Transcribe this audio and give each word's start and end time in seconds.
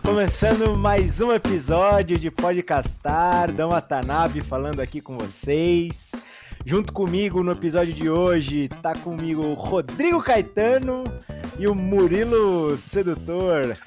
Começando 0.00 0.76
mais 0.76 1.20
um 1.20 1.32
episódio 1.32 2.18
de 2.18 2.30
Podcastar. 2.30 3.52
Dão 3.52 3.70
Watanabe 3.70 4.40
falando 4.40 4.80
aqui 4.80 5.00
com 5.00 5.16
vocês. 5.16 6.12
Junto 6.64 6.92
comigo 6.92 7.42
no 7.42 7.52
episódio 7.52 7.92
de 7.92 8.10
hoje 8.10 8.68
tá 8.82 8.94
comigo 8.94 9.46
o 9.46 9.54
Rodrigo 9.54 10.22
Caetano 10.22 11.04
e 11.58 11.66
o 11.66 11.74
Murilo 11.74 12.76
Sedutor. 12.76 13.76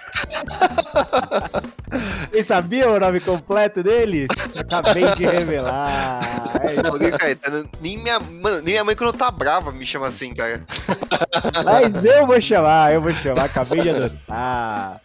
Vocês 2.32 2.46
sabiam 2.46 2.94
o 2.94 3.00
nome 3.00 3.20
completo 3.20 3.84
deles? 3.84 4.28
Acabei 4.58 5.14
de 5.16 5.26
revelar. 5.26 6.22
É 6.60 6.88
Rodrigo 6.88 7.18
Caetano, 7.18 7.70
nem 7.80 7.98
minha, 7.98 8.20
mano, 8.20 8.58
nem 8.58 8.74
minha 8.74 8.84
mãe 8.84 8.96
quando 8.96 9.14
tá 9.14 9.32
brava 9.32 9.72
me 9.72 9.86
chama 9.86 10.08
assim, 10.08 10.34
cara. 10.34 10.66
Mas 11.64 12.04
eu 12.04 12.28
vou 12.28 12.40
chamar, 12.42 12.94
eu 12.94 13.02
vou 13.02 13.14
chamar, 13.14 13.46
acabei 13.46 13.82
de 13.82 13.90
adotar. 13.90 15.00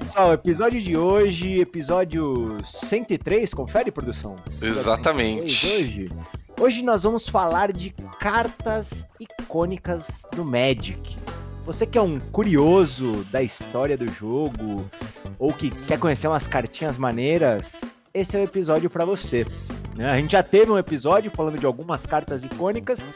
Pessoal, 0.00 0.32
episódio 0.32 0.80
de 0.80 0.96
hoje, 0.96 1.60
episódio 1.60 2.58
103, 2.64 3.52
confere, 3.52 3.90
produção? 3.90 4.34
Exatamente. 4.62 5.66
Hoje, 5.66 6.10
hoje 6.58 6.82
nós 6.82 7.02
vamos 7.02 7.28
falar 7.28 7.70
de 7.70 7.90
cartas 8.18 9.06
icônicas 9.20 10.26
do 10.34 10.42
Magic. 10.42 11.18
Você 11.66 11.84
que 11.86 11.98
é 11.98 12.02
um 12.02 12.18
curioso 12.18 13.26
da 13.30 13.42
história 13.42 13.94
do 13.94 14.10
jogo 14.10 14.90
ou 15.38 15.52
que 15.52 15.68
quer 15.68 15.98
conhecer 15.98 16.28
umas 16.28 16.46
cartinhas 16.46 16.96
maneiras, 16.96 17.92
esse 18.12 18.36
é 18.36 18.40
o 18.40 18.44
episódio 18.44 18.90
para 18.90 19.04
você. 19.04 19.46
Né? 19.94 20.08
A 20.08 20.16
gente 20.16 20.32
já 20.32 20.42
teve 20.42 20.70
um 20.70 20.78
episódio 20.78 21.30
falando 21.30 21.58
de 21.58 21.66
algumas 21.66 22.06
cartas 22.06 22.44
icônicas 22.44 23.06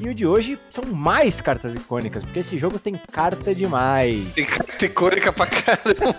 e 0.00 0.08
o 0.08 0.14
de 0.14 0.26
hoje 0.26 0.58
são 0.68 0.84
mais 0.84 1.40
cartas 1.40 1.74
icônicas, 1.74 2.24
porque 2.24 2.40
esse 2.40 2.58
jogo 2.58 2.78
tem 2.78 2.94
carta 2.94 3.54
demais. 3.54 4.32
Tem 4.34 4.44
carta 4.44 4.84
icônica 4.84 5.32
pra 5.32 5.46
caramba. 5.46 6.16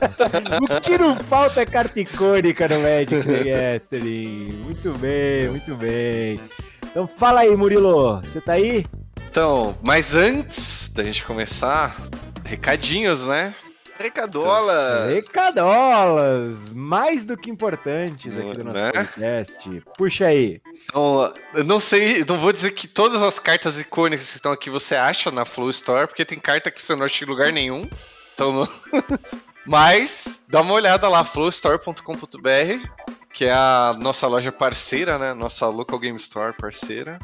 o 0.77 0.81
que 0.81 0.97
não 0.97 1.15
falta 1.15 1.61
é 1.61 1.65
carta 1.65 1.99
icônica 1.99 2.67
no 2.67 2.79
Magic 2.81 3.23
the 3.23 3.79
Gathering. 3.79 4.53
Muito 4.63 4.91
bem, 4.97 5.49
muito 5.49 5.75
bem. 5.75 6.39
Então 6.83 7.07
fala 7.07 7.41
aí, 7.41 7.55
Murilo, 7.55 8.21
você 8.21 8.39
tá 8.39 8.53
aí? 8.53 8.85
Então, 9.29 9.77
mas 9.83 10.15
antes 10.15 10.89
da 10.93 11.03
gente 11.03 11.25
começar, 11.25 12.01
recadinhos, 12.45 13.25
né? 13.25 13.53
Recadolas! 13.97 15.05
Recadolas! 15.07 16.73
Mais 16.73 17.25
do 17.25 17.37
que 17.37 17.49
importantes 17.49 18.37
aqui 18.37 18.51
do 18.51 18.63
nosso 18.63 18.83
né? 18.83 18.91
podcast. 18.91 19.83
Puxa 19.97 20.27
aí. 20.27 20.61
Então, 20.83 21.33
eu 21.53 21.63
não 21.63 21.79
sei, 21.79 22.23
não 22.27 22.39
vou 22.39 22.51
dizer 22.51 22.71
que 22.71 22.87
todas 22.87 23.21
as 23.21 23.39
cartas 23.39 23.79
icônicas 23.79 24.29
que 24.29 24.35
estão 24.35 24.51
aqui 24.51 24.69
você 24.69 24.95
acha 24.95 25.31
na 25.31 25.45
Flow 25.45 25.69
Store, 25.69 26.07
porque 26.07 26.25
tem 26.25 26.39
carta 26.39 26.69
que 26.69 26.81
você 26.81 26.95
não 26.95 27.05
acha 27.05 27.23
em 27.23 27.27
lugar 27.27 27.51
nenhum. 27.51 27.89
Então, 28.33 28.51
não... 28.51 28.69
mas 29.65 30.39
dá 30.47 30.61
uma 30.61 30.73
olhada 30.73 31.07
lá, 31.07 31.23
flowstore.com.br, 31.23 32.87
que 33.33 33.45
é 33.45 33.53
a 33.53 33.95
nossa 33.97 34.27
loja 34.27 34.51
parceira, 34.51 35.17
né? 35.17 35.33
Nossa 35.33 35.67
local 35.67 35.99
game 35.99 36.17
store 36.17 36.53
parceira. 36.53 37.17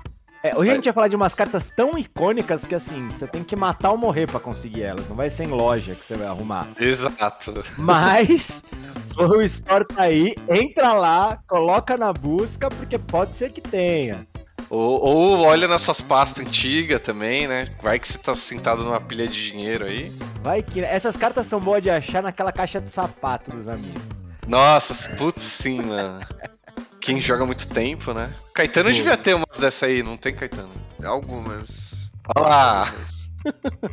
É, 0.43 0.57
hoje 0.57 0.71
a 0.71 0.75
gente 0.75 0.85
vai 0.85 0.93
falar 0.93 1.07
de 1.07 1.15
umas 1.15 1.35
cartas 1.35 1.69
tão 1.69 1.95
icônicas 1.95 2.65
que 2.65 2.73
assim, 2.73 3.09
você 3.09 3.27
tem 3.27 3.43
que 3.43 3.55
matar 3.55 3.91
ou 3.91 3.97
morrer 3.97 4.25
para 4.25 4.39
conseguir 4.39 4.81
elas. 4.81 5.07
Não 5.07 5.15
vai 5.15 5.29
ser 5.29 5.43
em 5.43 5.49
loja 5.49 5.93
que 5.93 6.03
você 6.03 6.15
vai 6.15 6.25
arrumar. 6.27 6.67
Exato. 6.79 7.63
Mas 7.77 8.65
o 9.17 9.39
Store 9.43 9.85
tá 9.85 10.03
aí, 10.03 10.33
entra 10.49 10.93
lá, 10.93 11.39
coloca 11.47 11.95
na 11.95 12.11
busca, 12.11 12.69
porque 12.69 12.97
pode 12.97 13.35
ser 13.35 13.51
que 13.51 13.61
tenha. 13.61 14.27
Ou, 14.67 14.99
ou 15.03 15.41
olha 15.41 15.67
nas 15.67 15.83
suas 15.83 16.01
pastas 16.01 16.47
antigas 16.47 17.01
também, 17.03 17.47
né? 17.47 17.75
Vai 17.83 17.99
que 17.99 18.07
você 18.07 18.17
tá 18.17 18.33
sentado 18.33 18.83
numa 18.83 18.99
pilha 18.99 19.27
de 19.27 19.51
dinheiro 19.51 19.85
aí. 19.85 20.11
Vai 20.41 20.63
que. 20.63 20.79
Essas 20.79 21.15
cartas 21.15 21.45
são 21.45 21.59
boas 21.59 21.83
de 21.83 21.89
achar 21.91 22.23
naquela 22.23 22.51
caixa 22.51 22.81
de 22.81 22.89
sapato 22.89 23.51
dos 23.51 23.67
amigos. 23.67 24.01
Nossa, 24.47 24.95
putz, 25.17 25.43
sim, 25.43 25.83
mano. 25.83 26.25
Quem 27.01 27.19
joga 27.19 27.45
muito 27.45 27.67
tempo, 27.67 28.13
né? 28.13 28.31
Caetano 28.53 28.89
Pô. 28.89 28.95
devia 28.95 29.17
ter 29.17 29.35
umas 29.35 29.57
dessa 29.57 29.87
aí, 29.87 30.03
não 30.03 30.15
tem 30.15 30.33
Caetano? 30.33 30.69
Algumas. 31.03 32.09
Olha 32.35 32.47
lá! 32.47 32.93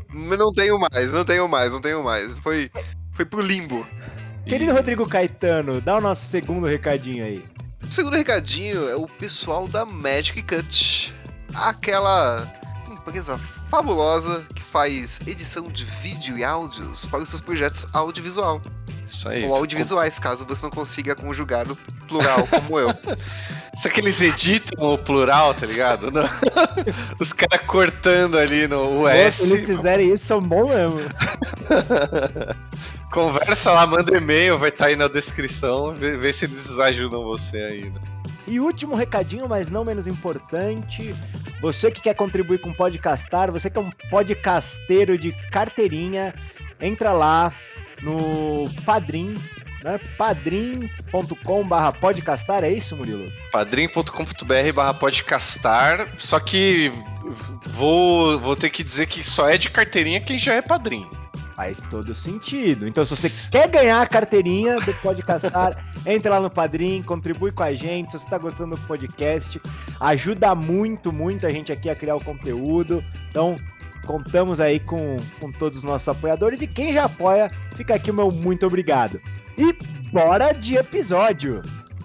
Mas 0.09 0.39
não 0.39 0.53
tenho 0.53 0.79
mais, 0.79 1.13
não 1.13 1.25
tenho 1.25 1.49
mais, 1.49 1.73
não 1.73 1.81
tenho 1.81 2.05
mais. 2.05 2.39
Foi, 2.41 2.71
foi 3.15 3.25
pro 3.25 3.41
limbo. 3.41 3.87
Querido 4.47 4.73
Rodrigo 4.73 5.09
Caetano, 5.09 5.81
dá 5.81 5.97
o 5.97 6.01
nosso 6.01 6.27
segundo 6.27 6.67
recadinho 6.67 7.25
aí. 7.25 7.43
O 7.83 7.93
segundo 7.93 8.17
recadinho 8.17 8.89
é 8.89 8.97
o 8.97 9.07
pessoal 9.07 9.67
da 9.67 9.85
Magic 9.87 10.43
Cut. 10.43 11.15
Aquela 11.55 12.47
empresa 12.91 13.39
fabulosa 13.71 14.47
que 14.55 14.63
faz 14.63 15.21
edição 15.27 15.65
de 15.65 15.85
vídeo 15.85 16.37
e 16.37 16.45
áudios 16.45 17.07
para 17.07 17.23
os 17.23 17.31
seus 17.31 17.41
projetos 17.41 17.87
audiovisual. 17.95 18.61
Isso 19.09 19.29
aí. 19.29 19.45
Ou 19.47 19.55
audiovisuais, 19.55 20.19
caso 20.19 20.45
você 20.45 20.63
não 20.63 20.71
consiga 20.71 21.15
conjugar 21.15 21.67
no 21.67 21.75
plural 22.07 22.47
como 22.47 22.79
eu. 22.79 22.91
Só 23.83 23.89
que 23.89 24.01
eles 24.01 24.21
editam 24.21 24.95
o 24.95 24.99
plural, 24.99 25.55
tá 25.55 25.65
ligado? 25.65 26.11
Os 27.21 27.33
caras 27.33 27.65
cortando 27.67 28.37
ali 28.37 28.67
no 28.67 29.05
US. 29.05 29.37
Se 29.37 29.53
eles 29.53 29.67
fizerem 29.67 30.13
isso, 30.13 30.27
são 30.27 30.41
bons 30.41 30.69
mesmo. 30.69 31.01
Conversa 33.13 33.71
lá, 33.71 33.87
manda 33.87 34.17
e-mail, 34.17 34.59
vai 34.59 34.71
estar 34.71 34.85
tá 34.85 34.91
aí 34.91 34.97
na 34.97 35.07
descrição. 35.07 35.95
Vê, 35.95 36.17
vê 36.17 36.33
se 36.33 36.45
eles 36.45 36.77
ajudam 36.79 37.23
você 37.23 37.59
ainda. 37.59 38.01
E 38.49 38.59
último 38.59 38.95
recadinho, 38.95 39.47
mas 39.49 39.71
não 39.71 39.85
menos 39.85 40.07
importante, 40.07 41.15
você 41.61 41.91
que 41.91 42.01
quer 42.01 42.15
contribuir 42.15 42.59
com 42.59 42.71
o 42.71 42.75
Podcastar, 42.75 43.53
você 43.53 43.69
que 43.69 43.77
é 43.77 43.81
um 43.81 43.91
podcasteiro 44.09 45.19
de 45.19 45.33
carteirinha, 45.51 46.33
entra 46.81 47.13
lá 47.13 47.53
no 48.03 48.69
Padrim, 48.85 49.33
né? 49.83 49.99
padrim.com 50.17 51.65
barra 51.67 51.93
podcastar, 51.93 52.65
é 52.65 52.73
isso, 52.73 52.97
Murilo? 52.97 53.31
padrim.com.br 53.51 54.73
barra 54.75 54.95
podcastar, 54.95 56.07
só 56.19 56.39
que 56.39 56.93
vou, 57.71 58.39
vou 58.41 58.57
ter 58.57 58.71
que 58.71 58.83
dizer 58.83 59.07
que 59.07 59.25
só 59.25 59.49
é 59.49 59.59
de 59.59 59.71
carteirinha 59.71 60.21
quem 60.21 60.39
já 60.39 60.55
é 60.55 60.63
padrinho. 60.63 61.09
Faz 61.59 61.83
todo 61.91 62.15
sentido. 62.15 62.87
Então, 62.87 63.05
se 63.05 63.17
você 63.17 63.29
quer 63.51 63.69
ganhar 63.69 64.01
a 64.01 64.07
carteirinha 64.07 64.79
do 64.79 64.95
Podcastar, 64.95 65.77
entra 66.07 66.35
lá 66.35 66.41
no 66.41 66.49
Padrim, 66.49 67.03
contribui 67.03 67.51
com 67.51 67.65
a 67.65 67.75
gente. 67.75 68.13
Se 68.13 68.19
você 68.19 68.25
está 68.27 68.39
gostando 68.39 68.77
do 68.77 68.83
podcast, 68.83 69.61
ajuda 70.01 70.55
muito, 70.55 71.13
muito 71.13 71.45
a 71.49 71.49
gente 71.49 71.73
aqui 71.73 71.91
a 71.91 71.97
criar 71.97 72.15
o 72.15 72.23
conteúdo. 72.25 73.03
Então, 73.29 73.57
contamos 74.09 74.59
aí 74.59 74.81
com, 74.81 75.19
com 75.39 75.53
todos 75.53 75.79
os 75.79 75.85
nossos 75.85 76.09
apoiadores. 76.09 76.63
E 76.63 76.67
quem 76.67 76.95
já 76.95 77.05
apoia, 77.05 77.51
fica 77.77 77.95
aqui 77.95 78.11
o 78.11 78.15
meu 78.15 78.33
muito 78.33 78.67
obrigado. 78.67 79.21
E 79.59 79.77
bora 80.11 80.53
de 80.53 80.77
episódio! 80.77 81.61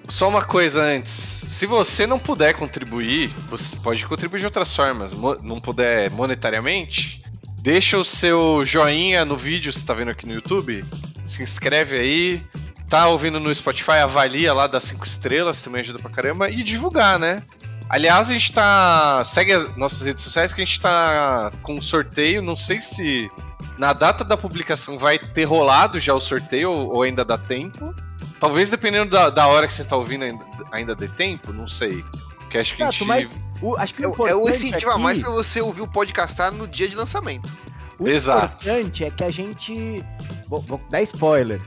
Só 0.10 0.28
uma 0.28 0.44
coisa 0.44 0.84
antes. 0.84 1.14
Se 1.48 1.66
você 1.66 2.06
não 2.06 2.20
puder 2.20 2.56
contribuir, 2.56 3.30
você 3.50 3.78
pode 3.78 4.06
contribuir 4.06 4.42
de 4.42 4.46
outras 4.46 4.76
formas. 4.76 5.14
Não 5.42 5.62
puder 5.62 6.12
monetariamente, 6.12 7.22
deixa 7.62 7.98
o 7.98 8.04
seu 8.04 8.66
joinha 8.66 9.24
no 9.24 9.38
vídeo 9.38 9.72
você 9.72 9.86
tá 9.86 9.94
vendo 9.94 10.12
aqui 10.12 10.28
no 10.28 10.34
YouTube. 10.34 10.84
Se 11.26 11.42
inscreve 11.42 11.98
aí. 11.98 12.42
Tá 12.90 13.08
ouvindo 13.08 13.40
no 13.40 13.56
Spotify, 13.56 14.04
avalia 14.04 14.54
lá, 14.54 14.68
das 14.68 14.84
cinco 14.84 15.04
estrelas, 15.04 15.62
também 15.62 15.82
ajuda 15.82 15.98
pra 15.98 16.12
caramba. 16.12 16.50
E 16.50 16.62
divulgar, 16.62 17.18
né? 17.18 17.42
Aliás, 17.90 18.30
a 18.30 18.34
gente 18.34 18.52
tá. 18.52 19.24
Segue 19.26 19.54
as 19.54 19.76
nossas 19.76 20.02
redes 20.02 20.24
sociais 20.24 20.54
que 20.54 20.62
a 20.62 20.66
gente 20.66 20.80
tá 20.80 21.52
com 21.62 21.74
um 21.74 21.82
sorteio. 21.82 22.42
Não 22.42 22.56
sei 22.56 22.82
se 22.82 23.28
na 23.78 23.94
data 23.94 24.24
da 24.24 24.38
publicação 24.38 24.98
vai 24.98 25.18
ter 25.18 25.44
rolado 25.44 26.00
já 26.00 26.14
o 26.14 26.22
sorteio 26.22 26.72
ou 26.72 27.04
ainda 27.04 27.24
dá 27.24 27.38
tempo. 27.38 27.94
Talvez 28.40 28.70
dependendo 28.70 29.12
da, 29.12 29.30
da 29.30 29.48
hora 29.48 29.68
que 29.68 29.74
você 29.74 29.84
tá 29.84 29.96
ouvindo 29.96 30.24
ainda, 30.24 30.46
ainda 30.72 30.96
dê 30.96 31.08
tempo, 31.08 31.54
não 31.54 31.68
sei. 31.68 32.04
Porque 32.40 32.58
acho 32.58 32.76
que 32.76 32.84
a 32.84 32.92
gente. 32.92 33.06
Mas 33.06 33.42
o, 33.62 33.78
acho 33.78 33.94
que 33.94 34.06
o 34.06 34.28
é, 34.28 34.32
é 34.32 34.36
o 34.36 34.50
incentivo 34.50 34.92
aqui... 34.92 34.96
a 34.96 34.98
mais 34.98 35.18
pra 35.18 35.30
você 35.30 35.62
ouvir 35.62 35.82
o 35.82 35.88
podcastar 35.88 36.54
no 36.54 36.68
dia 36.68 36.88
de 36.88 36.96
lançamento. 36.96 37.50
O 38.00 38.08
Exato. 38.08 38.46
importante 38.46 39.04
é 39.06 39.12
que 39.12 39.24
a 39.24 39.32
gente. 39.32 40.04
Vou, 40.50 40.62
vou 40.62 40.80
dar 40.90 41.02
spoiler. 41.02 41.62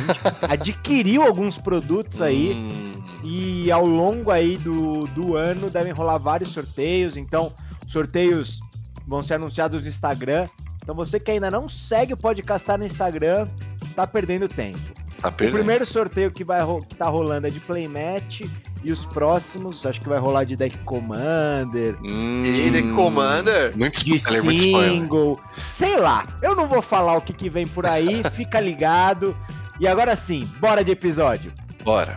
Adquiriu 0.48 1.22
alguns 1.22 1.58
produtos 1.58 2.22
aí. 2.22 2.54
Hum. 2.54 2.92
E 3.24 3.70
ao 3.70 3.86
longo 3.86 4.30
aí 4.30 4.56
do, 4.56 5.06
do 5.08 5.36
ano 5.36 5.70
devem 5.70 5.92
rolar 5.92 6.18
vários 6.18 6.50
sorteios. 6.50 7.16
Então, 7.16 7.52
sorteios 7.86 8.60
vão 9.06 9.22
ser 9.22 9.34
anunciados 9.34 9.82
no 9.82 9.88
Instagram. 9.88 10.46
Então, 10.82 10.94
você 10.94 11.20
que 11.20 11.30
ainda 11.30 11.50
não 11.50 11.68
segue 11.68 12.14
o 12.14 12.16
Podcastar 12.16 12.78
no 12.78 12.84
Instagram, 12.84 13.46
tá 13.94 14.06
perdendo 14.06 14.48
tempo. 14.48 14.78
Tá 15.22 15.28
o 15.28 15.32
primeiro 15.32 15.86
sorteio 15.86 16.32
que, 16.32 16.42
vai, 16.42 16.58
que 16.88 16.96
tá 16.96 17.08
rolando 17.08 17.46
é 17.46 17.50
de 17.50 17.60
Playmatch. 17.60 18.40
E 18.82 18.90
os 18.90 19.06
próximos, 19.06 19.86
acho 19.86 20.00
que 20.00 20.08
vai 20.08 20.18
rolar 20.18 20.42
de 20.42 20.56
Deck 20.56 20.76
Commander. 20.78 21.96
Hum, 22.04 22.42
de 22.42 22.70
Deck 22.72 22.90
Commander? 22.90 23.78
Muito 23.78 24.02
de 24.02 24.18
single. 24.18 25.40
Sei 25.64 25.96
lá. 25.96 26.26
Eu 26.42 26.56
não 26.56 26.66
vou 26.66 26.82
falar 26.82 27.16
o 27.16 27.20
que, 27.20 27.32
que 27.32 27.48
vem 27.48 27.64
por 27.68 27.86
aí. 27.86 28.24
fica 28.34 28.58
ligado. 28.58 29.36
E 29.82 29.88
agora 29.88 30.14
sim, 30.14 30.46
bora 30.60 30.84
de 30.84 30.92
episódio. 30.92 31.52
Bora. 31.82 32.14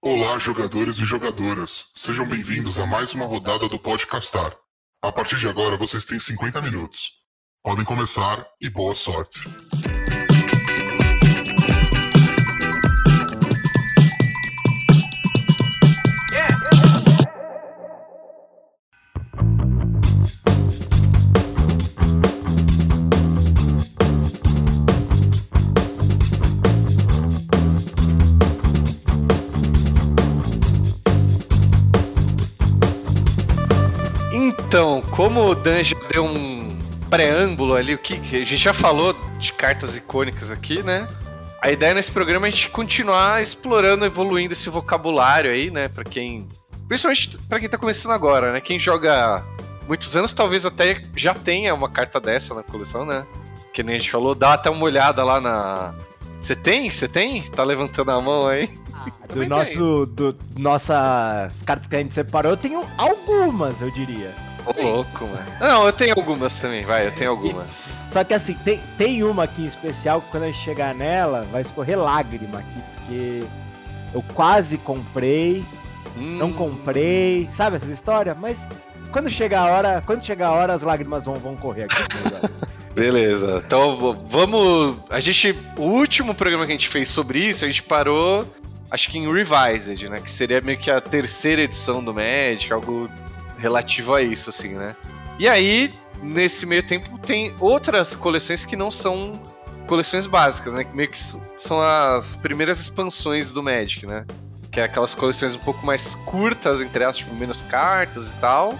Olá, 0.00 0.38
jogadores 0.38 0.96
e 0.98 1.04
jogadoras. 1.04 1.86
Sejam 1.92 2.24
bem-vindos 2.24 2.78
a 2.78 2.86
mais 2.86 3.12
uma 3.12 3.26
rodada 3.26 3.68
do 3.68 3.80
Podcastar. 3.80 4.56
A 5.02 5.10
partir 5.10 5.40
de 5.40 5.48
agora, 5.48 5.76
vocês 5.76 6.04
têm 6.04 6.20
50 6.20 6.62
minutos. 6.62 7.14
Podem 7.64 7.84
começar 7.84 8.46
e 8.60 8.70
boa 8.70 8.94
sorte. 8.94 9.40
Como 35.10 35.50
o 35.50 35.54
Dan 35.54 35.82
já 35.82 35.96
deu 36.12 36.24
um 36.24 36.68
preâmbulo 37.08 37.74
ali, 37.74 37.94
o 37.94 37.98
que, 37.98 38.20
que 38.20 38.36
a 38.36 38.44
gente 38.44 38.56
já 38.56 38.74
falou 38.74 39.14
de 39.38 39.52
cartas 39.52 39.96
icônicas 39.96 40.50
aqui, 40.50 40.82
né? 40.82 41.08
A 41.62 41.70
ideia 41.70 41.94
nesse 41.94 42.12
programa 42.12 42.46
é 42.46 42.48
a 42.48 42.50
gente 42.50 42.68
continuar 42.70 43.42
explorando, 43.42 44.04
evoluindo 44.04 44.52
esse 44.52 44.68
vocabulário 44.68 45.50
aí, 45.50 45.70
né? 45.70 45.88
Pra 45.88 46.04
quem. 46.04 46.46
Principalmente 46.86 47.38
pra 47.48 47.58
quem 47.58 47.68
tá 47.68 47.78
começando 47.78 48.12
agora, 48.12 48.52
né? 48.52 48.60
Quem 48.60 48.78
joga 48.78 49.42
muitos 49.86 50.16
anos, 50.16 50.32
talvez 50.32 50.64
até 50.64 51.02
já 51.16 51.34
tenha 51.34 51.74
uma 51.74 51.88
carta 51.88 52.20
dessa 52.20 52.54
na 52.54 52.62
coleção, 52.62 53.04
né? 53.04 53.26
Que 53.72 53.82
nem 53.82 53.96
a 53.96 53.98
gente 53.98 54.10
falou, 54.10 54.34
dá 54.34 54.54
até 54.54 54.70
uma 54.70 54.84
olhada 54.84 55.24
lá 55.24 55.40
na. 55.40 55.94
Você 56.40 56.54
tem? 56.54 56.90
Você 56.90 57.08
tem? 57.08 57.42
Tá 57.42 57.64
levantando 57.64 58.10
a 58.10 58.20
mão 58.20 58.46
aí? 58.46 58.66
Do 58.66 59.28
Também 59.28 59.48
nosso. 59.48 60.06
Do, 60.06 60.36
nossas 60.56 61.62
cartas 61.62 61.88
que 61.88 61.96
a 61.96 61.98
gente 61.98 62.14
separou, 62.14 62.52
eu 62.52 62.56
tenho 62.56 62.82
algumas, 62.96 63.80
eu 63.80 63.90
diria. 63.90 64.34
Ô, 64.76 64.82
louco, 64.82 65.24
mano. 65.26 65.46
Não, 65.60 65.86
eu 65.86 65.92
tenho 65.92 66.14
algumas 66.16 66.58
também, 66.58 66.84
vai, 66.84 67.06
eu 67.06 67.12
tenho 67.12 67.30
algumas. 67.30 67.92
Só 68.08 68.22
que 68.24 68.34
assim, 68.34 68.54
tem, 68.54 68.80
tem 68.96 69.22
uma 69.24 69.44
aqui 69.44 69.62
em 69.62 69.66
especial 69.66 70.20
que 70.20 70.30
quando 70.30 70.44
a 70.44 70.46
gente 70.46 70.58
chegar 70.58 70.94
nela, 70.94 71.46
vai 71.50 71.62
escorrer 71.62 71.98
lágrima 71.98 72.58
aqui, 72.58 72.80
porque 72.96 73.44
eu 74.14 74.22
quase 74.34 74.78
comprei, 74.78 75.64
não 76.16 76.48
Hum, 76.48 76.52
comprei, 76.52 77.48
sabe 77.52 77.76
essa 77.76 77.90
história? 77.90 78.34
Mas 78.34 78.68
quando 79.12 79.30
chegar 79.30 79.60
a 79.60 79.72
hora, 79.72 80.02
quando 80.04 80.24
chegar 80.24 80.48
a 80.48 80.52
hora, 80.52 80.72
as 80.72 80.82
lágrimas 80.82 81.24
vão, 81.24 81.34
vão 81.34 81.56
correr 81.56 81.84
aqui. 81.84 82.02
Beleza, 82.94 83.62
então 83.64 84.18
vamos. 84.28 84.96
A 85.08 85.20
gente. 85.20 85.56
O 85.78 85.82
último 85.82 86.34
programa 86.34 86.66
que 86.66 86.72
a 86.72 86.74
gente 86.74 86.88
fez 86.88 87.08
sobre 87.08 87.38
isso, 87.38 87.64
a 87.64 87.68
gente 87.68 87.82
parou, 87.82 88.44
acho 88.90 89.10
que 89.10 89.18
em 89.18 89.32
Revised, 89.32 90.08
né? 90.08 90.20
Que 90.20 90.30
seria 90.30 90.60
meio 90.60 90.78
que 90.78 90.90
a 90.90 91.00
terceira 91.00 91.62
edição 91.62 92.02
do 92.02 92.12
Magic, 92.12 92.72
algo 92.72 93.08
relativo 93.58 94.14
a 94.14 94.22
isso, 94.22 94.48
assim, 94.48 94.74
né? 94.74 94.96
E 95.38 95.48
aí, 95.48 95.92
nesse 96.22 96.64
meio 96.64 96.82
tempo, 96.82 97.18
tem 97.18 97.54
outras 97.60 98.16
coleções 98.16 98.64
que 98.64 98.76
não 98.76 98.90
são 98.90 99.32
coleções 99.86 100.26
básicas, 100.26 100.72
né? 100.72 100.84
Que 100.84 100.94
meio 100.94 101.10
que 101.10 101.18
são 101.58 101.80
as 101.80 102.36
primeiras 102.36 102.80
expansões 102.80 103.50
do 103.50 103.62
Magic, 103.62 104.06
né? 104.06 104.24
Que 104.70 104.80
é 104.80 104.84
aquelas 104.84 105.14
coleções 105.14 105.56
um 105.56 105.60
pouco 105.60 105.84
mais 105.84 106.14
curtas, 106.26 106.80
entre 106.80 107.04
aspas, 107.04 107.18
tipo, 107.18 107.34
menos 107.34 107.62
cartas 107.62 108.30
e 108.30 108.34
tal. 108.34 108.78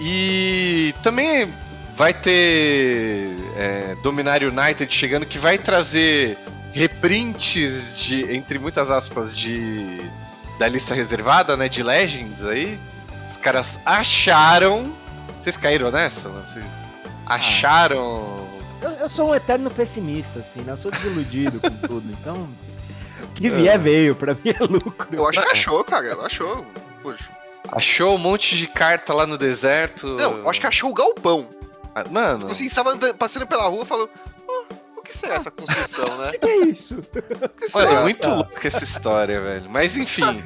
E 0.00 0.94
também 1.02 1.52
vai 1.96 2.12
ter 2.12 3.34
é, 3.56 3.96
United 4.04 4.94
chegando 4.94 5.26
que 5.26 5.38
vai 5.38 5.58
trazer 5.58 6.38
reprints 6.72 7.96
de, 7.96 8.34
entre 8.34 8.58
muitas 8.58 8.90
aspas, 8.90 9.36
de 9.36 9.98
da 10.58 10.68
lista 10.68 10.94
reservada, 10.94 11.56
né? 11.56 11.68
De 11.68 11.82
Legends 11.82 12.44
aí. 12.44 12.78
Os 13.28 13.36
caras 13.36 13.78
acharam. 13.84 14.92
Vocês 15.42 15.56
caíram 15.56 15.90
nessa? 15.90 16.28
Vocês 16.28 16.64
acharam. 17.26 18.48
Eu, 18.80 18.90
eu 18.90 19.08
sou 19.08 19.30
um 19.30 19.34
eterno 19.34 19.70
pessimista, 19.70 20.38
assim, 20.38 20.60
né? 20.60 20.72
Eu 20.72 20.76
sou 20.76 20.90
desiludido 20.90 21.60
com 21.60 21.70
tudo, 21.88 22.10
então. 22.20 22.48
O 23.22 23.26
que 23.34 23.50
vier 23.50 23.78
veio, 23.78 24.14
pra 24.14 24.34
mim 24.34 24.40
é 24.58 24.64
lucro. 24.64 25.08
Eu 25.12 25.28
acho 25.28 25.40
que 25.40 25.48
achou, 25.48 25.82
cara. 25.84 26.14
Achou. 26.24 26.66
Poxa. 27.02 27.28
Achou 27.70 28.14
um 28.14 28.18
monte 28.18 28.56
de 28.56 28.66
carta 28.66 29.12
lá 29.12 29.26
no 29.26 29.36
deserto. 29.36 30.06
Não, 30.06 30.38
eu 30.38 30.48
acho 30.50 30.60
que 30.60 30.66
achou 30.66 30.90
o 30.90 30.94
galpão. 30.94 31.50
Ah, 31.94 32.04
Mano. 32.08 32.46
Assim, 32.46 32.64
estava 32.64 32.96
passando 33.14 33.46
pela 33.46 33.64
rua 33.64 33.82
e 33.82 33.86
falou: 33.86 34.08
"Ah, 34.48 34.74
o 34.96 35.02
que 35.02 35.16
será 35.16 35.34
essa 35.34 35.50
construção, 35.50 36.16
né? 36.18 36.32
Que 36.40 36.46
é 36.48 36.56
isso? 36.66 36.98
O 36.98 37.02
que 37.02 37.66
Olha, 37.74 37.88
é 37.88 38.02
muito 38.02 38.28
louca 38.28 38.66
essa 38.66 38.84
história, 38.84 39.40
velho. 39.40 39.68
Mas 39.68 39.96
enfim. 39.96 40.42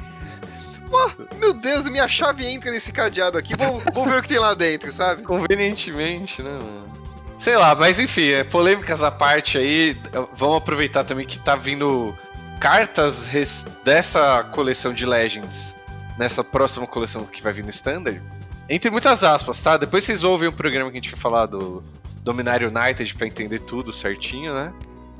Meu 1.39 1.53
Deus, 1.53 1.87
minha 1.89 2.07
chave 2.07 2.45
entra 2.45 2.71
nesse 2.71 2.91
cadeado 2.91 3.37
aqui. 3.37 3.53
Vou 3.93 4.05
ver 4.05 4.17
o 4.17 4.21
que 4.21 4.29
tem 4.29 4.39
lá 4.39 4.53
dentro, 4.53 4.91
sabe? 4.91 5.23
Convenientemente, 5.27 6.41
né, 6.41 6.51
mano? 6.51 6.83
Sei 7.37 7.57
lá, 7.57 7.75
mas 7.75 7.99
enfim, 7.99 8.29
é, 8.29 8.43
polêmicas 8.43 9.03
à 9.03 9.11
parte 9.11 9.57
aí, 9.57 9.97
vamos 10.35 10.57
aproveitar 10.57 11.03
também 11.03 11.25
que 11.27 11.37
tá 11.39 11.55
vindo 11.55 12.15
cartas 12.59 13.27
dessa 13.83 14.43
coleção 14.45 14.93
de 14.93 15.05
Legends, 15.05 15.75
nessa 16.17 16.43
próxima 16.43 16.87
coleção 16.87 17.25
que 17.25 17.41
vai 17.43 17.51
vir 17.51 17.63
no 17.65 17.69
Standard. 17.71 18.21
Entre 18.69 18.89
muitas 18.89 19.23
aspas, 19.25 19.59
tá? 19.59 19.75
Depois 19.75 20.05
vocês 20.05 20.23
ouvem 20.23 20.47
o 20.47 20.53
programa 20.53 20.89
que 20.89 20.97
a 20.97 21.01
gente 21.01 21.11
vai 21.11 21.19
falar 21.19 21.47
do 21.47 21.83
Dominário 22.23 22.71
United 22.73 23.13
pra 23.15 23.27
entender 23.27 23.59
tudo 23.59 23.91
certinho, 23.91 24.53
né? 24.53 24.71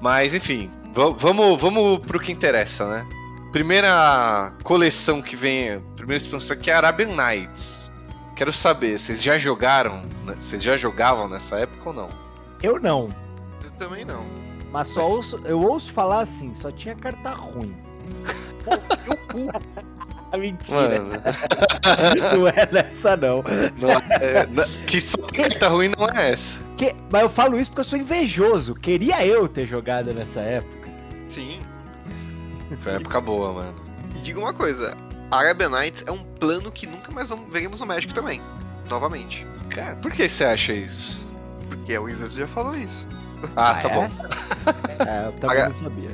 Mas 0.02 0.34
enfim, 0.34 0.72
va- 0.94 1.10
vamos, 1.10 1.60
vamos 1.60 2.00
pro 2.06 2.20
que 2.22 2.32
interessa, 2.32 2.88
né? 2.88 3.06
Primeira 3.54 4.52
coleção 4.64 5.22
que 5.22 5.36
vem, 5.36 5.80
primeira 5.96 6.22
expansão 6.22 6.58
aqui 6.58 6.72
é 6.72 6.74
Arabian 6.74 7.16
Nights. 7.16 7.92
Quero 8.36 8.52
saber, 8.52 9.00
vocês 9.00 9.22
já 9.22 9.38
jogaram? 9.38 10.02
né? 10.26 10.36
Vocês 10.40 10.62
já 10.64 10.76
jogavam 10.76 11.30
nessa 11.30 11.60
época 11.60 11.90
ou 11.90 11.96
não? 11.96 12.10
Eu 12.64 12.80
não. 12.80 13.10
Eu 13.64 13.70
também 13.78 14.04
não. 14.04 14.24
Mas 14.72 14.88
só 14.88 15.08
ouço, 15.08 15.40
eu 15.46 15.62
ouço 15.62 15.92
falar 15.94 16.22
assim, 16.22 16.56
só 16.56 16.72
tinha 16.72 16.96
carta 16.96 17.30
ruim. 17.30 17.76
Eu 19.06 19.18
cu. 19.32 19.50
Ah, 20.32 20.38
Mentira, 20.38 21.00
não 22.36 22.48
é 22.48 22.66
dessa 22.66 23.16
não. 23.16 23.44
não 23.78 23.90
é- 23.92 24.48
não- 24.48 24.64
que 24.88 25.00
só 25.00 25.18
carta 25.28 25.68
ruim 25.70 25.90
não 25.96 26.10
é 26.10 26.32
essa. 26.32 26.58
Que- 26.76 26.96
mas 27.12 27.22
eu 27.22 27.30
falo 27.30 27.60
isso 27.60 27.70
porque 27.70 27.82
eu 27.82 27.86
sou 27.86 28.00
invejoso. 28.00 28.74
Queria 28.74 29.24
eu 29.28 29.48
ter 29.48 29.68
jogado 29.68 30.12
nessa 30.12 30.40
época. 30.40 30.90
Sim. 31.28 31.62
Foi 32.82 32.92
uma 32.92 33.00
época 33.00 33.22
boa, 33.22 33.54
mano. 33.54 33.74
E 34.16 34.20
diga 34.20 34.40
uma 34.40 34.54
coisa: 34.54 34.96
Arabian 35.32 35.70
Nights 35.70 36.04
é 36.08 36.12
um 36.12 36.24
plano 36.24 36.72
que 36.72 36.88
nunca 36.88 37.12
mais 37.12 37.28
vamos, 37.28 37.52
veremos 37.52 37.80
no 37.80 37.86
Magic 37.86 38.14
também. 38.14 38.42
Novamente. 38.90 39.46
Cara, 39.70 39.96
por 39.96 40.12
que 40.12 40.28
você 40.28 40.44
acha 40.46 40.74
isso? 40.74 41.20
Porque 41.68 41.96
a 41.96 42.02
Wizards 42.02 42.36
já 42.36 42.48
falou 42.48 42.76
isso. 42.78 43.06
Ah, 43.56 43.72
Ah, 43.72 43.76
tá 43.76 43.90
é? 43.90 43.94
bom. 43.96 44.10
É, 45.00 45.28
eu 45.28 45.32
também 45.34 45.58
Aga- 45.58 45.70
não 45.70 45.76
sabia. 45.76 46.10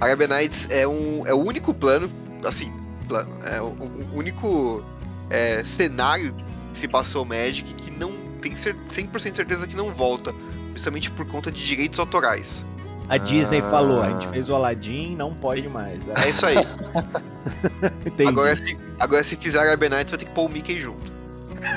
Arabian 0.00 0.28
Nights 0.28 0.66
é, 0.70 0.86
um, 0.86 1.26
é 1.26 1.32
o 1.32 1.38
único 1.38 1.72
plano, 1.72 2.10
assim, 2.44 2.72
plano, 3.08 3.30
é 3.44 3.60
o, 3.60 3.66
o 3.66 4.10
único 4.16 4.84
é, 5.30 5.64
cenário 5.64 6.34
que 6.34 6.78
se 6.78 6.88
passou 6.88 7.22
o 7.22 7.26
Magic 7.26 7.72
que 7.74 7.90
não 7.92 8.12
tem 8.42 8.54
cer 8.56 8.74
100% 8.90 9.34
certeza 9.36 9.66
que 9.66 9.74
não 9.76 9.92
volta, 9.94 10.34
justamente 10.74 11.10
por 11.10 11.24
conta 11.26 11.50
de 11.50 11.64
direitos 11.64 11.98
autorais. 11.98 12.64
A 13.08 13.16
Disney 13.18 13.60
Ah. 13.60 13.70
falou, 13.70 14.02
a 14.02 14.10
gente 14.10 14.28
fez 14.28 14.48
o 14.48 14.54
Aladdin, 14.54 15.14
não 15.14 15.34
pode 15.34 15.68
mais. 15.68 16.00
É 16.24 16.30
isso 16.30 16.46
aí. 16.46 16.56
Entendi. 18.06 18.28
agora, 18.28 18.56
se, 18.56 18.76
agora, 18.98 19.24
se 19.24 19.36
fizer 19.36 19.58
Arabian 19.60 19.90
Nights, 19.90 20.10
vai 20.10 20.18
ter 20.18 20.24
que 20.24 20.30
pôr 20.32 20.46
o 20.46 20.48
Mickey 20.48 20.80
junto. 20.80 21.12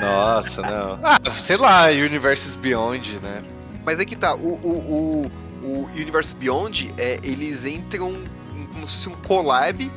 Nossa, 0.00 0.62
não. 0.62 0.98
Ah, 1.04 1.18
sei 1.40 1.56
lá, 1.56 1.86
Universes 1.88 2.54
Beyond, 2.56 3.18
né? 3.22 3.42
Mas 3.84 3.98
é 3.98 4.04
que 4.04 4.16
tá, 4.16 4.34
o, 4.34 4.54
o, 4.62 5.30
o, 5.62 5.66
o 5.66 5.84
Universe 5.94 6.34
Beyond, 6.34 6.92
é, 6.98 7.18
eles 7.22 7.64
entram 7.64 8.16
em 8.54 8.64
como 8.66 8.88
se 8.88 8.96
fosse 8.96 9.08
um 9.08 9.16
collab 9.26 9.90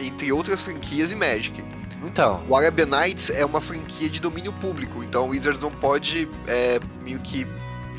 entre 0.00 0.32
outras 0.32 0.62
franquias 0.62 1.10
e 1.10 1.14
Magic. 1.16 1.64
Então, 2.04 2.42
O 2.48 2.54
Arabian 2.54 2.86
Nights 2.86 3.30
é 3.30 3.44
uma 3.44 3.60
franquia 3.60 4.08
de 4.08 4.20
domínio 4.20 4.52
público, 4.52 5.02
então 5.02 5.24
a 5.24 5.26
Wizards 5.28 5.62
não 5.62 5.70
pode 5.72 6.28
é, 6.46 6.78
meio 7.02 7.18
que 7.18 7.44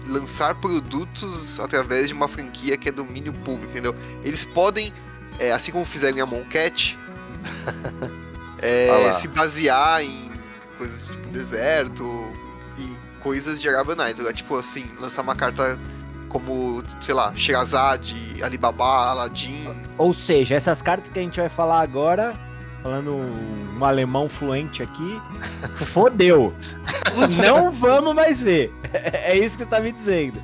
lançar 0.08 0.56
produtos 0.56 1.60
através 1.60 2.08
de 2.08 2.14
uma 2.14 2.28
franquia 2.28 2.78
que 2.78 2.90
é 2.90 2.92
domínio 2.92 3.34
público, 3.34 3.72
entendeu? 3.72 3.96
Eles 4.24 4.44
podem, 4.44 4.94
é, 5.40 5.52
assim 5.52 5.72
como 5.72 5.86
fizeram 5.86 6.18
em 6.18 6.22
Amon 6.22 6.44
Cat, 6.46 6.98
é, 8.60 9.14
se 9.14 9.28
basear 9.28 10.04
em 10.04 10.32
coisas 10.78 11.02
tipo 11.02 11.28
deserto 11.30 12.32
e 12.78 12.96
coisas 13.22 13.60
de 13.60 13.68
Arabian 13.68 13.96
Nights. 13.96 14.26
Tipo 14.34 14.58
assim, 14.58 14.86
lançar 15.00 15.22
uma 15.22 15.36
carta 15.36 15.78
como, 16.30 16.84
sei 17.02 17.14
lá, 17.14 17.34
Sherazade, 17.36 18.42
Alibaba, 18.44 19.12
Aladdin. 19.12 19.70
Ou 19.98 20.14
seja, 20.14 20.56
essas 20.56 20.82
cartas 20.82 21.10
que 21.10 21.20
a 21.20 21.22
gente 21.22 21.40
vai 21.40 21.50
falar 21.50 21.82
agora, 21.82 22.34
falando 22.84 23.16
um, 23.16 23.78
um 23.78 23.86
alemão 23.86 24.30
fluente 24.30 24.84
aqui, 24.84 25.22
fodeu. 25.76 26.54
não 27.44 27.72
vamos 27.72 28.14
mais 28.14 28.42
ver. 28.42 28.74
É 29.14 29.38
isso 29.38 29.58
que 29.58 29.64
você 29.64 29.70
tá 29.70 29.80
me 29.80 29.92
dizendo. 29.92 30.42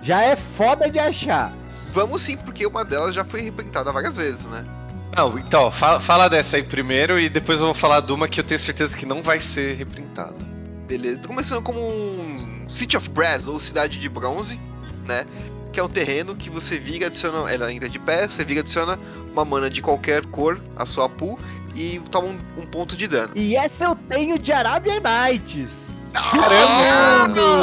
Já 0.00 0.22
é 0.22 0.36
foda 0.36 0.90
de 0.90 0.98
achar. 0.98 1.52
Vamos 1.92 2.22
sim, 2.22 2.36
porque 2.36 2.66
uma 2.66 2.84
delas 2.84 3.14
já 3.14 3.24
foi 3.24 3.42
reprintada 3.42 3.92
várias 3.92 4.16
vezes, 4.16 4.46
né? 4.46 4.64
não, 5.14 5.38
então, 5.38 5.70
fala, 5.70 6.00
fala 6.00 6.28
dessa 6.28 6.56
aí 6.56 6.62
primeiro 6.62 7.20
e 7.20 7.28
depois 7.28 7.60
eu 7.60 7.66
vou 7.66 7.74
falar 7.74 8.00
de 8.00 8.12
uma 8.12 8.26
que 8.26 8.40
eu 8.40 8.44
tenho 8.44 8.58
certeza 8.58 8.96
que 8.96 9.04
não 9.04 9.22
vai 9.22 9.38
ser 9.38 9.76
reprintada. 9.76 10.34
Beleza. 10.86 11.18
Tô 11.18 11.28
começando 11.28 11.62
como 11.62 11.78
um 11.78 12.64
City 12.68 12.96
of 12.96 13.08
Brass, 13.10 13.46
ou 13.46 13.60
Cidade 13.60 14.00
de 14.00 14.08
Bronze, 14.08 14.58
né? 15.06 15.26
Que 15.72 15.80
é 15.80 15.82
um 15.82 15.88
terreno 15.88 16.34
que 16.34 16.50
você 16.50 16.78
vira, 16.78 17.06
adiciona. 17.06 17.50
Ela 17.50 17.66
ainda 17.66 17.86
é 17.86 17.88
de 17.88 17.98
pé, 17.98 18.26
você 18.26 18.44
vira, 18.44 18.60
adiciona 18.60 18.98
uma 19.30 19.44
mana 19.44 19.70
de 19.70 19.80
qualquer 19.80 20.24
cor 20.26 20.60
à 20.76 20.84
sua 20.84 21.08
pool 21.08 21.38
e 21.74 22.00
toma 22.10 22.28
um, 22.28 22.62
um 22.62 22.66
ponto 22.66 22.96
de 22.96 23.06
dano. 23.06 23.32
E 23.34 23.56
essa 23.56 23.84
eu 23.84 23.94
tenho 23.94 24.38
de 24.38 24.52
Arabian 24.52 25.00
Nights. 25.00 26.01
Caramba! 26.12 27.62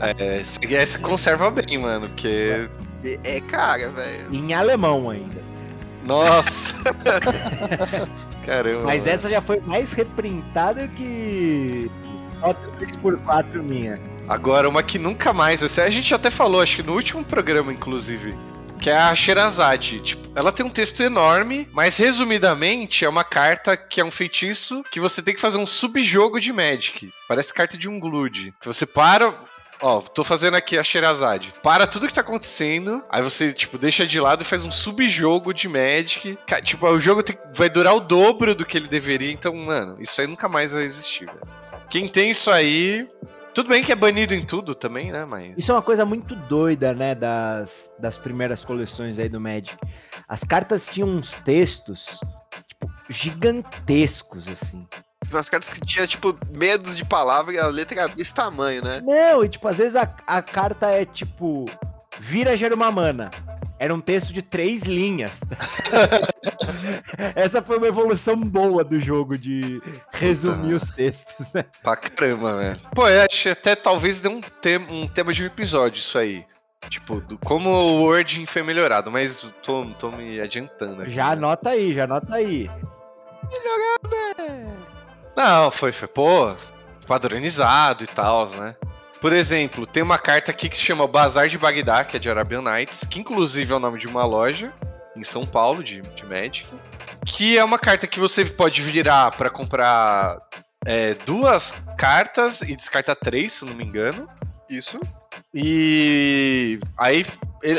É, 0.00 0.40
essa, 0.40 0.58
essa 0.70 0.98
conserva 0.98 1.50
bem, 1.50 1.78
mano, 1.78 2.08
porque. 2.08 2.68
É, 3.04 3.36
é 3.36 3.40
cara, 3.40 3.90
velho. 3.90 4.26
Em 4.32 4.54
alemão 4.54 5.10
ainda. 5.10 5.42
Nossa! 6.04 6.74
Caramba. 8.44 8.84
Mas 8.84 9.00
mano. 9.00 9.14
essa 9.14 9.30
já 9.30 9.40
foi 9.40 9.60
mais 9.60 9.92
reprintada 9.92 10.86
que 10.88 11.90
foto 12.40 12.66
3x4 12.78 13.62
minha. 13.62 13.98
Agora, 14.28 14.68
uma 14.68 14.82
que 14.82 14.98
nunca 14.98 15.32
mais. 15.32 15.62
A 15.78 15.90
gente 15.90 16.14
até 16.14 16.30
falou, 16.30 16.60
acho 16.60 16.76
que 16.76 16.82
no 16.82 16.94
último 16.94 17.24
programa, 17.24 17.72
inclusive. 17.72 18.34
Que 18.80 18.90
é 18.90 18.96
a 18.96 19.14
Sherazade. 19.14 20.00
Tipo, 20.00 20.28
ela 20.34 20.52
tem 20.52 20.64
um 20.64 20.70
texto 20.70 21.02
enorme, 21.02 21.68
mas 21.72 21.96
resumidamente 21.96 23.04
é 23.04 23.08
uma 23.08 23.24
carta 23.24 23.76
que 23.76 24.00
é 24.00 24.04
um 24.04 24.10
feitiço 24.10 24.82
que 24.90 25.00
você 25.00 25.22
tem 25.22 25.34
que 25.34 25.40
fazer 25.40 25.58
um 25.58 25.66
subjogo 25.66 26.38
de 26.38 26.52
Magic. 26.52 27.10
Parece 27.26 27.54
carta 27.54 27.78
de 27.78 27.88
um 27.88 27.98
Glood. 27.98 28.54
Que 28.60 28.66
você 28.66 28.84
para. 28.84 29.34
Ó, 29.80 30.00
tô 30.00 30.22
fazendo 30.22 30.56
aqui 30.56 30.78
a 30.78 30.84
Sherazade. 30.84 31.52
Para 31.62 31.86
tudo 31.86 32.06
que 32.06 32.14
tá 32.14 32.20
acontecendo, 32.20 33.02
aí 33.10 33.22
você, 33.22 33.52
tipo, 33.52 33.76
deixa 33.76 34.06
de 34.06 34.20
lado 34.20 34.42
e 34.42 34.46
faz 34.46 34.64
um 34.64 34.70
subjogo 34.70 35.52
de 35.52 35.68
Magic. 35.68 36.38
Tipo, 36.62 36.88
o 36.88 37.00
jogo 37.00 37.22
tem, 37.22 37.36
vai 37.52 37.68
durar 37.68 37.94
o 37.94 38.00
dobro 38.00 38.54
do 38.54 38.64
que 38.64 38.78
ele 38.78 38.88
deveria, 38.88 39.32
então, 39.32 39.54
mano, 39.54 39.96
isso 40.00 40.20
aí 40.20 40.26
nunca 40.26 40.48
mais 40.48 40.72
vai 40.72 40.84
existir, 40.84 41.26
velho. 41.26 41.40
Quem 41.90 42.08
tem 42.08 42.30
isso 42.30 42.50
aí, 42.50 43.06
tudo 43.54 43.68
bem 43.68 43.82
que 43.82 43.92
é 43.92 43.94
banido 43.94 44.34
em 44.34 44.44
tudo 44.44 44.74
também, 44.74 45.12
né? 45.12 45.24
Mas. 45.24 45.54
Isso 45.56 45.70
é 45.70 45.74
uma 45.74 45.82
coisa 45.82 46.04
muito 46.04 46.34
doida, 46.34 46.92
né? 46.92 47.14
Das, 47.14 47.90
das 47.98 48.18
primeiras 48.18 48.64
coleções 48.64 49.18
aí 49.18 49.28
do 49.28 49.40
Magic. 49.40 49.76
As 50.28 50.42
cartas 50.42 50.88
tinham 50.88 51.08
uns 51.08 51.32
textos, 51.32 52.18
tipo, 52.68 52.90
gigantescos, 53.08 54.48
assim. 54.48 54.86
Umas 55.30 55.48
cartas 55.48 55.70
que 55.70 55.80
tinha, 55.80 56.06
tipo, 56.06 56.36
medos 56.50 56.96
de 56.96 57.04
palavra 57.04 57.54
e 57.54 57.58
a 57.58 57.66
letra 57.66 58.00
era 58.00 58.08
desse 58.08 58.34
tamanho, 58.34 58.82
né? 58.82 59.00
Não, 59.02 59.44
e 59.44 59.48
tipo, 59.48 59.66
às 59.66 59.78
vezes 59.78 59.96
a, 59.96 60.02
a 60.26 60.42
carta 60.42 60.88
é 60.90 61.04
tipo. 61.04 61.64
Vira 62.18 62.56
gera 62.56 62.74
uma 62.74 62.90
mana. 62.90 63.30
Era 63.84 63.94
um 63.94 64.00
texto 64.00 64.32
de 64.32 64.40
três 64.40 64.84
linhas. 64.84 65.42
Essa 67.36 67.60
foi 67.60 67.76
uma 67.76 67.86
evolução 67.86 68.34
boa 68.34 68.82
do 68.82 68.98
jogo 68.98 69.36
de 69.36 69.78
resumir 70.10 70.72
Puta. 70.72 70.74
os 70.76 70.90
textos, 70.90 71.52
né? 71.52 71.66
Pra 71.82 71.94
caramba, 71.94 72.56
velho. 72.56 72.80
Pô, 72.94 73.06
eu 73.06 73.26
acho 73.30 73.50
até 73.50 73.76
talvez 73.76 74.20
dê 74.20 74.28
um, 74.28 74.40
tema, 74.40 74.90
um 74.90 75.06
tema 75.06 75.34
de 75.34 75.42
um 75.42 75.46
episódio 75.46 75.98
isso 75.98 76.16
aí. 76.16 76.46
Tipo, 76.88 77.20
do, 77.20 77.36
como 77.36 77.68
o 77.68 78.04
wording 78.04 78.46
foi 78.46 78.62
melhorado, 78.62 79.10
mas 79.10 79.52
tô, 79.62 79.84
tô 79.98 80.10
me 80.10 80.40
adiantando 80.40 81.02
aqui. 81.02 81.10
Já 81.10 81.32
anota 81.32 81.68
aí, 81.68 81.92
já 81.92 82.04
anota 82.04 82.36
aí. 82.36 82.70
Melhorado, 83.50 84.78
Não, 85.36 85.70
foi, 85.70 85.92
foi, 85.92 86.08
pô, 86.08 86.56
padronizado 87.06 88.02
e 88.02 88.06
tal, 88.06 88.48
né? 88.48 88.76
Por 89.24 89.32
exemplo, 89.32 89.86
tem 89.86 90.02
uma 90.02 90.18
carta 90.18 90.50
aqui 90.50 90.68
que 90.68 90.76
se 90.76 90.84
chama 90.84 91.06
Bazar 91.06 91.48
de 91.48 91.56
Bagdá, 91.56 92.04
que 92.04 92.18
é 92.18 92.20
de 92.20 92.28
Arabian 92.28 92.60
Nights, 92.60 93.06
que 93.08 93.18
inclusive 93.18 93.72
é 93.72 93.74
o 93.74 93.78
nome 93.78 93.98
de 93.98 94.06
uma 94.06 94.22
loja 94.26 94.70
em 95.16 95.24
São 95.24 95.46
Paulo 95.46 95.82
de, 95.82 96.02
de 96.02 96.26
Magic, 96.26 96.68
que 97.24 97.56
é 97.56 97.64
uma 97.64 97.78
carta 97.78 98.06
que 98.06 98.20
você 98.20 98.44
pode 98.44 98.82
virar 98.82 99.30
para 99.30 99.48
comprar 99.48 100.36
é, 100.84 101.14
duas 101.24 101.72
cartas 101.96 102.60
e 102.60 102.76
descartar 102.76 103.14
três, 103.14 103.54
se 103.54 103.64
não 103.64 103.72
me 103.72 103.82
engano. 103.82 104.28
Isso. 104.68 105.00
E 105.54 106.78
aí 106.98 107.24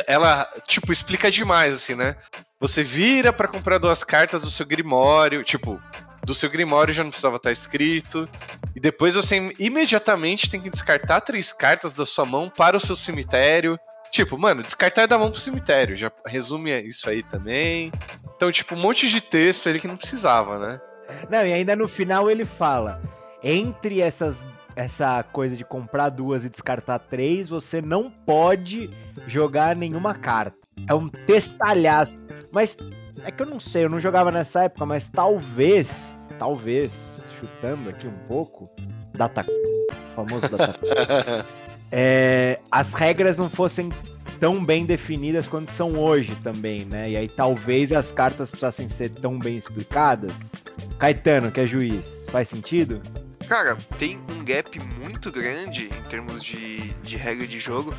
ela, 0.08 0.52
tipo, 0.66 0.92
explica 0.92 1.30
demais, 1.30 1.76
assim, 1.76 1.94
né? 1.94 2.16
Você 2.60 2.82
vira 2.82 3.32
para 3.32 3.48
comprar 3.48 3.78
duas 3.78 4.04
cartas 4.04 4.42
do 4.42 4.50
seu 4.50 4.66
Grimório, 4.66 5.44
tipo, 5.44 5.80
do 6.26 6.36
seu 6.36 6.50
Grimório 6.50 6.94
já 6.94 7.04
não 7.04 7.12
precisava 7.12 7.38
estar 7.38 7.52
escrito. 7.52 8.28
E 8.76 8.80
depois 8.80 9.16
você 9.16 9.54
imediatamente 9.60 10.50
tem 10.50 10.60
que 10.60 10.70
descartar 10.70 11.22
três 11.22 11.54
cartas 11.54 11.94
da 11.94 12.06
sua 12.06 12.26
mão 12.26 12.50
para 12.50 12.76
o 12.76 12.80
seu 12.80 12.96
cemitério. 12.96 13.80
Tipo, 14.12 14.38
mano, 14.38 14.62
descartar 14.62 15.06
da 15.06 15.18
mão 15.18 15.32
pro 15.32 15.40
cemitério. 15.40 15.96
Já 15.96 16.12
resume 16.26 16.72
isso 16.82 17.10
aí 17.10 17.24
também. 17.24 17.92
Então, 18.36 18.52
tipo, 18.52 18.76
um 18.76 18.80
monte 18.80 19.08
de 19.08 19.22
texto 19.22 19.70
ali 19.70 19.80
que 19.80 19.88
não 19.88 19.98
precisava, 19.98 20.60
né? 20.60 20.82
Não, 21.30 21.46
e 21.46 21.54
ainda 21.54 21.76
no 21.76 21.88
final 21.88 22.30
ele 22.30 22.46
fala: 22.46 23.02
entre 23.44 24.02
essas 24.02 24.48
essa 24.76 25.24
coisa 25.24 25.56
de 25.56 25.64
comprar 25.64 26.10
duas 26.10 26.44
e 26.44 26.50
descartar 26.50 27.00
três, 27.00 27.48
você 27.48 27.82
não 27.82 28.12
pode 28.12 28.90
jogar 29.26 29.76
nenhuma 29.76 30.14
carta. 30.14 30.58
É 30.88 30.94
um 30.94 31.08
testalhaço. 31.08 32.18
Mas 32.52 32.78
é 33.24 33.32
que 33.32 33.42
eu 33.42 33.48
não 33.48 33.60
sei, 33.60 33.86
eu 33.86 33.90
não 33.90 34.00
jogava 34.00 34.32
nessa 34.32 34.64
época, 34.64 34.86
mas 34.86 35.08
talvez, 35.08 36.30
talvez, 36.38 37.32
chutando 37.40 37.90
aqui 37.90 38.08
um 38.08 38.18
pouco, 38.28 38.70
data 39.14 39.46
famoso 40.16 40.48
data 40.50 40.80
é, 41.92 42.60
as 42.72 42.94
regras 42.94 43.38
não 43.38 43.50
fossem 43.50 43.92
tão 44.40 44.64
bem 44.64 44.86
definidas 44.86 45.48
quanto 45.48 45.72
são 45.72 45.98
hoje 45.98 46.36
também, 46.38 46.86
né? 46.86 47.12
E 47.12 47.18
aí 47.18 47.28
talvez 47.28 47.94
as 47.94 48.12
cartas 48.12 48.50
precisassem 48.50 48.90
ser 48.90 49.10
tão 49.10 49.40
bem 49.40 49.58
explicadas. 49.58 50.54
Caetano, 51.00 51.52
que 51.52 51.62
é 51.62 51.66
juiz, 51.66 52.28
faz 52.30 52.50
sentido? 52.50 53.02
Cara, 53.48 53.78
tem 53.98 54.18
um 54.30 54.44
gap 54.44 54.80
muito 54.80 55.32
grande 55.32 55.86
em 55.86 56.10
termos 56.10 56.44
de, 56.44 56.94
de 56.96 57.16
regra 57.16 57.46
de 57.46 57.60
jogo. 57.60 57.94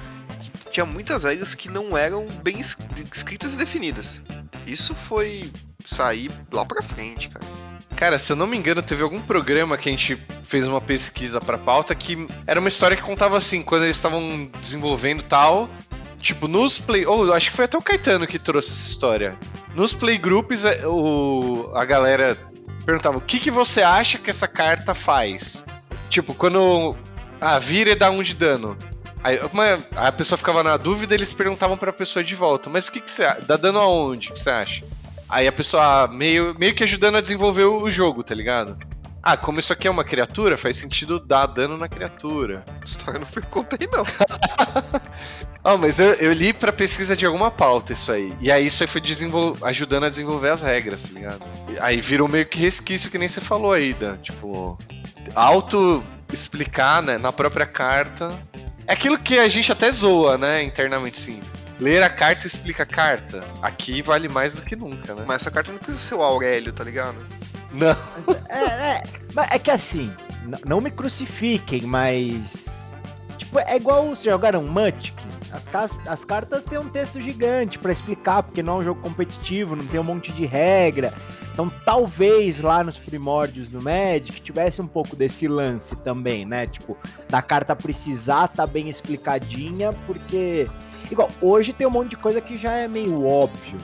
Tinha 0.71 0.85
muitas 0.85 1.23
regras 1.23 1.55
que 1.55 1.71
não 1.71 1.97
eram 1.97 2.27
bem 2.43 2.61
escritas 2.61 3.55
e 3.55 3.59
definidas. 3.59 4.21
Isso 4.67 4.95
foi 4.95 5.51
sair 5.85 6.31
lá 6.53 6.65
pra 6.65 6.83
frente, 6.83 7.29
cara. 7.29 7.47
Cara, 7.95 8.19
se 8.19 8.31
eu 8.31 8.37
não 8.37 8.47
me 8.47 8.57
engano, 8.57 8.83
teve 8.83 9.03
algum 9.03 9.23
programa 9.23 9.79
que 9.79 9.89
a 9.89 9.93
gente 9.93 10.19
fez 10.45 10.67
uma 10.67 10.81
pesquisa 10.81 11.41
pra 11.41 11.57
pauta 11.57 11.95
que 11.95 12.27
era 12.47 12.61
uma 12.61 12.69
história 12.69 12.97
que 12.97 13.03
contava 13.03 13.39
assim, 13.39 13.63
quando 13.63 13.85
eles 13.85 13.97
estavam 13.97 14.51
desenvolvendo 14.61 15.23
tal. 15.23 15.71
Tipo, 16.21 16.49
nos 16.49 16.79
play. 16.79 17.07
Ou 17.07 17.27
oh, 17.27 17.33
acho 17.33 17.51
que 17.51 17.57
foi 17.57 17.67
até 17.67 17.79
o 17.79 17.83
Caetano 17.83 18.27
que 18.27 18.39
trouxe 18.39 18.73
essa 18.73 18.85
história. 18.85 19.37
Nos 19.75 19.93
playgroups, 19.93 20.65
é, 20.65 20.87
o, 20.87 21.71
a 21.75 21.85
galera 21.85 22.37
perguntava: 22.85 23.19
o 23.19 23.21
que, 23.21 23.39
que 23.39 23.51
você 23.51 23.83
acha 23.83 24.19
que 24.19 24.29
essa 24.29 24.49
carta 24.49 24.95
faz? 24.95 25.65
Tipo, 26.11 26.35
quando. 26.35 26.97
Ah, 27.41 27.59
vira 27.59 27.91
e 27.91 27.95
dá 27.95 28.11
um 28.11 28.23
de 28.23 28.35
dano. 28.35 28.77
Aí 29.27 29.41
uma, 29.53 29.81
a 29.97 30.13
pessoa 30.13 30.39
ficava 30.39 30.63
na 30.63 30.77
dúvida 30.77 31.13
eles 31.13 31.33
perguntavam 31.33 31.77
pra 31.77 31.93
pessoa 31.93 32.23
de 32.23 32.37
volta: 32.37 32.71
mas 32.71 32.87
o 32.87 32.93
que, 32.93 33.01
que 33.01 33.11
você 33.11 33.27
dá 33.45 33.57
dano 33.57 33.81
aonde? 33.81 34.31
O 34.31 34.35
que 34.35 34.39
você 34.39 34.51
acha? 34.51 34.85
Aí 35.29 35.49
a 35.49 35.53
pessoa 35.53 36.07
meio, 36.07 36.55
meio 36.57 36.73
que 36.77 36.85
ajudando 36.85 37.17
a 37.17 37.21
desenvolver 37.21 37.65
o 37.65 37.91
jogo, 37.91 38.23
tá 38.23 38.33
ligado? 38.33 38.79
Ah, 39.21 39.37
como 39.37 39.59
isso 39.59 39.73
aqui 39.73 39.89
é 39.89 39.91
uma 39.91 40.05
criatura, 40.05 40.57
faz 40.57 40.77
sentido 40.77 41.19
dar 41.19 41.47
dano 41.47 41.77
na 41.77 41.89
criatura. 41.89 42.65
História 42.85 43.19
não 43.19 43.27
foi 43.27 43.43
conta 43.43 43.77
aí, 43.81 43.89
não. 43.91 44.05
ah, 45.65 45.77
mas 45.77 45.99
eu, 45.99 46.15
eu, 46.15 46.33
li 46.33 46.53
pra 46.53 46.73
pesquisa 46.73 47.17
de 47.17 47.27
alguma 47.27 47.51
pauta 47.51 47.93
isso 47.93 48.13
aí. 48.13 48.33
E 48.41 48.53
aí 48.53 48.67
isso 48.67 48.85
aí 48.85 48.87
foi 48.87 49.03
ajudando 49.63 50.05
a 50.05 50.09
desenvolver 50.09 50.51
as 50.51 50.63
regras, 50.63 51.03
tá 51.03 51.09
ligado? 51.13 51.45
Aí 51.81 52.01
virou 52.01 52.29
meio 52.29 52.47
que 52.47 52.61
resquício 52.61 53.11
que 53.11 53.19
nem 53.19 53.27
você 53.27 53.41
falou 53.41 53.73
aí, 53.73 53.93
Dan. 53.93 54.19
Tipo, 54.19 54.79
auto 55.35 56.05
explicar, 56.33 57.03
né, 57.03 57.19
na 57.19 57.33
própria 57.33 57.67
carta. 57.67 58.33
É 58.87 58.93
aquilo 58.93 59.19
que 59.19 59.39
a 59.39 59.49
gente 59.49 59.71
até 59.73 59.91
zoa, 59.91 60.39
né, 60.39 60.63
internamente, 60.63 61.19
sim. 61.19 61.41
Ler 61.79 62.03
a 62.03 62.09
carta 62.09 62.47
explica 62.47 62.85
a 62.85 62.87
carta. 62.87 63.45
Aqui 63.61 64.01
vale 64.01 64.29
mais 64.29 64.55
do 64.55 64.63
que 64.63 64.75
nunca, 64.75 65.15
né? 65.15 65.25
Mas 65.27 65.43
essa 65.43 65.51
carta 65.51 65.71
não 65.71 65.79
precisa 65.79 65.99
ser 65.99 66.15
o 66.15 66.23
Aurélio, 66.23 66.73
tá 66.73 66.83
ligado? 66.83 67.21
Não. 67.73 67.97
É, 68.49 68.97
é, 68.97 69.03
é 69.57 69.59
que 69.59 69.71
assim, 69.71 70.11
não 70.67 70.81
me 70.81 70.91
crucifiquem, 70.91 71.83
mas. 71.83 72.97
Tipo, 73.37 73.59
é 73.59 73.77
igual 73.77 74.07
vocês 74.07 74.25
jogaram 74.25 74.63
Munchkin. 74.63 75.36
As, 75.57 75.97
as 76.07 76.25
cartas 76.25 76.65
têm 76.65 76.79
um 76.79 76.89
texto 76.89 77.21
gigante 77.21 77.79
para 77.79 77.91
explicar, 77.91 78.43
porque 78.43 78.63
não 78.63 78.75
é 78.75 78.77
um 78.81 78.85
jogo 78.85 79.01
competitivo, 79.01 79.75
não 79.75 79.87
tem 79.87 79.99
um 79.99 80.05
monte 80.05 80.31
de 80.33 80.45
regra. 80.45 81.13
Então, 81.53 81.73
talvez 81.87 82.61
lá 82.61 82.85
nos 82.85 82.99
primórdios 82.99 83.71
do 83.71 83.81
Magic 83.81 84.43
tivesse 84.43 84.83
um 84.83 84.87
pouco 84.87 85.17
desse 85.17 85.49
lance 85.49 85.97
também, 85.97 86.45
né? 86.45 86.67
Tipo, 86.67 86.99
da 87.31 87.41
carta 87.41 87.75
precisar 87.75 88.45
estar 88.45 88.67
tá 88.67 88.67
bem 88.67 88.89
explicadinha, 88.89 89.93
porque. 90.07 90.69
Igual, 91.11 91.31
hoje 91.41 91.73
tem 91.73 91.87
um 91.87 91.91
monte 91.91 92.11
de 92.11 92.17
coisa 92.17 92.41
que 92.43 92.57
já 92.57 92.73
é 92.73 92.87
meio 92.87 93.27
óbvio, 93.27 93.79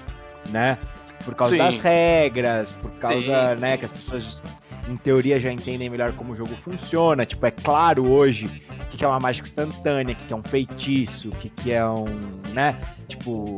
né? 0.50 0.76
Por 1.24 1.34
causa 1.34 1.54
Sim. 1.54 1.58
das 1.58 1.80
regras, 1.80 2.72
por 2.72 2.90
causa, 2.92 3.54
Sim. 3.54 3.60
né, 3.60 3.76
que 3.76 3.84
as 3.84 3.92
pessoas 3.92 4.42
em 4.88 4.96
teoria 4.96 5.38
já 5.38 5.52
entendem 5.52 5.88
melhor 5.88 6.12
como 6.12 6.32
o 6.32 6.36
jogo 6.36 6.56
funciona. 6.56 7.24
Tipo, 7.24 7.46
é 7.46 7.50
claro 7.50 8.10
hoje 8.10 8.62
o 8.80 8.86
que 8.96 9.04
é 9.04 9.08
uma 9.08 9.20
mágica 9.20 9.46
instantânea, 9.46 10.14
o 10.14 10.16
que 10.16 10.32
é 10.32 10.36
um 10.36 10.42
feitiço, 10.42 11.28
o 11.28 11.32
que 11.32 11.72
é 11.72 11.84
um, 11.84 12.06
né? 12.52 12.78
Tipo. 13.08 13.56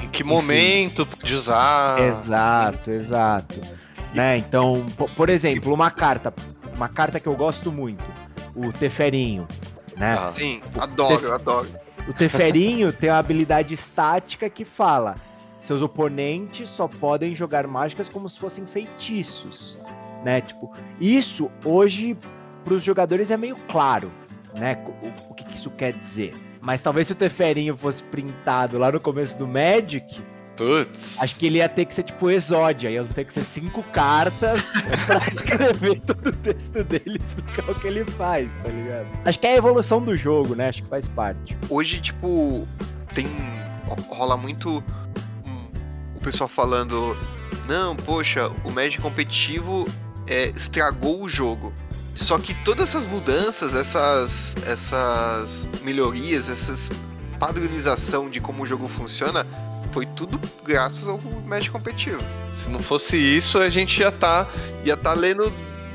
Em 0.00 0.08
que 0.08 0.22
enfim. 0.22 0.24
momento 0.24 1.06
pode 1.06 1.34
usar. 1.34 2.00
Exato, 2.00 2.90
exato. 2.90 3.60
Né? 4.12 4.38
Então, 4.38 4.86
por 5.16 5.28
exemplo, 5.28 5.72
uma 5.72 5.90
carta. 5.90 6.32
Uma 6.74 6.88
carta 6.88 7.20
que 7.20 7.28
eu 7.28 7.36
gosto 7.36 7.70
muito. 7.70 8.04
O 8.54 8.72
Teferinho. 8.72 9.46
Né? 9.96 10.16
Ah, 10.18 10.32
sim, 10.32 10.60
adoro, 10.76 11.20
Tef... 11.20 11.32
adoro. 11.32 11.68
O 12.08 12.12
Teferinho 12.12 12.92
tem 12.94 13.10
uma 13.10 13.18
habilidade 13.18 13.72
estática 13.74 14.50
que 14.50 14.64
fala: 14.64 15.14
seus 15.60 15.82
oponentes 15.82 16.68
só 16.68 16.88
podem 16.88 17.34
jogar 17.34 17.66
mágicas 17.68 18.08
como 18.08 18.28
se 18.28 18.38
fossem 18.38 18.66
feitiços 18.66 19.78
né? 20.24 20.40
Tipo, 20.40 20.72
isso 21.00 21.50
hoje 21.64 22.16
para 22.64 22.74
os 22.74 22.82
jogadores 22.82 23.30
é 23.30 23.36
meio 23.36 23.56
claro, 23.68 24.10
né? 24.54 24.82
O, 25.02 25.30
o 25.30 25.34
que, 25.34 25.44
que, 25.44 25.54
isso 25.54 25.70
quer 25.70 25.92
dizer. 25.92 26.34
Mas 26.60 26.80
talvez 26.80 27.06
se 27.06 27.12
o 27.12 27.16
Teferinho 27.16 27.76
fosse 27.76 28.02
printado 28.02 28.78
lá 28.78 28.90
no 28.90 28.98
começo 28.98 29.36
do 29.36 29.46
Magic, 29.46 30.22
Putz. 30.56 31.20
Acho 31.20 31.36
que 31.36 31.46
ele 31.46 31.58
ia 31.58 31.68
ter 31.68 31.84
que 31.84 31.92
ser 31.92 32.04
tipo 32.04 32.30
Exódia, 32.30 32.88
ia 32.88 33.04
ter 33.04 33.24
que 33.24 33.34
ser 33.34 33.44
cinco 33.44 33.82
cartas 33.82 34.70
pra 35.04 35.26
escrever 35.26 36.00
todo 36.00 36.28
o 36.28 36.32
texto 36.32 36.84
dele 36.84 37.02
e 37.06 37.18
explicar 37.18 37.70
o 37.70 37.74
que 37.74 37.88
ele 37.88 38.04
faz, 38.04 38.48
tá 38.62 38.68
ligado? 38.68 39.06
Acho 39.24 39.38
que 39.38 39.46
é 39.46 39.54
a 39.54 39.56
evolução 39.56 40.00
do 40.00 40.16
jogo, 40.16 40.54
né? 40.54 40.68
Acho 40.68 40.84
que 40.84 40.88
faz 40.88 41.08
parte. 41.08 41.56
Hoje, 41.68 42.00
tipo, 42.00 42.68
tem. 43.14 43.26
rola 44.08 44.36
muito 44.36 44.82
o 46.14 46.20
pessoal 46.20 46.48
falando. 46.48 47.16
Não, 47.66 47.96
poxa, 47.96 48.50
o 48.62 48.70
Magic 48.70 49.02
competitivo 49.02 49.88
é, 50.26 50.52
estragou 50.56 51.22
o 51.22 51.28
jogo. 51.28 51.72
Só 52.14 52.38
que 52.38 52.54
todas 52.64 52.90
essas 52.90 53.06
mudanças, 53.06 53.74
essas, 53.74 54.54
essas 54.66 55.68
melhorias, 55.82 56.48
essas 56.48 56.90
padronização 57.38 58.30
de 58.30 58.40
como 58.40 58.62
o 58.62 58.66
jogo 58.66 58.88
funciona, 58.88 59.46
foi 59.92 60.06
tudo 60.06 60.40
graças 60.64 61.06
ao 61.08 61.20
Magic 61.46 61.70
competitivo. 61.70 62.20
Se 62.52 62.68
não 62.68 62.78
fosse 62.78 63.16
isso, 63.16 63.58
a 63.58 63.68
gente 63.68 64.00
ia 64.00 64.08
estar. 64.08 64.44
Tá... 64.44 64.50
Ia 64.84 64.96
tá 64.96 65.12
lendo 65.12 65.52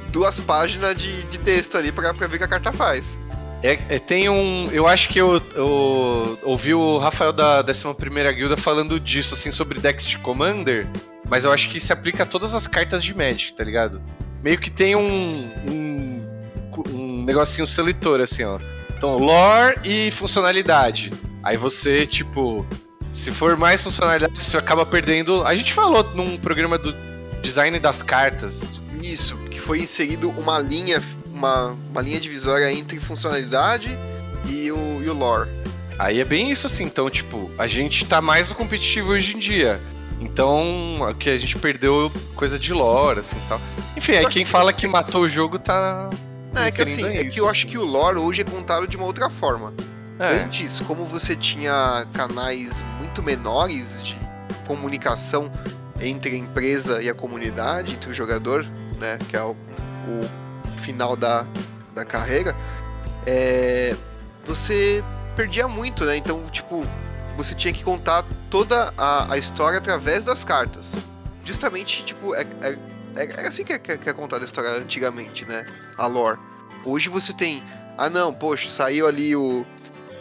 duas 0.10 0.40
páginas 0.40 0.96
de, 0.96 1.24
de 1.24 1.38
texto 1.38 1.78
ali 1.78 1.92
pra 1.92 2.12
ver 2.12 2.26
o 2.26 2.30
que 2.38 2.44
a 2.44 2.48
carta 2.48 2.72
faz. 2.72 3.18
É, 3.62 3.74
é, 3.90 4.00
tem 4.00 4.30
um. 4.30 4.70
Eu 4.72 4.88
acho 4.88 5.10
que 5.10 5.20
eu, 5.20 5.42
eu 5.54 6.40
ouvi 6.44 6.74
o 6.74 6.98
Rafael 6.98 7.34
da 7.34 7.62
11 7.62 8.34
Guilda 8.34 8.56
falando 8.56 9.00
disso, 9.00 9.34
assim, 9.34 9.52
sobre 9.52 9.80
decks 9.80 10.08
de 10.08 10.18
Commander, 10.18 10.88
mas 11.30 11.46
eu 11.46 11.52
acho 11.52 11.70
que 11.70 11.80
se 11.80 11.94
aplica 11.94 12.24
a 12.24 12.26
todas 12.26 12.54
as 12.54 12.68
cartas 12.68 13.04
de 13.04 13.14
Magic, 13.16 13.54
tá 13.54 13.64
ligado? 13.64 14.02
Meio 14.44 14.58
que 14.58 14.70
tem 14.70 14.96
um. 14.96 15.52
um, 15.70 16.24
um 16.92 17.24
negocinho 17.24 17.68
seletor, 17.68 18.22
assim, 18.22 18.44
ó. 18.44 18.60
Então, 18.98 19.18
lore 19.18 19.80
e 19.84 20.12
funcionalidade. 20.12 21.14
Aí 21.44 21.56
você, 21.56 22.06
tipo, 22.06 22.66
se 23.14 23.32
for 23.32 23.56
mais 23.56 23.84
funcionalidade, 23.84 24.44
você 24.44 24.58
acaba 24.58 24.86
perdendo. 24.86 25.44
A 25.46 25.56
gente 25.56 25.74
falou 25.74 26.04
num 26.16 26.38
programa 26.38 26.78
do 26.78 26.94
design 27.42 27.80
das 27.80 28.02
cartas. 28.02 28.64
Isso, 29.02 29.38
que 29.50 29.60
foi 29.60 29.80
inserido 29.80 30.30
uma 30.32 30.60
linha, 30.60 31.02
uma, 31.28 31.78
uma 31.90 32.02
linha 32.02 32.20
divisória 32.20 32.72
entre 32.72 33.00
funcionalidade 33.00 33.98
e 34.48 34.72
o, 34.72 35.02
e 35.04 35.10
o 35.10 35.14
lore. 35.14 35.50
Aí 35.98 36.20
é 36.20 36.26
bem 36.26 36.50
isso 36.50 36.66
assim, 36.68 36.86
então, 36.86 37.10
tipo, 37.10 37.52
a 37.58 37.68
gente 37.68 38.06
tá 38.06 38.22
mais 38.22 38.50
no 38.50 38.56
competitivo 38.56 39.12
hoje 39.12 39.36
em 39.36 39.40
dia. 39.40 39.80
Então, 40.20 41.02
o 41.02 41.16
que 41.16 41.30
a 41.30 41.38
gente 41.38 41.58
perdeu 41.58 42.12
coisa 42.36 42.60
de 42.60 42.74
lore, 42.74 43.22
assim 43.22 43.40
tal. 43.48 43.60
Enfim, 43.96 44.14
aí 44.14 44.28
quem 44.28 44.46
fala 44.46 44.74
que 44.74 44.88
matou 44.88 45.22
o 45.22 45.30
jogo 45.30 45.58
tá. 45.58 46.10
Não, 46.54 46.64
é 46.64 46.72
que 46.72 46.82
assim, 46.82 47.06
é 47.06 47.24
que 47.26 47.40
eu 47.40 47.48
acho 47.48 47.62
assim. 47.62 47.70
que 47.70 47.78
o 47.78 47.86
lore 47.86 48.18
hoje 48.18 48.42
é 48.42 48.44
contado 48.44 48.88
de 48.88 48.98
uma 48.98 49.06
outra 49.06 49.30
forma. 49.30 49.74
É. 50.20 50.42
Antes, 50.42 50.82
como 50.82 51.06
você 51.06 51.36
tinha 51.36 52.06
canais 52.14 52.70
muito 52.98 53.24
menores 53.24 54.04
de 54.04 54.18
comunicação 54.68 55.50
entre 56.02 56.36
a 56.36 56.38
empresa 56.38 57.02
e 57.02 57.10
a 57.10 57.14
comunidade, 57.14 57.94
entre 57.94 58.10
o 58.10 58.14
jogador, 58.14 58.66
né, 58.98 59.18
que 59.30 59.36
é 59.38 59.42
o, 59.42 59.52
o 59.52 60.70
final 60.84 61.16
da, 61.16 61.46
da 61.96 62.04
carreira, 62.04 62.54
é, 63.26 63.96
você 64.46 65.04
perdia 65.36 65.68
muito, 65.68 66.04
né? 66.04 66.18
Então, 66.18 66.44
tipo, 66.52 66.84
você 67.38 67.56
tinha 67.56 67.74
que 67.74 67.84
contar 67.84 68.26
toda 68.50 68.94
a, 68.98 69.34
a 69.34 69.38
história 69.38 69.78
através 69.78 70.26
das 70.26 70.44
cartas. 70.44 70.96
Justamente, 71.46 72.04
tipo, 72.04 72.36
é, 72.36 72.46
é, 72.62 72.78
é, 73.16 73.44
é 73.44 73.48
assim 73.48 73.64
que 73.64 73.74
é, 73.74 73.80
que 73.80 74.10
é 74.10 74.14
contada 74.14 74.44
a 74.44 74.46
história 74.46 74.70
antigamente, 74.72 75.46
né? 75.46 75.66
A 75.98 76.06
lore. 76.08 76.40
Hoje 76.86 77.10
você 77.10 77.34
tem, 77.34 77.64
ah 77.98 78.10
não, 78.10 78.34
poxa, 78.34 78.70
saiu 78.70 79.08
ali 79.08 79.36
o, 79.36 79.66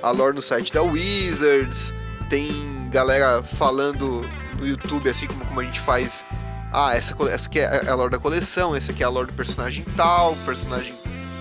a 0.02 0.10
lore 0.10 0.34
no 0.34 0.42
site 0.42 0.72
da 0.72 0.82
Wizards, 0.82 1.92
tem 2.28 2.88
galera 2.90 3.42
falando 3.42 4.24
no 4.58 4.66
YouTube, 4.66 5.08
assim 5.08 5.26
como, 5.26 5.44
como 5.44 5.60
a 5.60 5.64
gente 5.64 5.80
faz. 5.80 6.24
Ah, 6.72 6.94
essa, 6.94 7.16
essa 7.30 7.46
aqui 7.46 7.60
é 7.60 7.88
a 7.88 7.94
lore 7.94 8.10
da 8.10 8.18
coleção, 8.18 8.76
essa 8.76 8.92
aqui 8.92 9.02
é 9.02 9.06
a 9.06 9.08
lore 9.08 9.28
do 9.28 9.32
personagem 9.32 9.84
tal, 9.96 10.36
personagem 10.44 10.94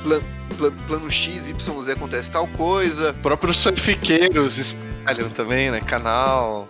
plan, 0.04 0.21
plan, 0.58 0.71
plano 0.88 1.12
X, 1.12 1.47
Y, 1.47 1.84
Z 1.84 1.91
acontece 1.91 2.32
tal 2.32 2.47
coisa. 2.47 3.13
Próprios 3.21 3.58
surfiqueiros 3.58 4.58
espalham 5.08 5.30
também, 5.30 5.72
né? 5.72 5.80
Canal. 5.80 6.67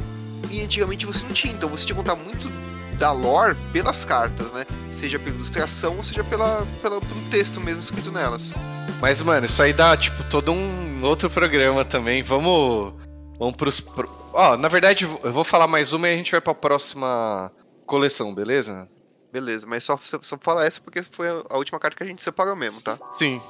E 0.49 0.61
antigamente 0.61 1.05
você 1.05 1.25
não 1.25 1.33
tinha, 1.33 1.53
então 1.53 1.69
você 1.69 1.85
tinha 1.85 1.95
que 1.95 2.01
contar 2.01 2.15
muito 2.15 2.49
da 2.97 3.11
lore 3.11 3.55
pelas 3.73 4.05
cartas, 4.05 4.51
né? 4.51 4.65
Seja 4.91 5.17
pela 5.17 5.35
ilustração, 5.35 5.97
ou 5.97 6.03
seja 6.03 6.23
pela, 6.23 6.65
pela, 6.81 7.01
pelo 7.01 7.21
texto 7.29 7.59
mesmo 7.59 7.81
escrito 7.81 8.11
nelas. 8.11 8.53
Mas, 9.01 9.21
mano, 9.21 9.45
isso 9.45 9.61
aí 9.61 9.73
dá, 9.73 9.95
tipo, 9.97 10.23
todo 10.25 10.51
um 10.51 11.03
outro 11.03 11.29
programa 11.29 11.83
também. 11.83 12.21
Vamos. 12.21 12.93
Vamos 13.37 13.55
pros. 13.55 13.79
Pro... 13.79 14.09
Ó, 14.33 14.57
na 14.57 14.67
verdade, 14.67 15.05
eu 15.05 15.33
vou 15.33 15.43
falar 15.43 15.67
mais 15.67 15.93
uma 15.93 16.07
e 16.07 16.13
a 16.13 16.17
gente 16.17 16.31
vai 16.31 16.41
pra 16.41 16.53
próxima 16.53 17.51
coleção, 17.85 18.33
beleza? 18.33 18.87
Beleza, 19.31 19.67
mas 19.67 19.83
só, 19.83 19.99
só 20.03 20.37
falar 20.37 20.65
essa 20.65 20.79
porque 20.81 21.03
foi 21.03 21.27
a 21.27 21.57
última 21.57 21.79
carta 21.79 21.97
que 21.97 22.03
a 22.03 22.07
gente 22.07 22.23
separou 22.23 22.55
mesmo, 22.55 22.81
tá? 22.81 22.97
Sim. 23.17 23.41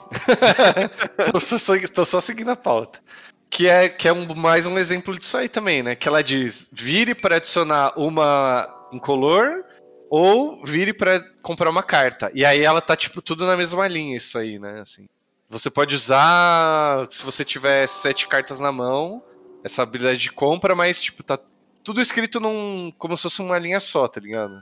tô, 1.31 1.39
só, 1.39 1.73
tô 1.93 2.03
só 2.03 2.19
seguindo 2.19 2.49
a 2.51 2.55
pauta. 2.55 2.99
Que 3.49 3.67
é, 3.67 3.89
que 3.89 4.07
é 4.07 4.13
um, 4.13 4.33
mais 4.35 4.65
um 4.65 4.77
exemplo 4.77 5.17
disso 5.17 5.37
aí 5.37 5.47
também, 5.47 5.81
né? 5.81 5.95
Que 5.95 6.07
ela 6.07 6.21
diz: 6.21 6.67
vire 6.71 7.15
para 7.15 7.37
adicionar 7.37 7.93
uma 7.97 8.67
incolor 8.91 9.63
ou 10.09 10.63
vire 10.63 10.93
para 10.93 11.19
comprar 11.41 11.69
uma 11.69 11.83
carta. 11.83 12.31
E 12.33 12.45
aí 12.45 12.63
ela 12.63 12.81
tá, 12.81 12.95
tipo, 12.95 13.21
tudo 13.21 13.45
na 13.45 13.57
mesma 13.57 13.87
linha, 13.87 14.17
isso 14.17 14.37
aí, 14.37 14.59
né? 14.59 14.81
Assim. 14.81 15.07
Você 15.49 15.69
pode 15.69 15.95
usar, 15.95 17.07
se 17.09 17.23
você 17.23 17.45
tiver 17.45 17.87
sete 17.87 18.27
cartas 18.27 18.59
na 18.59 18.71
mão, 18.71 19.23
essa 19.63 19.81
habilidade 19.81 20.19
de 20.19 20.31
compra, 20.31 20.75
mas, 20.75 21.01
tipo, 21.01 21.23
tá 21.23 21.39
tudo 21.83 22.01
escrito 22.01 22.39
num. 22.39 22.91
como 22.97 23.15
se 23.15 23.23
fosse 23.23 23.41
uma 23.41 23.57
linha 23.57 23.79
só, 23.79 24.07
tá 24.07 24.19
ligado? 24.19 24.59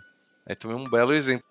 Aí 0.47 0.55
também 0.55 0.77
um 0.77 0.83
belo 0.83 1.13
exemplo. 1.13 1.47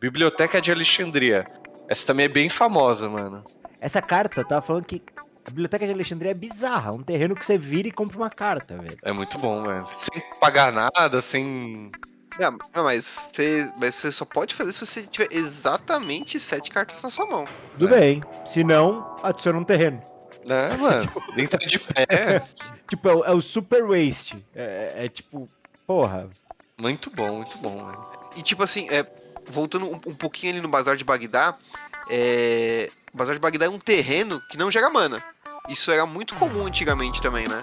Biblioteca 0.00 0.60
de 0.60 0.72
Alexandria. 0.72 1.44
Essa 1.88 2.06
também 2.06 2.26
é 2.26 2.28
bem 2.28 2.48
famosa, 2.48 3.08
mano. 3.08 3.44
Essa 3.80 4.00
carta, 4.00 4.40
eu 4.40 4.46
tava 4.46 4.62
falando 4.62 4.86
que 4.86 5.02
a 5.48 5.50
Biblioteca 5.50 5.86
de 5.86 5.92
Alexandria 5.92 6.30
é 6.32 6.34
bizarra. 6.34 6.92
Um 6.92 7.02
terreno 7.02 7.34
que 7.34 7.44
você 7.44 7.56
vira 7.56 7.88
e 7.88 7.90
compra 7.90 8.18
uma 8.18 8.28
carta, 8.28 8.76
velho. 8.76 8.98
É 9.02 9.12
muito 9.12 9.38
bom, 9.38 9.62
velho. 9.62 9.86
Sem 9.88 10.22
pagar 10.38 10.70
nada, 10.70 11.22
sem. 11.22 11.90
Não, 12.38 12.84
mas 12.84 13.30
você, 13.34 13.72
mas 13.78 13.94
você 13.94 14.12
só 14.12 14.24
pode 14.26 14.54
fazer 14.54 14.72
se 14.72 14.78
você 14.78 15.06
tiver 15.06 15.28
exatamente 15.32 16.38
sete 16.38 16.70
cartas 16.70 17.02
na 17.02 17.08
sua 17.08 17.26
mão. 17.26 17.46
Tudo 17.72 17.94
é. 17.94 18.00
bem. 18.00 18.22
Se 18.44 18.62
não, 18.62 19.16
adiciona 19.22 19.58
um 19.58 19.64
terreno. 19.64 20.00
É, 20.46 20.76
mano. 20.76 21.00
tipo, 21.00 21.40
entra 21.40 21.58
de 21.58 21.78
pé. 21.78 22.42
tipo, 22.86 23.08
é 23.08 23.14
o, 23.14 23.24
é 23.24 23.32
o, 23.32 23.40
super 23.40 23.84
waste. 23.84 24.44
É, 24.54 24.92
é, 24.96 25.08
tipo, 25.08 25.48
porra. 25.86 26.28
Muito 26.76 27.10
bom, 27.10 27.36
muito 27.36 27.56
bom, 27.58 27.86
velho. 27.86 28.10
E 28.36 28.42
tipo 28.42 28.62
assim, 28.62 28.86
é, 28.90 29.04
voltando 29.46 29.86
um, 29.86 29.94
um, 29.94 30.14
pouquinho 30.14 30.52
ali 30.52 30.60
no 30.60 30.68
Bazar 30.68 30.96
de 30.96 31.04
Bagdá, 31.04 31.56
é, 32.10 32.90
o 33.12 33.16
Bazar 33.16 33.34
de 33.34 33.40
Bagdá 33.40 33.66
é 33.66 33.70
um 33.70 33.78
terreno 33.78 34.40
que 34.48 34.56
não 34.58 34.70
gera 34.70 34.90
mana. 34.90 35.22
Isso 35.68 35.90
era 35.90 36.06
muito 36.06 36.34
comum 36.34 36.66
antigamente 36.66 37.20
também, 37.20 37.46
né? 37.46 37.62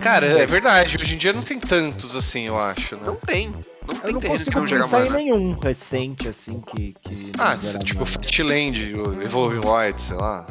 Cara, 0.00 0.26
é 0.26 0.46
verdade. 0.46 0.98
Hoje 1.00 1.14
em 1.14 1.18
dia 1.18 1.32
não 1.32 1.42
tem 1.42 1.58
tantos 1.58 2.14
assim, 2.14 2.42
eu 2.42 2.58
acho, 2.58 2.96
né? 2.96 3.02
Não 3.06 3.16
tem. 3.16 3.50
Não 3.50 3.94
tem 3.94 4.00
eu 4.04 4.12
não 4.12 4.20
terreno 4.20 4.44
que 4.44 4.54
não 4.54 4.66
gera 4.66 4.86
mana. 4.86 5.16
nenhum 5.16 5.58
recente, 5.58 6.28
assim, 6.28 6.60
que. 6.60 6.94
que 7.00 7.32
ah, 7.38 7.56
tipo 7.82 8.04
Fatland, 8.04 8.92
Evolving 9.22 9.60
White, 9.66 10.02
sei 10.02 10.16
lá. 10.16 10.44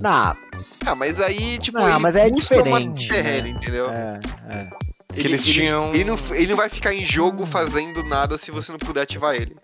Não. 0.00 0.36
Ah, 0.84 0.94
mas 0.94 1.20
aí, 1.20 1.58
tipo. 1.58 1.78
Não, 1.78 1.98
mas 1.98 2.16
é 2.16 2.30
diferente. 2.30 3.08
Terreno, 3.08 3.48
né? 3.48 3.50
entendeu? 3.50 3.90
É, 3.90 4.20
é. 4.48 4.68
Que 5.12 5.20
ele, 5.20 5.28
eles 5.30 5.44
tinham. 5.44 5.88
Ele, 5.90 6.00
ele, 6.00 6.04
não, 6.04 6.18
ele 6.34 6.46
não 6.48 6.56
vai 6.56 6.68
ficar 6.68 6.94
em 6.94 7.04
jogo 7.04 7.46
fazendo 7.46 8.02
nada 8.04 8.36
se 8.36 8.50
você 8.50 8.70
não 8.70 8.78
puder 8.78 9.02
ativar 9.02 9.34
ele. 9.34 9.56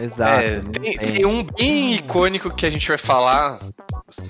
Exato. 0.00 0.44
É, 0.44 0.60
tem, 0.60 0.98
tem, 0.98 1.26
um 1.26 1.42
bem 1.42 1.94
icônico 1.94 2.54
que 2.54 2.64
a 2.64 2.70
gente 2.70 2.86
vai 2.86 2.98
falar, 2.98 3.58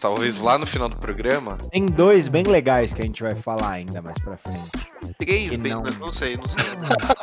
talvez 0.00 0.40
lá 0.40 0.58
no 0.58 0.66
final 0.66 0.88
do 0.88 0.96
programa. 0.96 1.56
Tem 1.70 1.86
dois 1.86 2.28
bem 2.28 2.44
legais 2.44 2.92
que 2.92 3.02
a 3.02 3.04
gente 3.04 3.22
vai 3.22 3.34
falar 3.34 3.70
ainda 3.70 4.00
mais 4.00 4.18
pra 4.18 4.36
frente. 4.36 4.90
Três, 5.18 5.54
bem, 5.56 5.72
não... 5.72 5.82
não 5.82 6.10
sei, 6.10 6.36
não 6.36 6.48
sei. 6.48 6.64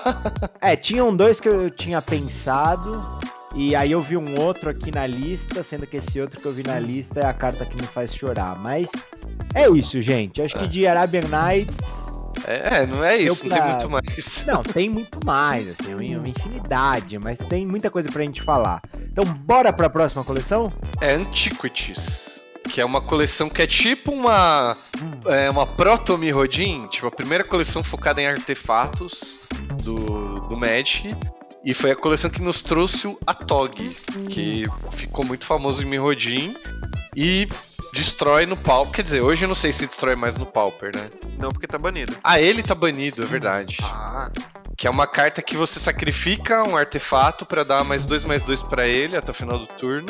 é, 0.61 0.75
tinham 0.75 1.15
dois 1.15 1.39
que 1.39 1.47
eu 1.47 1.69
tinha 1.69 2.01
pensado. 2.01 3.19
E 3.55 3.75
aí 3.75 3.91
eu 3.91 4.01
vi 4.01 4.17
um 4.17 4.39
outro 4.39 4.69
aqui 4.69 4.91
na 4.91 5.07
lista, 5.07 5.63
sendo 5.63 5.87
que 5.87 5.97
esse 5.97 6.19
outro 6.19 6.39
que 6.39 6.45
eu 6.45 6.51
vi 6.51 6.63
na 6.63 6.77
lista 6.79 7.21
é 7.21 7.25
a 7.25 7.33
carta 7.33 7.65
que 7.65 7.75
me 7.75 7.87
faz 7.87 8.13
chorar. 8.13 8.55
Mas 8.59 8.91
é 9.55 9.67
isso, 9.69 10.01
gente. 10.01 10.41
Acho 10.41 10.55
que 10.55 10.65
é. 10.65 10.67
de 10.67 10.85
Arabian 10.85 11.27
Nights 11.29 12.17
é, 12.45 12.85
não 12.85 13.03
é 13.03 13.17
isso, 13.17 13.45
pra... 13.47 13.57
não 13.57 13.57
tem 13.57 13.69
muito 13.69 13.89
mais. 13.89 14.45
Não, 14.47 14.63
tem 14.63 14.89
muito 14.89 15.19
mais, 15.25 15.67
assim, 15.69 15.93
uma 15.93 16.27
infinidade, 16.27 17.19
mas 17.19 17.39
tem 17.39 17.65
muita 17.65 17.89
coisa 17.89 18.09
pra 18.09 18.23
gente 18.23 18.41
falar. 18.41 18.81
Então, 19.01 19.25
bora 19.25 19.73
pra 19.73 19.89
próxima 19.89 20.23
coleção? 20.23 20.71
É 21.01 21.13
Antiquities. 21.13 22.36
Que 22.69 22.81
é 22.81 22.85
uma 22.85 23.01
coleção 23.01 23.49
que 23.49 23.61
é 23.61 23.67
tipo 23.67 24.11
uma. 24.11 24.75
É 25.27 25.49
uma 25.49 25.65
proto-Mirrodin, 25.65 26.87
tipo 26.87 27.07
a 27.07 27.11
primeira 27.11 27.43
coleção 27.43 27.83
focada 27.83 28.21
em 28.21 28.27
artefatos 28.27 29.39
do, 29.83 30.41
do 30.41 30.57
Magic. 30.57 31.15
E 31.63 31.73
foi 31.73 31.91
a 31.91 31.95
coleção 31.95 32.29
que 32.29 32.41
nos 32.41 32.61
trouxe 32.61 33.07
o 33.07 33.19
Atog, 33.25 33.77
que 34.29 34.63
ficou 34.91 35.25
muito 35.25 35.45
famoso 35.45 35.83
em 35.83 35.85
Mirrodin. 35.85 36.55
E 37.15 37.47
destrói 37.93 38.45
no 38.45 38.55
Pauper. 38.55 38.93
Quer 38.93 39.03
dizer, 39.03 39.21
hoje 39.21 39.43
eu 39.43 39.47
não 39.47 39.55
sei 39.55 39.73
se 39.73 39.85
destrói 39.85 40.15
mais 40.15 40.37
no 40.37 40.45
Pauper, 40.45 40.95
né? 40.95 41.09
Não, 41.37 41.49
porque 41.49 41.67
tá 41.67 41.77
banido. 41.77 42.15
Ah, 42.23 42.39
ele 42.39 42.63
tá 42.63 42.75
banido, 42.75 43.23
é 43.23 43.25
verdade. 43.25 43.77
Ah. 43.81 44.31
Que 44.77 44.87
é 44.87 44.89
uma 44.89 45.07
carta 45.07 45.41
que 45.41 45.57
você 45.57 45.79
sacrifica 45.79 46.67
um 46.69 46.77
artefato 46.77 47.45
para 47.45 47.63
dar 47.63 47.83
mais 47.83 48.05
dois 48.05 48.23
mais 48.23 48.43
dois 48.43 48.61
para 48.61 48.87
ele 48.87 49.17
até 49.17 49.31
o 49.31 49.33
final 49.33 49.57
do 49.57 49.65
turno. 49.65 50.07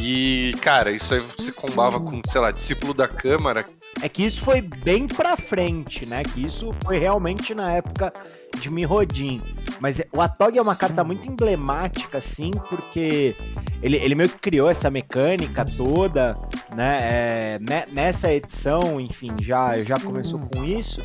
E, 0.00 0.52
cara, 0.60 0.92
isso 0.92 1.12
aí 1.12 1.20
você 1.36 1.50
combava 1.50 1.98
com, 1.98 2.22
sei 2.24 2.40
lá, 2.40 2.52
discípulo 2.52 2.94
da 2.94 3.08
Câmara. 3.08 3.64
É 4.00 4.08
que 4.08 4.24
isso 4.24 4.42
foi 4.42 4.60
bem 4.60 5.08
pra 5.08 5.36
frente, 5.36 6.06
né? 6.06 6.22
Que 6.22 6.44
isso 6.44 6.72
foi 6.84 6.98
realmente 6.98 7.52
na 7.52 7.72
época 7.72 8.12
de 8.60 8.70
Mirrodin. 8.70 9.42
Mas 9.80 10.00
o 10.12 10.20
Atog 10.20 10.56
é 10.56 10.62
uma 10.62 10.76
carta 10.76 11.02
muito 11.02 11.26
emblemática, 11.26 12.18
assim, 12.18 12.52
porque 12.68 13.34
ele, 13.82 13.96
ele 13.96 14.14
meio 14.14 14.28
que 14.28 14.38
criou 14.38 14.70
essa 14.70 14.88
mecânica 14.88 15.64
toda, 15.64 16.38
né? 16.76 16.98
É, 17.02 17.60
nessa 17.90 18.32
edição, 18.32 19.00
enfim, 19.00 19.32
já, 19.40 19.82
já 19.82 19.98
começou 19.98 20.38
com 20.38 20.64
isso. 20.64 21.00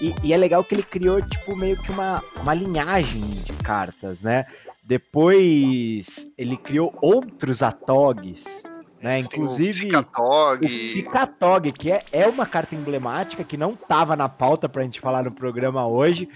E, 0.00 0.14
e, 0.22 0.32
é 0.32 0.36
legal 0.36 0.64
que 0.64 0.74
ele 0.74 0.82
criou, 0.82 1.20
tipo, 1.20 1.54
meio 1.54 1.76
que 1.76 1.90
uma, 1.90 2.22
uma 2.40 2.54
linhagem 2.54 3.20
de 3.20 3.52
cartas, 3.52 4.22
né? 4.22 4.46
Depois 4.88 6.32
ele 6.38 6.56
criou 6.56 6.96
outros 7.02 7.62
atogs, 7.62 8.62
né? 9.02 9.18
Inclusive 9.18 9.84
o 9.94 10.02
Psicatog. 10.66 11.72
que 11.72 11.92
é, 11.92 12.02
é 12.10 12.26
uma 12.26 12.46
carta 12.46 12.74
emblemática 12.74 13.44
que 13.44 13.58
não 13.58 13.74
estava 13.74 14.16
na 14.16 14.30
pauta 14.30 14.66
para 14.66 14.80
a 14.80 14.84
gente 14.86 14.98
falar 14.98 15.24
no 15.24 15.30
programa 15.30 15.86
hoje, 15.86 16.26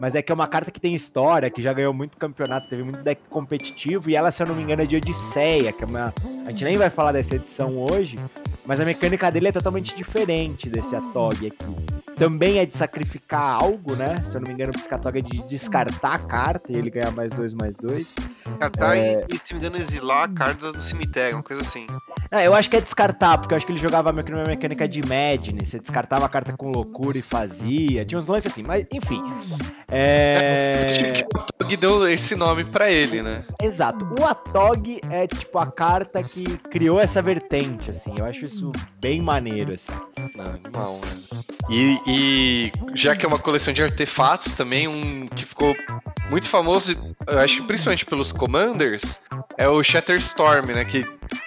mas 0.00 0.16
é 0.16 0.20
que 0.20 0.32
é 0.32 0.34
uma 0.34 0.48
carta 0.48 0.72
que 0.72 0.80
tem 0.80 0.96
história, 0.96 1.48
que 1.48 1.62
já 1.62 1.72
ganhou 1.72 1.94
muito 1.94 2.18
campeonato, 2.18 2.68
teve 2.68 2.82
muito 2.82 3.04
deck 3.04 3.22
competitivo, 3.30 4.10
e 4.10 4.16
ela, 4.16 4.32
se 4.32 4.42
eu 4.42 4.48
não 4.48 4.56
me 4.56 4.64
engano, 4.64 4.82
é 4.82 4.86
de 4.86 4.96
Odisseia, 4.96 5.72
que 5.72 5.84
é 5.84 5.86
uma. 5.86 6.12
A 6.44 6.50
gente 6.50 6.64
nem 6.64 6.76
vai 6.76 6.90
falar 6.90 7.12
dessa 7.12 7.36
edição 7.36 7.86
hoje, 7.88 8.18
mas 8.66 8.80
a 8.80 8.84
mecânica 8.84 9.30
dele 9.30 9.46
é 9.46 9.52
totalmente 9.52 9.94
diferente 9.94 10.68
desse 10.68 10.96
Atog 10.96 11.46
aqui. 11.46 12.11
Também 12.16 12.58
é 12.58 12.66
de 12.66 12.76
sacrificar 12.76 13.62
algo, 13.62 13.94
né? 13.96 14.22
Se 14.24 14.36
eu 14.36 14.40
não 14.40 14.48
me 14.48 14.54
engano, 14.54 14.70
o 14.70 14.74
Piscatog 14.74 15.18
é 15.18 15.22
de 15.22 15.42
descartar 15.48 16.14
a 16.14 16.18
carta 16.18 16.72
e 16.72 16.76
ele 16.76 16.90
ganhar 16.90 17.10
mais 17.10 17.32
dois, 17.32 17.54
mais 17.54 17.76
dois. 17.76 18.14
Descartar 18.46 18.96
é... 18.96 19.26
e, 19.28 19.38
se 19.38 19.54
me 19.54 19.60
engano, 19.60 19.76
exilar 19.76 20.24
a 20.24 20.28
carta 20.28 20.72
do 20.72 20.80
cemitério, 20.80 21.36
uma 21.36 21.42
coisa 21.42 21.62
assim. 21.62 21.86
É, 22.30 22.46
eu 22.46 22.54
acho 22.54 22.70
que 22.70 22.76
é 22.76 22.80
descartar, 22.80 23.38
porque 23.38 23.54
eu 23.54 23.56
acho 23.56 23.66
que 23.66 23.72
ele 23.72 23.80
jogava 23.80 24.12
meio 24.12 24.24
que 24.24 24.32
numa 24.32 24.44
mecânica 24.44 24.88
de 24.88 25.00
Madness. 25.02 25.70
Você 25.70 25.78
descartava 25.78 26.26
a 26.26 26.28
carta 26.28 26.52
com 26.56 26.70
loucura 26.70 27.18
e 27.18 27.22
fazia. 27.22 28.04
Tinha 28.04 28.18
uns 28.18 28.28
lances 28.28 28.52
assim, 28.52 28.62
mas 28.62 28.86
enfim. 28.92 29.22
É. 29.90 31.24
O 31.34 31.38
Atog 31.38 31.76
deu 31.76 32.08
esse 32.08 32.34
nome 32.34 32.64
para 32.64 32.90
ele, 32.90 33.22
né? 33.22 33.44
Exato. 33.60 34.06
O 34.18 34.24
Atog 34.24 35.00
é 35.10 35.26
tipo 35.26 35.58
a 35.58 35.66
carta 35.66 36.22
que 36.22 36.44
criou 36.70 37.00
essa 37.00 37.20
vertente, 37.20 37.90
assim. 37.90 38.14
Eu 38.16 38.24
acho 38.24 38.44
isso 38.44 38.72
bem 39.00 39.20
maneiro, 39.20 39.74
assim. 39.74 39.92
Não, 40.34 40.44
animal, 40.44 41.00
né? 41.00 41.32
E, 41.70 41.98
e, 42.06 42.11
já 42.94 43.16
que 43.16 43.24
é 43.24 43.28
uma 43.28 43.38
coleção 43.38 43.72
de 43.72 43.82
artefatos 43.82 44.54
também, 44.54 44.88
um 44.88 45.26
que 45.26 45.44
ficou 45.44 45.74
muito 46.30 46.48
famoso, 46.48 47.14
eu 47.26 47.38
acho 47.38 47.58
que 47.58 47.66
principalmente 47.66 48.04
pelos 48.06 48.32
Commanders, 48.32 49.18
é 49.56 49.68
o 49.68 49.82
Shatterstorm, 49.82 50.66
né? 50.72 50.84
Que 50.84 51.04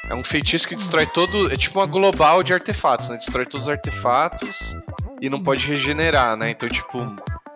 é 0.09 0.15
um 0.15 0.23
feitiço 0.23 0.67
que 0.67 0.75
destrói 0.75 1.07
todo. 1.07 1.51
É 1.51 1.55
tipo 1.55 1.79
uma 1.79 1.85
global 1.85 2.43
de 2.43 2.53
artefatos, 2.53 3.09
né? 3.09 3.17
Destrói 3.17 3.45
todos 3.45 3.67
os 3.67 3.69
artefatos 3.71 4.75
e 5.21 5.29
não 5.29 5.41
pode 5.41 5.65
regenerar, 5.67 6.35
né? 6.35 6.51
Então, 6.51 6.69
tipo, 6.69 6.97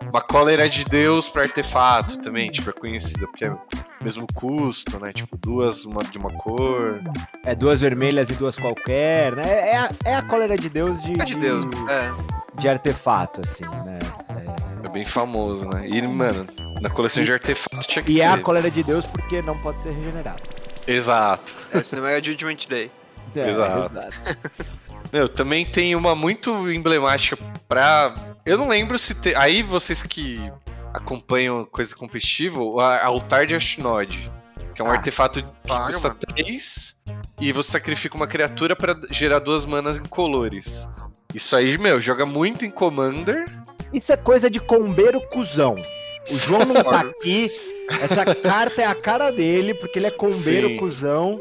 uma 0.02 0.20
cólera 0.20 0.68
de 0.68 0.84
Deus 0.84 1.28
para 1.28 1.42
artefato 1.42 2.18
também, 2.18 2.50
tipo, 2.50 2.70
é 2.70 2.72
conhecida 2.72 3.26
porque 3.26 3.44
é 3.44 3.54
mesmo 4.02 4.26
custo, 4.34 4.98
né? 4.98 5.12
Tipo, 5.12 5.36
duas 5.36 5.84
uma 5.84 6.02
de 6.02 6.18
uma 6.18 6.32
cor. 6.32 7.00
É, 7.44 7.54
duas 7.54 7.80
vermelhas 7.80 8.30
e 8.30 8.34
duas 8.34 8.56
qualquer, 8.56 9.36
né? 9.36 9.44
É 9.44 9.76
a, 9.76 9.90
é 10.04 10.14
a 10.16 10.22
cólera 10.22 10.56
de 10.56 10.68
Deus 10.68 11.02
de. 11.02 11.12
É 11.12 11.24
de 11.24 11.36
Deus, 11.36 11.64
é. 11.88 12.29
De 12.60 12.68
artefato, 12.68 13.40
assim, 13.42 13.64
né? 13.64 13.98
É... 14.28 14.86
é 14.86 14.88
bem 14.88 15.04
famoso, 15.04 15.68
né? 15.68 15.88
E, 15.88 16.02
mano, 16.02 16.46
na 16.80 16.90
coleção 16.90 17.24
de 17.24 17.32
artefato 17.32 17.86
tinha 17.86 18.02
que. 18.02 18.12
E 18.12 18.16
ter. 18.16 18.20
é 18.20 18.26
a 18.26 18.38
cólera 18.38 18.70
de 18.70 18.82
Deus 18.82 19.06
porque 19.06 19.42
não 19.42 19.60
pode 19.62 19.82
ser 19.82 19.92
regenerado. 19.92 20.42
Exato. 20.86 21.54
É, 21.72 21.80
senão 21.80 22.06
é 22.06 22.16
a 22.16 22.22
Judgment 22.22 22.66
Day. 22.68 22.90
É, 23.34 23.48
exato. 23.48 23.94
exato. 23.94 24.16
Meu, 25.12 25.28
também 25.28 25.66
tem 25.66 25.94
uma 25.96 26.14
muito 26.14 26.70
emblemática 26.70 27.36
pra. 27.68 28.14
Eu 28.44 28.56
não 28.56 28.68
lembro 28.68 28.98
se 28.98 29.14
tem. 29.14 29.34
Aí 29.34 29.62
vocês 29.62 30.02
que 30.02 30.50
acompanham 30.92 31.64
coisa 31.64 31.94
competitiva, 31.94 32.60
o 32.60 32.80
Altar 32.80 33.46
de 33.46 33.54
Ashnod. 33.54 34.30
Que 34.74 34.82
é 34.82 34.84
um 34.84 34.88
ah, 34.88 34.94
artefato 34.94 35.42
que 35.42 35.68
paga, 35.68 35.92
custa 35.92 36.14
3 36.14 36.99
e 37.40 37.52
você 37.52 37.72
sacrifica 37.72 38.16
uma 38.16 38.26
criatura 38.26 38.74
para 38.74 38.98
gerar 39.10 39.38
duas 39.38 39.64
manas 39.64 39.98
incolores. 39.98 40.88
Isso 41.34 41.54
aí, 41.54 41.78
meu, 41.78 42.00
joga 42.00 42.26
muito 42.26 42.64
em 42.64 42.70
Commander. 42.70 43.46
Isso 43.92 44.12
é 44.12 44.16
coisa 44.16 44.50
de 44.50 44.60
combeiro 44.60 45.20
cuzão. 45.28 45.76
O 46.30 46.36
João 46.36 46.64
não 46.64 46.82
tá 46.82 47.00
aqui. 47.00 47.50
Essa 48.02 48.24
carta 48.34 48.82
é 48.82 48.86
a 48.86 48.94
cara 48.94 49.30
dele, 49.30 49.74
porque 49.74 49.98
ele 49.98 50.06
é 50.06 50.10
combeiro 50.10 50.68
Sim. 50.68 50.76
cuzão 50.76 51.38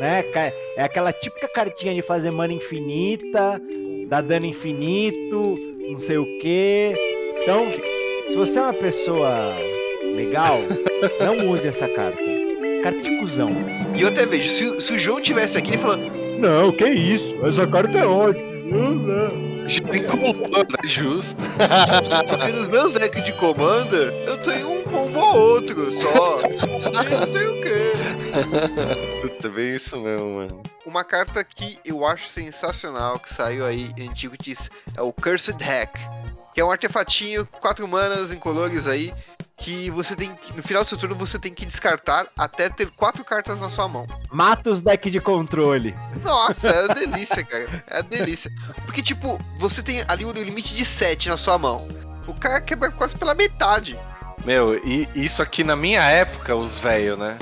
né? 0.00 0.24
É 0.76 0.82
aquela 0.82 1.12
típica 1.12 1.46
cartinha 1.46 1.94
de 1.94 2.02
fazer 2.02 2.30
mana 2.30 2.54
infinita, 2.54 3.60
dar 4.08 4.22
dano 4.22 4.46
infinito, 4.46 5.58
não 5.90 5.96
sei 5.96 6.16
o 6.16 6.24
quê. 6.40 6.94
Então, 7.42 7.66
se 8.28 8.34
você 8.34 8.58
é 8.58 8.62
uma 8.62 8.74
pessoa 8.74 9.30
legal, 10.16 10.58
não 11.20 11.50
use 11.50 11.68
essa 11.68 11.86
carta. 11.86 12.49
Carta 12.82 13.00
de 13.00 13.18
cuzão. 13.18 13.50
E 13.94 14.02
eu 14.02 14.08
até 14.08 14.24
vejo, 14.24 14.48
se, 14.50 14.80
se 14.80 14.92
o 14.94 14.98
João 14.98 15.20
tivesse 15.20 15.58
aqui, 15.58 15.70
ele 15.70 15.78
falando: 15.78 16.10
Não, 16.38 16.72
que 16.72 16.86
isso, 16.86 17.34
essa 17.44 17.66
carta 17.66 17.98
é 17.98 18.06
ótima. 18.06 18.50
É 20.82 20.86
justo. 20.86 21.36
Porque 22.28 22.52
nos 22.52 22.68
meus 22.68 22.92
decks 22.92 23.24
de 23.24 23.32
Commander, 23.34 24.12
eu 24.26 24.38
tenho 24.42 24.70
um 24.70 24.82
combo 24.82 25.20
ou 25.20 25.36
outro 25.36 25.92
só. 25.92 26.38
E 26.40 27.10
não 27.10 27.32
sei 27.32 27.46
o 27.46 27.62
quê. 27.62 27.92
Puta, 29.22 29.48
bem 29.48 29.74
isso 29.74 29.98
mesmo, 30.00 30.34
mano. 30.34 30.62
Uma 30.84 31.04
carta 31.04 31.44
que 31.44 31.78
eu 31.84 32.04
acho 32.04 32.28
sensacional, 32.28 33.18
que 33.18 33.32
saiu 33.32 33.64
aí 33.64 33.90
em 33.96 34.08
Antiquities, 34.08 34.70
é 34.96 35.02
o 35.02 35.12
Cursed 35.12 35.62
Hack. 35.62 35.98
Que 36.52 36.60
é 36.60 36.64
um 36.64 36.70
artefatinho, 36.72 37.46
quatro 37.46 37.86
manas 37.86 38.32
incolores 38.32 38.88
aí, 38.88 39.14
que 39.60 39.90
você 39.90 40.16
tem 40.16 40.34
que, 40.34 40.56
no 40.56 40.62
final 40.62 40.82
do 40.82 40.88
seu 40.88 40.96
turno 40.96 41.14
você 41.14 41.38
tem 41.38 41.52
que 41.52 41.66
descartar 41.66 42.26
até 42.36 42.68
ter 42.68 42.88
quatro 42.96 43.22
cartas 43.22 43.60
na 43.60 43.68
sua 43.68 43.86
mão. 43.86 44.06
Mata 44.32 44.70
os 44.70 44.80
deck 44.80 45.10
de 45.10 45.20
controle. 45.20 45.94
Nossa, 46.22 46.68
é 46.68 46.86
uma 46.86 46.94
delícia, 46.96 47.44
cara. 47.44 47.84
É 47.86 47.96
uma 47.96 48.02
delícia. 48.02 48.50
Porque, 48.86 49.02
tipo, 49.02 49.38
você 49.58 49.82
tem 49.82 50.02
ali 50.08 50.24
o 50.24 50.32
limite 50.32 50.74
de 50.74 50.84
sete 50.84 51.28
na 51.28 51.36
sua 51.36 51.58
mão. 51.58 51.86
O 52.26 52.34
cara 52.34 52.60
quebra 52.60 52.90
quase 52.90 53.14
pela 53.14 53.34
metade. 53.34 53.98
Meu, 54.44 54.76
e 54.84 55.06
isso 55.14 55.42
aqui 55.42 55.62
na 55.62 55.76
minha 55.76 56.02
época, 56.02 56.56
os 56.56 56.78
velhos, 56.78 57.18
né? 57.18 57.36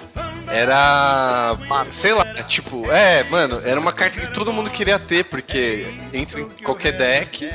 Era. 0.49 1.57
Sei 1.93 2.13
lá, 2.13 2.25
tipo, 2.43 2.91
é, 2.91 3.23
mano, 3.25 3.61
era 3.65 3.79
uma 3.79 3.93
carta 3.93 4.21
que 4.21 4.33
todo 4.33 4.53
mundo 4.53 4.71
queria 4.71 4.99
ter, 4.99 5.25
porque 5.25 5.87
entra 6.13 6.41
em 6.41 6.49
qualquer 6.65 6.97
deck. 6.97 7.49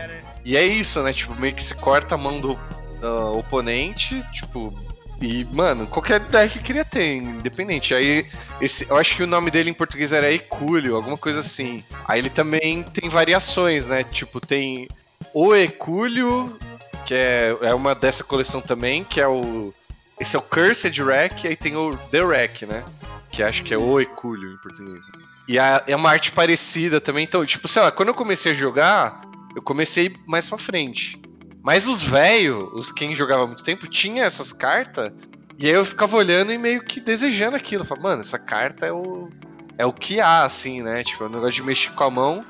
E 0.45 0.55
é 0.55 0.65
isso, 0.65 1.01
né? 1.01 1.11
Tipo, 1.11 1.35
meio 1.35 1.55
que 1.55 1.63
se 1.63 1.73
corta 1.73 2.15
a 2.15 2.17
mão 2.17 2.39
do, 2.39 2.59
do 3.03 3.39
oponente, 3.39 4.23
tipo. 4.31 4.73
E, 5.21 5.45
mano, 5.53 5.87
qualquer 5.87 6.19
deck 6.19 6.59
queria 6.59 6.83
ter, 6.83 7.15
independente. 7.15 7.93
Aí, 7.93 8.25
esse, 8.59 8.89
eu 8.89 8.97
acho 8.97 9.15
que 9.15 9.23
o 9.23 9.27
nome 9.27 9.51
dele 9.51 9.69
em 9.69 9.73
português 9.73 10.11
era 10.11 10.31
Ecúlio, 10.31 10.95
alguma 10.95 11.17
coisa 11.17 11.39
assim. 11.39 11.83
Aí 12.05 12.19
ele 12.19 12.29
também 12.29 12.83
tem 12.83 13.09
variações, 13.09 13.85
né? 13.87 14.03
Tipo, 14.03 14.41
tem 14.41 14.87
o 15.33 15.55
Ecúlio, 15.55 16.57
que 17.05 17.13
é, 17.13 17.55
é 17.61 17.73
uma 17.73 17.95
dessa 17.95 18.23
coleção 18.23 18.59
também, 18.59 19.03
que 19.03 19.21
é 19.21 19.27
o 19.27 19.73
esse 20.19 20.35
é 20.35 20.39
o 20.39 20.41
Cursed 20.41 21.01
Rack, 21.01 21.47
aí 21.47 21.55
tem 21.55 21.75
o 21.75 21.97
The 21.97 22.21
Rack, 22.21 22.65
né? 22.65 22.83
Que 23.31 23.41
acho 23.43 23.63
que 23.63 23.73
é 23.73 23.77
o 23.77 23.99
Ecúlio 23.99 24.53
em 24.53 24.57
português. 24.57 25.03
E 25.47 25.57
a, 25.59 25.83
é 25.87 25.95
uma 25.95 26.09
arte 26.09 26.31
parecida 26.31 27.01
também. 27.01 27.23
Então, 27.23 27.45
tipo, 27.45 27.67
sei 27.67 27.81
lá, 27.81 27.91
quando 27.91 28.09
eu 28.09 28.13
comecei 28.13 28.51
a 28.51 28.55
jogar, 28.55 29.21
eu 29.55 29.61
comecei 29.61 30.15
mais 30.25 30.45
pra 30.45 30.57
frente. 30.57 31.19
Mas 31.63 31.87
os 31.87 32.03
velhos, 32.03 32.69
os 32.73 32.91
quem 32.91 33.15
jogava 33.15 33.43
há 33.43 33.47
muito 33.47 33.63
tempo, 33.63 33.87
tinha 33.87 34.25
essas 34.25 34.51
cartas. 34.51 35.13
E 35.57 35.65
aí 35.65 35.73
eu 35.73 35.85
ficava 35.85 36.17
olhando 36.17 36.51
e 36.51 36.57
meio 36.57 36.83
que 36.83 36.99
desejando 36.99 37.55
aquilo. 37.55 37.83
Eu 37.83 37.87
falava, 37.87 38.09
mano, 38.09 38.19
essa 38.19 38.37
carta 38.37 38.85
é 38.85 38.91
o. 38.91 39.29
É 39.77 39.85
o 39.85 39.93
que 39.93 40.19
há, 40.19 40.43
assim, 40.43 40.83
né? 40.83 41.03
Tipo, 41.03 41.23
é 41.23 41.27
um 41.27 41.31
negócio 41.31 41.53
de 41.53 41.63
mexer 41.63 41.91
com 41.93 42.03
a 42.03 42.09
mão, 42.09 42.41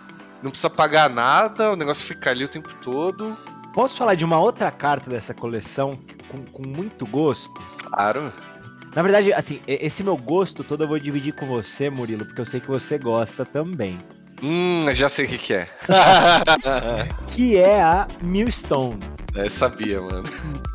não 0.42 0.50
precisa 0.50 0.70
pagar 0.70 1.10
nada, 1.10 1.72
o 1.72 1.76
negócio 1.76 2.06
fica 2.06 2.32
ali 2.32 2.44
o 2.44 2.50
tempo 2.50 2.74
todo. 2.82 3.38
Posso 3.74 3.98
falar 3.98 4.16
de 4.16 4.26
uma 4.26 4.40
outra 4.40 4.70
carta 4.70 5.10
dessa 5.10 5.34
coleção 5.34 5.98
com, 6.28 6.44
com 6.44 6.68
muito 6.68 7.06
gosto? 7.06 7.54
Claro. 7.78 8.34
Na 8.94 9.02
verdade, 9.02 9.32
assim, 9.32 9.62
esse 9.66 10.04
meu 10.04 10.18
gosto 10.18 10.64
todo 10.64 10.84
eu 10.84 10.88
vou 10.88 11.00
dividir 11.00 11.34
com 11.34 11.48
você, 11.48 11.90
Murilo, 11.90 12.26
porque 12.26 12.42
eu 12.42 12.46
sei 12.46 12.60
que 12.60 12.68
você 12.68 12.98
gosta 12.98 13.46
também. 13.46 13.98
Hum, 14.44 14.86
já 14.94 15.08
sei 15.08 15.26
o 15.26 15.28
que, 15.30 15.38
que 15.38 15.54
é. 15.54 15.68
que 17.32 17.56
é 17.56 17.82
a 17.82 18.06
Millstone. 18.22 19.00
É, 19.36 19.50
sabia, 19.50 20.02
mano. 20.02 20.24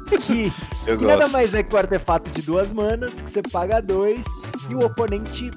Que, 0.09 0.51
que 0.97 1.05
nada 1.05 1.29
mais 1.29 1.53
é 1.55 1.63
que 1.63 1.75
o 1.75 1.79
artefato 1.79 2.31
de 2.31 2.41
duas 2.41 2.73
manas, 2.73 3.21
que 3.21 3.31
você 3.31 3.43
paga 3.43 3.83
dois, 3.83 4.25
e 4.71 4.75
o 4.75 4.85
oponente 4.85 5.51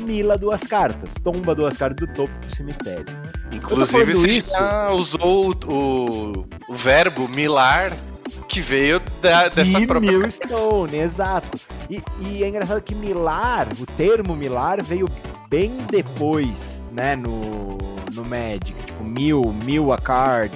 mila 0.00 0.38
duas 0.38 0.62
cartas, 0.62 1.14
tomba 1.22 1.54
duas 1.54 1.76
cartas 1.76 2.06
do 2.06 2.14
topo 2.14 2.32
do 2.46 2.54
cemitério. 2.54 3.06
Inclusive, 3.52 4.14
você 4.14 4.28
isso... 4.28 4.50
já 4.52 4.92
usou 4.92 5.52
o, 5.66 6.46
o, 6.68 6.74
verbo 6.76 7.28
milar 7.28 7.92
que 8.48 8.60
veio 8.60 9.00
da, 9.20 9.48
dessa 9.48 9.80
de 9.80 9.86
própria. 9.86 10.12
Millstone, 10.12 10.96
exato. 10.96 11.58
E, 11.90 12.02
e 12.20 12.44
é 12.44 12.48
engraçado 12.48 12.80
que 12.80 12.94
Milar, 12.94 13.68
o 13.78 13.84
termo 13.84 14.34
Milar 14.34 14.82
veio 14.82 15.06
bem 15.50 15.76
depois, 15.90 16.87
né, 16.98 17.14
no, 17.16 17.78
no 18.12 18.24
Magic. 18.24 18.74
Tipo, 18.84 19.04
mil, 19.04 19.42
mil 19.64 19.92
a 19.92 19.98
card, 19.98 20.52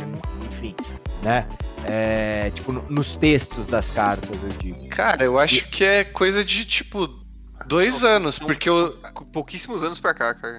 enfim, 0.50 0.74
né? 1.22 1.46
É, 1.85 2.50
tipo, 2.50 2.72
no- 2.72 2.85
nos 2.90 3.16
textos 3.16 3.66
das 3.68 3.90
cartas, 3.90 4.31
eu 4.42 4.48
digo. 4.61 4.88
Cara, 4.88 5.24
eu 5.24 5.38
acho 5.38 5.68
que 5.68 5.83
é 5.85 6.05
coisa 6.05 6.44
de 6.44 6.64
tipo 6.64 7.09
dois 7.66 8.05
anos, 8.05 8.38
porque 8.38 8.68
eu. 8.68 8.94
Pouquíssimos 9.33 9.83
anos 9.83 9.98
pra 9.98 10.12
cá, 10.14 10.35
cara. 10.35 10.59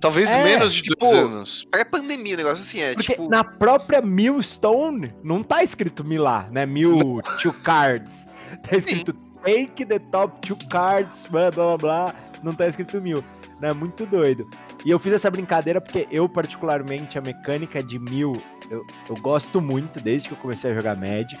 Talvez 0.00 0.28
É, 0.28 0.42
menos 0.44 0.74
de 0.74 0.82
tipo, 0.82 0.96
dois 1.00 1.14
anos. 1.16 1.66
Pré-pandemia, 1.70 2.34
o 2.34 2.36
negócio 2.36 2.62
assim 2.62 2.80
é, 2.80 2.92
Porque 2.94 3.12
tipo. 3.12 3.28
na 3.28 3.42
própria 3.42 4.02
Millstone 4.02 5.12
não 5.22 5.42
tá 5.42 5.62
escrito 5.62 6.04
Milar, 6.04 6.50
né? 6.52 6.66
Mil 6.66 7.20
two 7.40 7.52
cards. 7.52 8.28
Tá 8.68 8.76
escrito 8.76 9.12
take 9.44 9.84
the 9.86 9.98
top 9.98 10.40
two 10.46 10.58
cards, 10.68 11.26
blá 11.30 11.50
blá 11.50 11.76
blá. 11.78 12.14
Não 12.42 12.52
tá 12.54 12.66
escrito 12.66 13.00
mil. 13.00 13.22
Né? 13.60 13.72
Muito 13.72 14.04
doido. 14.06 14.48
E 14.84 14.90
eu 14.90 14.98
fiz 14.98 15.12
essa 15.14 15.30
brincadeira 15.30 15.80
porque 15.80 16.06
eu, 16.10 16.28
particularmente, 16.28 17.18
a 17.18 17.20
mecânica 17.22 17.82
de 17.82 17.98
mil, 17.98 18.40
eu, 18.70 18.86
eu 19.08 19.16
gosto 19.16 19.60
muito 19.60 19.98
desde 20.00 20.28
que 20.28 20.34
eu 20.34 20.38
comecei 20.38 20.70
a 20.70 20.74
jogar 20.74 20.94
Magic. 20.96 21.38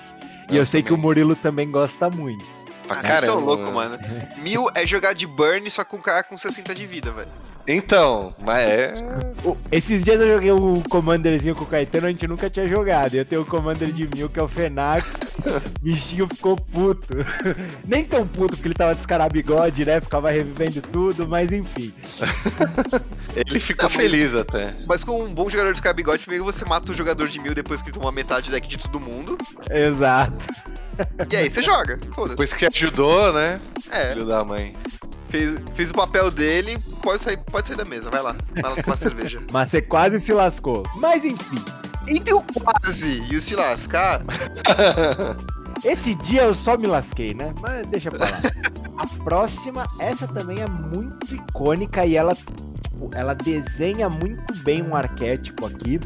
E 0.50 0.56
Eu 0.56 0.62
eu 0.62 0.66
sei 0.66 0.82
que 0.82 0.92
o. 0.92 0.96
Murilo 0.96 1.36
também 1.36 1.70
gosta 1.70 2.08
muito. 2.08 2.44
Pra 2.86 3.00
Ah, 3.00 3.02
vocês 3.04 3.20
são 3.20 3.34
caramba. 3.36 3.46
loucos, 3.52 3.72
mano. 3.74 3.98
Mil 4.42 4.68
é 4.74 4.86
jogar 4.86 5.14
de 5.14 5.26
burn 5.26 5.70
só 5.70 5.84
com 5.84 5.96
um 5.98 6.00
cara 6.02 6.22
com 6.22 6.36
60 6.38 6.74
de 6.74 6.86
vida, 6.86 7.10
velho. 7.10 7.28
Então, 7.66 8.34
mas 8.44 8.68
é. 8.68 8.94
Esses 9.72 10.04
dias 10.04 10.20
eu 10.20 10.34
joguei 10.34 10.50
o 10.52 10.82
Commanderzinho 10.88 11.54
com 11.54 11.64
o 11.64 11.66
Caetano, 11.66 12.06
a 12.06 12.10
gente 12.10 12.26
nunca 12.26 12.50
tinha 12.50 12.66
jogado. 12.66 13.14
Eu 13.14 13.24
tenho 13.24 13.40
o 13.42 13.46
Commander 13.46 13.90
de 13.90 14.06
mil, 14.14 14.28
que 14.28 14.38
é 14.38 14.42
o 14.42 14.48
Fenax. 14.48 15.10
Bichinho 15.80 16.28
ficou 16.28 16.56
puto. 16.56 17.08
Nem 17.86 18.04
tão 18.04 18.26
puto, 18.26 18.54
porque 18.56 18.68
ele 18.68 18.74
tava 18.74 18.94
descarado 18.94 19.32
bigode, 19.32 19.84
né? 19.84 20.00
Ficava 20.00 20.30
revivendo 20.30 20.82
tudo, 20.82 21.26
mas 21.26 21.52
enfim. 21.52 21.92
Ele 23.34 23.58
ficou 23.58 23.88
Não, 23.88 23.96
mas- 23.96 24.02
feliz 24.04 24.34
até. 24.34 24.72
Mas 24.86 25.02
com 25.02 25.22
um 25.22 25.34
bom 25.34 25.48
jogador 25.50 25.72
de 25.74 25.82
cabigode, 25.82 26.22
primeiro 26.22 26.44
você 26.44 26.64
mata 26.64 26.92
o 26.92 26.94
jogador 26.94 27.26
de 27.28 27.38
mil 27.40 27.54
depois 27.54 27.82
que 27.82 27.88
ele 27.90 27.98
toma 27.98 28.12
metade 28.12 28.46
do 28.48 28.52
deck 28.52 28.68
de 28.68 28.78
todo 28.78 29.00
mundo. 29.00 29.36
Exato. 29.70 30.36
E 31.30 31.36
aí 31.36 31.50
você 31.50 31.60
joga. 31.60 31.98
Foda-se. 32.12 32.30
Depois 32.30 32.52
que 32.52 32.64
ajudou, 32.66 33.32
né? 33.32 33.60
É, 33.90 34.10
Filho 34.12 34.26
da 34.26 34.44
mãe. 34.44 34.74
Fez, 35.74 35.90
o 35.90 35.94
papel 35.94 36.30
dele, 36.30 36.78
pode 37.02 37.22
sair, 37.22 37.36
pode 37.38 37.66
sair 37.68 37.76
da 37.76 37.84
mesa, 37.84 38.10
vai 38.10 38.22
lá. 38.22 38.36
Vai 38.60 38.70
lá 38.74 38.82
tomar 38.82 38.96
cerveja. 38.98 39.42
Mas 39.50 39.70
você 39.70 39.82
quase 39.82 40.20
se 40.20 40.32
lascou. 40.32 40.82
Mas 40.96 41.24
enfim. 41.24 41.58
Entre 42.06 42.32
o 42.34 42.42
quase 42.42 43.22
e 43.30 43.36
o 43.36 43.40
se 43.40 43.54
lascar, 43.56 44.22
Esse 45.84 46.14
dia 46.14 46.42
eu 46.44 46.54
só 46.54 46.76
me 46.78 46.86
lasquei, 46.86 47.34
né? 47.34 47.52
Mas 47.60 47.86
deixa 47.88 48.10
pra 48.10 48.26
lá. 48.30 48.40
A 48.96 49.06
próxima, 49.24 49.86
essa 49.98 50.26
também 50.26 50.60
é 50.60 50.66
muito 50.66 51.34
icônica 51.34 52.06
e 52.06 52.16
ela, 52.16 52.34
tipo, 52.34 53.10
ela 53.12 53.34
desenha 53.34 54.08
muito 54.08 54.54
bem 54.62 54.82
um 54.82 54.94
arquétipo 54.94 55.66
aqui. 55.66 56.00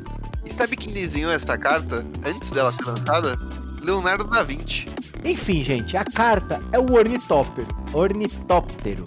e 0.44 0.52
sabe 0.52 0.76
quem 0.76 0.92
desenhou 0.92 1.30
essa 1.30 1.56
carta 1.58 2.04
antes 2.24 2.50
dela 2.50 2.72
ser 2.72 2.84
lançada? 2.86 3.36
Leonardo 3.82 4.24
da 4.24 4.42
Vinci. 4.42 4.86
Enfim, 5.24 5.62
gente, 5.62 5.96
a 5.96 6.04
carta 6.04 6.60
é 6.72 6.78
o 6.78 6.92
ornitóptero, 6.94 7.66
ornitóptero, 7.92 9.04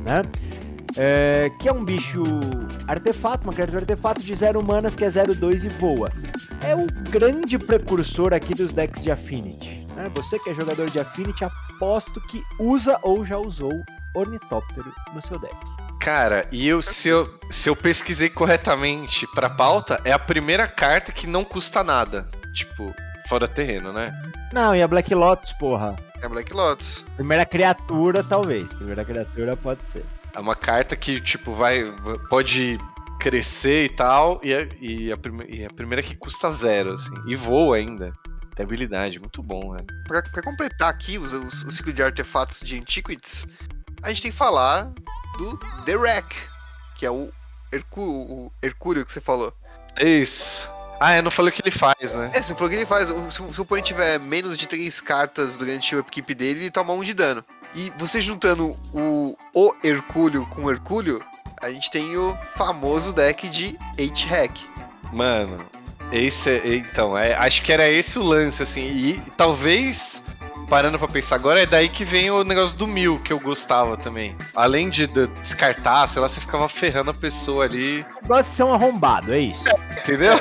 né? 0.00 0.22
É, 0.96 1.50
que 1.58 1.68
é 1.68 1.72
um 1.72 1.84
bicho 1.84 2.22
artefato, 2.86 3.44
uma 3.44 3.52
criatura 3.52 3.80
artefato 3.80 4.22
de 4.22 4.34
zero 4.34 4.60
humanas 4.60 4.94
que 4.94 5.04
é 5.04 5.08
0,2 5.08 5.64
e 5.64 5.68
voa. 5.68 6.08
É 6.62 6.74
o 6.74 6.86
grande 7.10 7.58
precursor 7.58 8.32
aqui 8.32 8.54
dos 8.54 8.72
decks 8.72 9.02
de 9.02 9.10
Affinity. 9.10 9.86
Né? 9.96 10.10
Você 10.14 10.38
que 10.38 10.50
é 10.50 10.54
jogador 10.54 10.88
de 10.88 11.00
Affinity, 11.00 11.44
aposto 11.44 12.20
que 12.28 12.42
usa 12.58 12.98
ou 13.02 13.24
já 13.24 13.36
usou 13.38 13.82
ornitóptero 14.14 14.92
no 15.12 15.20
seu 15.20 15.38
deck. 15.38 15.56
Cara, 16.00 16.46
e 16.52 16.68
eu 16.68 16.82
se, 16.82 17.08
eu 17.08 17.32
se 17.50 17.68
eu 17.68 17.74
pesquisei 17.74 18.28
corretamente 18.28 19.26
pra 19.34 19.48
pauta, 19.48 20.00
é 20.04 20.12
a 20.12 20.18
primeira 20.18 20.68
carta 20.68 21.10
que 21.10 21.26
não 21.26 21.44
custa 21.44 21.82
nada. 21.82 22.28
Tipo, 22.52 22.94
fora 23.28 23.46
terreno, 23.48 23.92
né? 23.92 24.12
Não, 24.52 24.74
e 24.74 24.82
a 24.82 24.88
Black 24.88 25.14
Lotus, 25.14 25.52
porra. 25.54 25.96
É 26.22 26.28
Black 26.28 26.52
Lotus. 26.52 27.04
Primeira 27.16 27.44
criatura, 27.44 28.22
talvez. 28.22 28.72
Primeira 28.72 29.04
criatura 29.04 29.56
pode 29.56 29.80
ser. 29.86 30.04
É 30.34 30.38
uma 30.40 30.54
carta 30.54 30.96
que, 30.96 31.20
tipo, 31.20 31.52
vai. 31.54 31.80
pode 32.28 32.78
crescer 33.20 33.84
e 33.86 33.88
tal. 33.88 34.40
E 34.42 34.52
a, 34.54 34.68
e 34.80 35.12
a, 35.12 35.16
prime- 35.16 35.46
e 35.48 35.64
a 35.64 35.70
primeira 35.70 36.02
que 36.02 36.14
custa 36.16 36.50
zero, 36.50 36.94
assim. 36.94 37.14
E 37.26 37.34
voa 37.36 37.76
ainda. 37.76 38.12
Tem 38.54 38.64
habilidade, 38.64 39.18
muito 39.18 39.42
bom, 39.42 39.72
velho. 39.72 39.86
Pra, 40.06 40.22
pra 40.22 40.42
completar 40.42 40.88
aqui 40.88 41.18
os- 41.18 41.32
os- 41.32 41.62
o 41.64 41.72
ciclo 41.72 41.92
de 41.92 42.02
artefatos 42.02 42.60
de 42.60 42.78
Antiquities, 42.78 43.46
a 44.02 44.08
gente 44.08 44.22
tem 44.22 44.30
que 44.30 44.36
falar 44.36 44.92
do 45.38 45.58
The 45.84 45.96
Wreck, 45.96 46.28
que 46.96 47.04
é 47.04 47.10
o, 47.10 47.28
Hercú 47.72 48.00
o 48.00 48.52
Hercúleo 48.62 49.04
que 49.04 49.12
você 49.12 49.20
falou. 49.20 49.52
Isso. 50.00 50.70
Ah, 51.00 51.16
eu 51.16 51.22
não 51.22 51.30
falei 51.30 51.50
o 51.50 51.54
que 51.54 51.60
ele 51.62 51.70
faz, 51.76 52.12
né? 52.12 52.30
É, 52.34 52.40
você 52.42 52.54
falou 52.54 52.68
que 52.70 52.76
ele 52.76 52.86
faz. 52.86 53.10
o- 53.10 53.30
Se, 53.30 53.36
se 53.52 53.58
o 53.60 53.62
oponente 53.62 53.88
tiver 53.88 54.18
menos 54.18 54.56
de 54.56 54.66
três 54.66 55.00
cartas 55.00 55.56
durante 55.56 55.94
o 55.94 56.00
upkeep 56.00 56.34
dele, 56.34 56.60
ele 56.60 56.70
toma 56.70 56.92
um 56.92 57.02
de 57.04 57.12
dano. 57.12 57.44
E 57.74 57.92
você 57.98 58.22
juntando 58.22 58.68
o, 58.92 59.36
o 59.52 59.74
Hercúleo 59.82 60.46
com 60.46 60.64
o 60.64 60.70
Hercúleo, 60.70 61.20
a 61.60 61.70
gente 61.70 61.90
tem 61.90 62.16
o 62.16 62.36
famoso 62.56 63.12
deck 63.12 63.48
de 63.48 63.76
H-Hack. 63.98 64.52
Mano, 65.12 65.58
esse 66.12 66.50
é, 66.50 66.76
então, 66.76 67.16
é, 67.18 67.34
acho 67.34 67.62
que 67.62 67.72
era 67.72 67.88
esse 67.88 68.18
o 68.18 68.22
lance, 68.22 68.62
assim, 68.62 68.82
e 68.86 69.22
talvez, 69.36 70.22
parando 70.74 70.98
pra 70.98 71.06
pensar 71.06 71.36
agora, 71.36 71.60
é 71.62 71.66
daí 71.66 71.88
que 71.88 72.04
vem 72.04 72.32
o 72.32 72.42
negócio 72.42 72.76
do 72.76 72.84
mil, 72.84 73.16
que 73.20 73.32
eu 73.32 73.38
gostava 73.38 73.96
também. 73.96 74.36
Além 74.56 74.90
de, 74.90 75.06
de 75.06 75.28
descartar, 75.28 76.04
sei 76.08 76.20
lá, 76.20 76.26
você 76.26 76.40
ficava 76.40 76.68
ferrando 76.68 77.12
a 77.12 77.14
pessoa 77.14 77.62
ali, 77.64 78.04
Gosta 78.26 78.50
de 78.50 78.56
ser 78.56 78.64
um 78.64 78.74
arrombado, 78.74 79.32
é 79.32 79.38
isso. 79.38 79.62
entendeu? 80.02 80.34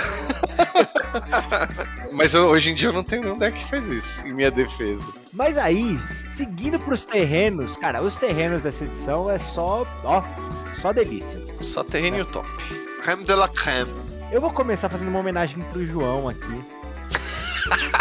Mas 2.11 2.33
eu- 2.33 2.47
hoje 2.47 2.71
em 2.71 2.73
dia 2.73 2.89
eu 2.89 2.93
não 2.93 3.03
tenho 3.03 3.21
nenhum 3.21 3.37
deck 3.37 3.59
que 3.59 3.69
faz 3.69 3.87
isso, 3.87 4.25
em 4.27 4.33
minha 4.33 4.49
defesa. 4.49 5.05
Mas 5.31 5.55
aí, 5.55 5.99
seguindo 6.33 6.79
pros 6.79 7.05
terrenos, 7.05 7.77
cara, 7.77 8.01
os 8.01 8.15
terrenos 8.15 8.63
dessa 8.63 8.85
edição 8.85 9.29
é 9.29 9.37
só, 9.37 9.85
ó, 10.03 10.23
só 10.81 10.91
delícia. 10.91 11.39
Só 11.61 11.83
terreno 11.83 12.17
e 12.17 12.21
o 12.21 12.25
top. 12.25 12.49
Creme 13.03 13.23
de 13.23 13.35
la 13.35 13.47
creme. 13.47 13.93
Eu 14.31 14.41
vou 14.41 14.49
começar 14.51 14.89
fazendo 14.89 15.09
uma 15.09 15.19
homenagem 15.19 15.63
pro 15.71 15.85
João 15.85 16.27
aqui. 16.27 16.59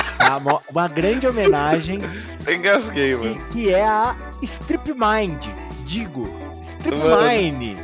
Tá? 0.29 0.37
Uma, 0.37 0.61
uma 0.71 0.89
grande 0.89 1.27
homenagem, 1.27 2.01
engasguei, 2.49 3.15
mano. 3.17 3.45
que 3.51 3.73
é 3.73 3.85
a 3.85 4.17
Strip 4.43 4.93
Mind. 4.93 5.47
Digo, 5.85 6.29
Strip 6.63 6.97
Mano. 6.97 7.23
Mine. 7.29 7.75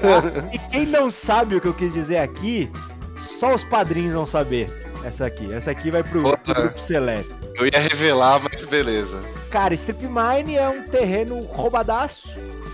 Tá? 0.00 0.50
E 0.52 0.58
quem 0.70 0.86
não 0.86 1.10
sabe 1.10 1.56
o 1.56 1.60
que 1.60 1.68
eu 1.68 1.74
quis 1.74 1.92
dizer 1.92 2.18
aqui, 2.18 2.70
só 3.16 3.54
os 3.54 3.62
padrinhos 3.64 4.14
vão 4.14 4.26
saber. 4.26 4.68
Essa 5.04 5.26
aqui. 5.26 5.52
Essa 5.54 5.70
aqui 5.70 5.90
vai 5.90 6.02
pro, 6.02 6.36
pro 6.38 6.54
grupo 6.54 6.80
seleto. 6.80 7.32
Eu 7.54 7.66
ia 7.66 7.78
revelar, 7.78 8.40
mas 8.42 8.64
beleza. 8.64 9.20
Cara, 9.50 9.72
Strip 9.74 10.02
Mine 10.02 10.56
é 10.56 10.68
um 10.68 10.82
terreno 10.82 11.40
roubadaço, 11.42 12.28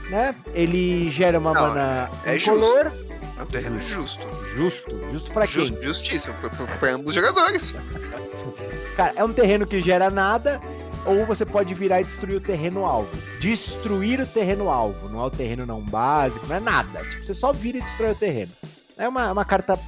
né? 0.09 0.35
Ele 0.55 1.11
gera 1.11 1.39
uma 1.39 1.53
Não, 1.53 1.61
mana 1.69 2.09
é 2.25 2.37
incolor. 2.37 2.91
É 3.39 3.43
um 3.43 3.47
terreno 3.47 3.79
justo. 3.81 4.23
Justo. 4.55 4.91
Justo 5.13 5.31
pra 5.33 5.47
quem? 5.47 5.67
Just, 5.67 5.83
justíssimo. 5.83 6.35
Pra, 6.41 6.49
pra, 6.49 6.67
pra 6.67 6.91
ambos 6.93 7.09
os 7.09 7.15
jogadores. 7.15 7.75
Cara, 8.97 9.13
é 9.17 9.25
um 9.25 9.33
terreno 9.33 9.67
que 9.67 9.81
gera 9.81 10.11
nada, 10.11 10.61
ou 11.07 11.25
você 11.27 11.45
pode 11.45 11.73
virar 11.75 12.01
e 12.01 12.05
destruir 12.05 12.37
o 12.37 12.41
terreno 12.41 12.85
alvo. 12.85 13.09
Destruir 13.41 14.21
o 14.21 14.27
terreno 14.27 14.69
alvo. 14.71 15.09
Não 15.09 15.21
é 15.21 15.25
o 15.25 15.31
terreno 15.31 15.65
não 15.67 15.81
básico, 15.81 16.47
não 16.47 16.57
é 16.57 16.61
nada. 16.61 17.01
Tipo, 17.05 17.25
você 17.27 17.35
só 17.35 17.53
vira 17.53 17.79
e 17.79 17.83
destrói 17.83 18.13
o 18.13 18.15
terreno. 18.15 18.53
É 18.99 19.09
uma, 19.09 19.33
uma 19.33 19.45
carta. 19.45 19.79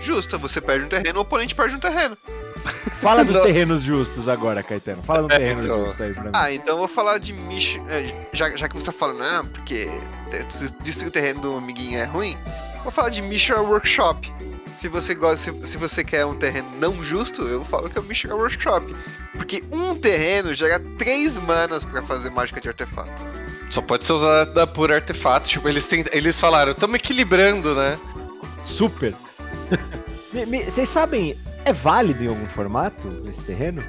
Justa, 0.00 0.36
você 0.36 0.60
perde 0.60 0.84
um 0.84 0.88
terreno, 0.88 1.18
o 1.18 1.22
oponente 1.22 1.54
perde 1.54 1.74
um 1.74 1.80
terreno. 1.80 2.16
Fala 3.00 3.24
dos 3.24 3.38
terrenos 3.40 3.82
justos 3.82 4.28
agora, 4.28 4.62
Caetano. 4.62 5.02
Fala 5.02 5.22
do 5.26 5.32
É, 5.32 5.38
terreno 5.38 5.64
então. 5.64 5.84
justo 5.84 6.02
aí 6.02 6.12
pra 6.12 6.22
mim. 6.24 6.30
Ah, 6.32 6.52
então 6.52 6.74
eu 6.74 6.78
vou 6.78 6.88
falar 6.88 7.18
de 7.18 7.32
Mish. 7.32 7.80
é, 7.88 8.14
Já, 8.32 8.54
já 8.56 8.68
que 8.68 8.74
você 8.74 8.86
tá 8.86 8.92
falando, 8.92 9.22
ah, 9.22 9.44
porque 9.52 9.90
destruir 10.82 11.08
o 11.08 11.10
terreno 11.10 11.40
do 11.40 11.56
amiguinho 11.56 11.98
é 11.98 12.04
ruim, 12.04 12.36
vou 12.82 12.92
falar 12.92 13.08
de 13.08 13.20
Mishra 13.22 13.60
Workshop. 13.60 14.32
Se 14.84 14.88
você 14.90 15.14
gosta, 15.14 15.50
se, 15.50 15.66
se 15.66 15.78
você 15.78 16.04
quer 16.04 16.26
um 16.26 16.34
terreno 16.34 16.68
não 16.78 17.02
justo, 17.02 17.40
eu 17.44 17.64
falo 17.64 17.88
que 17.88 17.96
é 17.96 18.02
o 18.02 18.04
Mishra 18.04 18.36
Workshop. 18.36 18.94
Porque 19.32 19.64
um 19.72 19.94
terreno 19.94 20.52
gera 20.52 20.78
três 20.98 21.38
manas 21.38 21.86
pra 21.86 22.02
fazer 22.02 22.28
mágica 22.28 22.60
de 22.60 22.68
artefato. 22.68 23.08
Só 23.70 23.80
pode 23.80 24.04
ser 24.04 24.12
usada 24.12 24.66
por 24.66 24.92
artefato. 24.92 25.48
Tipo, 25.48 25.70
eles, 25.70 25.86
tem, 25.86 26.04
eles 26.12 26.38
falaram, 26.38 26.72
estamos 26.72 26.96
equilibrando, 26.96 27.74
né? 27.74 27.98
Super. 28.62 29.14
Vocês 30.68 30.90
sabem, 30.90 31.34
é 31.64 31.72
válido 31.72 32.22
em 32.22 32.28
algum 32.28 32.46
formato 32.48 33.08
esse 33.30 33.42
terreno? 33.42 33.82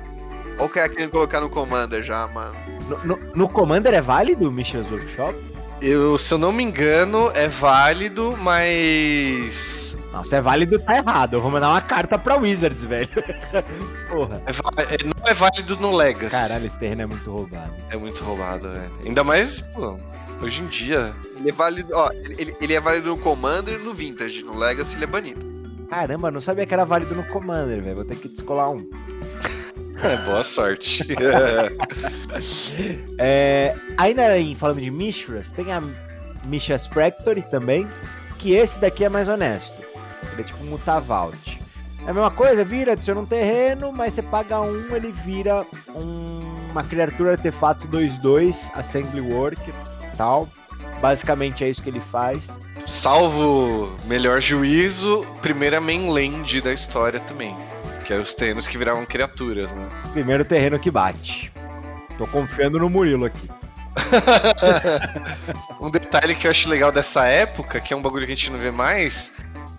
Ou 0.57 0.69
que 0.69 0.79
é 0.79 0.87
querendo 0.87 1.11
colocar 1.11 1.41
no 1.41 1.49
Commander 1.49 2.05
já, 2.05 2.25
mano. 2.27 2.55
No, 2.87 3.03
no- 3.03 3.19
no 3.35 3.49
Commander 3.49 3.93
é 3.93 3.99
válido 3.99 4.47
o 4.47 4.51
Mishra's 4.51 4.89
Workshop? 4.89 5.37
Eu, 5.81 6.17
se 6.17 6.33
eu 6.33 6.37
não 6.37 6.53
me 6.53 6.63
engano, 6.63 7.29
é 7.33 7.49
válido, 7.49 8.33
mas 8.37 9.97
Não, 10.15 10.23
se 10.23 10.33
é 10.33 10.39
válido, 10.39 10.79
tá 10.79 10.95
errado. 10.95 11.33
Eu 11.33 11.41
vou 11.41 11.51
mandar 11.51 11.69
uma 11.71 11.81
carta 11.81 12.17
pra 12.17 12.37
Wizards, 12.37 12.85
velho. 12.85 13.09
Porra. 14.07 14.41
É 14.45 14.95
é- 14.95 15.03
não 15.03 15.27
é 15.27 15.33
válido 15.33 15.75
no 15.75 15.93
Legacy. 15.93 16.31
Caralho, 16.31 16.65
esse 16.65 16.79
terreno 16.79 17.01
é 17.01 17.05
muito 17.05 17.29
roubado. 17.29 17.73
É 17.89 17.97
muito 17.97 18.23
roubado, 18.23 18.71
velho. 18.71 18.91
Ainda 19.05 19.25
mais, 19.25 19.59
pô, 19.59 19.99
hoje 20.41 20.61
em 20.61 20.67
dia. 20.67 21.13
Ele 21.35 21.49
é 21.49 21.51
válido, 21.51 21.89
ó, 21.93 22.09
ele, 22.13 22.55
ele 22.61 22.73
é 22.73 22.79
válido 22.79 23.09
no 23.09 23.17
Commander 23.17 23.77
e 23.77 23.83
no 23.83 23.93
Vintage. 23.93 24.41
No 24.41 24.57
Legacy 24.57 24.95
ele 24.95 25.03
é 25.03 25.07
banido. 25.07 25.41
Caramba, 25.89 26.31
não 26.31 26.39
sabia 26.39 26.65
que 26.65 26.73
era 26.73 26.85
válido 26.85 27.13
no 27.13 27.23
Commander, 27.25 27.83
velho. 27.83 27.97
Vou 27.97 28.05
ter 28.05 28.15
que 28.15 28.29
descolar 28.29 28.69
um. 28.71 28.89
É, 30.03 30.17
boa 30.17 30.43
sorte. 30.43 31.05
É, 33.17 33.73
ainda 33.97 34.37
em, 34.37 34.53
falando 34.53 34.81
de 34.81 34.91
Mishras, 34.91 35.51
tem 35.51 35.71
a 35.71 35.81
Mishras 36.43 36.85
Factory 36.85 37.41
também, 37.43 37.87
que 38.37 38.53
esse 38.53 38.77
daqui 38.77 39.05
é 39.05 39.09
mais 39.09 39.29
honesto. 39.29 39.84
Ele 40.35 40.41
é 40.41 40.45
tipo 40.45 40.63
um 40.63 40.67
Mutavault. 40.67 41.57
É 42.05 42.11
a 42.11 42.13
mesma 42.13 42.29
coisa, 42.29 42.63
vira, 42.63 42.91
adiciona 42.91 43.21
um 43.21 43.25
terreno, 43.25 43.91
mas 43.91 44.13
você 44.13 44.21
paga 44.21 44.61
um, 44.61 44.95
ele 44.95 45.11
vira 45.25 45.65
um- 45.95 46.43
uma 46.71 46.83
criatura 46.83 47.31
artefato 47.31 47.87
2-2, 47.87 48.69
Assembly 48.75 49.21
Work 49.21 49.73
tal. 50.17 50.47
Basicamente 51.01 51.63
é 51.63 51.69
isso 51.69 51.81
que 51.81 51.89
ele 51.89 51.99
faz. 52.01 52.57
Salvo 52.85 53.91
melhor 54.05 54.39
juízo, 54.41 55.25
primeira 55.41 55.81
mainland 55.81 56.61
da 56.61 56.71
história 56.71 57.19
também. 57.21 57.55
Que 58.05 58.13
é 58.13 58.19
os 58.19 58.33
terrenos 58.35 58.67
que 58.67 58.77
viravam 58.77 59.03
criaturas, 59.05 59.73
né? 59.73 59.87
Primeiro 60.13 60.45
terreno 60.45 60.77
que 60.77 60.91
bate. 60.91 61.51
Tô 62.17 62.27
confiando 62.27 62.77
no 62.77 62.87
Murilo 62.89 63.25
aqui. 63.25 63.49
Um 65.81 65.89
detalhe 65.89 66.35
que 66.35 66.47
eu 66.47 66.51
acho 66.51 66.69
legal 66.69 66.91
dessa 66.91 67.25
época, 67.25 67.79
que 67.79 67.93
é 67.93 67.97
um 67.97 68.01
bagulho 68.01 68.25
que 68.25 68.31
a 68.31 68.35
gente 68.35 68.51
não 68.51 68.59
vê 68.59 68.71
mais, 68.71 69.31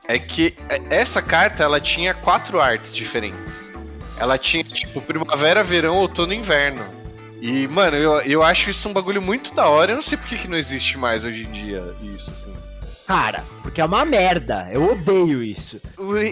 é 0.09 0.19
que 0.19 0.55
essa 0.91 1.21
carta 1.21 1.63
ela 1.65 1.81
tinha 1.81 2.15
quatro 2.15 2.61
artes 2.61 2.95
diferentes. 2.95 3.71
Ela 4.19 4.39
tinha, 4.39 4.65
tipo, 4.65 5.01
primavera, 5.03 5.63
verão, 5.63 5.97
outono 5.97 6.33
e 6.33 6.37
inverno. 6.37 6.83
E, 7.41 7.69
mano, 7.69 7.97
eu, 7.97 8.21
eu 8.23 8.43
acho 8.43 8.71
isso 8.71 8.89
um 8.89 8.93
bagulho 8.93 9.21
muito 9.21 9.55
da 9.55 9.67
hora. 9.69 9.93
Eu 9.93 9.97
não 9.97 10.03
sei 10.03 10.17
por 10.17 10.27
que, 10.27 10.39
que 10.39 10.49
não 10.49 10.57
existe 10.57 10.97
mais 10.97 11.23
hoje 11.23 11.43
em 11.43 11.51
dia 11.53 11.83
isso, 12.03 12.31
assim. 12.31 12.55
Cara, 13.07 13.45
porque 13.63 13.81
é 13.81 13.85
uma 13.85 14.05
merda. 14.05 14.69
Eu 14.73 14.91
odeio 14.93 15.43
isso. 15.43 15.81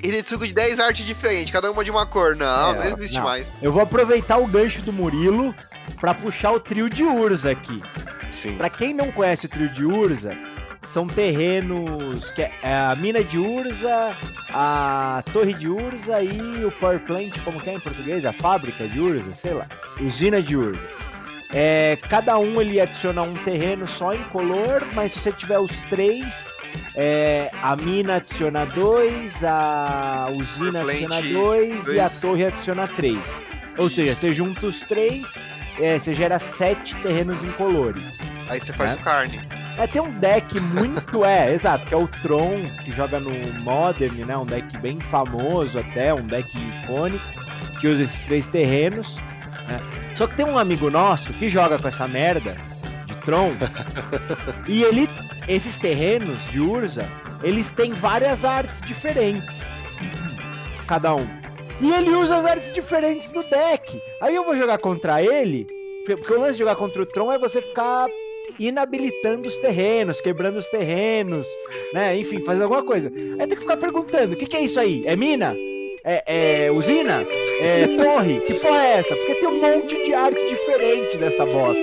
Ele 0.03 0.19
é 0.19 0.23
de 0.23 0.29
suco 0.29 0.47
de 0.47 0.53
10 0.55 0.81
artes 0.81 1.05
diferentes, 1.05 1.53
cada 1.53 1.71
uma 1.71 1.85
de 1.85 1.91
uma 1.91 2.07
cor. 2.07 2.35
Não, 2.35 2.75
É, 2.83 2.91
não 2.91 2.99
existe 2.99 3.17
não. 3.17 3.25
mais. 3.25 3.53
Eu 3.61 3.71
vou 3.71 3.83
aproveitar 3.83 4.39
o 4.39 4.47
gancho 4.47 4.81
do 4.83 4.93
Murilo 4.93 5.55
pra 6.01 6.15
puxar 6.15 6.53
o 6.53 6.59
trio 6.59 6.89
de 6.89 7.05
Urza 7.05 7.51
aqui. 7.51 7.81
Sim. 8.33 8.57
Pra 8.57 8.69
quem 8.71 8.93
não 8.95 9.13
conhece 9.13 9.47
o 9.47 9.49
trio 9.49 9.69
de 9.69 9.85
Urza, 9.85 10.35
são 10.85 11.07
terrenos 11.07 12.31
que 12.33 12.43
é 12.43 12.53
é 12.63 12.75
a 12.75 12.97
mina 12.97 13.23
de 13.23 13.39
Urza, 13.39 14.15
a 14.51 15.23
torre 15.33 15.53
de 15.53 15.69
Urza 15.69 16.23
e 16.23 16.65
o 16.65 16.71
power 16.73 17.01
plant, 17.01 17.33
como 17.45 17.61
que 17.61 17.71
é 17.71 17.75
em 17.75 17.81
português? 17.81 18.25
A 18.25 18.33
fábrica 18.33 18.87
de 18.87 19.01
Urza, 19.01 19.35
sei 19.35 19.53
lá, 19.53 19.67
usina 20.01 20.41
de 20.41 20.57
Urza. 20.57 20.87
É, 21.53 21.99
cada 22.09 22.37
um 22.39 22.61
ele 22.61 22.81
adiciona 22.81 23.23
um 23.23 23.35
terreno 23.35 23.87
só 23.87 24.13
em 24.15 24.23
color, 24.25 24.83
mas 24.93 25.13
se 25.13 25.21
você 25.21 25.31
tiver 25.31 25.59
os 25.59 25.71
três, 25.89 26.53
é, 26.97 27.51
a 27.63 27.77
mina 27.77 28.17
adiciona 28.17 28.65
dois, 28.67 29.45
a 29.45 30.29
usina 30.33 30.83
adiciona 30.83 31.21
plant, 31.21 31.33
dois 31.33 31.89
e 31.89 32.01
a 32.01 32.09
dois. 32.09 32.21
torre 32.21 32.47
adiciona 32.47 32.89
três. 32.89 33.45
Ou 33.77 33.89
seja, 33.91 34.15
você 34.17 34.33
junta 34.33 34.67
os 34.67 34.81
três, 34.81 35.47
é, 35.81 35.99
você 35.99 36.15
gera 36.15 36.39
sete 36.39 36.95
terrenos 36.97 37.43
incolores. 37.43 38.21
Aí 38.49 38.61
você 38.61 38.73
faz 38.73 38.93
É. 38.93 38.95
o 38.95 38.99
carne. 38.99 39.41
É, 39.77 39.87
tem 39.87 40.01
um 40.01 40.11
deck 40.21 40.61
muito, 40.61 41.25
é, 41.25 41.51
exato, 41.55 41.87
que 41.87 41.95
é 41.95 41.97
o 41.97 42.07
Tron, 42.07 42.61
que 42.85 42.93
joga 42.93 43.19
no 43.19 43.31
Modern, 43.63 44.25
né? 44.25 44.37
Um 44.37 44.47
deck 44.47 44.77
bem 44.79 45.01
famoso 45.01 45.79
até, 45.79 46.15
um 46.15 46.25
deck 46.27 46.49
icônico, 46.57 47.25
que 47.81 47.89
usa 47.89 48.03
esses 48.05 48.25
três 48.25 48.47
terrenos. 48.47 49.17
né? 49.69 49.81
Só 50.15 50.27
que 50.29 50.37
tem 50.37 50.47
um 50.47 50.59
amigo 50.59 50.91
nosso 50.91 51.33
que 51.33 51.49
joga 51.49 51.79
com 51.79 51.89
essa 51.89 52.07
merda 52.07 52.57
de 53.07 53.15
Tron, 53.17 53.51
e 54.69 54.83
ele, 54.85 55.09
esses 55.49 55.75
terrenos 55.77 56.39
de 56.51 56.61
Urza, 56.61 57.03
eles 57.43 57.71
têm 57.71 57.93
várias 57.95 58.45
artes 58.45 58.81
diferentes, 58.81 59.69
cada 60.87 61.15
um. 61.17 61.44
E 61.81 61.93
ele 61.93 62.11
usa 62.11 62.37
as 62.37 62.47
artes 62.47 62.73
diferentes 62.73 63.31
do 63.31 63.43
deck. 63.43 64.01
Aí 64.21 64.35
eu 64.35 64.45
vou 64.45 64.57
jogar 64.57 64.79
contra 64.79 65.23
ele, 65.23 65.67
porque 66.07 66.33
o 66.33 66.41
lance 66.41 66.53
de 66.55 66.59
jogar 66.61 66.77
contra 66.77 67.03
o 67.03 67.07
Tron 67.07 67.33
é 67.33 67.39
você 67.39 67.61
ficar 67.61 68.07
inabilitando 68.59 69.49
os 69.49 69.57
terrenos, 69.59 70.21
quebrando 70.21 70.59
os 70.59 70.67
terrenos, 70.67 71.47
né? 71.93 72.17
Enfim, 72.17 72.41
fazer 72.43 72.63
alguma 72.63 72.83
coisa. 72.83 73.11
Aí 73.39 73.47
tem 73.47 73.57
que 73.57 73.61
ficar 73.63 73.77
perguntando: 73.77 74.35
o 74.35 74.37
que, 74.37 74.47
que 74.47 74.57
é 74.57 74.61
isso 74.63 74.79
aí? 74.79 75.03
É 75.07 75.17
mina? 75.17 75.55
É, 76.07 76.67
é 76.67 76.71
usina? 76.71 77.25
É 77.61 77.87
torre? 77.97 78.41
Que 78.41 78.55
porra 78.55 78.85
é 78.87 78.99
essa? 78.99 79.17
Porque 79.17 79.35
tem 79.37 79.49
um 79.49 79.61
monte 79.61 80.05
de 80.05 80.13
arte 80.15 80.49
diferente 80.49 81.17
dessa 81.17 81.47
bosta. 81.47 81.83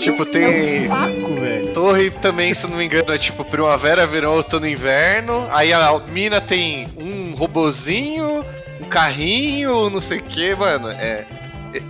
Tipo, 0.00 0.24
É 0.24 0.26
um 0.26 0.32
tem. 0.32 0.64
saco, 0.88 1.34
velho. 1.40 1.72
Torre 1.72 2.10
também, 2.10 2.52
se 2.52 2.66
não 2.66 2.76
me 2.76 2.84
engano, 2.84 3.12
é 3.12 3.18
tipo 3.18 3.44
primavera, 3.44 4.06
verão, 4.08 4.34
outono 4.36 4.66
inverno. 4.66 5.48
Aí 5.52 5.72
a 5.72 5.96
mina 6.00 6.40
tem 6.40 6.84
um 6.98 7.32
robozinho, 7.36 8.44
um 8.84 8.88
carrinho, 8.88 9.90
não 9.90 10.00
sei 10.00 10.18
o 10.18 10.22
que, 10.22 10.54
mano. 10.54 10.90
É. 10.90 11.26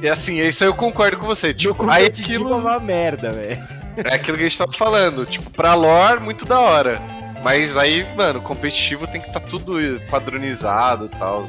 É 0.03 0.09
assim, 0.09 0.41
isso 0.41 0.65
aí 0.65 0.71
eu 0.71 0.75
concordo 0.75 1.19
com 1.19 1.27
você. 1.27 1.53
Tipo, 1.53 1.73
aí 1.91 2.05
competitivo 2.07 2.31
é 2.31 2.47
aquilo. 2.47 2.57
uma 2.57 2.81
merda, 2.81 3.29
velho. 3.31 3.63
É 3.99 4.15
aquilo 4.15 4.37
que 4.39 4.45
a 4.45 4.49
gente 4.49 4.59
tava 4.59 4.73
falando. 4.73 5.27
Tipo, 5.27 5.51
pra 5.51 5.75
lore, 5.75 6.21
muito 6.21 6.47
da 6.47 6.59
hora. 6.59 7.01
Mas 7.43 7.77
aí, 7.77 8.03
mano, 8.17 8.41
competitivo 8.41 9.07
tem 9.07 9.21
que 9.21 9.27
estar 9.29 9.41
tudo 9.41 9.77
padronizado 10.11 11.05
e 11.13 11.19
tal. 11.19 11.45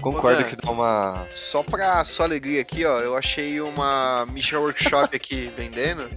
Concordo 0.00 0.42
Ô, 0.42 0.44
que 0.44 0.56
dá 0.56 0.70
uma. 0.72 1.26
Só 1.36 1.62
pra 1.62 2.04
sua 2.04 2.26
alegria 2.26 2.60
aqui, 2.60 2.84
ó, 2.84 2.98
eu 3.00 3.16
achei 3.16 3.60
uma 3.60 4.26
Misha 4.32 4.58
Workshop 4.58 5.14
aqui 5.14 5.50
vendendo. 5.56 6.08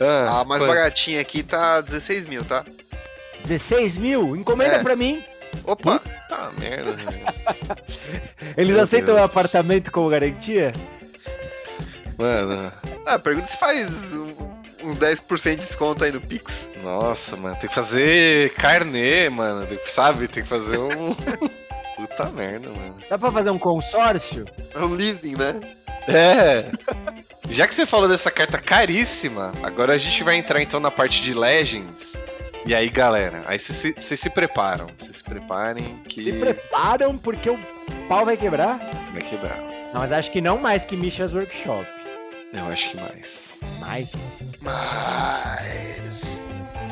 Ah, 0.00 0.40
A 0.40 0.44
mais 0.44 0.62
quanto? 0.62 0.74
baratinha 0.74 1.20
aqui 1.20 1.42
tá 1.42 1.82
16 1.82 2.24
mil, 2.26 2.42
tá? 2.42 2.64
16 3.42 3.98
mil? 3.98 4.34
Encomenda 4.34 4.76
É. 4.76 4.82
pra 4.82 4.96
mim. 4.96 5.22
Opa, 5.64 6.00
Tá 6.28 6.50
merda, 6.58 6.92
velho. 6.92 7.24
Eles 8.56 8.72
Meu 8.74 8.82
aceitam 8.82 9.14
o 9.14 9.16
Deus. 9.18 9.28
apartamento 9.30 9.90
como 9.92 10.08
garantia? 10.08 10.72
Mano, 12.18 12.72
ah, 13.06 13.18
pergunta 13.18 13.48
se 13.48 13.56
faz 13.58 14.12
um, 14.12 14.32
uns 14.84 14.96
10% 14.96 15.50
de 15.50 15.56
desconto 15.56 16.04
aí 16.04 16.12
no 16.12 16.20
Pix. 16.20 16.68
nossa, 16.82 17.36
mano, 17.36 17.56
tem 17.56 17.68
que 17.68 17.74
fazer 17.74 18.50
carnê, 18.54 19.28
mano. 19.30 19.66
Tem 19.66 19.78
que- 19.78 19.90
sabe? 19.90 20.28
Tem 20.28 20.42
que 20.42 20.48
fazer 20.48 20.78
um. 20.78 21.14
Puta 21.96 22.30
merda, 22.30 22.68
mano. 22.68 22.96
Dá 23.08 23.18
pra 23.18 23.30
fazer 23.30 23.50
um 23.50 23.58
consórcio? 23.58 24.44
É 24.74 24.78
um 24.80 24.94
leasing, 24.94 25.34
né? 25.36 25.60
É. 26.08 26.66
Já 27.50 27.66
que 27.66 27.74
você 27.74 27.84
falou 27.84 28.08
dessa 28.08 28.30
carta 28.30 28.58
caríssima, 28.58 29.50
agora 29.62 29.94
a 29.94 29.98
gente 29.98 30.22
vai 30.24 30.36
entrar 30.36 30.62
então 30.62 30.80
na 30.80 30.90
parte 30.90 31.22
de 31.22 31.34
Legends. 31.34 32.14
E 32.66 32.74
aí, 32.74 32.88
galera, 32.90 33.42
aí 33.46 33.58
vocês 33.58 33.94
se, 34.04 34.16
se 34.16 34.30
preparam. 34.30 34.86
Vocês 34.98 35.16
se 35.16 35.24
preparem 35.24 36.00
que 36.04 36.22
Se 36.22 36.32
preparam 36.32 37.16
porque 37.16 37.48
o 37.50 37.58
pau 38.08 38.24
vai 38.24 38.36
quebrar? 38.36 38.78
vai 39.12 39.22
quebrar. 39.22 39.58
Não, 39.92 40.00
mas 40.00 40.12
acho 40.12 40.30
que 40.30 40.40
não 40.40 40.58
mais 40.58 40.84
que 40.84 40.96
Misha's 40.96 41.34
Workshop. 41.34 41.86
Eu 42.52 42.66
acho 42.66 42.90
que 42.90 42.96
mais. 42.96 43.58
Mais. 43.80 44.12
Mas. 44.60 46.20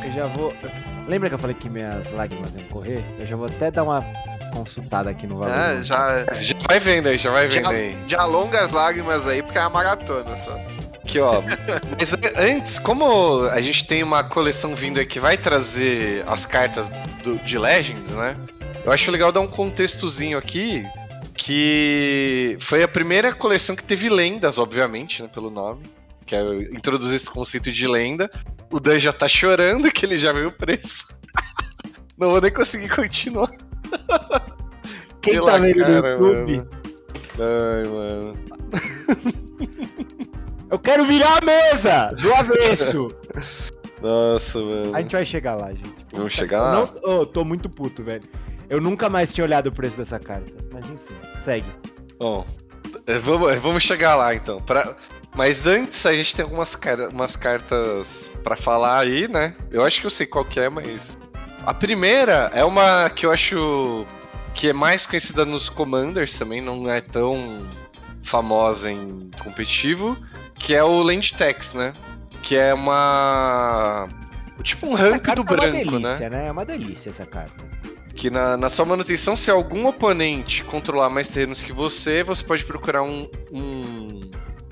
Eu 0.04 0.12
já 0.12 0.26
vou. 0.26 0.54
Lembra 1.06 1.28
que 1.28 1.34
eu 1.34 1.38
falei 1.38 1.54
que 1.54 1.68
minhas 1.68 2.10
lágrimas 2.12 2.54
iam 2.54 2.64
correr? 2.68 3.04
Eu 3.18 3.26
já 3.26 3.36
vou 3.36 3.46
até 3.46 3.70
dar 3.70 3.82
uma 3.84 4.04
consultada 4.54 5.10
aqui 5.10 5.26
no 5.26 5.36
valor. 5.36 5.54
É, 5.54 5.84
já, 5.84 6.24
Já 6.34 6.54
vai 6.66 6.80
vendo 6.80 7.08
aí, 7.08 7.18
já 7.18 7.30
vai 7.30 7.46
vendo 7.46 7.64
já, 7.64 7.70
aí. 7.70 7.96
já 8.08 8.20
alonga 8.22 8.64
as 8.64 8.72
lágrimas 8.72 9.26
aí, 9.26 9.42
porque 9.42 9.58
é 9.58 9.60
uma 9.62 9.70
maratona 9.70 10.36
só. 10.38 10.58
Aqui, 11.08 11.20
ó. 11.20 11.40
Mas 11.98 12.12
antes, 12.36 12.78
como 12.78 13.44
a 13.44 13.62
gente 13.62 13.86
tem 13.86 14.02
uma 14.02 14.22
coleção 14.22 14.74
vindo 14.74 15.00
aí 15.00 15.06
que 15.06 15.18
vai 15.18 15.38
trazer 15.38 16.22
as 16.28 16.44
cartas 16.44 16.86
do- 17.22 17.38
de 17.38 17.56
Legends, 17.58 18.10
né? 18.14 18.36
Eu 18.84 18.92
acho 18.92 19.10
legal 19.10 19.32
dar 19.32 19.40
um 19.40 19.46
contextozinho 19.48 20.36
aqui. 20.36 20.84
Que 21.34 22.56
foi 22.60 22.82
a 22.82 22.88
primeira 22.88 23.32
coleção 23.32 23.74
que 23.74 23.82
teve 23.82 24.10
lendas, 24.10 24.58
obviamente, 24.58 25.22
né? 25.22 25.30
Pelo 25.32 25.48
nome. 25.50 25.84
Que 26.26 26.34
é 26.36 26.44
introduzir 26.74 27.16
esse 27.16 27.30
conceito 27.30 27.72
de 27.72 27.86
lenda. 27.86 28.30
O 28.70 28.78
Dan 28.78 28.98
já 28.98 29.12
tá 29.12 29.26
chorando 29.28 29.90
que 29.90 30.04
ele 30.04 30.18
já 30.18 30.30
viu 30.32 30.48
o 30.48 30.52
preço. 30.52 31.06
Não 32.18 32.30
vou 32.32 32.40
nem 32.40 32.52
conseguir 32.52 32.90
continuar. 32.90 33.48
Quem 35.22 35.34
Pela 35.34 35.52
tá 35.52 35.58
vendo 35.58 35.78
no 35.86 36.06
YouTube? 36.08 36.68
Ai, 37.38 37.88
mano. 37.88 38.34
Eu 40.70 40.78
quero 40.78 41.04
virar 41.04 41.38
a 41.38 41.44
mesa! 41.44 42.08
Do 42.20 42.32
avesso! 42.34 43.08
Nossa, 44.00 44.58
mano. 44.60 44.94
a 44.94 45.00
gente 45.02 45.12
vai 45.12 45.24
chegar 45.24 45.56
lá, 45.56 45.68
gente. 45.72 45.94
Vamos 46.12 46.32
chegar 46.32 46.60
lá? 46.62 46.72
Não, 46.72 46.88
oh, 47.02 47.26
tô 47.26 47.44
muito 47.44 47.68
puto, 47.68 48.02
velho. 48.02 48.22
Eu 48.70 48.80
nunca 48.80 49.08
mais 49.10 49.32
tinha 49.32 49.44
olhado 49.44 49.68
o 49.68 49.72
preço 49.72 49.96
dessa 49.96 50.18
carta. 50.20 50.52
Mas 50.72 50.84
enfim, 50.88 51.16
segue. 51.36 51.66
Bom, 52.18 52.46
é, 53.06 53.18
vamos, 53.18 53.50
é, 53.52 53.56
vamos 53.56 53.82
chegar 53.82 54.14
lá 54.14 54.34
então. 54.34 54.60
Pra- 54.60 54.94
Mas 55.34 55.66
antes 55.66 56.04
a 56.06 56.12
gente 56.12 56.34
tem 56.36 56.44
algumas 56.44 56.76
car- 56.76 57.08
umas 57.12 57.34
cartas 57.34 58.30
pra 58.44 58.56
falar 58.56 59.00
aí, 59.00 59.26
né? 59.26 59.54
Eu 59.70 59.82
acho 59.84 60.00
que 60.00 60.06
eu 60.06 60.10
sei 60.10 60.26
qual 60.26 60.44
que 60.44 60.60
é, 60.60 60.68
mas 60.68 61.16
A 61.66 61.74
primeira 61.74 62.50
é 62.54 62.64
uma 62.64 63.10
que 63.10 63.26
eu 63.26 63.30
acho 63.32 64.06
que 64.54 64.68
é 64.68 64.72
mais 64.72 65.06
conhecida 65.06 65.44
nos 65.44 65.68
Commanders 65.68 66.34
também, 66.38 66.60
não 66.60 66.90
é 66.90 67.00
tão 67.00 67.66
famosa 68.22 68.90
em 68.90 69.30
competitivo, 69.42 70.16
que 70.54 70.74
é 70.74 70.82
o 70.82 71.02
Land 71.02 71.34
Tex, 71.34 71.72
né? 71.72 71.92
Que 72.42 72.56
é 72.56 72.74
uma. 72.74 74.08
Tipo 74.62 74.88
um 74.88 74.94
ramp 74.94 75.24
do 75.34 75.44
branco, 75.44 75.64
é 75.64 75.68
uma 75.68 76.00
delícia, 76.00 76.30
né? 76.30 76.36
né? 76.36 76.46
É 76.48 76.52
uma 76.52 76.64
delícia 76.64 77.10
essa 77.10 77.24
carta. 77.24 77.64
Que 78.14 78.30
na, 78.30 78.56
na 78.56 78.68
sua 78.68 78.84
manutenção, 78.84 79.36
se 79.36 79.50
algum 79.50 79.86
oponente 79.86 80.64
controlar 80.64 81.08
mais 81.08 81.28
terrenos 81.28 81.62
que 81.62 81.72
você, 81.72 82.24
você 82.24 82.42
pode 82.42 82.64
procurar 82.64 83.02
um, 83.02 83.28
um 83.52 84.20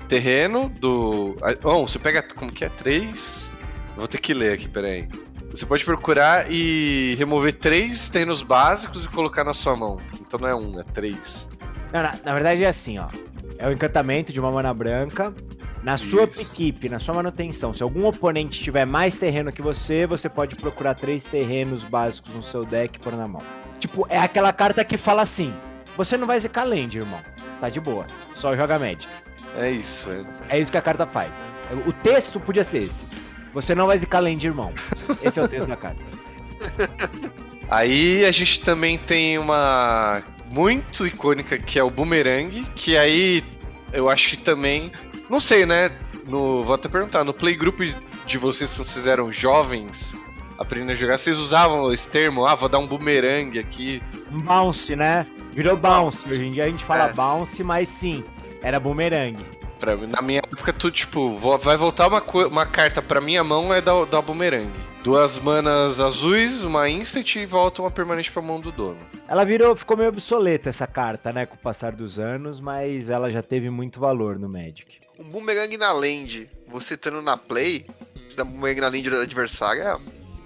terreno 0.07 0.69
do. 0.79 1.35
Bom, 1.61 1.87
você 1.87 1.97
pega. 1.97 2.21
Como 2.21 2.51
que 2.51 2.65
é? 2.65 2.69
Três. 2.69 3.49
Vou 3.95 4.07
ter 4.07 4.19
que 4.19 4.33
ler 4.33 4.53
aqui, 4.53 4.67
peraí. 4.67 5.07
Você 5.49 5.65
pode 5.65 5.83
procurar 5.85 6.51
e 6.51 7.15
remover 7.17 7.53
três 7.55 8.09
terrenos 8.09 8.41
básicos 8.41 9.05
e 9.05 9.09
colocar 9.09 9.43
na 9.43 9.53
sua 9.53 9.75
mão. 9.75 9.97
Então 10.19 10.39
não 10.39 10.47
é 10.47 10.55
um, 10.55 10.79
é 10.79 10.83
três. 10.83 11.49
Não, 11.91 12.03
na, 12.03 12.15
na 12.23 12.33
verdade 12.33 12.63
é 12.63 12.67
assim, 12.67 12.99
ó. 12.99 13.07
É 13.57 13.67
o 13.67 13.71
encantamento 13.71 14.31
de 14.31 14.39
uma 14.39 14.51
mana 14.51 14.73
branca. 14.73 15.33
Na 15.83 15.95
sua 15.95 16.23
equipe, 16.23 16.89
na 16.89 16.99
sua 16.99 17.15
manutenção, 17.15 17.73
se 17.73 17.81
algum 17.81 18.05
oponente 18.05 18.61
tiver 18.61 18.85
mais 18.85 19.15
terreno 19.15 19.51
que 19.51 19.61
você, 19.61 20.05
você 20.05 20.27
pode 20.27 20.55
procurar 20.55 20.95
três 20.95 21.23
terrenos 21.23 21.83
básicos 21.83 22.33
no 22.33 22.43
seu 22.43 22.65
deck 22.65 22.97
e 22.97 23.01
pôr 23.01 23.15
na 23.15 23.27
mão. 23.27 23.41
Tipo, 23.79 24.05
é 24.09 24.17
aquela 24.17 24.51
carta 24.51 24.83
que 24.83 24.97
fala 24.97 25.21
assim: 25.21 25.53
você 25.95 26.17
não 26.17 26.27
vai 26.27 26.39
zicar 26.39 26.63
land, 26.63 26.97
irmão. 26.97 27.21
Tá 27.61 27.69
de 27.69 27.79
boa. 27.79 28.05
Só 28.35 28.55
joga 28.55 28.77
Magic. 28.77 29.07
É 29.55 29.71
isso, 29.71 30.09
é. 30.11 30.57
É 30.57 30.59
isso 30.59 30.71
que 30.71 30.77
a 30.77 30.81
carta 30.81 31.07
faz. 31.07 31.51
O 31.85 31.93
texto 31.93 32.39
podia 32.39 32.63
ser 32.63 32.83
esse. 32.83 33.05
Você 33.53 33.73
não 33.73 33.87
vai 33.87 33.97
zicar 33.97 34.19
land, 34.19 34.45
irmão. 34.45 34.71
Esse 35.23 35.39
é 35.39 35.43
o 35.43 35.47
texto 35.47 35.67
da 35.67 35.75
carta. 35.75 35.99
Aí 37.69 38.23
a 38.23 38.31
gente 38.31 38.61
também 38.61 38.97
tem 38.97 39.37
uma 39.37 40.21
muito 40.49 41.05
icônica 41.05 41.57
que 41.57 41.77
é 41.77 41.83
o 41.83 41.89
Boomerang, 41.89 42.63
que 42.75 42.97
aí 42.97 43.43
eu 43.93 44.09
acho 44.09 44.29
que 44.29 44.37
também. 44.37 44.91
Não 45.29 45.39
sei, 45.39 45.65
né? 45.65 45.91
No, 46.27 46.63
vou 46.63 46.75
até 46.75 46.87
perguntar, 46.87 47.23
no 47.23 47.33
playgroup 47.33 47.79
de 48.25 48.37
vocês 48.37 48.71
que 48.71 48.77
vocês 48.77 49.07
eram 49.07 49.31
jovens, 49.31 50.13
aprendendo 50.57 50.91
a 50.91 50.95
jogar, 50.95 51.17
vocês 51.17 51.37
usavam 51.37 51.93
esse 51.93 52.07
termo, 52.07 52.45
ah, 52.45 52.55
vou 52.55 52.67
dar 52.67 52.79
um 52.79 52.87
boomerang 52.87 53.57
aqui. 53.57 54.01
Um 54.31 54.41
bounce, 54.41 54.95
né? 54.95 55.25
Virou 55.53 55.75
bounce. 55.75 56.27
Hoje 56.29 56.45
em 56.45 56.51
dia 56.51 56.65
a 56.65 56.69
gente 56.69 56.83
fala 56.83 57.09
é. 57.09 57.13
bounce, 57.13 57.63
mas 57.63 57.89
sim, 57.89 58.23
era 58.61 58.79
boomerang. 58.79 59.37
Pra, 59.79 59.95
na 59.95 60.21
minha 60.21 60.39
época, 60.39 60.73
tu, 60.73 60.91
tipo, 60.91 61.37
vai 61.59 61.77
voltar 61.77 62.07
uma, 62.07 62.21
uma 62.47 62.65
carta 62.65 63.01
pra 63.01 63.21
minha 63.21 63.43
mão 63.43 63.73
é 63.73 63.79
da, 63.79 64.05
da 64.05 64.21
boomerang. 64.21 64.71
Duas 65.07 65.39
manas 65.39 66.01
azuis, 66.01 66.63
uma 66.63 66.89
instant 66.89 67.37
e 67.37 67.45
volta 67.45 67.81
uma 67.81 67.89
permanente 67.89 68.29
pra 68.29 68.41
mão 68.41 68.59
do 68.59 68.73
dono. 68.73 68.97
Ela 69.25 69.45
virou, 69.45 69.73
ficou 69.73 69.95
meio 69.95 70.09
obsoleta 70.09 70.67
essa 70.67 70.85
carta, 70.85 71.31
né, 71.31 71.45
com 71.45 71.55
o 71.55 71.57
passar 71.57 71.95
dos 71.95 72.19
anos, 72.19 72.59
mas 72.59 73.09
ela 73.09 73.31
já 73.31 73.41
teve 73.41 73.69
muito 73.69 74.01
valor 74.01 74.37
no 74.37 74.49
Magic. 74.49 74.99
Um 75.17 75.23
boomerang 75.23 75.77
na 75.77 75.93
land, 75.93 76.49
você 76.67 76.95
estando 76.95 77.21
na 77.21 77.37
play, 77.37 77.85
você 78.27 78.35
dá 78.35 78.43
um 78.43 78.47
boomerang 78.47 78.81
na 78.81 78.89
land 78.89 79.09
do 79.09 79.21
adversário, 79.21 79.81
é 79.81 79.97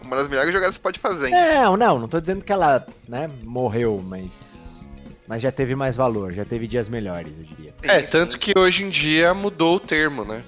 uma 0.06 0.16
das 0.16 0.28
melhores 0.28 0.54
jogadas 0.54 0.78
que 0.78 0.80
você 0.80 0.84
pode 0.84 1.00
fazer. 1.00 1.30
Hein? 1.30 1.34
Não, 1.34 1.76
não, 1.76 1.98
não 1.98 2.08
tô 2.08 2.22
dizendo 2.22 2.46
que 2.46 2.54
ela, 2.54 2.86
né, 3.10 3.28
morreu, 3.42 4.00
mas 4.06 4.86
mas 5.28 5.42
já 5.42 5.52
teve 5.52 5.76
mais 5.76 5.96
valor, 5.96 6.34
já 6.34 6.46
teve 6.46 6.68
dias 6.68 6.88
melhores, 6.88 7.34
eu 7.36 7.46
diria. 7.46 7.74
É, 7.82 8.04
tanto 8.04 8.38
que 8.38 8.54
hoje 8.56 8.84
em 8.84 8.92
dia 8.92 9.34
mudou 9.34 9.78
o 9.78 9.80
termo, 9.80 10.24
né? 10.24 10.44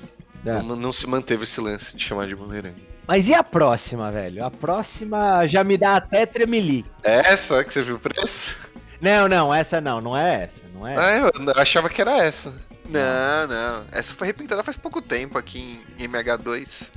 É. 0.45 0.61
Não, 0.61 0.75
não, 0.75 0.93
se 0.93 1.07
manteve 1.07 1.45
esse 1.45 1.59
lance 1.59 1.97
de 1.97 2.03
chamar 2.03 2.27
de 2.27 2.35
boomerang. 2.35 2.92
Mas 3.07 3.27
e 3.27 3.33
a 3.33 3.43
próxima, 3.43 4.11
velho? 4.11 4.45
A 4.45 4.51
próxima 4.51 5.45
já 5.47 5.63
me 5.63 5.77
dá 5.77 5.97
até 5.97 6.25
tremeli. 6.25 6.85
É 7.03 7.31
essa 7.31 7.63
que 7.63 7.73
você 7.73 7.81
viu 7.81 7.95
o 7.95 7.99
preço? 7.99 8.55
Não, 9.01 9.27
não, 9.27 9.53
essa 9.53 9.81
não, 9.81 9.99
não 9.99 10.17
é 10.17 10.43
essa, 10.43 10.61
não 10.73 10.87
é. 10.87 10.95
Ah, 10.97 11.17
eu 11.17 11.53
achava 11.57 11.89
que 11.89 11.99
era 12.01 12.17
essa. 12.23 12.53
Não, 12.87 13.47
não. 13.47 13.85
Essa 13.91 14.15
foi 14.15 14.27
repintada 14.27 14.63
faz 14.63 14.77
pouco 14.77 15.01
tempo 15.01 15.37
aqui 15.37 15.81
em, 15.99 16.05
em 16.05 16.07
Mega 16.07 16.37
2. 16.37 16.91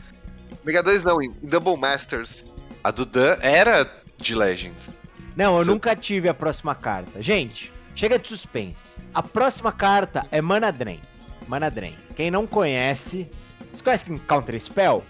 Mega 0.64 0.82
2 0.82 1.02
não, 1.02 1.20
em 1.20 1.32
Double 1.42 1.76
Masters. 1.76 2.44
A 2.84 2.90
do 2.90 3.04
Dan 3.04 3.38
era 3.40 3.90
de 4.16 4.34
Legends. 4.34 4.90
Não, 5.34 5.58
eu 5.58 5.64
Você... 5.64 5.70
nunca 5.70 5.96
tive 5.96 6.28
a 6.28 6.34
próxima 6.34 6.74
carta. 6.74 7.20
Gente, 7.20 7.72
Chega 7.96 8.18
de 8.18 8.28
suspense. 8.28 8.98
A 9.14 9.22
próxima 9.22 9.72
carta 9.72 10.26
é 10.30 10.42
Mana 10.42 10.70
Drain. 10.70 11.00
Mana 11.48 11.70
Drain. 11.70 11.96
Quem 12.14 12.30
não 12.30 12.46
conhece. 12.46 13.26
Você 13.72 13.82
conhece 13.82 14.18
Counter 14.28 14.60
Spell? 14.60 15.02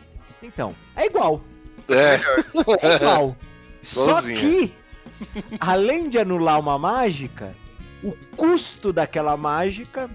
Então, 0.47 0.75
é 0.95 1.07
igual. 1.07 1.41
É. 1.89 2.21
É 2.83 2.97
igual. 2.97 3.37
Só 3.83 4.23
que, 4.23 4.73
além 5.61 6.09
de 6.09 6.19
anular 6.19 6.59
uma 6.59 6.79
mágica, 6.79 7.55
o 8.03 8.13
custo 8.37 8.93
daquela 8.93 9.37
mágica 9.37 10.09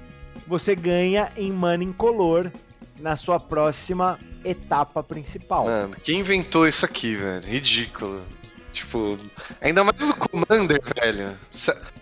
você 0.48 0.76
ganha 0.76 1.32
em 1.38 1.52
mana 1.52 1.84
incolor 1.84 2.52
na 3.00 3.16
sua 3.16 3.40
próxima 3.40 4.20
etapa 4.44 5.02
principal. 5.02 5.66
Mano, 5.66 5.96
quem 6.04 6.20
inventou 6.20 6.68
isso 6.68 6.86
aqui, 6.86 7.16
velho? 7.16 7.48
Ridículo. 7.48 8.22
Tipo, 8.74 9.18
ainda 9.60 9.84
mais 9.84 10.02
o 10.02 10.14
Commander, 10.14 10.82
velho. 11.02 11.38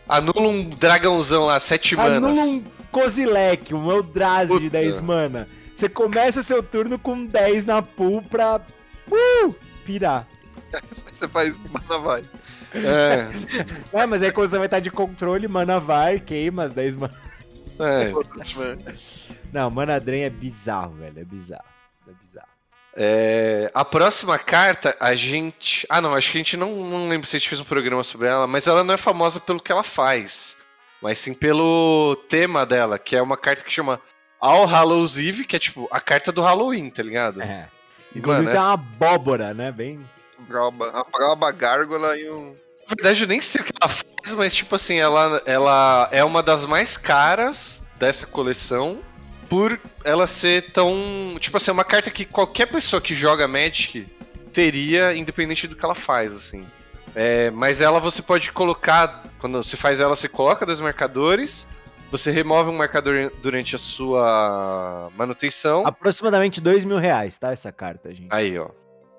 Anula 0.07 0.47
um 0.47 0.69
dragãozão 0.69 1.45
lá, 1.45 1.59
sete 1.59 1.95
manas. 1.95 2.17
Anula 2.17 2.41
um 2.41 2.63
Kozilek, 2.91 3.73
um 3.73 3.91
Eldrazi 3.91 4.59
de 4.59 4.69
10 4.69 5.01
mana. 5.01 5.47
Você 5.79 5.87
começa 5.87 6.41
o 6.41 6.43
seu 6.43 6.61
turno 6.61 6.99
com 6.99 7.25
10 7.25 7.63
na 7.63 7.81
pool 7.81 8.21
pra 8.21 8.57
uh, 9.09 9.55
pirar. 9.85 10.27
Você 10.91 11.25
faz 11.29 11.55
mana 11.55 11.97
vai. 11.99 12.25
É. 12.73 13.29
é, 14.01 14.05
mas 14.05 14.21
aí 14.21 14.29
quando 14.29 14.49
você 14.49 14.57
vai 14.57 14.67
estar 14.67 14.81
de 14.81 14.91
controle, 14.91 15.47
mana 15.47 15.79
vai, 15.79 16.19
queima 16.19 16.65
as 16.65 16.73
10 16.73 16.95
mana. 16.95 17.15
É. 17.79 18.11
Não, 19.53 19.71
Mana 19.71 20.01
Drain 20.01 20.23
é 20.23 20.29
bizarro, 20.29 20.95
velho. 20.95 21.17
É 21.17 21.23
bizarro. 21.23 21.63
É 22.09 22.11
bizarro. 22.11 22.49
É, 22.93 23.71
a 23.73 23.85
próxima 23.85 24.37
carta, 24.37 24.97
a 24.99 25.15
gente. 25.15 25.87
Ah, 25.89 26.01
não, 26.01 26.13
acho 26.13 26.29
que 26.29 26.37
a 26.37 26.41
gente 26.41 26.57
não, 26.57 26.75
não 26.75 27.07
lembra 27.07 27.25
se 27.25 27.37
a 27.37 27.39
gente 27.39 27.47
fez 27.47 27.61
um 27.61 27.65
programa 27.65 28.03
sobre 28.03 28.27
ela, 28.27 28.45
mas 28.45 28.67
ela 28.67 28.83
não 28.83 28.93
é 28.93 28.97
famosa 28.97 29.39
pelo 29.39 29.61
que 29.61 29.71
ela 29.71 29.83
faz, 29.83 30.57
mas 31.01 31.19
sim 31.19 31.33
pelo 31.33 32.17
tema 32.27 32.65
dela, 32.65 32.99
que 32.99 33.15
é 33.15 33.21
uma 33.21 33.37
carta 33.37 33.63
que 33.63 33.71
chama 33.71 34.01
All 34.39 34.65
Hallows 34.65 35.17
Eve, 35.17 35.45
que 35.45 35.55
é 35.55 35.59
tipo 35.59 35.87
a 35.91 35.99
carta 35.99 36.31
do 36.31 36.41
Halloween, 36.41 36.89
tá 36.89 37.03
ligado? 37.03 37.41
É. 37.41 37.67
Inclusive 38.15 38.45
Mano, 38.45 38.57
tem 38.57 38.59
uma 38.59 38.73
abóbora, 38.73 39.53
né? 39.53 39.71
Bem. 39.71 39.99
A 40.93 41.03
proba 41.03 41.51
gárgula 41.51 42.17
e 42.17 42.29
um. 42.29 42.55
Na 42.87 42.95
verdade, 42.95 43.23
eu 43.23 43.27
nem 43.27 43.41
sei 43.41 43.61
o 43.61 43.63
que 43.63 43.73
ela 43.79 43.89
faz, 43.89 44.33
mas 44.35 44.55
tipo 44.55 44.73
assim, 44.73 44.97
ela, 44.97 45.41
ela 45.45 46.09
é 46.11 46.23
uma 46.23 46.41
das 46.41 46.65
mais 46.65 46.97
caras 46.97 47.85
dessa 47.99 48.25
coleção 48.25 48.99
por 49.47 49.79
ela 50.03 50.25
ser 50.25 50.71
tão. 50.71 51.35
Tipo 51.39 51.57
assim, 51.57 51.69
é 51.69 51.73
uma 51.73 51.83
carta 51.83 52.09
que 52.09 52.25
qualquer 52.25 52.65
pessoa 52.67 53.01
que 53.01 53.13
joga 53.13 53.47
Magic 53.47 54.07
teria, 54.53 55.15
independente 55.15 55.67
do 55.67 55.75
que 55.75 55.85
ela 55.85 55.95
faz, 55.95 56.33
assim. 56.33 56.65
É, 57.15 57.51
mas 57.51 57.81
ela 57.81 57.99
você 57.99 58.21
pode 58.21 58.51
colocar. 58.51 59.23
Quando 59.39 59.61
você 59.61 59.77
faz 59.77 59.99
ela, 59.99 60.15
você 60.15 60.29
coloca 60.29 60.65
dois 60.65 60.79
marcadores. 60.79 61.67
Você 62.11 62.31
remove 62.31 62.69
um 62.69 62.77
marcador 62.77 63.31
durante 63.41 63.75
a 63.75 63.79
sua 63.79 65.09
manutenção. 65.15 65.85
Aproximadamente 65.85 66.59
dois 66.59 66.83
mil 66.83 66.97
reais, 66.97 67.37
tá? 67.37 67.51
Essa 67.51 67.71
carta, 67.71 68.13
gente. 68.13 68.27
Aí, 68.31 68.57
ó. 68.57 68.69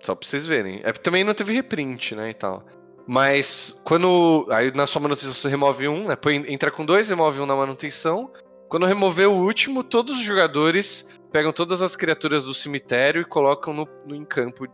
Só 0.02 0.14
pra 0.14 0.26
vocês 0.26 0.44
verem. 0.44 0.80
É, 0.82 0.92
também 0.92 1.22
não 1.22 1.34
teve 1.34 1.52
reprint, 1.52 2.14
né? 2.14 2.30
E 2.30 2.34
tal. 2.34 2.64
Mas 3.06 3.78
quando. 3.84 4.46
Aí 4.50 4.72
na 4.74 4.86
sua 4.86 5.00
manutenção 5.00 5.32
você 5.32 5.48
remove 5.48 5.88
um, 5.88 6.08
né? 6.08 6.16
Põe, 6.16 6.44
entra 6.52 6.70
com 6.70 6.84
dois, 6.84 7.08
remove 7.08 7.40
um 7.40 7.46
na 7.46 7.54
manutenção. 7.54 8.30
Quando 8.68 8.86
remover 8.86 9.28
o 9.28 9.34
último, 9.34 9.82
todos 9.82 10.18
os 10.18 10.22
jogadores 10.22 11.08
pegam 11.32 11.52
todas 11.52 11.82
as 11.82 11.96
criaturas 11.96 12.44
do 12.44 12.54
cemitério 12.54 13.20
e 13.20 13.24
colocam 13.24 13.72
no, 13.72 13.88
no 14.06 14.14
em 14.14 14.24
campo 14.24 14.66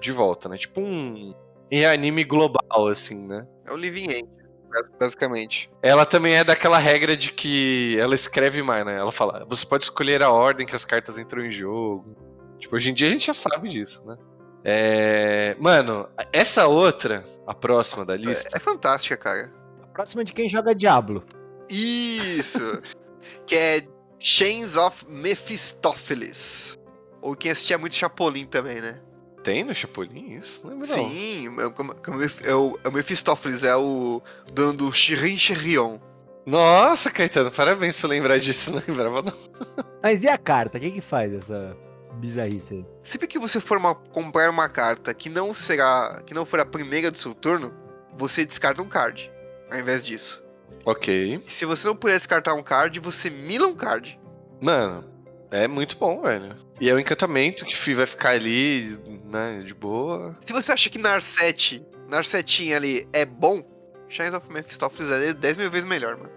de 0.00 0.12
volta, 0.12 0.48
né? 0.48 0.56
Tipo 0.56 0.80
um 0.80 1.34
reanime 1.70 2.24
global, 2.24 2.88
assim, 2.88 3.26
né? 3.26 3.46
É 3.66 3.72
o 3.72 3.76
Living 3.76 4.10
End, 4.10 4.28
basicamente. 4.98 5.70
Ela 5.82 6.06
também 6.06 6.34
é 6.34 6.44
daquela 6.44 6.78
regra 6.78 7.16
de 7.16 7.32
que 7.32 7.96
ela 7.98 8.14
escreve 8.14 8.62
mais, 8.62 8.84
né? 8.84 8.96
Ela 8.96 9.12
fala, 9.12 9.44
você 9.48 9.66
pode 9.66 9.84
escolher 9.84 10.22
a 10.22 10.30
ordem 10.30 10.66
que 10.66 10.74
as 10.74 10.84
cartas 10.84 11.18
entram 11.18 11.44
em 11.44 11.50
jogo. 11.50 12.16
Tipo, 12.58 12.76
hoje 12.76 12.90
em 12.90 12.94
dia 12.94 13.08
a 13.08 13.10
gente 13.10 13.26
já 13.26 13.34
sabe 13.34 13.68
disso, 13.68 14.04
né? 14.06 14.16
É... 14.64 15.56
Mano, 15.58 16.08
essa 16.32 16.66
outra, 16.66 17.24
a 17.46 17.54
próxima 17.54 18.04
da 18.04 18.16
lista. 18.16 18.48
É, 18.54 18.58
é 18.58 18.60
fantástica, 18.60 19.16
cara. 19.16 19.52
A 19.82 19.86
próxima 19.88 20.22
é 20.22 20.24
de 20.24 20.32
quem 20.32 20.48
joga 20.48 20.74
Diablo. 20.74 21.24
Isso! 21.68 22.60
que 23.46 23.56
é 23.56 23.82
Chains 24.18 24.76
of 24.76 25.04
Mephistopheles. 25.08 26.78
Ou 27.20 27.36
quem 27.36 27.50
assistia 27.50 27.78
muito 27.78 27.94
Chapolin 27.94 28.46
também, 28.46 28.80
né? 28.80 29.00
Tem 29.42 29.64
no 29.64 29.74
Chapolin 29.74 30.34
isso? 30.38 30.60
Não 30.62 30.70
lembro 30.70 30.86
Sim, 30.86 31.48
não. 31.48 31.62
É, 31.62 32.50
é, 32.50 32.54
o, 32.54 32.78
é 32.84 32.88
o 32.88 32.92
Mephistopheles, 32.92 33.62
é 33.64 33.74
o 33.76 34.22
dono 34.52 34.72
do 34.72 34.92
Chirin 34.92 35.36
Chirion. 35.38 35.98
Nossa, 36.46 37.10
Caetano, 37.10 37.50
parabéns 37.50 38.00
por 38.00 38.08
lembrar 38.08 38.38
disso, 38.38 38.70
não 38.72 38.82
lembrava 38.86 39.22
não. 39.22 39.32
Mas 40.02 40.24
e 40.24 40.28
a 40.28 40.38
carta? 40.38 40.78
O 40.78 40.80
que 40.80 40.90
que 40.90 41.00
faz 41.00 41.32
essa 41.32 41.76
bizarrice 42.14 42.74
aí. 42.74 42.86
Sempre 43.02 43.26
que 43.26 43.38
você 43.38 43.60
for 43.60 43.78
uma- 43.78 43.94
comprar 43.94 44.50
uma 44.50 44.68
carta 44.68 45.12
que 45.14 45.28
não 45.28 45.54
será. 45.54 46.22
que 46.26 46.34
não 46.34 46.44
for 46.44 46.60
a 46.60 46.66
primeira 46.66 47.10
do 47.10 47.18
seu 47.18 47.34
turno, 47.34 47.72
você 48.16 48.44
descarta 48.44 48.82
um 48.82 48.88
card. 48.88 49.30
Ao 49.70 49.78
invés 49.78 50.04
disso. 50.04 50.42
Ok. 50.84 51.42
E 51.46 51.50
se 51.50 51.64
você 51.64 51.86
não 51.86 51.96
puder 51.96 52.18
descartar 52.18 52.54
um 52.54 52.62
card, 52.62 52.98
você 53.00 53.30
mila 53.30 53.66
um 53.66 53.74
card. 53.74 54.18
Mano, 54.60 55.04
é 55.50 55.66
muito 55.66 55.96
bom, 55.96 56.20
velho. 56.22 56.56
E 56.82 56.90
é 56.90 56.92
o 56.94 56.98
encantamento 56.98 57.64
que 57.64 57.94
vai 57.94 58.06
ficar 58.06 58.30
ali, 58.30 58.98
né, 59.30 59.62
de 59.64 59.72
boa. 59.72 60.36
Se 60.44 60.52
você 60.52 60.72
acha 60.72 60.90
que 60.90 60.98
Narset, 60.98 61.80
Narsetinha 62.08 62.74
ali 62.76 63.06
é 63.12 63.24
bom, 63.24 63.62
Shines 64.08 64.34
of 64.34 64.52
Mephistopheles 64.52 65.08
é 65.12 65.32
10 65.32 65.56
mil 65.58 65.70
vezes 65.70 65.88
melhor, 65.88 66.16
mano. 66.16 66.28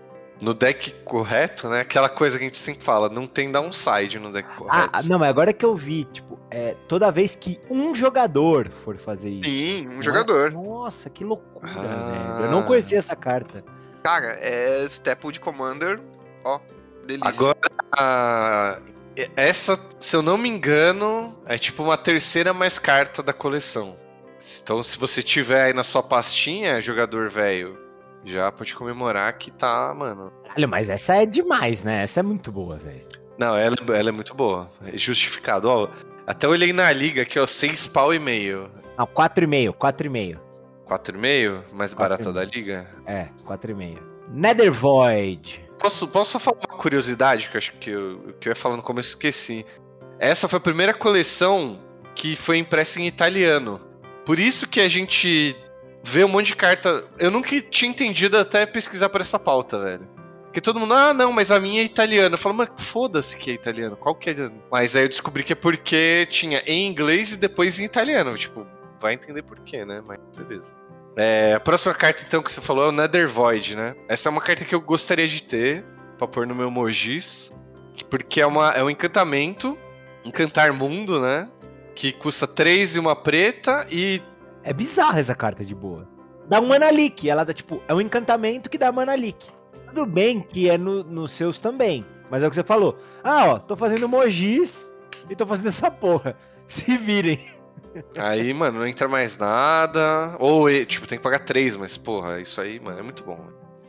No 0.43 0.53
deck 0.53 0.91
correto, 1.03 1.67
né? 1.67 1.79
Aquela 1.81 2.07
coisa 2.09 2.37
que 2.37 2.43
a 2.43 2.47
gente 2.47 2.59
sempre 2.59 2.83
fala, 2.83 3.09
não 3.09 3.25
tem 3.25 3.51
downside 3.51 4.19
no 4.19 4.31
deck 4.31 4.47
correto. 4.55 4.89
Ah, 4.93 5.01
não, 5.01 5.17
mas 5.17 5.29
agora 5.29 5.51
que 5.51 5.65
eu 5.65 5.75
vi, 5.75 6.03
tipo, 6.05 6.37
é, 6.51 6.75
toda 6.87 7.11
vez 7.11 7.35
que 7.35 7.59
um 7.67 7.95
jogador 7.95 8.69
for 8.83 8.97
fazer 8.97 9.31
isso. 9.31 9.49
Sim, 9.49 9.87
um 9.87 9.93
Não 9.95 10.01
jogador. 10.03 10.51
Nossa, 10.51 11.09
que 11.09 11.23
loucura, 11.23 11.67
Ah. 11.67 12.35
velho. 12.37 12.45
Eu 12.45 12.51
não 12.51 12.61
conhecia 12.61 12.99
essa 12.99 13.15
carta. 13.15 13.63
Cara, 14.03 14.37
é 14.39 14.85
Staple 14.85 15.31
de 15.31 15.39
Commander, 15.39 15.99
ó, 16.43 16.59
delícia. 17.07 17.29
Agora, 17.29 18.79
essa, 19.35 19.79
se 19.99 20.15
eu 20.15 20.21
não 20.21 20.37
me 20.37 20.49
engano, 20.49 21.35
é 21.45 21.57
tipo 21.57 21.83
uma 21.83 21.97
terceira 21.97 22.53
mais 22.53 22.77
carta 22.77 23.23
da 23.23 23.33
coleção. 23.33 23.95
Então, 24.61 24.83
se 24.83 24.97
você 24.97 25.23
tiver 25.23 25.63
aí 25.63 25.73
na 25.73 25.83
sua 25.83 26.03
pastinha, 26.03 26.81
jogador 26.81 27.29
velho, 27.29 27.77
já 28.23 28.51
pode 28.51 28.75
comemorar 28.75 29.37
que 29.37 29.51
tá, 29.51 29.93
mano. 29.95 30.31
Caralho, 30.43 30.69
mas 30.69 30.89
essa 30.89 31.15
é 31.15 31.25
demais, 31.25 31.83
né? 31.83 32.03
Essa 32.03 32.19
é 32.19 32.23
muito 32.23 32.51
boa, 32.51 32.75
velho. 32.77 33.07
Não, 33.37 33.55
ela, 33.55 33.75
ela 33.89 34.09
é 34.09 34.11
muito 34.11 34.33
boa. 34.33 34.69
É 34.85 34.97
justificado. 34.97 35.67
Ó, 35.67 35.89
até 36.25 36.47
olhei 36.47 36.71
na 36.73 36.91
liga 36.91 37.23
aqui, 37.23 37.39
ó, 37.39 37.45
6 37.45 37.87
pau 37.87 38.13
e 38.13 38.19
meio. 38.19 38.69
Não, 38.97 39.05
4,5, 39.05 39.73
4,5. 39.73 40.39
4,5? 40.87 41.63
Mais 41.73 41.93
Quatro 41.93 42.17
barata 42.17 42.33
da 42.33 42.43
liga? 42.43 42.87
É, 43.05 43.29
4,5. 43.45 43.99
Nether 44.29 44.71
Void. 44.71 45.64
Posso, 45.85 46.07
posso 46.07 46.31
só 46.31 46.39
falar 46.39 46.57
uma 46.67 46.79
curiosidade 46.79 47.47
que 47.47 47.55
eu 47.55 47.59
acho 47.59 47.71
que 47.73 47.89
eu, 47.91 48.35
que 48.41 48.49
eu 48.49 48.51
ia 48.51 48.55
falar 48.55 48.75
no 48.75 48.81
começo 48.81 49.09
esqueci. 49.09 49.63
Essa 50.17 50.47
foi 50.47 50.57
a 50.57 50.59
primeira 50.59 50.95
coleção 50.95 51.79
que 52.15 52.35
foi 52.35 52.57
impressa 52.57 52.99
em 52.99 53.05
italiano. 53.05 53.79
Por 54.25 54.39
isso 54.39 54.67
que 54.67 54.81
a 54.81 54.89
gente 54.89 55.55
vê 56.03 56.23
um 56.23 56.27
monte 56.27 56.47
de 56.47 56.55
carta. 56.55 57.07
Eu 57.19 57.29
nunca 57.29 57.61
tinha 57.61 57.91
entendido 57.91 58.35
até 58.35 58.65
pesquisar 58.65 59.09
por 59.09 59.21
essa 59.21 59.37
pauta, 59.37 59.77
velho. 59.77 60.09
Porque 60.45 60.59
todo 60.59 60.79
mundo, 60.79 60.95
ah, 60.95 61.13
não, 61.13 61.31
mas 61.31 61.51
a 61.51 61.59
minha 61.59 61.83
é 61.83 61.85
italiana. 61.85 62.33
Eu 62.33 62.39
falo, 62.39 62.55
mas 62.55 62.69
foda-se 62.79 63.37
que 63.37 63.51
é 63.51 63.53
italiano. 63.53 63.95
Qual 63.95 64.15
que 64.15 64.31
é? 64.31 64.51
Mas 64.71 64.95
aí 64.95 65.03
eu 65.03 65.09
descobri 65.09 65.43
que 65.43 65.53
é 65.53 65.55
porque 65.55 66.27
tinha 66.31 66.63
em 66.65 66.87
inglês 66.87 67.33
e 67.33 67.37
depois 67.37 67.79
em 67.79 67.83
italiano. 67.83 68.35
Tipo, 68.35 68.65
vai 68.99 69.13
entender 69.13 69.43
por 69.43 69.59
quê, 69.59 69.85
né? 69.85 70.01
Mas 70.03 70.19
beleza. 70.35 70.73
É, 71.17 71.53
a 71.53 71.59
próxima 71.59 71.93
carta, 71.93 72.23
então, 72.27 72.43
que 72.43 72.51
você 72.51 72.59
falou 72.61 72.85
é 72.85 72.87
o 72.89 72.91
Nether 72.91 73.27
Void, 73.29 73.75
né? 73.75 73.95
Essa 74.07 74.27
é 74.27 74.31
uma 74.31 74.41
carta 74.41 74.65
que 74.65 74.75
eu 74.75 74.81
gostaria 74.81 75.27
de 75.27 75.41
ter 75.41 75.83
pra 76.17 76.27
pôr 76.27 76.45
no 76.45 76.53
meu 76.55 76.69
Mogis. 76.69 77.53
Porque 78.09 78.41
é, 78.41 78.45
uma, 78.45 78.71
é 78.71 78.83
um 78.83 78.89
encantamento, 78.89 79.77
encantar 80.25 80.73
mundo, 80.73 81.21
né? 81.21 81.47
Que 81.95 82.11
custa 82.11 82.45
3 82.45 82.97
e 82.97 82.99
uma 82.99 83.15
preta 83.15 83.87
e. 83.89 84.21
É 84.63 84.73
bizarra 84.73 85.19
essa 85.19 85.33
carta 85.33 85.63
de 85.63 85.73
boa. 85.73 86.05
Dá 86.49 86.59
um 86.59 86.67
mana 86.67 86.89
leak. 86.89 87.29
Ela 87.29 87.45
dá, 87.45 87.53
tipo, 87.53 87.81
é 87.87 87.93
um 87.93 88.01
encantamento 88.01 88.69
que 88.69 88.77
dá 88.77 88.91
mana 88.91 89.15
leak. 89.15 89.47
Tudo 89.87 90.05
bem 90.05 90.41
que 90.41 90.69
é 90.69 90.77
no- 90.77 91.03
nos 91.05 91.31
seus 91.31 91.61
também. 91.61 92.05
Mas 92.29 92.43
é 92.43 92.47
o 92.47 92.49
que 92.49 92.55
você 92.55 92.63
falou. 92.63 92.97
Ah, 93.23 93.45
ó, 93.53 93.59
tô 93.59 93.77
fazendo 93.77 94.09
Mogis 94.09 94.91
e 95.29 95.35
tô 95.35 95.47
fazendo 95.47 95.67
essa 95.69 95.89
porra. 95.89 96.35
Se 96.67 96.97
virem. 96.97 97.39
Aí, 98.17 98.53
mano, 98.53 98.79
não 98.79 98.87
entra 98.87 99.07
mais 99.07 99.37
nada. 99.37 100.35
Ou, 100.39 100.67
tipo, 100.85 101.07
tem 101.07 101.17
que 101.17 101.23
pagar 101.23 101.39
3, 101.39 101.77
mas, 101.77 101.97
porra, 101.97 102.39
isso 102.39 102.59
aí, 102.59 102.79
mano, 102.79 102.99
é 102.99 103.01
muito 103.01 103.23
bom. 103.23 103.39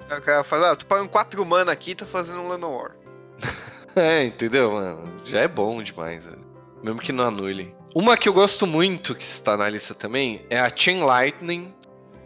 O 0.04 0.20
cara 0.22 0.44
fala, 0.44 0.72
ah, 0.72 0.76
tu 0.76 0.86
pagando 0.86 1.09
4 1.09 1.44
mana 1.44 1.72
aqui, 1.72 1.94
tá 1.94 2.07
fazendo 2.07 2.40
um 2.40 2.48
Llanowar. 2.48 2.96
É, 3.98 4.24
entendeu, 4.24 4.72
mano? 4.72 5.22
Já 5.24 5.40
é 5.40 5.48
bom 5.48 5.82
demais, 5.82 6.26
velho. 6.26 6.44
Mesmo 6.82 7.00
que 7.00 7.12
não 7.12 7.28
anule. 7.28 7.74
Uma 7.94 8.14
que 8.14 8.28
eu 8.28 8.32
gosto 8.34 8.66
muito, 8.66 9.14
que 9.14 9.24
está 9.24 9.57
na 9.57 9.66
lista 9.70 9.94
também, 9.94 10.44
é 10.50 10.61
a 10.61 10.68
Chain 10.68 11.02
Lightning. 11.02 11.74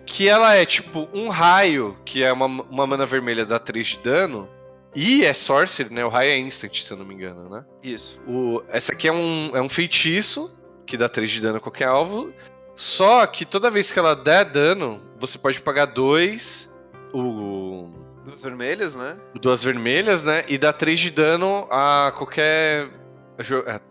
Que 0.04 0.28
ela 0.28 0.56
é 0.56 0.66
tipo 0.66 1.08
um 1.14 1.28
raio, 1.28 1.96
que 2.04 2.24
é 2.24 2.32
uma, 2.32 2.46
uma 2.46 2.88
mana 2.88 3.06
vermelha, 3.06 3.46
dá 3.46 3.56
3 3.56 3.86
de 3.86 3.96
dano. 3.98 4.48
E 4.96 5.24
é 5.24 5.32
Sorcery, 5.32 5.94
né? 5.94 6.04
O 6.04 6.08
raio 6.08 6.30
é 6.30 6.38
instant, 6.38 6.74
se 6.74 6.90
eu 6.90 6.96
não 6.96 7.04
me 7.04 7.14
engano, 7.14 7.48
né? 7.48 7.64
Isso. 7.84 8.20
O, 8.26 8.60
essa 8.68 8.92
aqui 8.92 9.06
é 9.06 9.12
um, 9.12 9.52
é 9.54 9.62
um 9.62 9.68
feitiço, 9.68 10.52
que 10.90 10.96
dá 10.96 11.08
3 11.08 11.30
de 11.30 11.40
dano 11.40 11.58
a 11.58 11.60
qualquer 11.60 11.86
alvo. 11.86 12.32
Só 12.74 13.24
que 13.26 13.44
toda 13.44 13.70
vez 13.70 13.92
que 13.92 13.98
ela 13.98 14.16
der 14.16 14.44
dano, 14.44 15.00
você 15.18 15.38
pode 15.38 15.60
pagar 15.60 15.86
2. 15.86 16.68
O, 17.12 17.88
Duas 18.24 18.42
vermelhas, 18.42 18.94
né? 18.94 19.16
duas 19.40 19.62
vermelhas, 19.62 20.22
né? 20.22 20.44
E 20.48 20.58
dá 20.58 20.72
3 20.72 20.98
de 20.98 21.10
dano 21.10 21.66
a 21.70 22.12
qualquer. 22.16 22.88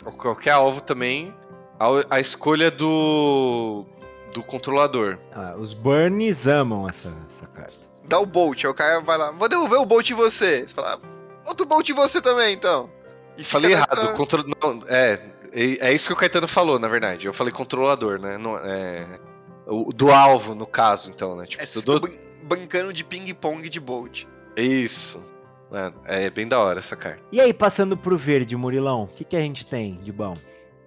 a 0.05 0.11
qualquer 0.11 0.51
alvo 0.51 0.81
também. 0.81 1.33
A, 1.79 2.17
a 2.17 2.19
escolha 2.19 2.69
do. 2.69 3.85
do 4.33 4.43
controlador. 4.43 5.17
Ah, 5.33 5.55
os 5.57 5.73
Burns 5.73 6.47
amam 6.47 6.87
essa, 6.89 7.13
essa 7.29 7.47
carta. 7.47 7.73
Dá 8.03 8.19
o 8.19 8.25
Bolt, 8.25 8.63
aí 8.65 8.69
o 8.69 8.73
cara 8.73 8.99
vai 9.01 9.17
lá, 9.17 9.31
vou 9.31 9.47
devolver 9.47 9.79
o 9.79 9.85
Bolt 9.85 10.09
em 10.09 10.13
você. 10.15 10.65
Você 10.67 10.73
fala, 10.73 10.95
"Ah, 11.03 11.47
outro 11.47 11.65
Bolt 11.65 11.87
em 11.87 11.93
você 11.93 12.19
também, 12.21 12.53
então. 12.53 12.89
E 13.37 13.43
Falei 13.45 13.73
nessa- 13.75 13.87
errado. 13.93 14.13
Contro... 14.17 14.43
Não, 14.61 14.83
é, 14.87 15.19
é 15.53 15.89
é 15.89 15.93
isso 15.93 16.07
que 16.07 16.13
o 16.13 16.15
Caetano 16.15 16.47
falou, 16.47 16.77
na 16.79 16.87
verdade. 16.87 17.27
Eu 17.27 17.33
falei 17.33 17.51
controlador, 17.53 18.19
né? 18.19 18.37
Não, 18.37 18.57
é, 18.57 19.19
o, 19.67 19.91
do 19.93 20.11
alvo, 20.11 20.53
no 20.55 20.65
caso, 20.65 21.09
então, 21.09 21.35
né? 21.35 21.45
Tipo, 21.45 21.63
É, 21.63 21.67
fica 21.67 21.99
brin- 21.99 22.19
brincando 22.43 22.91
de 22.93 23.03
ping-pong 23.03 23.69
de 23.69 23.79
Bolt. 23.79 24.23
Isso. 24.55 25.23
Mano, 25.71 25.95
é 26.05 26.29
bem 26.29 26.47
da 26.47 26.59
hora 26.59 26.79
essa 26.79 26.95
carta. 26.95 27.21
E 27.31 27.39
aí, 27.39 27.53
passando 27.53 27.95
pro 27.95 28.17
verde, 28.17 28.55
Murilão, 28.55 29.03
o 29.03 29.07
que, 29.07 29.23
que 29.23 29.35
a 29.35 29.39
gente 29.41 29.65
tem 29.65 29.95
de 29.97 30.11
bom? 30.11 30.35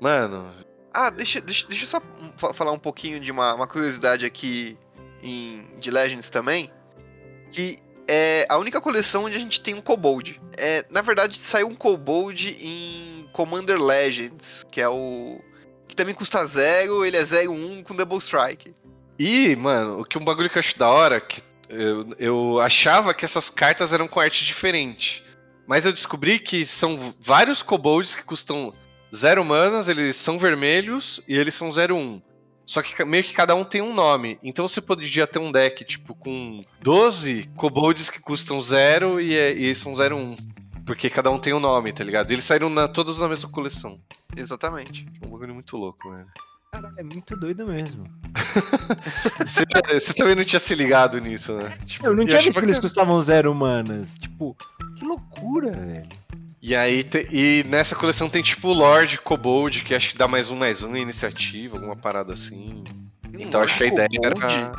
Mano, 0.00 0.50
Ah, 0.92 1.08
deixa, 1.08 1.40
deixa, 1.40 1.66
deixa 1.68 1.84
eu 1.84 1.88
só 1.88 2.00
fa- 2.36 2.52
falar 2.52 2.72
um 2.72 2.78
pouquinho 2.78 3.20
de 3.20 3.30
uma, 3.30 3.54
uma 3.54 3.66
curiosidade 3.68 4.24
aqui 4.26 4.76
em, 5.22 5.64
de 5.78 5.90
Legends 5.90 6.28
também. 6.30 6.68
Que 7.52 7.78
é 8.08 8.44
a 8.48 8.58
única 8.58 8.80
coleção 8.80 9.24
onde 9.24 9.36
a 9.36 9.38
gente 9.38 9.60
tem 9.60 9.72
um 9.74 9.80
Kobold. 9.80 10.40
É, 10.58 10.84
na 10.90 11.00
verdade, 11.00 11.38
saiu 11.40 11.68
um 11.68 11.74
Kobold 11.76 12.48
em 12.60 13.22
Commander 13.33 13.80
Legends, 13.83 14.64
que 14.70 14.80
é 14.80 14.89
o. 14.89 15.41
que 15.89 15.97
também 15.97 16.14
custa 16.14 16.45
zero, 16.47 17.05
ele 17.05 17.16
é 17.16 17.22
0-1 17.22 17.83
com 17.85 17.95
Double 17.95 18.18
Strike. 18.18 18.74
E, 19.18 19.55
mano, 19.57 20.01
o 20.01 20.05
que 20.05 20.18
um 20.18 20.24
bagulho 20.24 20.49
que 20.51 20.59
eu 20.59 20.61
acho 20.61 20.78
da 20.78 20.89
hora, 20.89 21.20
que 21.20 21.41
eu, 21.68 22.07
eu 22.18 22.61
achava 22.61 23.14
que 23.14 23.24
essas 23.24 23.49
cartas 23.51 23.93
eram 23.93 24.09
com 24.09 24.20
arte 24.20 24.45
diferente. 24.45 25.24
Mas 25.66 25.85
eu 25.87 25.93
descobri 25.93 26.39
que 26.39 26.66
são 26.66 27.14
vários 27.20 27.62
kobolds 27.62 28.16
que 28.16 28.22
custam 28.24 28.72
zero 29.14 29.45
manas, 29.45 29.89
eles 29.89 30.16
são 30.16 30.39
vermelhos 30.39 31.22
e 31.28 31.37
eles 31.37 31.55
são 31.55 31.70
01. 31.70 32.20
Só 32.64 32.80
que 32.83 33.05
meio 33.05 33.24
que 33.24 33.33
cada 33.33 33.55
um 33.55 33.64
tem 33.64 33.83
um 33.83 33.93
nome. 33.95 34.39
Então 34.43 34.66
você 34.66 34.80
podia 34.80 35.26
ter 35.26 35.39
um 35.39 35.53
deck, 35.53 35.85
tipo, 35.85 36.14
com 36.14 36.59
12 36.80 37.49
kobolds 37.57 38.09
que 38.09 38.20
custam 38.20 38.61
zero 38.62 39.20
e, 39.20 39.37
é- 39.37 39.53
e 39.53 39.74
são 39.74 39.93
01. 39.95 40.35
Porque 40.87 41.09
cada 41.11 41.30
um 41.30 41.39
tem 41.39 41.53
um 41.55 41.61
nome, 41.61 41.93
tá 41.93 42.03
ligado? 42.03 42.30
E 42.30 42.35
eles 42.35 42.45
saíram 42.45 42.68
na- 42.68 42.89
todos 42.89 43.18
na 43.20 43.28
mesma 43.28 43.49
coleção. 43.51 43.99
Exatamente. 44.37 45.07
Um 45.24 45.28
bagulho 45.30 45.55
muito 45.55 45.76
louco, 45.76 46.11
velho. 46.11 46.26
Caralho, 46.72 46.95
é 46.99 47.03
muito 47.03 47.37
doido 47.37 47.66
mesmo. 47.66 48.05
Você, 49.39 49.64
você 50.01 50.14
também 50.14 50.35
não 50.35 50.45
tinha 50.45 50.59
se 50.61 50.74
ligado 50.74 51.18
nisso, 51.20 51.53
né? 51.55 51.76
Tipo, 51.87 52.07
Eu 52.07 52.14
não 52.16 52.26
tinha 52.26 52.41
visto 52.41 52.59
que 52.59 52.64
eles 52.64 52.76
que- 52.76 52.83
custavam 52.83 53.20
zero 53.22 53.55
manas. 53.55 54.18
Tipo, 54.18 54.57
que 54.97 55.05
loucura, 55.05 55.70
velho. 55.72 56.09
E 56.61 56.74
aí, 56.76 57.03
te- 57.05 57.28
e 57.30 57.64
nessa 57.68 57.95
coleção 57.97 58.28
tem 58.28 58.43
tipo 58.43 58.68
o 58.68 58.72
Lord 58.72 59.18
Kobold, 59.18 59.83
que 59.83 59.95
acho 59.95 60.11
que 60.11 60.16
dá 60.18 60.28
mais 60.28 60.51
um 60.51 60.57
mais 60.57 60.83
um 60.83 60.95
em 60.97 61.03
iniciativa, 61.03 61.76
alguma 61.76 61.97
parada 61.97 62.33
assim. 62.33 62.85
Então 63.35 63.61
acho 63.61 63.76
que 63.76 63.85
a 63.85 63.87
ideia 63.87 64.09
era. 64.22 64.72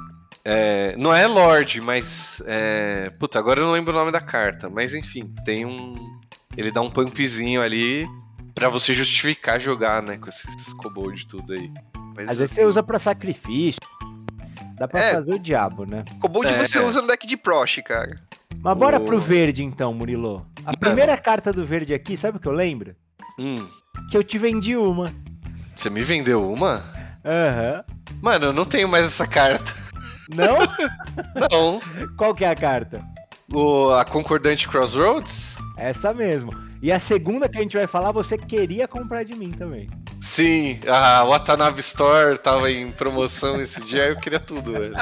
É, 0.46 0.96
não 0.98 1.14
é 1.14 1.26
Lord, 1.28 1.80
mas. 1.82 2.41
É, 2.46 3.10
puta, 3.20 3.39
agora 3.39 3.60
eu 3.60 3.66
não 3.66 3.74
lembro 3.74 3.94
o 3.94 3.98
nome 3.98 4.12
da 4.12 4.22
carta. 4.22 4.70
Mas 4.70 4.94
enfim, 4.94 5.34
tem 5.46 5.66
um. 5.66 5.94
Ele 6.58 6.72
dá 6.72 6.82
um 6.82 6.89
pumpzinho 6.89 7.62
ali 7.62 8.06
pra 8.54 8.70
você 8.70 8.94
justificar 8.94 9.60
jogar, 9.60 10.02
né? 10.04 10.18
Com 10.18 10.30
esses 10.30 10.74
Kobold 10.74 11.22
e 11.22 11.28
tudo 11.28 11.54
aí. 11.54 11.72
Mas 12.16 12.30
Às 12.30 12.38
vezes 12.38 12.56
você 12.56 12.66
usa 12.66 12.84
pra 12.84 13.00
sacrifício. 13.00 13.80
Dá 14.78 14.88
pra 14.88 15.00
É. 15.04 15.14
fazer 15.14 15.34
o 15.34 15.39
diabo, 15.39 15.86
né? 15.86 16.04
Kobold 16.20 16.48
É. 16.52 16.58
você 16.66 16.80
usa 16.80 17.02
no 17.02 17.08
deck 17.08 17.26
de 17.26 17.38
Prosh, 17.38 17.82
cara. 17.86 18.20
Mas 18.62 18.78
bora 18.78 18.98
O- 18.98 19.06
pro 19.06 19.20
verde 19.20 19.64
então, 19.64 19.94
Murilo. 19.94 20.46
A 20.66 20.76
primeira 20.78 21.18
carta 21.18 21.52
do 21.52 21.66
verde 21.66 21.94
aqui, 21.94 22.16
sabe 22.16 22.38
o 22.38 22.39
que 22.39 22.48
eu 22.48 22.52
lembro? 22.54 22.96
Hum, 23.39 23.68
Que 24.12 24.18
eu 24.18 24.24
te 24.24 24.38
vendi 24.38 24.76
uma. 24.78 25.12
você 25.76 25.89
me 25.89 26.04
vendeu 26.04 26.52
uma? 26.52 26.84
Aham. 27.26 27.84
Mano, 28.22 28.46
eu 28.48 28.54
não 28.54 28.66
tenho 28.66 28.88
mais 28.88 29.06
essa 29.06 29.26
carta. 29.28 29.74
Não? 30.36 30.59
Não. 31.49 31.79
Qual 32.17 32.34
que 32.34 32.43
é 32.45 32.49
a 32.49 32.55
carta? 32.55 33.03
O, 33.51 33.89
a 33.91 34.03
Concordante 34.05 34.67
Crossroads? 34.67 35.53
Essa 35.77 36.13
mesmo. 36.13 36.51
E 36.81 36.91
a 36.91 36.99
segunda 36.99 37.47
que 37.47 37.57
a 37.57 37.61
gente 37.61 37.77
vai 37.77 37.88
falar, 37.88 38.11
você 38.11 38.38
queria 38.38 38.88
comprar 38.88 39.23
de 39.23 39.34
mim 39.36 39.51
também. 39.51 39.89
Sim, 40.21 40.79
a 40.88 41.23
Watanabe 41.23 41.79
Store 41.79 42.38
tava 42.38 42.69
em 42.71 42.91
promoção 42.91 43.61
esse 43.61 43.79
dia, 43.81 44.07
eu 44.07 44.19
queria 44.19 44.39
tudo, 44.39 44.73
velho. 44.73 44.93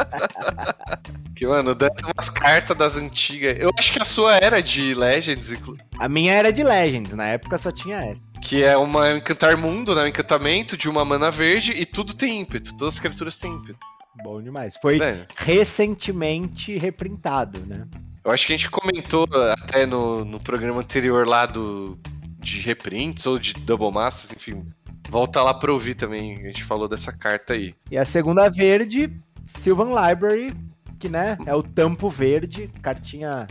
que, 1.35 1.47
mano, 1.47 1.73
ter 1.73 1.89
umas 2.15 2.29
cartas 2.29 2.77
das 2.77 2.97
antigas. 2.97 3.55
Eu 3.59 3.71
acho 3.79 3.91
que 3.93 4.01
a 4.01 4.05
sua 4.05 4.35
era 4.35 4.61
de 4.61 4.93
Legends, 4.93 5.53
A 5.99 6.07
minha 6.09 6.33
era 6.33 6.51
de 6.51 6.63
Legends, 6.63 7.13
na 7.13 7.27
época 7.27 7.57
só 7.57 7.71
tinha 7.71 7.97
essa. 7.97 8.21
que 8.43 8.63
é 8.63 8.77
uma 8.77 9.09
encantar 9.11 9.57
mundo, 9.57 9.95
né? 9.95 10.03
Um 10.03 10.07
encantamento 10.07 10.77
de 10.77 10.89
uma 10.89 11.03
mana 11.03 11.31
verde 11.31 11.71
e 11.71 11.85
tudo 11.85 12.13
tem 12.13 12.41
ímpeto. 12.41 12.75
Todas 12.77 12.95
as 12.95 12.99
criaturas 12.99 13.37
têm 13.37 13.53
ímpeto. 13.53 13.79
Bom 14.23 14.41
demais. 14.41 14.77
Foi 14.81 14.97
Velho, 14.97 15.25
recentemente 15.37 16.77
reprintado, 16.77 17.59
né? 17.65 17.87
eu 18.23 18.31
acho 18.31 18.45
que 18.45 18.53
a 18.53 18.57
gente 18.57 18.69
comentou 18.69 19.27
até 19.51 19.85
no, 19.85 20.23
no 20.23 20.39
programa 20.39 20.81
anterior 20.81 21.27
lá 21.27 21.45
do 21.45 21.97
de 22.39 22.59
reprints 22.59 23.25
ou 23.25 23.37
de 23.37 23.53
Double 23.53 23.91
Masters, 23.91 24.33
enfim. 24.33 24.65
Volta 25.09 25.41
lá 25.41 25.53
pra 25.53 25.71
ouvir 25.71 25.95
também. 25.95 26.35
A 26.37 26.47
gente 26.47 26.63
falou 26.63 26.87
dessa 26.87 27.11
carta 27.11 27.53
aí. 27.53 27.75
E 27.89 27.97
a 27.97 28.05
segunda 28.05 28.49
verde, 28.49 29.11
Sylvan 29.45 29.89
Library, 29.89 30.53
que, 30.99 31.09
né, 31.09 31.37
é 31.45 31.53
o 31.53 31.61
tampo 31.61 32.09
verde, 32.09 32.67
cartinha 32.81 33.47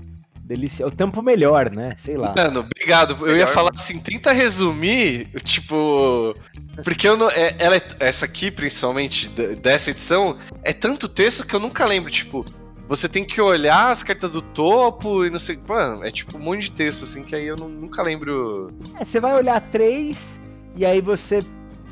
deliciosa. 0.51 0.93
O 0.93 0.97
tampo 0.97 1.23
melhor, 1.23 1.71
né? 1.71 1.95
Sei 1.97 2.17
lá. 2.17 2.35
Mano, 2.37 2.61
obrigado. 2.61 3.15
Eu 3.21 3.29
ia 3.29 3.33
Melhor, 3.45 3.49
falar 3.55 3.71
assim, 3.73 3.99
tenta 4.01 4.33
resumir, 4.33 5.29
tipo. 5.45 6.35
Porque 6.83 7.07
eu 7.09 7.17
não. 7.17 7.31
é- 7.31 7.55
ela 7.59 7.77
é- 7.77 7.83
essa 8.01 8.25
aqui, 8.25 8.51
principalmente, 8.51 9.29
dessa 9.29 9.91
edição, 9.91 10.37
é 10.65 10.73
tanto 10.73 11.09
texto 11.09 11.47
que 11.47 11.55
eu 11.55 11.61
nunca 11.61 11.87
lembro. 11.87 12.11
Tipo, 12.11 12.45
você 12.89 13.09
tem 13.09 13.25
que 13.25 13.41
olhar 13.41 13.91
as 13.93 14.03
cartas 14.03 14.33
do 14.33 14.43
topo 14.43 15.25
e 15.25 15.31
não 15.31 15.39
sei. 15.39 15.59
Mano, 15.69 16.05
é 16.05 16.11
tipo 16.11 16.37
um 16.37 16.41
monte 16.41 16.63
de 16.63 16.73
texto, 16.73 17.05
assim, 17.05 17.23
que 17.23 17.35
aí 17.37 17.47
eu 17.47 17.57
não- 17.57 17.69
nunca 17.69 18.03
lembro. 18.03 18.69
É, 18.99 19.05
você 19.05 19.21
vai 19.21 19.35
olhar 19.35 19.61
três, 19.61 20.41
e 20.77 20.85
aí 20.85 21.01
você 21.01 21.41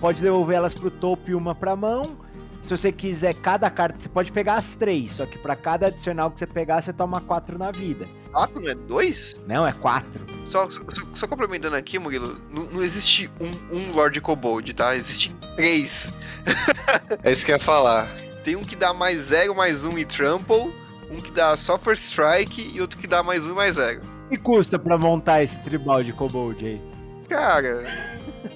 pode 0.00 0.20
devolver 0.22 0.56
elas 0.56 0.74
pro 0.74 0.90
topo 0.90 1.30
e 1.30 1.34
uma 1.34 1.54
pra 1.54 1.76
mão. 1.76 2.18
Se 2.62 2.70
você 2.76 2.92
quiser 2.92 3.34
cada 3.34 3.70
carta, 3.70 3.98
você 4.00 4.08
pode 4.08 4.30
pegar 4.30 4.54
as 4.54 4.74
três, 4.74 5.12
só 5.12 5.26
que 5.26 5.38
pra 5.38 5.56
cada 5.56 5.86
adicional 5.86 6.30
que 6.30 6.38
você 6.38 6.46
pegar, 6.46 6.82
você 6.82 6.92
toma 6.92 7.20
quatro 7.20 7.58
na 7.58 7.70
vida. 7.70 8.06
Quatro, 8.30 8.60
não 8.60 8.70
é 8.70 8.74
dois? 8.74 9.36
Não, 9.46 9.66
é 9.66 9.72
quatro. 9.72 10.26
Só, 10.44 10.68
só, 10.70 10.82
só 11.14 11.26
complementando 11.26 11.76
aqui, 11.76 11.98
Murilo, 11.98 12.38
não, 12.50 12.64
não 12.64 12.82
existe 12.82 13.30
um, 13.40 13.76
um 13.76 13.92
Lord 13.92 14.20
Kobold, 14.20 14.74
tá? 14.74 14.94
Existem 14.94 15.34
três. 15.56 16.12
É 17.22 17.32
isso 17.32 17.44
que 17.44 17.50
eu 17.50 17.56
ia 17.56 17.60
falar. 17.60 18.08
Tem 18.44 18.56
um 18.56 18.62
que 18.62 18.76
dá 18.76 18.94
mais 18.94 19.24
zero, 19.24 19.54
mais 19.54 19.84
um 19.84 19.98
e 19.98 20.04
trample, 20.04 20.72
um 21.10 21.16
que 21.16 21.30
dá 21.30 21.56
só 21.56 21.78
first 21.78 22.04
strike 22.04 22.72
e 22.74 22.80
outro 22.80 22.98
que 22.98 23.06
dá 23.06 23.22
mais 23.22 23.44
um 23.44 23.50
e 23.50 23.54
mais 23.54 23.76
zero. 23.76 24.00
E 24.30 24.36
custa 24.36 24.78
pra 24.78 24.96
montar 24.98 25.42
esse 25.42 25.58
tribal 25.58 26.02
de 26.02 26.12
Kobold 26.12 26.64
aí? 26.64 26.80
Cara, 27.28 27.86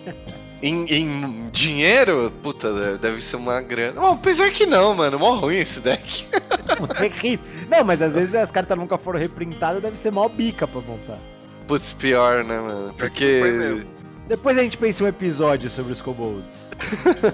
Em, 0.62 0.84
em 0.84 1.50
dinheiro, 1.50 2.32
puta, 2.40 2.96
deve 2.96 3.20
ser 3.20 3.34
uma 3.36 3.60
grana. 3.60 4.00
Bom, 4.00 4.12
apesar 4.12 4.50
que 4.52 4.64
não, 4.64 4.94
mano. 4.94 5.18
Mó 5.18 5.34
ruim 5.34 5.58
esse 5.58 5.80
deck. 5.80 6.26
Não, 6.78 6.86
terrível. 6.86 7.44
Não, 7.68 7.84
mas 7.84 8.00
às 8.00 8.14
vezes 8.14 8.34
as 8.34 8.52
cartas 8.52 8.78
nunca 8.78 8.96
foram 8.96 9.18
reprintadas, 9.18 9.82
deve 9.82 9.98
ser 9.98 10.12
mó 10.12 10.28
bica 10.28 10.66
pra 10.66 10.80
montar. 10.80 11.18
Putz, 11.66 11.92
pior, 11.92 12.44
né, 12.44 12.58
mano? 12.60 12.94
Porque. 12.96 13.38
Foi 13.40 13.50
mesmo. 13.50 13.84
Depois 14.28 14.56
a 14.56 14.62
gente 14.62 14.78
pensa 14.78 15.02
um 15.02 15.08
episódio 15.08 15.68
sobre 15.68 15.92
os 15.92 16.00
Kobolds. 16.00 16.70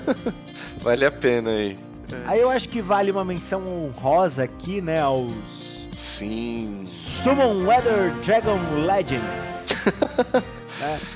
Vale 0.80 1.04
a 1.04 1.10
pena 1.10 1.50
aí. 1.50 1.76
Aí 2.24 2.40
eu 2.40 2.50
acho 2.50 2.68
que 2.68 2.80
vale 2.80 3.10
uma 3.10 3.24
menção 3.24 3.66
honrosa 3.68 4.42
aqui, 4.42 4.80
né, 4.80 5.00
aos 5.00 5.77
Sim. 5.98 6.84
Summon 6.86 7.66
Weather 7.66 8.12
Dragon 8.24 8.58
Legends. 8.86 9.68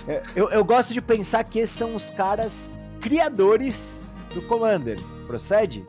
É, 0.08 0.20
eu, 0.34 0.50
eu 0.50 0.64
gosto 0.64 0.92
de 0.92 1.00
pensar 1.00 1.44
que 1.44 1.60
esses 1.60 1.76
são 1.76 1.94
os 1.94 2.10
caras 2.10 2.68
criadores 3.00 4.12
do 4.34 4.42
Commander. 4.42 4.98
Procede? 5.28 5.86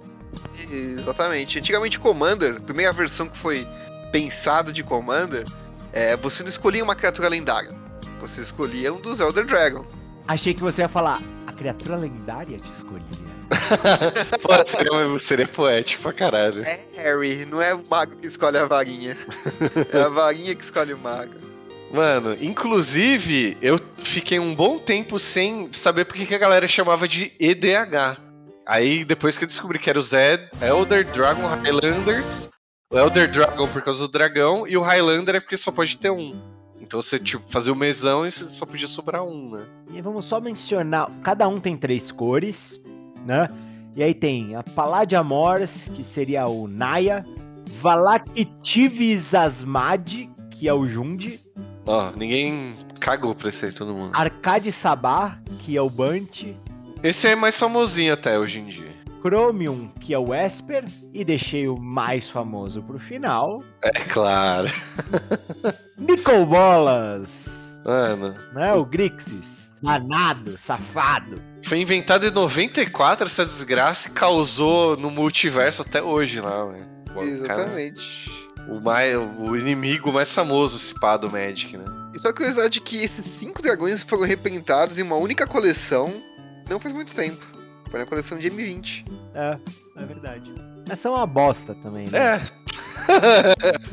exatamente. 0.70 1.58
Antigamente 1.58 2.00
Commander, 2.00 2.58
a 2.58 2.64
primeira 2.64 2.94
versão 2.94 3.28
que 3.28 3.36
foi 3.36 3.68
pensado 4.12 4.72
de 4.72 4.84
Commander, 4.84 5.44
é, 5.92 6.16
você 6.16 6.44
não 6.44 6.50
escolhia 6.50 6.84
uma 6.84 6.94
criatura 6.94 7.30
lendária. 7.30 7.72
Você 8.22 8.42
escolhia 8.42 8.94
um 8.94 9.02
dos 9.02 9.20
Elder 9.20 9.48
Dragon. 9.48 9.84
Achei 10.28 10.54
que 10.54 10.62
você 10.62 10.84
ia 10.84 10.90
falar, 10.90 11.20
a 11.48 11.52
criatura 11.52 11.96
lendária 11.96 12.60
te 12.60 12.72
escolhia. 12.72 13.33
Pô, 14.42 14.66
seria, 14.66 15.20
seria 15.20 15.48
poético 15.48 16.04
pra 16.04 16.14
caralho. 16.14 16.64
É 16.64 16.82
Harry, 16.96 17.46
não 17.46 17.62
é 17.62 17.74
o 17.74 17.84
mago 17.90 18.16
que 18.18 18.28
escolhe 18.28 18.58
a 18.58 18.66
varinha. 18.66 19.18
É 19.92 20.02
a 20.02 20.10
varinha 20.10 20.56
que 20.56 20.64
escolhe 20.64 20.94
o 20.94 20.98
mago. 20.98 21.36
Mano, 21.92 22.36
inclusive, 22.42 23.58
eu 23.62 23.80
fiquei 24.00 24.40
um 24.40 24.56
bom 24.56 24.80
tempo 24.80 25.20
sem 25.20 25.72
saber 25.72 26.06
por 26.06 26.18
que 26.18 26.34
a 26.34 26.40
galera 26.40 26.68
chamava 26.68 27.08
de 27.08 27.32
EDH. 27.40 28.18
Aí, 28.66 29.06
depois 29.06 29.38
que 29.38 29.44
eu 29.44 29.48
descobri 29.48 29.78
que 29.78 29.90
era 29.90 30.00
o 30.00 30.02
Zed, 30.02 30.50
Elder 30.62 31.06
Dragon 31.06 31.46
Highlanders, 31.48 32.50
o 32.94 32.98
Elder 32.98 33.30
Dragon 33.30 33.68
por 33.68 33.82
causa 33.82 34.00
do 34.00 34.08
dragão, 34.08 34.68
e 34.68 34.78
o 34.78 34.82
Highlander 34.82 35.36
é 35.36 35.40
porque 35.40 35.58
só 35.58 35.72
pode 35.72 35.98
ter 35.98 36.12
um. 36.12 36.40
Então 36.80 37.02
você, 37.02 37.18
tipo, 37.18 37.44
fazia 37.50 37.74
o 37.74 37.76
mesão 37.76 38.26
e 38.26 38.32
você 38.32 38.48
só 38.50 38.66
podia 38.66 38.88
sobrar 38.88 39.24
um, 39.24 39.50
né? 39.52 39.66
E 39.92 40.02
vamos 40.02 40.26
só 40.26 40.40
mencionar, 40.40 41.10
cada 41.24 41.48
um 41.48 41.60
tem 41.60 41.76
três 41.76 42.12
cores, 42.12 42.80
né? 43.26 43.50
E 43.96 44.02
aí 44.04 44.14
tem 44.14 44.56
a 44.56 44.64
Palladiamors, 44.64 45.88
que 45.94 46.04
seria 46.04 46.48
o 46.48 46.68
Naya, 46.68 47.26
Valakitivis 47.80 49.34
Asmad, 49.34 50.30
que 50.50 50.68
é 50.68 50.74
o 50.74 50.88
Jundi, 50.88 51.40
Ó, 51.86 52.12
ninguém 52.16 52.76
cagou 53.00 53.36
pra 53.36 53.50
esse 53.50 53.66
aí, 53.66 53.72
todo 53.74 53.94
mundo. 53.94 54.12
Arcade 54.16 54.72
Sabá, 54.72 55.38
que 55.60 55.76
é 55.76 55.82
o 55.82 55.90
Bunty, 55.90 56.58
Esse 57.04 57.28
é 57.28 57.36
mais 57.36 57.60
famosinho 57.60 58.14
até 58.14 58.40
hoje 58.40 58.60
em 58.60 58.68
dia. 58.68 58.94
Chromium, 59.22 59.90
que 60.00 60.14
é 60.14 60.20
o 60.20 60.34
Esper, 60.34 60.86
e 61.14 61.24
deixei 61.26 61.68
o 61.68 61.78
mais 61.78 62.30
famoso 62.30 62.82
pro 62.84 62.98
final, 63.00 63.62
É 63.82 63.92
claro. 63.92 64.70
Nicobolas, 65.98 67.82
Mano, 67.86 68.34
né? 68.54 68.74
O 68.74 68.86
Grixis, 68.86 69.74
danado, 69.82 70.58
safado. 70.58 71.42
Foi 71.64 71.80
inventado 71.80 72.26
em 72.26 72.32
94 72.32 73.28
essa 73.28 73.46
desgraça 73.46 74.08
e 74.08 74.12
causou 74.12 74.98
no 74.98 75.10
multiverso 75.10 75.82
até 75.82 76.02
hoje 76.02 76.40
lá, 76.40 76.66
velho. 76.66 76.86
Cara, 77.08 77.26
Exatamente. 77.26 78.32
o, 78.68 78.80
mais, 78.80 79.16
o 79.16 79.56
inimigo 79.56 80.12
mais 80.12 80.34
famoso, 80.34 80.80
se 80.80 80.94
pá, 81.00 81.16
do 81.18 81.30
Magic, 81.30 81.78
né? 81.78 81.86
E 82.14 82.20
só 82.20 82.30
a 82.30 82.34
curiosidade 82.34 82.80
é 82.80 82.82
que 82.82 82.98
esses 82.98 83.26
cinco 83.26 83.62
dragões 83.62 84.04
foram 84.04 84.24
reprintados 84.24 85.00
em 85.00 85.04
uma 85.04 85.16
única 85.16 85.48
coleção 85.48 86.12
não 86.70 86.80
faz 86.80 86.94
muito 86.94 87.14
tempo. 87.14 87.46
Foi 87.90 88.00
na 88.00 88.06
coleção 88.06 88.38
de 88.38 88.50
M20. 88.50 89.06
É, 89.34 89.58
é 89.98 90.06
verdade. 90.06 90.54
Essa 90.90 91.08
é 91.08 91.12
uma 91.12 91.28
bosta 91.28 91.76
também, 91.76 92.10
né? 92.10 92.20
É. 92.20 92.42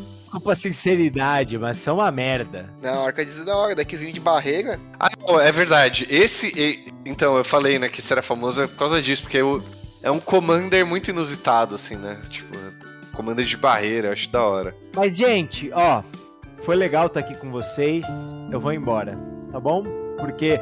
Desculpa 0.30 0.52
a 0.52 0.54
sinceridade, 0.54 1.58
mas 1.58 1.78
são 1.78 1.96
uma 1.96 2.08
merda. 2.12 2.70
Não, 2.80 3.04
Arcadiz 3.04 3.40
é 3.40 3.44
da 3.44 3.56
hora, 3.56 3.74
deckzinho 3.74 4.12
de 4.12 4.20
barreira. 4.20 4.78
Ah, 4.98 5.10
não, 5.26 5.40
é 5.40 5.50
verdade. 5.50 6.06
Esse. 6.08 6.52
e- 6.56 6.92
Então, 7.04 7.36
eu 7.36 7.42
falei, 7.42 7.80
né, 7.80 7.88
que 7.88 7.98
esse 8.00 8.12
era 8.12 8.22
famoso 8.22 8.68
por 8.68 8.76
causa 8.76 9.02
disso, 9.02 9.22
porque 9.22 9.42
o- 9.42 9.60
é 10.02 10.08
um 10.10 10.20
commander 10.20 10.86
muito 10.86 11.10
inusitado, 11.10 11.74
assim, 11.74 11.96
né? 11.96 12.16
Tipo, 12.28 12.56
commander 13.12 13.44
de 13.44 13.56
barreira, 13.56 14.06
eu 14.08 14.12
acho 14.12 14.30
da 14.30 14.40
hora. 14.44 14.76
Mas, 14.94 15.16
gente, 15.16 15.68
ó, 15.74 16.04
foi 16.62 16.76
legal 16.76 17.06
estar 17.06 17.18
aqui 17.20 17.34
com 17.34 17.50
vocês. 17.50 18.06
Eu 18.52 18.60
vou 18.60 18.72
embora, 18.72 19.18
tá 19.50 19.58
bom? 19.58 19.82
Porque 20.20 20.60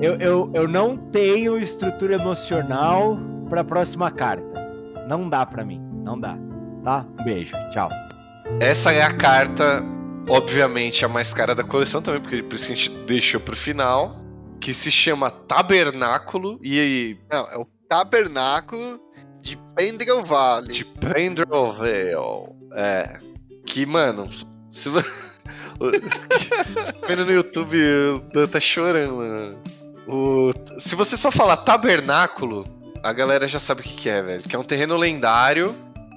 eu, 0.00 0.14
eu, 0.20 0.50
eu 0.54 0.68
não 0.68 0.96
tenho 0.96 1.58
estrutura 1.58 2.14
emocional 2.14 3.18
pra 3.48 3.64
próxima 3.64 4.12
carta. 4.12 4.44
Não 5.08 5.28
dá 5.28 5.44
pra 5.44 5.64
mim, 5.64 5.80
não 6.04 6.20
dá. 6.20 6.38
Tá? 6.84 7.04
Um 7.18 7.24
beijo, 7.24 7.56
tchau. 7.72 7.88
Essa 8.60 8.92
é 8.92 9.02
a 9.02 9.12
carta, 9.12 9.82
obviamente, 10.28 11.04
a 11.04 11.08
mais 11.08 11.32
cara 11.32 11.54
da 11.54 11.64
coleção 11.64 12.02
também, 12.02 12.20
porque 12.20 12.42
por 12.42 12.54
isso 12.54 12.66
que 12.66 12.72
a 12.72 12.76
gente 12.76 12.90
deixou 13.06 13.40
pro 13.40 13.56
final. 13.56 14.20
Que 14.60 14.72
se 14.72 14.92
chama 14.92 15.28
Tabernáculo 15.28 16.60
e 16.62 17.16
Não, 17.28 17.48
é 17.48 17.56
o 17.58 17.64
Tabernáculo 17.88 19.00
de 19.40 19.58
Pendrel 19.74 20.24
Valley. 20.24 20.72
de 20.72 20.84
Pendrevale. 20.84 22.14
É. 22.74 23.18
Que, 23.66 23.84
mano, 23.84 24.28
se 24.70 24.88
você. 24.88 25.10
Você 25.78 26.92
tá 26.92 27.06
vendo 27.08 27.24
no 27.24 27.32
YouTube, 27.32 27.76
o 27.76 28.20
Dan 28.32 28.46
tá 28.46 28.60
chorando, 28.60 29.16
mano. 29.16 29.58
O... 30.06 30.52
Se 30.78 30.94
você 30.94 31.16
só 31.16 31.30
falar 31.30 31.56
tabernáculo, 31.58 32.64
a 33.02 33.12
galera 33.12 33.48
já 33.48 33.58
sabe 33.58 33.80
o 33.80 33.84
que, 33.84 33.94
que 33.94 34.08
é, 34.08 34.22
velho. 34.22 34.42
Que 34.44 34.54
é 34.54 34.58
um 34.58 34.64
terreno 34.64 34.96
lendário. 34.96 35.74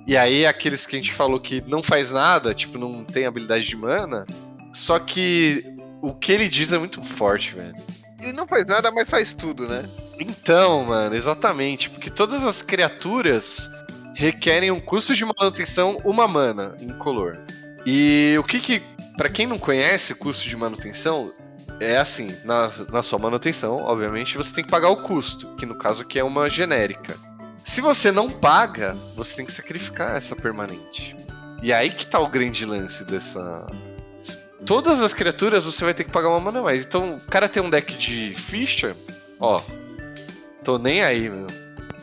E 0.07 0.15
aí, 0.15 0.45
aqueles 0.45 0.85
que 0.85 0.95
a 0.95 0.99
gente 0.99 1.13
falou 1.13 1.39
que 1.39 1.63
não 1.67 1.81
faz 1.81 2.11
nada, 2.11 2.53
tipo, 2.53 2.77
não 2.77 3.03
tem 3.03 3.25
habilidade 3.25 3.67
de 3.67 3.75
mana. 3.75 4.25
Só 4.71 4.99
que 4.99 5.65
o 6.01 6.13
que 6.13 6.31
ele 6.31 6.47
diz 6.47 6.71
é 6.71 6.77
muito 6.77 7.03
forte, 7.03 7.55
velho. 7.55 7.75
Ele 8.21 8.33
não 8.33 8.45
faz 8.45 8.65
nada, 8.65 8.91
mas 8.91 9.09
faz 9.09 9.33
tudo, 9.33 9.67
né? 9.67 9.83
Então, 10.19 10.85
mano, 10.85 11.15
exatamente. 11.15 11.89
Porque 11.89 12.09
todas 12.09 12.43
as 12.43 12.61
criaturas 12.61 13.69
requerem 14.13 14.71
um 14.71 14.79
custo 14.79 15.15
de 15.15 15.25
manutenção, 15.25 15.97
uma 16.03 16.27
mana, 16.27 16.75
incolor. 16.81 17.37
E 17.85 18.35
o 18.39 18.43
que 18.43 18.59
que. 18.59 18.81
Pra 19.17 19.29
quem 19.29 19.47
não 19.47 19.57
conhece 19.57 20.13
custo 20.13 20.47
de 20.47 20.57
manutenção, 20.57 21.33
é 21.79 21.97
assim, 21.97 22.35
na, 22.43 22.69
na 22.91 23.01
sua 23.01 23.17
manutenção, 23.17 23.77
obviamente, 23.77 24.37
você 24.37 24.53
tem 24.53 24.63
que 24.63 24.69
pagar 24.69 24.89
o 24.89 25.01
custo, 25.01 25.55
que 25.55 25.65
no 25.65 25.75
caso 25.75 26.01
aqui 26.01 26.19
é 26.19 26.23
uma 26.23 26.49
genérica. 26.49 27.15
Se 27.65 27.81
você 27.81 28.11
não 28.11 28.29
paga, 28.29 28.95
você 29.15 29.35
tem 29.35 29.45
que 29.45 29.51
sacrificar 29.51 30.15
essa 30.15 30.35
permanente. 30.35 31.17
E 31.63 31.73
aí 31.73 31.89
que 31.89 32.05
tá 32.05 32.19
o 32.19 32.29
grande 32.29 32.63
lance 32.65 33.03
dessa. 33.03 33.65
Todas 34.65 35.01
as 35.01 35.13
criaturas 35.13 35.65
você 35.65 35.83
vai 35.83 35.93
ter 35.93 36.03
que 36.03 36.11
pagar 36.11 36.29
uma 36.29 36.39
mana 36.39 36.59
a 36.59 36.63
mais. 36.63 36.83
Então, 36.85 37.15
o 37.15 37.21
cara 37.21 37.49
tem 37.49 37.61
um 37.61 37.69
deck 37.69 37.97
de 37.97 38.35
ficha, 38.35 38.95
ó. 39.39 39.61
Tô 40.63 40.77
nem 40.77 41.03
aí, 41.03 41.27
meu. 41.29 41.47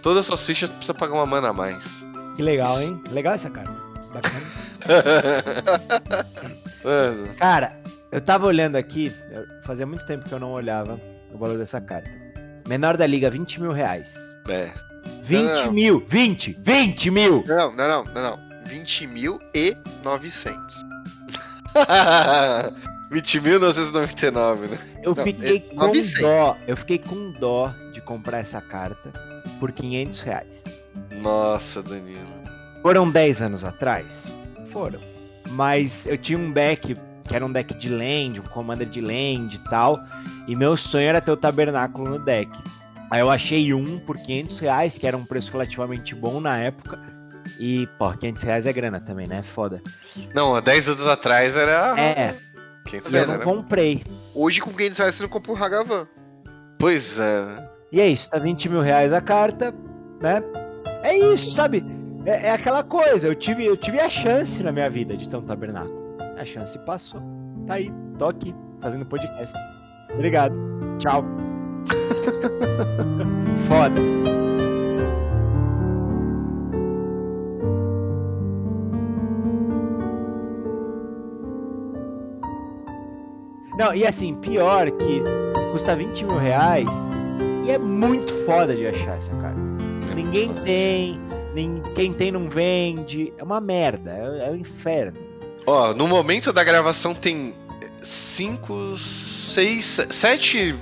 Todas 0.03 0.19
as 0.21 0.27
suas 0.27 0.45
fichas 0.45 0.69
precisa 0.71 0.95
pagar 0.95 1.15
uma 1.15 1.27
mana 1.27 1.51
a 1.51 1.53
mais. 1.53 2.05
Que 2.37 2.43
legal, 2.43 2.81
hein? 2.81 3.01
Legal 3.11 3.35
essa 3.35 3.49
carta. 3.49 3.73
Bacana. 4.13 4.43
Mano, 6.85 7.29
Cara, 7.39 7.77
eu 8.11 8.21
tava 8.21 8.47
olhando 8.47 8.77
aqui, 8.77 9.13
fazia 9.63 9.87
muito 9.87 10.05
tempo 10.07 10.25
que 10.29 10.33
eu 10.35 10.41
não 10.41 10.53
olhava 10.53 11.01
o 11.33 11.39
valor 11.39 11.57
dessa 11.57 11.81
carta. 11.81 12.11
Menor 12.69 12.97
da 12.97 13.07
liga, 13.07 13.31
20 13.31 13.61
mil 13.61 13.73
reais. 13.73 14.35
é. 14.49 14.73
20 15.24 15.64
Não. 15.64 15.72
mil! 15.72 16.05
20! 16.07 16.59
20 16.61 17.11
mil! 17.11 17.44
Não, 17.46 17.72
não, 17.72 17.88
não, 17.88 18.05
não, 18.05 18.22
não. 18.22 18.38
20 18.66 19.07
mil 19.07 19.38
e 19.55 19.76
900. 20.05 20.82
20.999, 23.11 24.59
né? 24.70 24.78
Eu 25.03 25.14
Não, 25.14 25.24
fiquei 25.24 25.57
é 25.57 25.61
com 25.61 25.74
900. 25.76 26.20
dó. 26.22 26.57
Eu 26.66 26.76
fiquei 26.76 26.98
com 26.98 27.32
dó 27.32 27.72
de 27.92 28.00
comprar 28.00 28.38
essa 28.38 28.61
carta 28.61 29.12
por 29.59 29.72
500 29.72 30.20
reais. 30.22 30.64
Nossa, 31.20 31.82
Danilo. 31.82 32.20
Foram 32.82 33.11
10 33.11 33.42
anos 33.42 33.64
atrás? 33.64 34.26
Foram. 34.72 34.98
Mas 35.50 36.07
eu 36.07 36.16
tinha 36.16 36.38
um 36.38 36.50
deck 36.50 36.96
que 37.28 37.36
era 37.36 37.44
um 37.46 37.53
deck 37.53 37.74
de 37.74 37.88
land, 37.88 38.40
um 38.40 38.44
commander 38.44 38.88
de 38.88 39.00
land 39.00 39.55
e 39.55 39.59
tal. 39.70 40.00
E 40.48 40.57
meu 40.57 40.76
sonho 40.76 41.07
era 41.07 41.20
ter 41.20 41.30
o 41.30 41.36
tabernáculo 41.36 42.09
no 42.11 42.24
deck. 42.24 42.50
Aí 43.13 43.21
eu 43.21 43.31
achei 43.31 43.75
um 43.75 43.99
por 43.99 44.17
500 44.17 44.59
reais, 44.61 44.97
que 44.97 45.07
era 45.07 45.15
um 45.15 45.23
preço 45.23 45.53
relativamente 45.53 46.15
bom 46.15 46.41
na 46.41 46.57
época. 46.57 46.99
E, 47.61 47.87
pô, 47.99 48.11
500 48.11 48.43
reais 48.43 48.67
é 48.67 48.73
grana 48.73 49.01
também, 49.01 49.27
né? 49.27 49.43
Foda. 49.43 49.83
Não, 50.35 50.57
há 50.57 50.61
10 50.61 50.89
anos 50.89 51.07
atrás 51.07 51.55
era. 51.55 51.95
É, 52.01 52.35
500 52.87 52.91
e 52.91 52.97
eu 52.97 53.13
reais, 53.13 53.29
não 53.29 53.37
né? 53.37 53.45
comprei. 53.45 54.03
Hoje, 54.35 54.63
com 54.63 54.73
500 54.73 54.99
reais, 54.99 55.15
você 55.15 55.23
não 55.25 55.29
compra 55.29 55.53
um 55.53 55.63
Hagavan. 55.63 56.09
Pois 56.79 57.19
é. 57.19 57.69
E 57.93 58.01
é 58.01 58.09
isso, 58.09 58.31
tá 58.31 58.39
20 58.39 58.71
mil 58.71 58.81
reais 58.81 59.13
a 59.13 59.21
carta, 59.21 59.75
né? 60.19 60.43
É 61.03 61.15
isso, 61.15 61.51
sabe? 61.51 61.85
É, 62.25 62.47
é 62.47 62.51
aquela 62.53 62.83
coisa, 62.83 63.29
eu 63.29 63.35
tive, 63.35 63.67
eu 63.67 63.77
tive 63.77 64.01
a 64.01 64.09
chance 64.09 64.63
na 64.63 64.73
minha 64.73 64.89
vida 64.89 65.15
de 65.15 65.29
ter 65.29 65.37
um 65.37 65.43
tabernáculo. 65.43 66.17
A 66.39 66.47
chance 66.47 66.79
passou. 66.87 67.21
Tá 67.67 67.75
aí, 67.75 67.93
tô 68.17 68.29
aqui, 68.29 68.55
fazendo 68.81 69.05
podcast. 69.05 69.59
Obrigado. 70.15 70.57
Tchau. 70.99 71.41
Foda. 73.68 74.01
Não, 83.78 83.95
e 83.95 84.07
assim, 84.07 84.35
pior 84.37 84.91
que 84.93 85.22
custa 85.72 85.97
20 85.97 86.24
mil 86.24 86.39
reais 86.39 86.89
e 87.64 87.70
é 87.70 87.78
muito 87.78 88.33
foda 88.45 88.76
de 88.76 88.87
achar 88.87 89.16
essa 89.16 89.35
carta. 89.37 89.59
Ninguém 90.14 90.53
tem, 90.64 91.20
nem, 91.55 91.83
quem 91.95 92.12
tem 92.12 92.30
não 92.30 92.49
vende. 92.49 93.33
É 93.39 93.43
uma 93.43 93.61
merda, 93.61 94.11
é, 94.11 94.49
é 94.49 94.51
um 94.51 94.57
inferno. 94.57 95.18
Ó, 95.66 95.95
no 95.95 96.07
momento 96.07 96.53
da 96.53 96.62
gravação 96.62 97.14
tem 97.14 97.55
5, 98.03 98.97
6, 98.97 100.07
7 100.11 100.78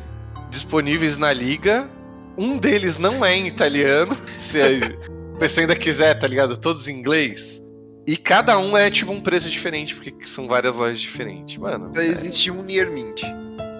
disponíveis 0.50 1.16
na 1.16 1.32
liga. 1.32 1.88
Um 2.36 2.58
deles 2.58 2.96
não 2.98 3.24
é 3.24 3.34
em 3.34 3.46
italiano. 3.46 4.16
Se 4.36 4.60
a 4.60 5.38
pessoa 5.38 5.62
ainda 5.62 5.76
quiser, 5.76 6.14
tá 6.18 6.26
ligado? 6.26 6.56
Todos 6.56 6.88
em 6.88 6.98
inglês. 6.98 7.62
E 8.06 8.16
cada 8.16 8.58
um 8.58 8.76
é 8.76 8.90
tipo 8.90 9.12
um 9.12 9.20
preço 9.20 9.48
diferente, 9.48 9.94
porque 9.94 10.26
são 10.26 10.48
várias 10.48 10.74
lojas 10.76 11.00
diferentes. 11.00 11.56
Mano, 11.58 11.92
Já 11.94 12.02
existe 12.02 12.50
um 12.50 12.62
Near 12.62 12.90
Mint. 12.90 13.22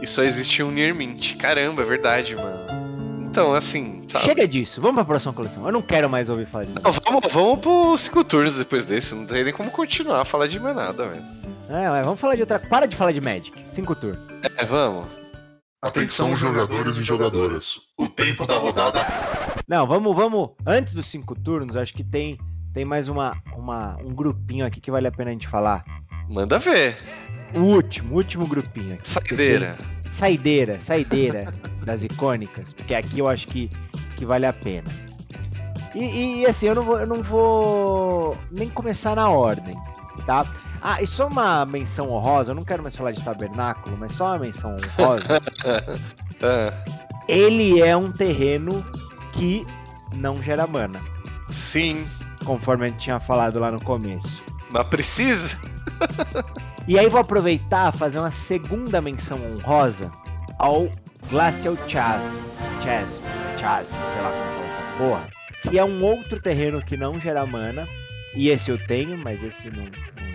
e 0.02 0.06
só 0.06 0.22
existe 0.22 0.62
um 0.62 0.70
Near 0.70 0.94
Mint. 0.94 1.36
Caramba, 1.36 1.82
é 1.82 1.84
verdade, 1.84 2.36
mano. 2.36 2.80
Então, 3.28 3.54
assim. 3.54 4.02
Tá... 4.10 4.18
Chega 4.20 4.46
disso, 4.46 4.80
vamos 4.80 4.96
pra 4.96 5.04
próxima 5.04 5.32
coleção. 5.32 5.64
Eu 5.64 5.72
não 5.72 5.80
quero 5.82 6.10
mais 6.10 6.28
ouvir 6.28 6.46
falar 6.46 6.64
de 6.64 6.72
Não, 6.74 6.92
vamos, 6.92 7.32
vamos 7.32 7.60
pro 7.60 7.96
5 7.96 8.24
turnos 8.24 8.58
depois 8.58 8.84
desse. 8.84 9.14
Não 9.14 9.24
tem 9.24 9.44
nem 9.44 9.52
como 9.52 9.70
continuar 9.70 10.20
a 10.20 10.24
falar 10.24 10.48
de 10.48 10.58
mais 10.58 10.74
nada, 10.74 11.08
velho. 11.08 11.24
É, 11.68 11.88
mas 11.88 12.04
vamos 12.04 12.20
falar 12.20 12.34
de 12.34 12.40
outra. 12.42 12.58
Para 12.58 12.86
de 12.86 12.96
falar 12.96 13.12
de 13.12 13.20
Magic. 13.20 13.52
Cinco 13.68 13.94
turnos. 13.94 14.20
É, 14.56 14.64
vamos. 14.64 15.06
Atenção, 15.82 16.36
jogadores 16.36 16.98
e 16.98 17.02
jogadoras. 17.02 17.80
O 17.96 18.06
tempo 18.06 18.46
da 18.46 18.58
rodada 18.58 19.00
Não, 19.66 19.86
vamos, 19.86 20.14
vamos. 20.14 20.50
Antes 20.66 20.92
dos 20.92 21.06
cinco 21.06 21.34
turnos, 21.34 21.74
acho 21.74 21.94
que 21.94 22.04
tem, 22.04 22.38
tem 22.74 22.84
mais 22.84 23.08
uma, 23.08 23.34
uma, 23.56 23.96
um 24.04 24.14
grupinho 24.14 24.66
aqui 24.66 24.78
que 24.78 24.90
vale 24.90 25.08
a 25.08 25.10
pena 25.10 25.30
a 25.30 25.32
gente 25.32 25.48
falar. 25.48 25.82
Manda 26.28 26.58
ver. 26.58 26.98
O 27.54 27.60
último, 27.60 28.12
o 28.12 28.16
último 28.18 28.46
grupinho 28.46 28.92
aqui. 28.92 29.08
Saideira. 29.08 29.74
Saideira, 30.10 30.80
saideira 30.82 31.50
das 31.82 32.04
icônicas, 32.04 32.74
porque 32.74 32.94
aqui 32.94 33.20
eu 33.20 33.26
acho 33.26 33.46
que, 33.46 33.70
que 34.18 34.26
vale 34.26 34.44
a 34.44 34.52
pena. 34.52 34.88
E, 35.94 36.40
e, 36.42 36.46
assim, 36.46 36.66
eu 36.66 36.74
não, 36.74 36.82
vou, 36.82 37.00
eu 37.00 37.06
não 37.06 37.22
vou 37.22 38.36
nem 38.52 38.68
começar 38.68 39.16
na 39.16 39.30
ordem, 39.30 39.74
tá? 40.26 40.44
Ah, 40.82 41.02
e 41.02 41.06
só 41.06 41.28
uma 41.28 41.66
menção 41.66 42.10
honrosa, 42.10 42.52
eu 42.52 42.54
não 42.54 42.64
quero 42.64 42.82
mais 42.82 42.96
falar 42.96 43.10
de 43.12 43.22
tabernáculo, 43.22 43.96
mas 44.00 44.12
só 44.12 44.26
uma 44.28 44.38
menção 44.38 44.76
honrosa. 44.98 45.40
Ah, 46.42 46.72
Ele 47.28 47.80
é 47.80 47.96
um 47.96 48.10
terreno 48.10 48.84
que 49.32 49.64
não 50.14 50.42
gera 50.42 50.66
mana, 50.66 50.98
sim, 51.50 52.06
conforme 52.44 52.86
a 52.86 52.88
gente 52.88 52.98
tinha 52.98 53.20
falado 53.20 53.60
lá 53.60 53.70
no 53.70 53.80
começo. 53.80 54.42
mas 54.70 54.88
precisa? 54.88 55.48
E 56.88 56.98
aí 56.98 57.08
vou 57.08 57.20
aproveitar 57.20 57.92
fazer 57.92 58.18
uma 58.18 58.30
segunda 58.30 59.00
menção 59.00 59.38
honrosa 59.44 60.10
ao 60.58 60.88
Glacial 61.30 61.76
Chasm, 61.86 62.40
Chasm, 62.82 63.22
Chasm, 63.58 63.96
sei 64.08 64.20
lá 64.20 64.30
como 64.30 64.50
fala 64.50 64.66
essa 64.66 64.82
porra, 64.98 65.28
que 65.70 65.78
é 65.78 65.84
um 65.84 66.02
outro 66.02 66.40
terreno 66.42 66.80
que 66.80 66.96
não 66.96 67.14
gera 67.14 67.46
mana, 67.46 67.86
e 68.34 68.48
esse 68.48 68.70
eu 68.70 68.78
tenho, 68.86 69.16
mas 69.22 69.42
esse 69.42 69.68
não 69.68 69.84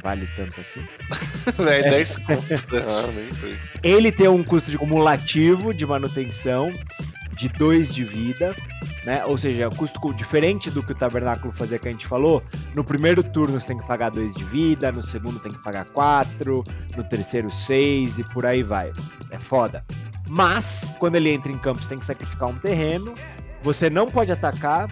vale 0.05 0.27
tanto 0.37 0.61
assim. 0.61 0.83
É 1.67 1.89
10 1.89 2.15
conto. 2.17 2.43
Ah, 2.77 3.11
nem 3.11 3.27
sei. 3.33 3.57
Ele 3.83 4.11
tem 4.11 4.27
um 4.27 4.43
custo 4.43 4.69
de 4.71 4.77
cumulativo 4.77 5.73
de 5.73 5.85
manutenção 5.85 6.71
de 7.37 7.49
2 7.49 7.93
de 7.93 8.03
vida, 8.03 8.55
né? 9.05 9.25
Ou 9.25 9.37
seja, 9.37 9.63
é 9.63 9.69
custo 9.69 9.99
cu- 9.99 10.13
diferente 10.13 10.69
do 10.69 10.81
que 10.83 10.91
o 10.91 10.95
Tabernáculo 10.95 11.51
fazia 11.55 11.77
que 11.79 11.87
a 11.89 11.91
gente 11.91 12.05
falou. 12.07 12.41
No 12.75 12.83
primeiro 12.83 13.23
turno 13.23 13.59
você 13.59 13.67
tem 13.67 13.77
que 13.77 13.87
pagar 13.87 14.09
2 14.11 14.33
de 14.35 14.43
vida, 14.43 14.91
no 14.91 15.01
segundo 15.03 15.39
tem 15.39 15.51
que 15.51 15.61
pagar 15.63 15.85
4, 15.89 16.63
no 16.95 17.03
terceiro 17.03 17.49
6 17.49 18.19
e 18.19 18.23
por 18.25 18.45
aí 18.45 18.61
vai. 18.63 18.91
É 19.31 19.37
foda. 19.39 19.83
Mas, 20.29 20.91
quando 20.99 21.15
ele 21.15 21.29
entra 21.31 21.51
em 21.51 21.57
campo, 21.57 21.81
você 21.81 21.89
tem 21.89 21.97
que 21.99 22.05
sacrificar 22.05 22.49
um 22.49 22.53
terreno. 22.55 23.13
Você 23.63 23.89
não 23.89 24.07
pode 24.07 24.31
atacar, 24.31 24.87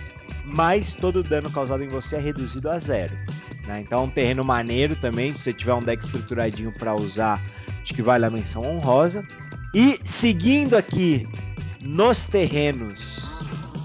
mas 0.46 0.94
todo 0.96 1.20
o 1.20 1.24
dano 1.24 1.50
causado 1.50 1.84
em 1.84 1.88
você 1.88 2.18
é 2.18 2.20
reduzido 2.20 2.70
a 2.70 2.78
zero. 2.78 3.16
Né? 3.68 3.82
Então 3.82 4.00
é 4.00 4.04
um 4.04 4.10
terreno 4.10 4.44
maneiro 4.44 4.96
também. 4.96 5.34
Se 5.34 5.44
você 5.44 5.54
tiver 5.54 5.74
um 5.74 5.82
deck 5.82 6.04
estruturadinho 6.04 6.72
para 6.72 6.94
usar, 6.96 7.42
acho 7.82 7.94
que 7.94 8.02
vale 8.02 8.26
a 8.26 8.30
menção 8.30 8.64
honrosa. 8.64 9.26
E 9.74 10.00
seguindo 10.04 10.76
aqui 10.76 11.26
nos 11.82 12.26
terrenos 12.26 13.24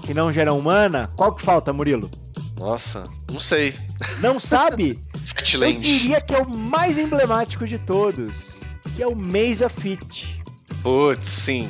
que 0.05 0.13
não 0.13 0.31
geram 0.31 0.59
mana, 0.61 1.07
qual 1.15 1.33
que 1.33 1.43
falta, 1.43 1.71
Murilo? 1.71 2.09
Nossa, 2.57 3.03
não 3.31 3.39
sei. 3.39 3.73
Não 4.19 4.39
sabe? 4.39 4.99
Eu 5.53 5.73
diria 5.79 6.19
que 6.19 6.35
é 6.35 6.39
o 6.39 6.49
mais 6.49 6.97
emblemático 6.97 7.65
de 7.65 7.77
todos, 7.77 8.61
que 8.95 9.01
é 9.01 9.07
o 9.07 9.15
Maze 9.15 9.63
of 9.63 9.89
It. 9.89 10.41
Putz, 10.81 11.27
sim. 11.27 11.69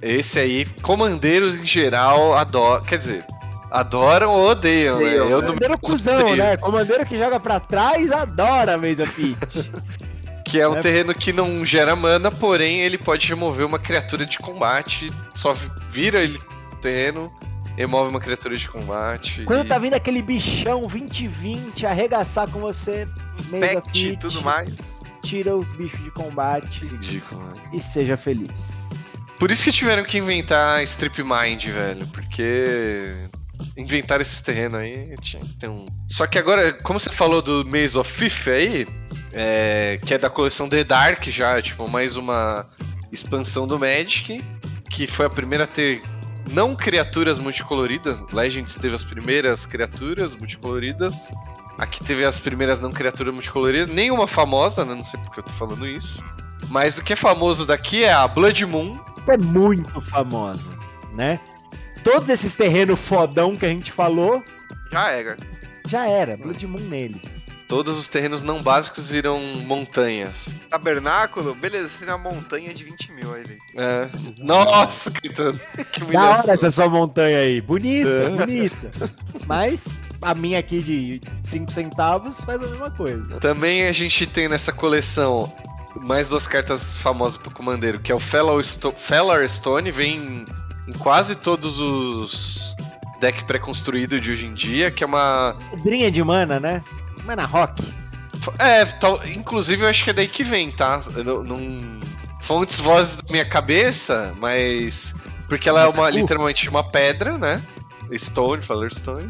Esse 0.00 0.38
aí, 0.38 0.64
comandeiros 0.82 1.56
em 1.56 1.66
geral 1.66 2.36
adoram. 2.36 2.84
Quer 2.84 2.98
dizer, 2.98 3.26
adoram 3.70 4.30
ou 4.32 4.48
odeiam, 4.50 4.98
né? 4.98 5.04
Odeiam, 5.06 5.24
Eu 5.28 5.30
não 5.30 5.48
Comandeiro 5.48 5.78
cuzão, 5.78 6.36
né? 6.36 6.56
Comandeiro 6.56 7.06
que 7.06 7.18
joga 7.18 7.38
pra 7.40 7.60
trás 7.60 8.10
adora 8.12 8.76
Maze 8.78 9.02
of 9.02 9.22
It. 9.22 9.70
Que 10.48 10.58
é 10.58 10.66
um 10.66 10.76
É. 10.76 10.80
terreno 10.80 11.12
que 11.12 11.30
não 11.30 11.62
gera 11.62 11.94
mana, 11.94 12.30
porém 12.30 12.80
ele 12.80 12.96
pode 12.96 13.28
remover 13.28 13.66
uma 13.66 13.78
criatura 13.78 14.24
de 14.24 14.38
combate. 14.38 15.12
Só 15.34 15.52
vi- 15.52 15.70
vira 15.90 16.20
ele 16.22 16.40
no 16.72 16.76
terreno, 16.78 17.28
remove 17.76 18.08
uma 18.08 18.18
criatura 18.18 18.56
de 18.56 18.66
combate. 18.66 19.42
Quando 19.44 19.66
e- 19.66 19.68
tá 19.68 19.78
vindo 19.78 19.92
aquele 19.92 20.22
bichão 20.22 20.80
2020 20.86 21.84
arregaçar 21.84 22.48
com 22.48 22.60
você, 22.60 23.02
of 23.38 23.50
Pet 23.60 23.82
e 23.92 24.08
It, 24.08 24.20
tudo 24.20 24.40
mais. 24.40 24.98
tira 25.22 25.54
o 25.54 25.62
bicho 25.62 25.98
de 25.98 26.10
combate 26.12 26.82
Ridículo, 26.86 27.42
né? 27.44 27.52
e 27.74 27.78
seja 27.82 28.16
feliz. 28.16 29.10
Por 29.38 29.50
isso 29.50 29.64
que 29.64 29.72
tiveram 29.72 30.02
que 30.02 30.16
inventar 30.16 30.82
Strip 30.84 31.22
Mind, 31.22 31.66
velho. 31.66 32.06
Porque 32.06 33.12
inventaram 33.76 34.22
esses 34.22 34.40
terrenos 34.40 34.74
aí, 34.74 35.14
tinha 35.20 35.42
que 35.42 35.58
ter 35.58 35.68
um. 35.68 35.84
Só 36.06 36.26
que 36.26 36.38
agora, 36.38 36.72
como 36.82 36.98
você 36.98 37.10
falou 37.10 37.40
do 37.40 37.64
Maze 37.64 37.96
of 37.96 38.10
Fifth 38.10 38.48
aí, 38.48 38.86
é, 39.32 39.98
que 40.04 40.14
é 40.14 40.18
da 40.18 40.30
coleção 40.30 40.68
The 40.68 40.84
Dark 40.84 41.24
já, 41.26 41.60
tipo, 41.60 41.88
mais 41.88 42.16
uma 42.16 42.64
expansão 43.12 43.66
do 43.66 43.78
Magic, 43.78 44.42
que 44.90 45.06
foi 45.06 45.26
a 45.26 45.30
primeira 45.30 45.64
a 45.64 45.66
ter 45.66 46.02
não 46.50 46.74
criaturas 46.74 47.38
multicoloridas. 47.38 48.18
Legends 48.32 48.74
teve 48.74 48.94
as 48.94 49.04
primeiras 49.04 49.66
criaturas 49.66 50.34
multicoloridas. 50.34 51.14
Aqui 51.78 52.02
teve 52.04 52.24
as 52.24 52.40
primeiras 52.40 52.80
não 52.80 52.90
criaturas 52.90 53.32
multicoloridas. 53.32 53.88
Nenhuma 53.88 54.26
famosa, 54.26 54.84
né? 54.84 54.94
Não 54.94 55.04
sei 55.04 55.20
porque 55.20 55.40
eu 55.40 55.44
tô 55.44 55.52
falando 55.52 55.86
isso. 55.86 56.22
Mas 56.68 56.98
o 56.98 57.04
que 57.04 57.12
é 57.12 57.16
famoso 57.16 57.64
daqui 57.64 58.04
é 58.04 58.12
a 58.12 58.26
Blood 58.26 58.66
Moon. 58.66 58.98
Isso 59.20 59.30
é 59.30 59.38
muito 59.38 60.00
famosa, 60.00 60.74
né? 61.14 61.38
Todos 62.10 62.30
esses 62.30 62.54
terrenos 62.54 62.98
fodão 63.00 63.56
que 63.56 63.66
a 63.66 63.68
gente 63.68 63.92
falou, 63.92 64.42
Já 64.92 65.08
era. 65.10 65.36
já 65.88 66.06
era. 66.08 66.36
Blood 66.36 66.66
Moon 66.66 66.80
neles. 66.80 67.46
Todos 67.66 67.98
os 67.98 68.08
terrenos 68.08 68.40
não 68.40 68.62
básicos 68.62 69.10
viram 69.10 69.38
montanhas. 69.66 70.46
Tabernáculo, 70.70 71.54
beleza, 71.54 71.90
você 71.90 72.06
tem 72.06 72.14
uma 72.14 72.30
montanha 72.32 72.72
de 72.72 72.82
20 72.82 73.12
mil 73.14 73.34
aí. 73.34 73.44
É. 73.76 74.08
Nossa, 74.42 75.10
Caetano. 75.10 75.60
Que 75.92 76.00
Da 76.06 76.38
hora 76.38 76.52
essa 76.52 76.70
sua 76.70 76.88
montanha 76.88 77.40
aí. 77.40 77.60
Bonita, 77.60 78.08
É. 78.08 78.28
bonita. 78.30 78.92
Mas 79.46 79.84
a 80.22 80.34
minha 80.34 80.58
aqui 80.58 80.80
de 80.80 81.20
5 81.44 81.70
centavos 81.70 82.40
faz 82.40 82.62
a 82.62 82.66
mesma 82.66 82.90
coisa. 82.90 83.28
Também 83.38 83.86
a 83.86 83.92
gente 83.92 84.26
tem 84.26 84.48
nessa 84.48 84.72
coleção 84.72 85.52
mais 86.00 86.26
duas 86.26 86.46
cartas 86.46 86.96
famosas 86.96 87.36
pro 87.36 87.50
Comandeiro, 87.50 88.00
que 88.00 88.10
é 88.10 88.14
o 88.14 88.18
Fellow 88.20 88.62
Sto 88.64 88.94
Feller 88.96 89.46
Stone, 89.46 89.90
vem 89.90 90.46
em 90.88 90.92
quase 90.98 91.34
todos 91.34 91.78
os 91.80 92.74
deck 93.20 93.44
pré-construído 93.44 94.20
de 94.20 94.30
hoje 94.30 94.46
em 94.46 94.50
dia, 94.52 94.90
que 94.90 95.04
é 95.04 95.06
uma... 95.06 95.54
Pedrinha 95.70 96.10
de 96.10 96.22
mana, 96.22 96.58
né? 96.58 96.80
Mana 97.24 97.44
rock. 97.44 97.82
É, 98.58 98.84
tal- 98.84 99.20
inclusive 99.26 99.84
eu 99.84 99.88
acho 99.88 100.04
que 100.04 100.10
é 100.10 100.12
daí 100.12 100.28
que 100.28 100.44
vem, 100.44 100.70
tá? 100.70 101.02
Eu 101.14 101.24
não, 101.24 101.42
não- 101.42 101.98
Fontes 102.42 102.78
vozes 102.78 103.16
da 103.16 103.30
minha 103.30 103.44
cabeça, 103.44 104.32
mas... 104.38 105.12
Porque 105.46 105.68
ela 105.68 105.82
é 105.82 105.86
uma, 105.88 106.08
literalmente 106.08 106.68
uma 106.68 106.82
pedra, 106.82 107.36
né? 107.36 107.60
Stone, 108.16 108.62
Feller 108.62 108.94
Stone. 108.94 109.28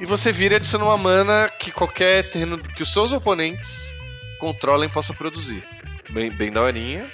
E 0.00 0.04
você 0.04 0.30
vira 0.32 0.54
e 0.54 0.56
adiciona 0.56 0.84
uma 0.84 0.96
mana 0.96 1.48
que 1.60 1.70
qualquer 1.70 2.28
terreno 2.30 2.58
que 2.58 2.82
os 2.82 2.92
seus 2.92 3.12
oponentes 3.12 3.94
controlem 4.38 4.88
possa 4.88 5.12
produzir. 5.14 5.62
Bem, 6.10 6.30
bem 6.30 6.50
daorinha. 6.50 7.06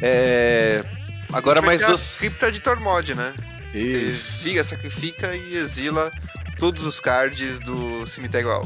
É... 0.00 0.82
Agora 1.32 1.62
mais 1.62 1.80
dos... 1.80 2.18
Cripta 2.18 2.52
de 2.52 2.60
Tormod, 2.60 3.14
né? 3.14 3.32
Isso. 3.74 4.44
Liga, 4.46 4.62
sacrifica 4.62 5.34
e 5.34 5.56
exila 5.56 6.10
todos 6.58 6.84
os 6.84 7.00
cards 7.00 7.58
do 7.60 8.06
cemitério. 8.06 8.62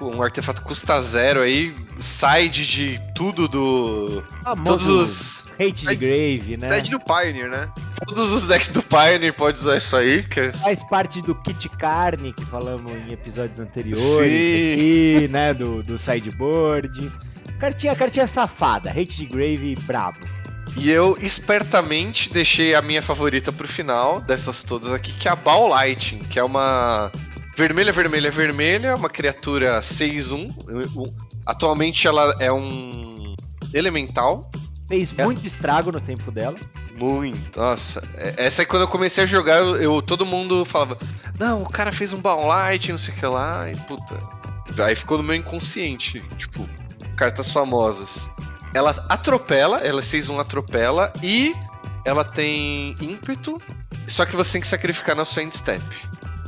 Um 0.00 0.22
artefato 0.22 0.62
custa 0.62 1.00
zero 1.00 1.42
aí, 1.42 1.74
side 2.00 2.66
de 2.66 3.00
tudo 3.14 3.46
do... 3.46 4.22
Todos 4.64 4.88
os... 4.88 5.44
hate 5.60 5.86
de 5.86 5.96
grave, 5.96 6.56
né? 6.56 6.68
Sede 6.68 6.90
do 6.90 7.00
Pioneer, 7.00 7.48
né? 7.48 7.66
Todos 8.04 8.32
os 8.32 8.46
decks 8.48 8.68
do 8.68 8.82
Pioneer 8.82 9.32
pode 9.32 9.58
usar 9.58 9.76
isso 9.76 9.96
aí, 9.96 10.24
que 10.24 10.40
é... 10.40 10.52
Faz 10.52 10.82
parte 10.82 11.22
do 11.22 11.40
kit 11.40 11.68
carne 11.76 12.32
que 12.32 12.44
falamos 12.44 12.92
em 12.92 13.12
episódios 13.12 13.60
anteriores 13.60 14.00
Sim. 14.00 14.72
aqui, 14.74 15.28
né? 15.30 15.54
Do, 15.54 15.84
do 15.84 15.96
sideboard. 15.96 17.10
Cartinha, 17.60 17.94
cartinha 17.94 18.26
safada, 18.26 18.90
hate 18.90 19.18
de 19.18 19.26
grave 19.26 19.76
brabo. 19.82 20.18
E 20.76 20.90
eu 20.90 21.16
espertamente 21.20 22.30
deixei 22.32 22.74
a 22.74 22.82
minha 22.82 23.02
favorita 23.02 23.52
pro 23.52 23.68
final 23.68 24.20
dessas 24.20 24.62
todas 24.62 24.92
aqui, 24.92 25.12
que 25.12 25.28
é 25.28 25.30
a 25.30 25.36
Ball 25.36 25.68
Lighting, 25.68 26.18
que 26.20 26.38
é 26.38 26.44
uma 26.44 27.10
vermelha, 27.56 27.92
vermelha, 27.92 28.30
vermelha, 28.30 28.96
uma 28.96 29.08
criatura 29.08 29.80
6-1. 29.82 30.48
Um- 30.96 31.06
Atualmente 31.46 32.06
ela 32.06 32.34
é 32.40 32.50
um 32.52 33.34
elemental. 33.74 34.40
Fez 34.88 35.12
É. 35.16 35.24
muito 35.24 35.46
estrago 35.46 35.90
no 35.92 36.00
tempo 36.00 36.30
dela. 36.30 36.56
Muito. 36.98 37.58
Nossa, 37.58 38.00
é- 38.14 38.34
essa 38.46 38.62
aí 38.62 38.66
quando 38.66 38.82
eu 38.82 38.88
comecei 38.88 39.24
a 39.24 39.26
jogar, 39.26 39.58
eu, 39.58 39.76
eu- 39.76 40.02
todo 40.02 40.24
mundo 40.26 40.64
falava: 40.64 40.96
Não, 41.38 41.62
o 41.62 41.68
cara 41.68 41.90
fez 41.90 42.12
um 42.12 42.18
Ball 42.20 42.46
não 42.90 42.98
sei 42.98 43.12
o 43.14 43.16
que 43.16 43.26
lá, 43.26 43.70
e 43.70 43.76
puta. 43.76 44.18
Aí 44.84 44.94
ficou 44.94 45.18
no 45.18 45.24
meu 45.24 45.34
inconsciente, 45.34 46.20
tipo, 46.38 46.64
cartas 47.16 47.50
famosas. 47.50 48.26
Ela 48.74 49.04
atropela, 49.08 49.78
ela 49.80 50.00
é 50.00 50.02
6-1 50.04 50.40
atropela 50.40 51.12
e 51.22 51.54
ela 52.04 52.24
tem 52.24 52.94
ímpeto, 53.00 53.56
só 54.08 54.24
que 54.24 54.34
você 54.34 54.52
tem 54.52 54.60
que 54.60 54.66
sacrificar 54.68 55.14
na 55.14 55.24
sua 55.24 55.42
end 55.42 55.56
step. 55.56 55.82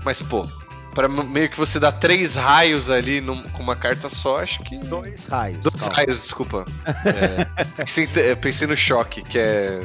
Mas, 0.04 0.20
pô, 0.22 0.46
pra 0.94 1.06
m- 1.08 1.24
meio 1.24 1.48
que 1.48 1.56
você 1.58 1.78
dar 1.78 1.92
três 1.92 2.34
raios 2.34 2.88
ali 2.90 3.20
num- 3.20 3.42
com 3.50 3.62
uma 3.62 3.76
carta 3.76 4.08
só, 4.08 4.42
acho 4.42 4.58
que. 4.60 4.78
Dois 4.78 5.26
raios. 5.26 5.58
Dois 5.58 5.74
Calma. 5.76 5.94
raios, 5.94 6.22
desculpa. 6.22 6.64
É, 7.04 7.44
pensei, 7.84 8.06
pensei 8.36 8.66
no 8.66 8.74
choque, 8.76 9.22
que 9.22 9.38
é. 9.38 9.78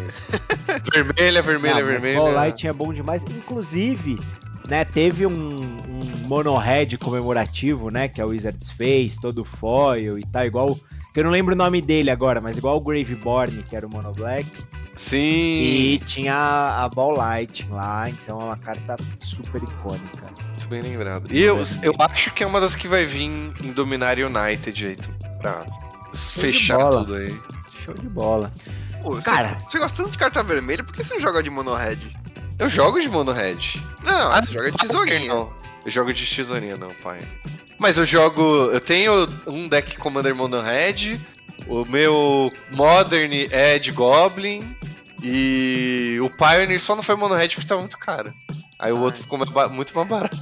Vermelha, 0.93 1.41
vermelha, 1.41 1.81
Ah, 1.81 1.85
mas 1.85 2.03
vermelha. 2.03 2.19
Ball 2.19 2.31
Light 2.31 2.67
é 2.67 2.73
bom 2.73 2.93
demais. 2.93 3.23
Inclusive, 3.23 4.19
né, 4.67 4.83
teve 4.85 5.25
um, 5.25 5.31
um 5.61 6.27
mono-red 6.27 6.97
comemorativo, 6.97 7.89
né? 7.91 8.07
Que 8.07 8.21
o 8.23 8.29
Wizard's 8.29 8.71
Face, 8.71 9.19
todo 9.21 9.43
foil 9.45 10.17
e 10.17 10.23
tal, 10.25 10.45
igual. 10.45 10.77
Que 11.13 11.19
eu 11.19 11.23
não 11.23 11.31
lembro 11.31 11.53
o 11.55 11.57
nome 11.57 11.81
dele 11.81 12.11
agora, 12.11 12.39
mas 12.41 12.57
igual 12.57 12.77
o 12.77 12.81
Graveborn, 12.81 13.63
que 13.63 13.75
era 13.75 13.85
o 13.87 13.89
Mono 13.89 14.11
Black. 14.13 14.45
Sim. 14.93 15.17
E 15.17 15.99
tinha 16.05 16.35
a, 16.35 16.83
a 16.85 16.89
Ball 16.89 17.15
Light 17.15 17.67
lá, 17.71 18.09
então 18.09 18.39
é 18.41 18.43
uma 18.43 18.57
carta 18.57 18.95
super 19.19 19.61
icônica. 19.63 20.29
Muito 20.49 20.67
bem 20.67 20.81
lembrado. 20.81 21.25
E 21.31 21.41
eu, 21.41 21.61
eu 21.81 21.93
acho 21.99 22.31
que 22.31 22.43
é 22.43 22.47
uma 22.47 22.59
das 22.61 22.75
que 22.75 22.87
vai 22.87 23.05
vir 23.05 23.23
em 23.23 23.71
Dominar 23.71 24.17
United 24.19 24.85
aí, 24.85 24.97
pra 25.41 25.65
fechar 26.13 26.77
bola. 26.77 26.99
tudo 26.99 27.15
aí. 27.15 27.35
Show 27.85 27.93
de 27.95 28.09
bola. 28.09 28.51
Pô, 29.01 29.11
você, 29.13 29.29
Cara. 29.29 29.57
você 29.67 29.79
gosta 29.79 29.97
tanto 30.03 30.11
de 30.11 30.17
carta 30.17 30.43
vermelha, 30.43 30.83
por 30.83 30.93
que 30.93 31.03
você 31.03 31.13
não 31.13 31.21
joga 31.21 31.41
de 31.41 31.49
mono 31.49 31.73
red? 31.73 31.97
Eu 32.59 32.67
jogo 32.67 32.99
de 32.99 33.07
mono 33.09 33.31
red. 33.31 33.57
Não, 34.03 34.11
não, 34.11 34.31
Ah, 34.33 34.41
você 34.43 34.51
joga 34.51 34.69
de 34.71 34.77
tesourinha. 34.77 35.33
Não, 35.33 35.47
eu 35.85 35.91
jogo 35.91 36.13
de 36.13 36.25
tesourinha, 36.35 36.77
não, 36.77 36.93
pai. 36.95 37.19
Mas 37.77 37.97
eu 37.97 38.05
jogo. 38.05 38.41
Eu 38.71 38.79
tenho 38.79 39.25
um 39.47 39.67
deck 39.67 39.97
Commander 39.97 40.35
Mono 40.35 40.61
Red. 40.61 41.19
O 41.67 41.85
meu 41.85 42.51
Modern 42.73 43.31
é 43.51 43.77
de 43.79 43.91
Goblin. 43.91 44.69
E 45.21 46.17
o 46.21 46.29
Pioneer 46.29 46.79
só 46.79 46.95
não 46.95 47.03
foi 47.03 47.15
Mono 47.15 47.35
Red 47.35 47.49
porque 47.49 47.67
tava 47.67 47.81
muito 47.81 47.97
caro. 47.97 48.31
Aí 48.79 48.91
o 48.91 48.97
Ah, 48.97 49.01
outro 49.01 49.21
ficou 49.23 49.37
mais 49.37 49.51
ba- 49.51 49.67
muito 49.67 49.93
mais 49.93 50.07
barato. 50.07 50.37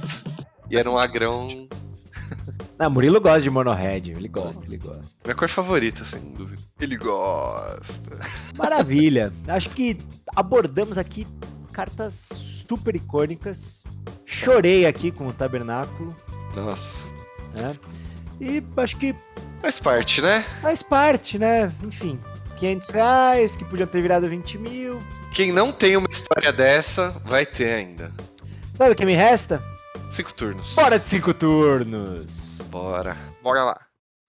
E 0.70 0.76
era 0.76 0.90
um 0.90 0.96
agrão. 0.98 1.48
Não, 2.78 2.88
Murilo 2.88 3.20
gosta 3.20 3.40
de 3.40 3.50
Mono 3.50 3.72
Red, 3.74 4.02
ele 4.12 4.28
gosta, 4.28 4.64
ele 4.64 4.76
gosta. 4.76 5.16
Minha 5.24 5.34
cor 5.34 5.48
favorita, 5.48 6.04
sem 6.04 6.20
dúvida. 6.32 6.62
Ele 6.80 6.96
gosta. 6.96 8.20
Maravilha. 8.56 9.32
Acho 9.48 9.68
que 9.70 9.98
abordamos 10.36 10.96
aqui 10.96 11.26
cartas 11.72 12.14
super 12.68 12.94
icônicas. 12.94 13.82
Chorei 14.30 14.84
aqui 14.84 15.10
com 15.10 15.26
o 15.26 15.32
Tabernáculo, 15.32 16.14
Nossa. 16.54 17.02
né? 17.54 17.74
E 18.38 18.62
acho 18.76 18.96
que 18.98 19.14
Faz 19.62 19.80
parte, 19.80 20.20
né? 20.20 20.44
faz 20.60 20.82
parte, 20.82 21.38
né? 21.38 21.72
Enfim, 21.82 22.20
500 22.58 22.90
reais, 22.90 23.56
que 23.56 23.64
podiam 23.64 23.86
ter 23.88 24.02
virado 24.02 24.28
20 24.28 24.58
mil. 24.58 25.00
Quem 25.32 25.50
não 25.50 25.72
tem 25.72 25.96
uma 25.96 26.08
história 26.10 26.52
dessa, 26.52 27.10
vai 27.24 27.46
ter 27.46 27.72
ainda. 27.72 28.12
Sabe 28.74 28.92
o 28.92 28.94
que 28.94 29.06
me 29.06 29.14
resta? 29.14 29.64
Cinco 30.10 30.32
turnos. 30.34 30.74
Bora 30.74 30.98
de 30.98 31.08
cinco 31.08 31.32
turnos. 31.32 32.58
Bora. 32.70 33.16
Bora 33.42 33.64
lá. 33.64 33.80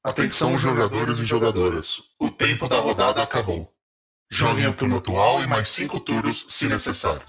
Atenção, 0.03 0.57
jogadores 0.57 1.19
e 1.19 1.25
jogadoras. 1.25 1.97
O 2.17 2.31
tempo 2.31 2.69
da 2.69 2.79
rodada 2.79 3.21
acabou. 3.21 3.69
Joguem 4.31 4.65
o 4.65 4.73
turno 4.73 4.97
atual 4.97 5.43
e 5.43 5.47
mais 5.47 5.67
cinco 5.67 5.99
turnos, 5.99 6.45
se 6.47 6.67
necessário. 6.67 7.21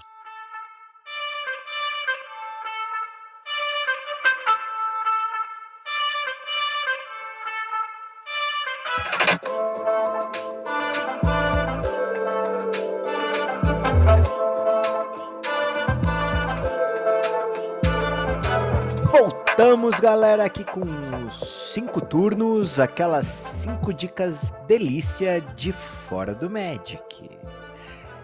Galera, 20.01 20.45
aqui 20.45 20.63
com 20.63 21.29
cinco 21.29 22.01
turnos, 22.01 22.79
aquelas 22.79 23.27
cinco 23.27 23.93
dicas 23.93 24.51
delícia 24.67 25.39
de 25.39 25.71
fora 25.71 26.33
do 26.33 26.49
Magic. 26.49 27.29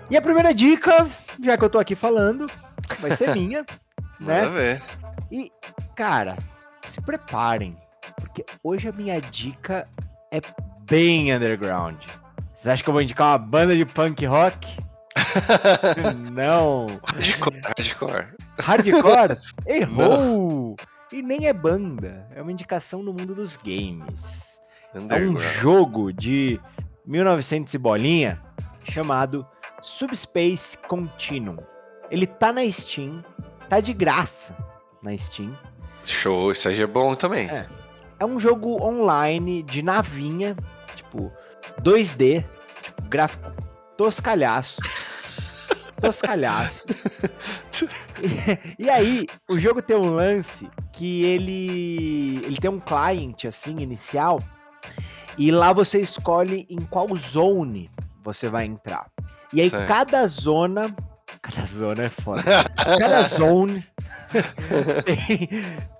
E 0.10 0.18
a 0.18 0.22
primeira 0.22 0.56
dica, 0.56 1.08
já 1.40 1.56
que 1.56 1.64
eu 1.64 1.70
tô 1.70 1.78
aqui 1.78 1.94
falando, 1.94 2.48
vai 3.00 3.16
ser 3.16 3.30
minha, 3.38 3.64
Manda 4.20 4.50
né? 4.50 4.50
ver. 4.50 4.84
E, 5.32 5.52
cara, 5.96 6.36
se 6.88 7.00
preparem, 7.00 7.78
porque 8.20 8.44
hoje 8.64 8.88
a 8.88 8.92
minha 8.92 9.22
dica 9.22 9.88
é 10.34 10.42
bem 10.90 11.32
underground. 11.32 12.02
Vocês 12.56 12.74
acham 12.74 12.84
que 12.86 12.90
eu 12.90 12.94
vou 12.94 13.04
indicar 13.04 13.28
uma 13.28 13.38
banda 13.38 13.76
de 13.76 13.86
punk 13.86 14.26
rock? 14.26 14.80
Não. 16.34 16.88
Hardcore, 17.04 17.62
hardcore. 17.62 18.28
Hardcore? 18.60 19.38
Errou! 19.68 20.76
E 21.12 21.22
nem 21.22 21.48
é 21.48 21.54
banda, 21.54 22.28
é 22.36 22.42
uma 22.42 22.52
indicação 22.52 23.02
no 23.02 23.14
mundo 23.14 23.34
dos 23.34 23.56
games. 23.56 24.62
É 25.10 25.20
um 25.20 25.38
jogo 25.38 26.12
de 26.12 26.60
1900 27.06 27.74
e 27.74 27.78
bolinha 27.78 28.42
chamado 28.84 29.48
Subspace 29.82 30.78
Continuum. 30.78 31.58
Ele 32.12 32.28
tá 32.28 32.52
na 32.52 32.70
Steam, 32.70 33.24
tá 33.70 33.80
de 33.80 33.94
graça 33.94 34.58
na 35.02 35.16
Steam. 35.16 35.58
Show, 36.04 36.52
isso 36.52 36.68
aí 36.68 36.82
é 36.82 36.88
bom 36.88 37.16
também. 37.16 37.50
É. 37.50 37.68
É 38.20 38.26
um 38.26 38.40
jogo 38.40 38.82
online 38.84 39.62
de 39.64 39.82
navinha, 39.82 40.58
tipo 40.96 41.32
2D, 41.82 42.44
tipo, 42.82 43.02
gráfico 43.04 43.52
toscalhaço. 43.96 44.82
Toscalhaço. 46.02 46.86
e, 48.80 48.84
e, 48.86 48.90
aí, 48.90 49.28
o 49.50 49.60
jogo 49.60 49.82
tem 49.82 49.98
um 49.98 50.16
lance 50.16 50.70
que 50.94 51.24
ele 51.24 52.42
ele 52.46 52.58
tem 52.58 52.70
um 52.70 52.80
client 52.80 53.46
assim 53.46 53.80
inicial 53.80 54.42
e 55.38 55.52
lá 55.52 55.72
você 55.72 56.00
escolhe 56.00 56.66
em 56.70 56.82
qual 56.82 57.08
zone 57.16 57.90
você 58.24 58.50
vai 58.50 58.66
entrar. 58.66 59.08
E 59.54 59.62
aí 59.62 59.70
certo. 59.70 59.88
cada 59.88 60.28
zona, 60.28 60.96
cada 61.42 61.66
zona 61.66 62.04
é 62.06 62.10
foda. 62.10 62.44
cada 62.76 63.24
zone 63.24 63.86
tem, 65.06 65.50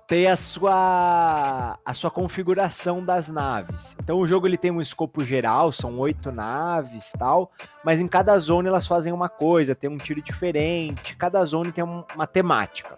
tem 0.08 0.26
a 0.26 0.34
sua 0.34 1.78
a 1.84 1.94
sua 1.94 2.10
configuração 2.10 3.04
das 3.04 3.28
naves. 3.28 3.94
Então 4.02 4.18
o 4.18 4.26
jogo 4.26 4.46
ele 4.46 4.56
tem 4.56 4.70
um 4.70 4.80
escopo 4.80 5.22
geral, 5.22 5.70
são 5.70 5.98
oito 5.98 6.32
naves, 6.32 7.12
tal, 7.16 7.52
mas 7.84 8.00
em 8.00 8.08
cada 8.08 8.36
zona 8.38 8.70
elas 8.70 8.86
fazem 8.86 9.12
uma 9.12 9.28
coisa, 9.28 9.74
tem 9.74 9.88
um 9.88 9.98
tiro 9.98 10.22
diferente, 10.22 11.14
cada 11.14 11.44
zona 11.44 11.70
tem 11.70 11.84
uma 11.84 12.26
temática. 12.26 12.96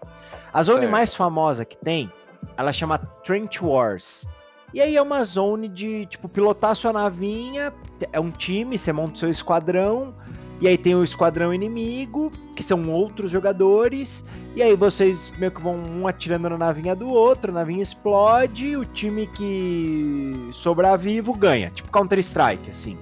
A 0.53 0.63
zona 0.63 0.79
certo. 0.79 0.91
mais 0.91 1.13
famosa 1.13 1.65
que 1.65 1.77
tem, 1.77 2.09
ela 2.55 2.71
chama 2.71 2.97
Trench 2.97 3.63
Wars. 3.63 4.25
E 4.73 4.79
aí 4.79 4.95
é 4.95 5.01
uma 5.01 5.21
zone 5.25 5.67
de, 5.67 6.05
tipo, 6.05 6.29
pilotar 6.29 6.73
sua 6.75 6.93
navinha, 6.93 7.73
é 8.13 8.19
um 8.21 8.31
time, 8.31 8.77
você 8.77 8.93
monta 8.93 9.15
o 9.15 9.17
seu 9.17 9.29
esquadrão, 9.29 10.13
e 10.61 10.67
aí 10.67 10.77
tem 10.77 10.93
o 10.93 11.03
esquadrão 11.03 11.51
inimigo, 11.51 12.31
que 12.55 12.61
são 12.61 12.87
outros 12.87 13.31
jogadores, 13.31 14.23
e 14.55 14.61
aí 14.61 14.75
vocês 14.75 15.33
meio 15.39 15.51
que 15.51 15.59
vão 15.59 15.75
um 15.75 16.07
atirando 16.07 16.47
na 16.51 16.57
navinha 16.57 16.95
do 16.95 17.09
outro, 17.09 17.51
a 17.51 17.55
navinha 17.55 17.81
explode, 17.81 18.77
o 18.77 18.85
time 18.85 19.25
que 19.25 20.33
sobrar 20.51 20.99
vivo 20.99 21.33
ganha, 21.33 21.71
tipo 21.71 21.91
Counter-Strike, 21.91 22.69
assim. 22.69 22.95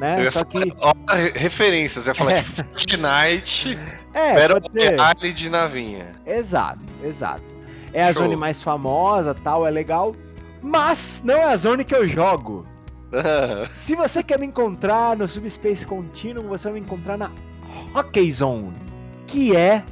Né? 0.00 0.28
Só 0.28 0.42
que. 0.42 0.58
Falar, 0.74 1.32
referências, 1.34 2.08
ia 2.08 2.14
falar 2.14 2.32
é. 2.32 2.42
tipo 2.42 2.64
Fortnite, 2.72 3.78
é, 4.12 4.40
era 4.40 4.56
o 4.56 5.32
de 5.32 5.48
navinha. 5.48 6.10
Exato, 6.26 6.80
exato. 7.04 7.54
É 7.92 8.02
a 8.02 8.12
Show. 8.12 8.24
zone 8.24 8.34
mais 8.34 8.60
famosa, 8.60 9.32
tal, 9.34 9.64
é 9.64 9.70
legal. 9.70 10.12
Mas 10.60 11.22
não 11.24 11.34
é 11.34 11.44
a 11.44 11.56
zone 11.56 11.84
que 11.84 11.94
eu 11.94 12.08
jogo. 12.08 12.66
Se 13.70 13.94
você 13.94 14.22
quer 14.22 14.38
me 14.38 14.46
encontrar 14.46 15.16
no 15.16 15.26
Subspace 15.28 15.86
Continuum, 15.86 16.48
você 16.48 16.64
vai 16.68 16.74
me 16.74 16.80
encontrar 16.86 17.16
na 17.16 17.30
Hockey 17.94 18.30
Zone, 18.30 18.72
que 19.26 19.56
é 19.56 19.84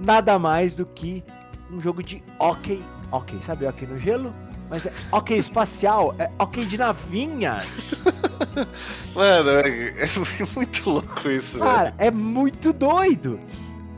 nada 0.00 0.38
mais 0.38 0.74
do 0.76 0.86
que 0.86 1.22
um 1.70 1.78
jogo 1.80 2.02
de 2.02 2.22
hockey, 2.38 2.82
hockey, 3.12 3.38
sabe 3.42 3.66
hockey 3.66 3.86
no 3.86 3.98
gelo? 3.98 4.34
Mas 4.68 4.86
é 4.86 4.92
hockey 5.12 5.36
espacial, 5.38 6.14
é 6.18 6.30
hockey 6.38 6.64
de 6.64 6.78
navinhas. 6.78 8.04
Mano, 9.14 9.50
é, 9.50 10.08
muito 10.54 10.90
louco 10.90 11.28
isso, 11.28 11.58
Cara, 11.58 11.90
velho. 11.90 11.94
é 11.98 12.10
muito 12.10 12.72
doido. 12.72 13.38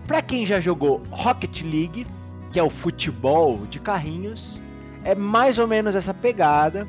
Pra 0.06 0.20
quem 0.20 0.44
já 0.44 0.60
jogou 0.60 1.02
Rocket 1.10 1.62
League, 1.62 2.06
que 2.52 2.58
é 2.58 2.62
o 2.62 2.70
futebol 2.70 3.64
de 3.66 3.78
carrinhos, 3.78 4.60
é 5.04 5.14
mais 5.14 5.58
ou 5.58 5.66
menos 5.66 5.94
essa 5.96 6.12
pegada, 6.12 6.86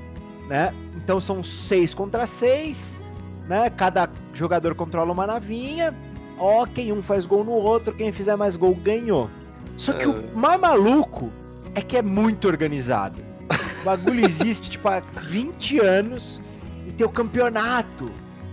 né? 0.48 0.74
Então 1.04 1.20
são 1.20 1.44
seis 1.44 1.94
contra 1.94 2.26
seis, 2.26 3.02
né? 3.48 3.70
Cada 3.70 4.10
jogador 4.34 4.74
controla 4.74 5.12
uma 5.12 5.28
navinha. 5.28 5.94
Ó, 6.38 6.66
quem 6.66 6.92
um 6.92 7.04
faz 7.04 7.26
gol 7.26 7.44
no 7.44 7.52
outro, 7.52 7.94
quem 7.94 8.12
fizer 8.12 8.36
mais 8.36 8.56
gol 8.56 8.74
ganhou. 8.76 9.30
Só 9.78 9.94
que 9.94 10.08
o 10.08 10.18
é. 10.18 10.24
mais 10.34 10.60
maluco 10.60 11.32
é 11.76 11.82
que 11.82 11.98
é 11.98 12.02
muito 12.02 12.48
organizado. 12.48 13.20
O 13.82 13.86
bagulho 13.86 14.26
existe, 14.26 14.70
tipo, 14.70 14.88
há 14.88 15.00
20 15.00 15.80
anos 15.80 16.42
e 16.88 16.92
tem 16.92 17.06
o 17.06 17.10
campeonato 17.10 18.10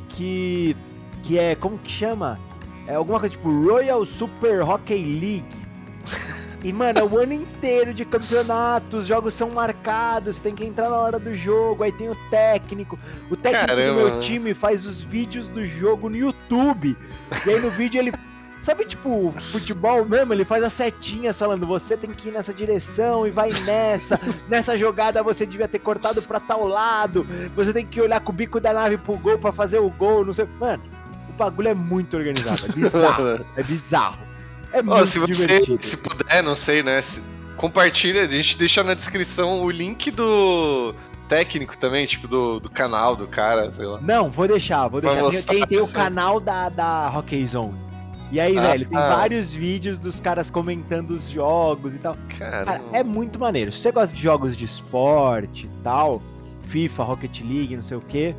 que, 0.08 0.76
que 1.22 1.38
é, 1.38 1.54
como 1.54 1.78
que 1.78 1.90
chama? 1.90 2.38
É 2.86 2.94
alguma 2.94 3.20
coisa 3.20 3.34
tipo 3.34 3.48
Royal 3.50 4.04
Super 4.04 4.62
Hockey 4.62 5.04
League. 5.04 5.59
E, 6.62 6.72
mano, 6.72 6.98
é 6.98 7.02
o 7.02 7.18
ano 7.18 7.32
inteiro 7.32 7.94
de 7.94 8.04
campeonato, 8.04 8.98
os 8.98 9.06
jogos 9.06 9.32
são 9.32 9.48
marcados, 9.50 10.40
tem 10.40 10.54
que 10.54 10.64
entrar 10.64 10.90
na 10.90 10.96
hora 10.96 11.18
do 11.18 11.34
jogo, 11.34 11.82
aí 11.82 11.92
tem 11.92 12.10
o 12.10 12.14
técnico. 12.28 12.98
O 13.30 13.36
técnico 13.36 13.66
Caramba. 13.66 14.02
do 14.02 14.08
meu 14.10 14.20
time 14.20 14.52
faz 14.52 14.84
os 14.84 15.00
vídeos 15.00 15.48
do 15.48 15.66
jogo 15.66 16.10
no 16.10 16.16
YouTube. 16.16 16.96
E 17.46 17.50
aí 17.50 17.60
no 17.60 17.70
vídeo 17.70 17.98
ele. 17.98 18.12
Sabe, 18.60 18.84
tipo, 18.84 19.34
futebol 19.52 20.04
mesmo? 20.04 20.34
Ele 20.34 20.44
faz 20.44 20.62
as 20.62 20.74
setinhas 20.74 21.38
falando: 21.38 21.66
você 21.66 21.96
tem 21.96 22.10
que 22.10 22.28
ir 22.28 22.32
nessa 22.32 22.52
direção 22.52 23.26
e 23.26 23.30
vai 23.30 23.50
nessa. 23.64 24.20
Nessa 24.46 24.76
jogada 24.76 25.22
você 25.22 25.46
devia 25.46 25.66
ter 25.66 25.78
cortado 25.78 26.20
pra 26.20 26.38
tal 26.38 26.66
lado. 26.66 27.26
Você 27.56 27.72
tem 27.72 27.86
que 27.86 28.02
olhar 28.02 28.20
com 28.20 28.32
o 28.32 28.34
bico 28.34 28.60
da 28.60 28.74
nave 28.74 28.98
pro 28.98 29.16
gol 29.16 29.38
pra 29.38 29.50
fazer 29.50 29.78
o 29.78 29.88
gol, 29.88 30.26
não 30.26 30.32
sei. 30.34 30.46
Mano, 30.58 30.82
o 31.30 31.32
bagulho 31.32 31.68
é 31.68 31.74
muito 31.74 32.18
organizado. 32.18 32.66
É 32.66 32.68
bizarro. 32.68 33.46
é 33.56 33.62
bizarro. 33.62 34.29
É 34.72 34.82
muito 34.82 35.02
oh, 35.02 35.06
se 35.06 35.18
você, 35.18 35.32
divertido. 35.32 35.84
se 35.84 35.96
puder, 35.96 36.42
não 36.42 36.54
sei, 36.54 36.82
né? 36.82 37.00
Se, 37.02 37.22
compartilha, 37.56 38.22
a 38.22 38.28
gente 38.28 38.56
deixa 38.56 38.82
na 38.82 38.94
descrição 38.94 39.60
o 39.62 39.70
link 39.70 40.10
do 40.10 40.94
técnico 41.28 41.76
também, 41.76 42.06
tipo, 42.06 42.26
do, 42.26 42.58
do 42.58 42.70
canal 42.70 43.14
do 43.14 43.26
cara, 43.26 43.70
sei 43.70 43.86
lá. 43.86 44.00
Não, 44.00 44.30
vou 44.30 44.48
deixar, 44.48 44.88
vou 44.88 45.00
deixar. 45.00 45.42
Tem, 45.44 45.66
tem 45.66 45.80
o 45.80 45.88
canal 45.88 46.40
da, 46.40 46.68
da 46.68 47.12
Hockey 47.14 47.46
Zone. 47.46 47.78
E 48.32 48.40
aí, 48.40 48.56
ah, 48.56 48.62
velho, 48.62 48.88
tem 48.88 48.98
ah. 48.98 49.08
vários 49.08 49.52
vídeos 49.52 49.98
dos 49.98 50.20
caras 50.20 50.50
comentando 50.50 51.10
os 51.10 51.28
jogos 51.28 51.94
e 51.96 51.98
tal. 51.98 52.16
Cara, 52.38 52.80
é 52.92 53.02
muito 53.02 53.38
maneiro. 53.38 53.72
Se 53.72 53.78
você 53.80 53.92
gosta 53.92 54.14
de 54.14 54.22
jogos 54.22 54.56
de 54.56 54.64
esporte 54.64 55.66
e 55.66 55.82
tal, 55.82 56.22
FIFA, 56.66 57.02
Rocket 57.02 57.40
League, 57.40 57.74
não 57.74 57.82
sei 57.82 57.96
o 57.96 58.00
que, 58.00 58.34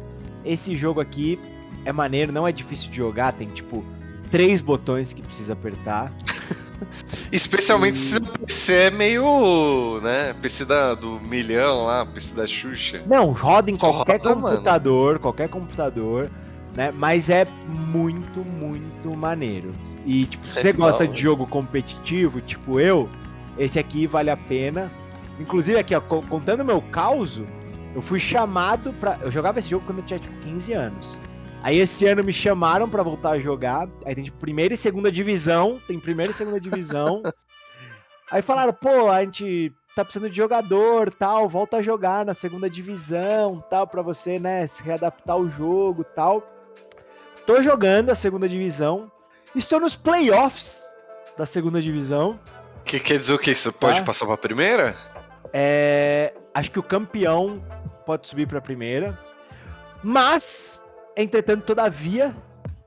esse 0.46 0.76
jogo 0.76 1.02
aqui 1.02 1.38
é 1.86 1.92
maneiro, 1.92 2.32
não 2.32 2.48
é 2.48 2.52
difícil 2.52 2.90
de 2.90 2.98
jogar, 2.98 3.34
tem 3.34 3.48
tipo 3.50 3.86
três 4.32 4.62
botões 4.62 5.14
que 5.14 5.22
precisa 5.22 5.54
apertar. 5.54 6.12
Especialmente 7.32 7.98
se 7.98 8.18
o 8.18 8.22
PC 8.22 8.74
é 8.74 8.92
meio, 8.92 10.00
né, 10.02 10.34
PC 10.42 10.66
da, 10.66 10.96
do 10.96 11.20
milhão 11.20 11.86
lá, 11.86 12.06
PC 12.06 12.34
da 12.34 12.48
Xuxa. 12.48 13.04
Não, 13.06 13.32
roda 13.32 13.70
em 13.70 13.76
Só 13.76 13.92
qualquer 13.92 14.20
roda, 14.20 14.34
computador, 14.34 15.08
mano. 15.08 15.20
qualquer 15.20 15.50
computador, 15.50 16.30
né, 16.76 16.92
mas 16.96 17.30
é 17.30 17.46
muito, 17.68 18.40
muito 18.40 19.16
maneiro. 19.16 19.72
E, 20.06 20.26
tipo, 20.26 20.46
se 20.48 20.60
é 20.60 20.62
você 20.62 20.74
gosta 20.74 21.08
de 21.08 21.22
jogo 21.22 21.46
competitivo, 21.46 22.42
tipo 22.42 22.80
eu, 22.80 23.08
esse 23.58 23.78
aqui 23.78 24.08
vale 24.08 24.30
a 24.30 24.38
pena. 24.38 24.92
Inclusive, 25.40 25.78
aqui, 25.78 25.94
ó, 25.96 26.02
contando 26.02 26.64
meu 26.66 26.82
caos, 26.82 27.42
eu 27.96 28.02
fui 28.02 28.20
chamado 28.20 28.94
pra... 28.94 29.18
Eu 29.22 29.32
jogava 29.32 29.60
esse 29.60 29.70
jogo 29.70 29.86
quando 29.86 30.00
eu 30.00 30.06
tinha, 30.06 30.20
tipo, 30.20 30.34
15 30.42 30.74
anos. 30.74 31.20
Aí 31.64 31.78
esse 31.78 32.08
ano 32.08 32.24
me 32.24 32.34
chamaram 32.34 32.90
para 32.90 33.04
voltar 33.04 33.32
a 33.32 33.40
jogar. 33.40 33.88
Aí 34.06 34.16
tem 34.16 34.24
tipo 34.24 34.38
primeira 34.38 34.74
e 34.74 34.78
segunda 34.78 35.12
divisão. 35.12 35.80
Tem 35.88 36.00
primeira 36.00 36.32
e 36.32 36.36
segunda 36.36 36.60
divisão. 36.60 37.22
Aí 38.32 38.42
falaram, 38.42 38.74
pô, 38.74 39.10
a 39.10 39.24
gente 39.24 39.74
tá 39.94 40.06
precisando 40.06 40.30
de 40.30 40.38
jogador, 40.38 41.12
tal, 41.12 41.50
volta 41.50 41.78
a 41.78 41.82
jogar 41.82 42.26
na 42.26 42.34
segunda 42.34 42.70
divisão, 42.70 43.62
tal, 43.70 43.86
para 43.86 44.02
você, 44.02 44.40
né, 44.40 44.66
se 44.66 44.82
readaptar 44.84 45.36
ao 45.36 45.50
jogo, 45.50 46.06
tal. 46.06 46.42
Tô 47.46 47.62
jogando 47.62 48.10
a 48.10 48.16
segunda 48.16 48.48
divisão. 48.48 49.12
Estou 49.54 49.82
nos 49.82 49.98
playoffs 49.98 50.96
da 51.38 51.46
segunda 51.46 51.82
divisão. 51.82 52.40
Que 52.86 53.02
quer 53.02 53.20
dizer 53.20 53.34
o 53.34 53.40
que? 53.40 53.54
Você 53.54 53.72
pode 53.72 54.00
tá? 54.00 54.06
passar 54.06 54.26
pra 54.26 54.38
primeira? 54.38 54.96
É, 55.52 56.34
acho 56.54 56.72
que 56.72 56.80
o 56.80 56.84
campeão 56.84 57.62
pode 58.06 58.28
subir 58.30 58.48
pra 58.48 58.62
primeira. 58.62 59.20
Mas 60.02 60.81
Entretanto, 61.16 61.66
todavia, 61.66 62.36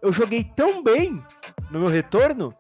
eu 0.03 0.13
joguei 0.13 0.45
tão 0.45 0.83
bem 0.83 1.23
no 1.71 1.81
meu 1.81 1.89
retorno 1.89 2.55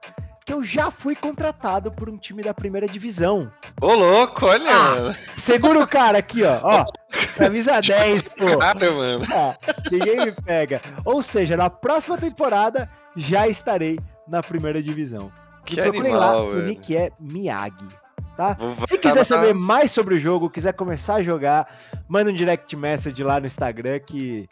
que 0.45 0.53
eu 0.53 0.62
já 0.62 0.91
fui 0.91 1.17
contratado 1.17 1.91
por 1.91 2.09
um 2.09 2.19
time 2.19 2.43
da 2.43 2.53
primeira 2.53 2.87
divisão. 2.87 3.51
Ô, 3.81 3.95
louco, 3.95 4.45
olha! 4.45 5.11
Ah, 5.11 5.15
segura 5.37 5.81
o 5.81 5.89
cara 5.89 6.19
aqui, 6.19 6.43
ó. 6.45 6.61
ó 6.62 6.85
camisa 7.37 7.81
10, 7.83 8.29
pô. 8.29 8.59
Cara, 8.59 8.93
mano. 8.93 9.25
Ah, 9.33 9.57
ninguém 9.91 10.17
me 10.27 10.33
pega. 10.33 10.83
Ou 11.05 11.23
seja, 11.23 11.57
na 11.57 11.71
próxima 11.71 12.19
temporada 12.19 12.91
já 13.17 13.49
estarei 13.49 13.99
na 14.29 14.43
primeira 14.43 14.83
divisão. 14.83 15.33
Que 15.65 15.81
e 15.81 15.83
procurem 15.83 16.12
lá, 16.12 16.33
velho. 16.33 16.59
o 16.59 16.62
nick 16.62 16.95
é 16.95 17.11
Miyagi. 17.19 17.89
Tá? 18.37 18.57
Se 18.87 18.99
quiser 18.99 19.25
saber 19.25 19.55
mais 19.55 19.93
sobre 19.93 20.17
o 20.17 20.19
jogo, 20.19 20.51
quiser 20.51 20.73
começar 20.73 21.17
a 21.17 21.23
jogar, 21.23 21.73
manda 22.09 22.31
um 22.31 22.35
direct 22.35 22.75
message 22.77 23.23
lá 23.23 23.39
no 23.39 23.47
Instagram 23.47 24.01
que 24.01 24.49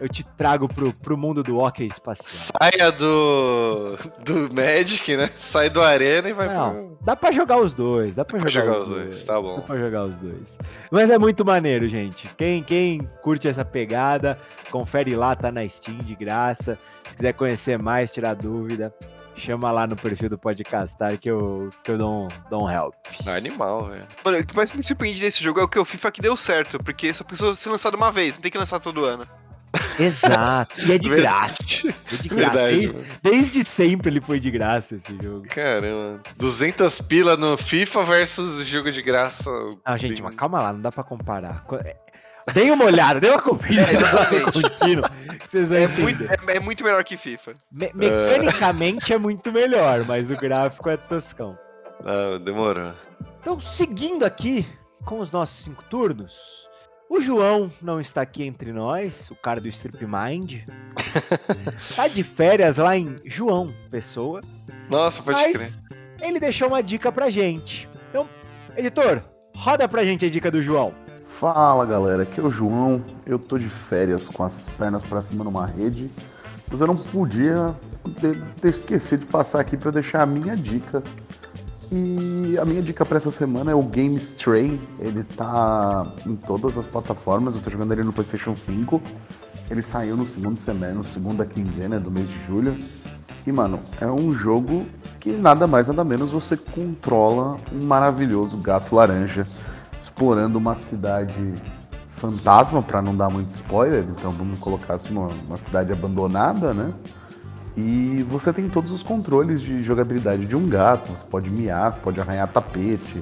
eu 0.00 0.08
te 0.08 0.22
trago 0.36 0.68
pro, 0.68 0.92
pro 0.92 1.16
mundo 1.16 1.42
do 1.42 1.58
hockey 1.58 1.86
espacial. 1.86 2.50
Saia 2.60 2.90
do. 2.92 3.96
do 4.24 4.52
Magic, 4.52 5.16
né? 5.16 5.30
Sai 5.38 5.70
do 5.70 5.82
Arena 5.82 6.28
e 6.28 6.32
vai 6.32 6.48
Não, 6.48 6.72
pro. 6.72 6.98
dá 7.02 7.16
pra 7.16 7.32
jogar 7.32 7.58
os 7.58 7.74
dois, 7.74 8.14
dá 8.16 8.24
pra 8.24 8.38
pra 8.40 8.48
jogar, 8.48 8.66
jogar 8.66 8.82
os 8.82 8.88
dois. 8.88 9.04
dois, 9.04 9.22
tá 9.24 9.40
bom. 9.40 9.56
Dá 9.56 9.62
pra 9.62 9.78
jogar 9.78 10.04
os 10.04 10.18
dois. 10.18 10.58
Mas 10.90 11.10
é 11.10 11.18
muito 11.18 11.44
maneiro, 11.44 11.88
gente. 11.88 12.28
Quem, 12.36 12.62
quem 12.62 12.98
curte 13.22 13.48
essa 13.48 13.64
pegada, 13.64 14.38
confere 14.70 15.14
lá, 15.14 15.34
tá 15.34 15.50
na 15.50 15.66
Steam 15.68 15.98
de 15.98 16.14
graça. 16.14 16.78
Se 17.08 17.16
quiser 17.16 17.32
conhecer 17.34 17.78
mais, 17.78 18.10
tirar 18.10 18.34
dúvida, 18.34 18.92
chama 19.36 19.70
lá 19.70 19.86
no 19.86 19.94
perfil 19.96 20.28
do 20.30 20.38
Podcastar 20.38 21.18
que 21.18 21.30
eu, 21.30 21.70
que 21.84 21.90
eu 21.92 21.98
dou 21.98 22.24
um, 22.24 22.28
dou 22.50 22.64
um 22.64 22.70
help. 22.70 22.94
Não, 23.24 23.32
é 23.32 23.36
animal, 23.36 23.86
velho. 23.86 24.06
Mano, 24.24 24.38
o 24.38 24.46
que 24.46 24.56
mais 24.56 24.72
me 24.72 24.82
surpreende 24.82 25.20
nesse 25.20 25.42
jogo 25.44 25.60
é 25.60 25.62
o 25.62 25.68
que 25.68 25.78
o 25.78 25.84
FIFA 25.84 26.10
que 26.10 26.20
deu 26.20 26.36
certo, 26.36 26.82
porque 26.82 27.12
só 27.14 27.22
precisou 27.22 27.54
ser 27.54 27.68
lançado 27.70 27.94
uma 27.96 28.10
vez, 28.10 28.34
não 28.34 28.42
tem 28.42 28.50
que 28.50 28.58
lançar 28.58 28.80
todo 28.80 29.04
ano. 29.04 29.26
Exato. 29.98 30.74
E 30.80 30.92
é 30.92 30.98
de 30.98 31.08
graça. 31.08 31.54
É 32.12 32.16
de 32.16 32.28
graça. 32.28 32.52
Verdade, 32.56 32.76
Desde, 32.78 32.96
desde 33.22 33.64
sempre 33.64 34.10
ele 34.10 34.20
foi 34.20 34.38
de 34.40 34.50
graça 34.50 34.96
esse 34.96 35.16
jogo. 35.22 35.46
Caramba. 35.48 36.20
200 36.36 37.00
pila 37.02 37.36
no 37.36 37.56
FIFA 37.56 38.02
versus 38.04 38.66
jogo 38.66 38.90
de 38.92 39.02
graça. 39.02 39.50
Ah, 39.84 39.96
gente, 39.96 40.22
mas 40.22 40.34
calma 40.34 40.60
lá, 40.62 40.72
não 40.72 40.80
dá 40.80 40.90
pra 40.92 41.02
comparar. 41.04 41.62
Co- 41.64 41.76
é- 41.76 41.96
Dê 42.54 42.70
uma 42.70 42.84
olhada, 42.84 43.18
dê 43.18 43.28
uma 43.28 43.42
conferida 43.42 43.82
É, 43.90 43.94
exatamente. 43.96 44.52
contínuo, 44.54 45.04
que 45.40 45.50
vocês 45.50 45.70
vão 45.70 45.78
É 45.80 45.88
muito, 45.88 46.22
é, 46.22 46.56
é 46.56 46.60
muito 46.60 46.84
melhor 46.84 47.02
que 47.02 47.16
FIFA. 47.16 47.54
Me- 47.72 47.90
mecanicamente 47.92 49.12
é 49.12 49.18
muito 49.18 49.50
melhor, 49.52 50.04
mas 50.06 50.30
o 50.30 50.36
gráfico 50.36 50.88
é 50.88 50.96
toscão. 50.96 51.58
Ah, 52.04 52.38
demorou. 52.38 52.92
Então, 53.40 53.58
seguindo 53.58 54.24
aqui 54.24 54.64
com 55.04 55.18
os 55.18 55.32
nossos 55.32 55.64
cinco 55.64 55.82
turnos, 55.84 56.65
o 57.08 57.20
João 57.20 57.70
não 57.80 58.00
está 58.00 58.22
aqui 58.22 58.42
entre 58.44 58.72
nós, 58.72 59.30
o 59.30 59.34
cara 59.36 59.60
do 59.60 59.68
Strip 59.68 60.04
Mind. 60.06 60.62
tá 61.94 62.08
de 62.08 62.22
férias 62.22 62.78
lá 62.78 62.96
em 62.96 63.16
João 63.24 63.72
Pessoa, 63.90 64.40
Nossa, 64.90 65.22
pode 65.22 65.38
crer. 65.42 65.54
mas 65.56 65.78
ele 66.20 66.40
deixou 66.40 66.68
uma 66.68 66.82
dica 66.82 67.10
pra 67.12 67.30
gente. 67.30 67.88
Então, 68.10 68.28
editor, 68.76 69.22
roda 69.54 69.88
pra 69.88 70.04
gente 70.04 70.24
a 70.26 70.30
dica 70.30 70.50
do 70.50 70.62
João. 70.62 70.92
Fala 71.28 71.84
galera, 71.84 72.22
aqui 72.22 72.40
é 72.40 72.42
o 72.42 72.50
João. 72.50 73.02
Eu 73.26 73.38
tô 73.38 73.58
de 73.58 73.68
férias 73.68 74.28
com 74.28 74.42
as 74.42 74.68
pernas 74.70 75.02
pra 75.02 75.20
cima 75.22 75.44
numa 75.44 75.66
rede, 75.66 76.10
mas 76.70 76.80
eu 76.80 76.86
não 76.86 76.96
podia 76.96 77.74
de- 78.06 78.40
de 78.60 78.68
esquecer 78.68 79.18
de 79.18 79.26
passar 79.26 79.60
aqui 79.60 79.76
pra 79.76 79.90
deixar 79.90 80.22
a 80.22 80.26
minha 80.26 80.56
dica. 80.56 81.02
E 81.90 82.58
a 82.58 82.64
minha 82.64 82.82
dica 82.82 83.04
pra 83.04 83.18
essa 83.18 83.30
semana 83.30 83.70
é 83.70 83.74
o 83.74 83.82
Game 83.82 84.16
Stray. 84.16 84.80
Ele 84.98 85.22
tá 85.22 86.06
em 86.26 86.34
todas 86.34 86.76
as 86.76 86.86
plataformas. 86.86 87.54
Eu 87.54 87.60
tô 87.60 87.70
jogando 87.70 87.92
ele 87.92 88.02
no 88.02 88.12
PlayStation 88.12 88.56
5. 88.56 89.00
Ele 89.70 89.82
saiu 89.82 90.16
no 90.16 90.26
segundo 90.26 90.58
semestre, 90.58 90.96
no 90.96 91.04
segunda 91.04 91.44
quinzena 91.44 91.98
do 92.00 92.10
mês 92.10 92.28
de 92.28 92.44
julho. 92.46 92.76
E 93.46 93.52
mano, 93.52 93.80
é 94.00 94.06
um 94.06 94.32
jogo 94.32 94.86
que 95.20 95.30
nada 95.32 95.66
mais 95.66 95.86
nada 95.86 96.02
menos 96.02 96.30
você 96.30 96.56
controla 96.56 97.56
um 97.72 97.84
maravilhoso 97.84 98.56
gato 98.56 98.94
laranja 98.94 99.46
explorando 100.00 100.58
uma 100.58 100.74
cidade 100.74 101.54
fantasma, 102.16 102.82
para 102.82 103.02
não 103.02 103.14
dar 103.14 103.28
muito 103.28 103.50
spoiler, 103.50 104.04
então 104.08 104.32
vamos 104.32 104.58
colocar 104.58 104.94
assim, 104.94 105.10
uma, 105.10 105.28
uma 105.28 105.56
cidade 105.58 105.92
abandonada, 105.92 106.72
né? 106.72 106.92
E 107.76 108.24
você 108.30 108.52
tem 108.52 108.68
todos 108.68 108.90
os 108.90 109.02
controles 109.02 109.60
de 109.60 109.82
jogabilidade 109.82 110.46
de 110.46 110.56
um 110.56 110.66
gato, 110.66 111.12
você 111.12 111.24
pode 111.30 111.50
miar, 111.50 111.92
você 111.92 112.00
pode 112.00 112.18
arranhar 112.20 112.50
tapete, 112.50 113.20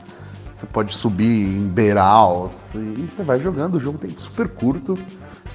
você 0.55 0.64
pode 0.66 0.94
subir 0.94 1.57
em 1.57 1.66
beiraus, 1.66 2.57
e 2.74 3.09
você 3.09 3.22
vai 3.24 3.40
jogando, 3.40 3.74
o 3.74 3.80
jogo 3.80 3.98
tem 3.98 4.11
super 4.16 4.48
curto. 4.48 4.96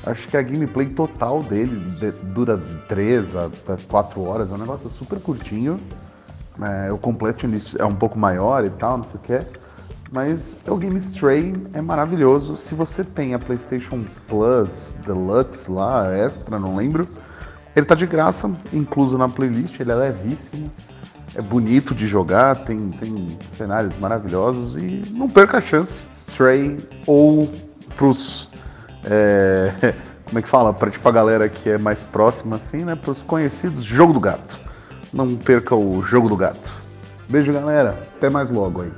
Acho 0.05 0.27
que 0.27 0.35
a 0.35 0.41
gameplay 0.41 0.87
total 0.87 1.41
dele 1.41 1.77
de- 1.99 2.11
dura 2.11 2.57
3 2.87 3.35
a 3.35 3.49
4 3.87 4.21
horas, 4.23 4.51
é 4.51 4.55
um 4.55 4.57
negócio 4.57 4.89
super 4.89 5.19
curtinho. 5.19 5.79
É, 6.61 6.91
o 6.91 6.97
completo 6.97 7.47
é 7.77 7.85
um 7.85 7.95
pouco 7.95 8.19
maior 8.19 8.65
e 8.65 8.69
tal, 8.69 8.97
não 8.97 9.05
sei 9.05 9.15
o 9.15 9.19
que. 9.19 9.59
Mas 10.11 10.57
o 10.67 10.75
Game 10.75 10.97
Stray 10.97 11.53
é 11.71 11.81
maravilhoso. 11.81 12.57
Se 12.57 12.73
você 12.75 13.03
tem 13.03 13.33
a 13.33 13.39
PlayStation 13.39 14.03
Plus 14.27 14.95
Deluxe 15.05 15.71
lá, 15.71 16.11
extra, 16.13 16.57
não 16.59 16.75
lembro, 16.75 17.07
ele 17.79 17.85
tá 17.87 17.95
de 17.95 18.05
graça, 18.05 18.49
incluso 18.71 19.17
na 19.17 19.27
playlist. 19.27 19.79
Ele 19.79 19.91
é 19.91 19.95
levíssimo, 19.95 20.71
é 21.35 21.41
bonito 21.41 21.95
de 21.95 22.07
jogar, 22.07 22.55
tem, 22.57 22.89
tem 22.91 23.37
cenários 23.57 23.97
maravilhosos 23.97 24.75
e 24.75 25.03
não 25.11 25.29
perca 25.29 25.57
a 25.57 25.61
chance. 25.61 26.05
Stray 26.27 26.77
ou 27.05 27.51
pros. 27.95 28.49
é, 29.05 29.93
como 30.25 30.39
é 30.39 30.41
que 30.41 30.49
fala? 30.49 30.73
Pra 30.73 30.91
tipo 30.91 31.07
a 31.07 31.11
galera 31.11 31.49
que 31.49 31.69
é 31.69 31.77
mais 31.77 32.03
próxima, 32.03 32.57
assim, 32.57 32.83
né? 32.83 32.95
Pros 32.95 33.21
conhecidos, 33.23 33.83
Jogo 33.83 34.13
do 34.13 34.19
Gato. 34.19 34.59
Não 35.11 35.35
perca 35.35 35.75
o 35.75 36.03
Jogo 36.03 36.29
do 36.29 36.37
Gato. 36.37 36.71
Beijo, 37.27 37.51
galera. 37.51 38.07
Até 38.15 38.29
mais 38.29 38.49
logo 38.51 38.81
aí. 38.81 38.91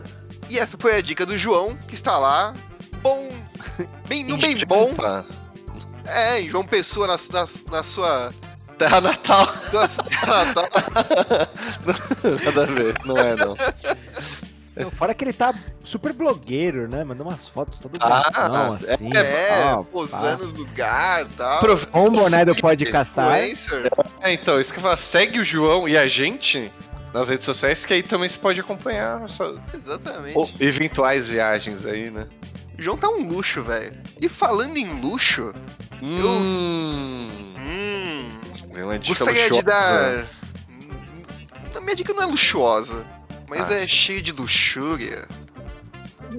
E 0.50 0.60
essa 0.60 0.78
foi 0.78 0.98
a 0.98 1.02
dica 1.02 1.26
do 1.26 1.38
João, 1.38 1.78
que 1.88 1.96
está 1.96 2.18
lá, 2.18 2.54
bom, 3.02 3.30
bem, 4.10 4.26
no 4.26 4.38
bem 4.38 4.54
bom, 4.66 4.92
é, 6.06 6.42
em 6.42 6.50
João 6.50 6.64
Pessoa, 6.64 7.08
na, 7.08 7.16
na, 7.32 7.48
na 7.72 7.84
sua, 7.84 8.34
Terra 8.86 9.02
Natal. 9.02 9.48
terra 10.10 10.46
natal. 10.46 10.70
Nada 12.46 12.64
a 12.64 12.66
ver, 12.66 12.96
não 13.06 13.18
é 13.18 13.36
não. 13.36 13.56
Não, 14.76 14.90
Fora 14.92 15.14
que 15.14 15.24
ele 15.24 15.34
tá 15.34 15.54
super 15.84 16.14
blogueiro, 16.14 16.88
né? 16.88 17.04
Mandou 17.04 17.28
umas 17.28 17.48
fotos 17.48 17.78
todo 17.80 17.98
Ah, 18.00 18.24
gatão, 18.24 18.80
é- 18.88 18.94
assim. 18.94 19.10
É, 19.14 19.64
tal, 19.64 19.84
posando 19.86 20.44
nos 20.44 20.54
lugar 20.54 21.26
e 21.26 21.30
tal. 21.36 21.60
Com 21.92 22.04
o 22.06 22.12
boné 22.12 22.46
do 22.46 22.56
Podcastar. 22.56 23.36
É, 24.22 24.32
então, 24.34 24.60
isso 24.60 24.72
que 24.74 24.80
eu 24.80 24.84
falo, 24.84 24.96
segue 24.98 25.40
o 25.40 25.44
João 25.44 25.88
e 25.90 25.98
a 25.98 26.08
gente 26.08 26.72
nas 27.14 27.28
redes 27.28 27.44
sociais, 27.44 27.84
que 27.84 27.94
aí 27.94 28.02
também 28.02 28.30
você 28.30 28.38
pode 28.38 28.62
acompanhar 28.62 29.22
essa, 29.26 29.54
Exatamente. 29.76 30.38
ou 30.38 30.50
eventuais 30.62 31.28
viagens 31.28 31.86
aí, 31.86 32.10
né? 32.10 32.26
O 32.80 32.82
João 32.82 32.96
tá 32.98 33.10
um 33.10 33.28
luxo, 33.28 33.62
velho. 33.62 33.92
E 34.22 34.30
falando 34.30 34.78
em 34.78 35.02
luxo, 35.02 35.54
Hum. 36.02 37.30
hum, 37.58 38.21
Vem 38.74 38.84
uma 38.84 39.00
dica 39.00 39.20
gostaria 39.20 39.50
de 39.50 39.62
luxuosa. 39.62 39.64
dar. 39.64 40.28
Hum, 40.70 40.90
A 41.76 41.82
minha 41.82 41.96
dica 41.96 42.14
não 42.14 42.24
é 42.24 42.26
luxuosa, 42.26 43.06
mas 43.50 43.70
Ah. 43.70 43.76
é 43.76 43.88
cheia 43.88 44.22
de 44.22 44.32
luxúria. 44.32 45.28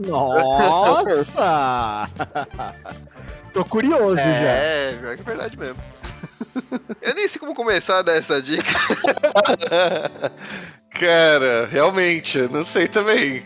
Nossa! 0.07 2.09
Tô 3.53 3.65
curioso 3.65 4.17
já. 4.23 4.31
É, 4.31 4.97
pior 4.99 5.17
que 5.17 5.21
é 5.21 5.25
verdade 5.25 5.59
mesmo. 5.59 5.77
Eu 7.03 7.15
nem 7.15 7.29
sei 7.29 7.39
como 7.39 7.55
começar 7.55 7.99
a 7.99 8.03
dar 8.03 8.15
essa 8.17 8.41
dica. 8.41 8.69
Cara, 10.99 11.67
realmente, 11.67 12.39
eu 12.39 12.49
não 12.51 12.63
sei 12.63 12.87
também. 12.87 13.45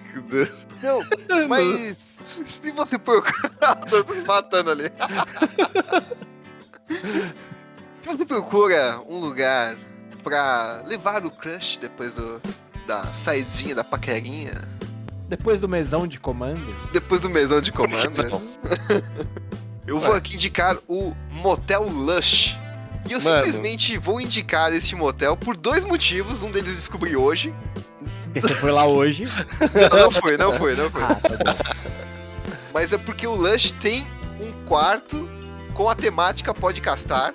Não, 0.83 1.01
mas 1.49 2.19
se 2.61 2.71
você 2.73 2.99
procurar. 2.99 3.77
Tô 3.89 4.03
me 4.13 4.21
matando 4.23 4.73
ali. 4.73 4.91
Se 8.07 8.17
você 8.17 8.25
procura 8.25 9.01
um 9.09 9.19
lugar 9.19 9.77
pra 10.23 10.83
levar 10.87 11.25
o 11.27 11.31
crush 11.31 11.79
depois 11.81 12.15
do, 12.15 12.41
da 12.87 13.05
saidinha, 13.07 13.75
da 13.75 13.83
paquerinha, 13.83 14.55
Depois 15.29 15.61
do 15.61 15.69
mesão 15.69 16.07
de 16.07 16.21
comando. 16.21 16.73
depois 16.93 17.21
do 17.21 17.29
mesão 17.29 17.61
de 17.61 17.73
comando, 17.73 18.41
eu 19.87 19.99
vou 19.99 20.13
aqui 20.13 20.35
indicar 20.35 20.77
o 20.87 21.15
Motel 21.31 21.83
Lush. 21.83 22.57
E 23.09 23.13
eu 23.13 23.21
Mano. 23.23 23.45
simplesmente 23.45 23.99
vou 23.99 24.21
indicar 24.21 24.73
este 24.73 24.97
motel 24.97 25.37
por 25.37 25.57
dois 25.57 25.85
motivos. 25.85 26.43
Um 26.43 26.51
deles 26.51 26.71
eu 26.71 26.75
descobri 26.77 27.17
hoje. 27.17 27.55
Você 28.35 28.55
foi 28.55 28.71
lá 28.73 28.85
hoje. 28.87 29.27
Não, 29.91 29.99
não 30.03 30.11
foi, 30.11 30.37
não 30.37 30.53
foi, 30.59 30.75
não 30.77 30.91
foi. 30.91 31.03
Ah, 31.03 31.15
tá. 31.15 31.57
Mas 32.75 32.93
é 32.93 32.99
porque 32.99 33.27
o 33.27 33.35
Lush 33.35 33.71
tem 33.71 34.07
um 34.41 34.53
quarto 34.67 35.29
com 35.77 35.89
a 35.91 35.95
temática 35.95 36.55
podcastar. 36.55 37.35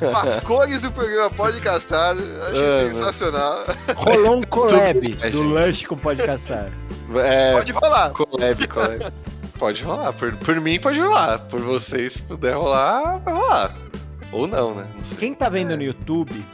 Com 0.00 0.16
as, 0.16 0.38
cores 0.38 0.82
do 0.82 0.90
programa 0.90 1.30
podcastar. 1.30 2.16
Achei 2.16 2.68
Mano. 2.68 2.92
sensacional. 2.92 3.64
Rolou 3.94 4.38
um 4.38 4.42
collab 4.42 5.14
do. 5.30 5.42
Lush 5.42 5.86
com 5.86 5.96
Podcastar. 5.96 6.72
É, 7.24 7.52
Pode 7.52 7.72
falar. 7.72 8.10
collab, 8.10 8.66
collab. 8.66 9.12
Pode 9.58 9.84
rolar, 9.84 10.12
por, 10.14 10.34
por 10.36 10.60
mim 10.60 10.80
pode 10.80 10.98
rolar. 10.98 11.38
Por 11.40 11.60
vocês, 11.60 12.14
se 12.14 12.22
puder 12.22 12.54
rolar, 12.54 13.18
vai 13.18 13.34
rolar. 13.34 13.76
Ou 14.32 14.46
não, 14.48 14.74
né? 14.74 14.86
Não 14.96 15.04
sei. 15.04 15.18
Quem 15.18 15.34
tá 15.34 15.48
vendo 15.48 15.76
no 15.76 15.82
YouTube, 15.82 16.44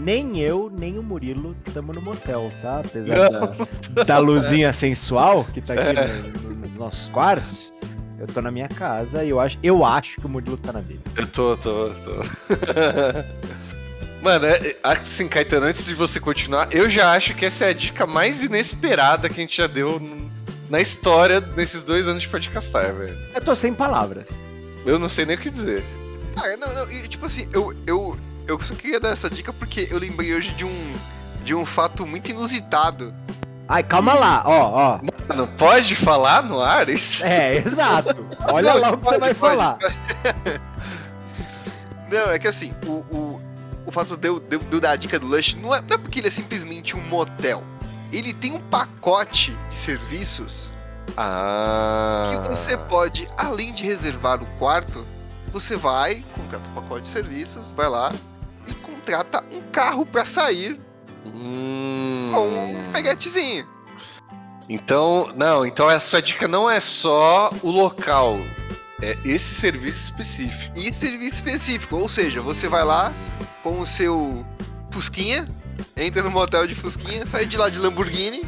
nem 0.00 0.38
eu, 0.40 0.70
nem 0.72 0.98
o 0.98 1.02
Murilo 1.02 1.54
estamos 1.66 1.94
no 1.94 2.00
motel, 2.02 2.50
tá? 2.62 2.80
Apesar 2.84 3.28
da, 3.90 4.02
da 4.04 4.18
luzinha 4.18 4.72
sensual 4.72 5.44
que 5.44 5.60
tá 5.60 5.74
aqui 5.74 6.32
no- 6.42 6.54
nos 6.54 6.74
nossos 6.76 7.08
quartos. 7.10 7.72
Eu 8.18 8.26
tô 8.26 8.42
na 8.42 8.50
minha 8.50 8.68
casa 8.68 9.24
e 9.24 9.30
eu 9.30 9.40
acho, 9.40 9.56
eu 9.62 9.82
acho 9.84 10.16
que 10.20 10.26
o 10.26 10.28
Murilo 10.28 10.56
tá 10.58 10.72
na 10.72 10.80
dele. 10.80 11.00
Eu 11.16 11.26
tô, 11.26 11.56
tô, 11.56 11.88
tô. 11.90 12.22
Mano, 14.22 14.44
é- 14.46 14.76
assim, 14.82 15.26
Caetano, 15.26 15.66
antes 15.66 15.86
de 15.86 15.94
você 15.94 16.20
continuar, 16.20 16.68
eu 16.70 16.88
já 16.88 17.12
acho 17.12 17.34
que 17.34 17.46
essa 17.46 17.64
é 17.64 17.68
a 17.68 17.72
dica 17.72 18.06
mais 18.06 18.42
inesperada 18.42 19.28
que 19.28 19.40
a 19.40 19.42
gente 19.42 19.56
já 19.56 19.66
deu 19.66 20.00
na 20.68 20.80
história 20.80 21.40
nesses 21.40 21.82
dois 21.82 22.06
anos 22.06 22.22
de 22.22 22.28
podcastar, 22.28 22.92
velho. 22.94 23.16
Eu 23.34 23.40
tô 23.40 23.54
sem 23.54 23.72
palavras. 23.72 24.28
Eu 24.84 24.98
não 24.98 25.08
sei 25.08 25.24
nem 25.24 25.36
o 25.36 25.38
que 25.40 25.48
dizer. 25.50 25.82
Ah, 26.36 26.54
não, 26.58 26.72
não, 26.74 26.90
e, 26.90 27.08
tipo 27.08 27.24
assim, 27.26 27.48
eu, 27.52 27.74
eu, 27.86 28.16
eu 28.46 28.60
só 28.60 28.74
queria 28.74 29.00
dar 29.00 29.10
essa 29.10 29.30
dica 29.30 29.52
porque 29.52 29.88
eu 29.90 29.98
lembrei 29.98 30.34
hoje 30.34 30.50
de 30.52 30.64
um, 30.64 30.96
de 31.44 31.54
um 31.54 31.64
fato 31.64 32.06
muito 32.06 32.30
inusitado. 32.30 33.14
Ai, 33.68 33.82
calma 33.84 34.14
lá, 34.14 34.42
ó, 34.44 34.96
ó. 34.96 35.00
Mano, 35.28 35.46
pode 35.56 35.94
falar 35.94 36.42
no 36.42 36.60
ar 36.60 36.88
isso? 36.88 37.24
É, 37.24 37.54
exato. 37.56 38.26
Olha 38.50 38.74
Não, 38.74 38.80
lá 38.80 38.90
o 38.90 38.98
que 38.98 39.04
você 39.04 39.18
pode, 39.18 39.20
vai 39.20 39.34
pode. 39.34 39.56
falar. 39.56 39.78
Não, 42.10 42.30
é 42.30 42.38
que 42.38 42.48
assim, 42.48 42.74
o, 42.86 42.90
o, 43.14 43.40
o 43.86 43.92
fato 43.92 44.16
de 44.16 44.28
eu, 44.28 44.40
de 44.40 44.56
eu- 44.56 44.60
de 44.60 44.72
eu 44.76 44.80
dar 44.80 44.92
a 44.92 44.96
dica 44.96 45.18
do 45.18 45.26
Lush 45.26 45.54
não 45.54 45.74
é, 45.74 45.80
não 45.80 45.94
é 45.94 45.98
porque 45.98 46.18
ele 46.18 46.28
é 46.28 46.30
simplesmente 46.30 46.96
um 46.96 47.00
motel. 47.02 47.62
Ele 48.12 48.34
tem 48.34 48.52
um 48.52 48.60
pacote 48.60 49.56
de 49.68 49.74
serviços 49.76 50.72
Ah. 51.16 52.22
que 52.42 52.48
você 52.48 52.76
pode, 52.76 53.28
além 53.38 53.72
de 53.72 53.84
reservar 53.84 54.42
o 54.42 54.46
quarto, 54.58 55.06
você 55.52 55.76
vai, 55.76 56.24
contrata 56.36 56.68
um 56.68 56.74
pacote 56.74 57.02
de 57.02 57.08
serviços, 57.10 57.70
vai 57.70 57.88
lá 57.88 58.12
e 58.70 58.74
contrata 58.74 59.44
um 59.50 59.60
carro 59.70 60.04
pra 60.06 60.24
sair 60.24 60.80
Hum. 61.26 62.30
com 62.34 62.48
um 62.80 62.92
peguetezinho. 62.92 63.66
Então, 64.68 65.32
não, 65.36 65.66
então 65.66 65.88
a 65.88 65.98
sua 65.98 66.22
dica 66.22 66.46
não 66.46 66.70
é 66.70 66.78
só 66.80 67.50
o 67.62 67.70
local, 67.70 68.38
é 69.02 69.18
esse 69.24 69.54
serviço 69.54 70.04
específico. 70.04 70.78
E 70.78 70.92
serviço 70.94 71.34
específico, 71.34 71.96
ou 71.96 72.08
seja, 72.08 72.40
você 72.40 72.68
vai 72.68 72.84
lá 72.84 73.12
com 73.62 73.80
o 73.80 73.86
seu 73.86 74.46
Fusquinha, 74.90 75.48
entra 75.96 76.22
no 76.22 76.30
motel 76.30 76.66
de 76.66 76.74
Fusquinha, 76.74 77.26
sai 77.26 77.46
de 77.46 77.56
lá 77.56 77.68
de 77.68 77.78
Lamborghini, 77.78 78.42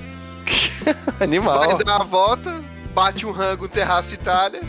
Animal. 1.21 1.59
vai 1.59 1.77
dar 1.85 1.97
a 1.97 2.05
volta, 2.05 2.61
bate 2.95 3.27
um 3.27 3.33
rango 3.33 3.65
no 3.65 3.69
terraço 3.69 4.15
Itália, 4.15 4.61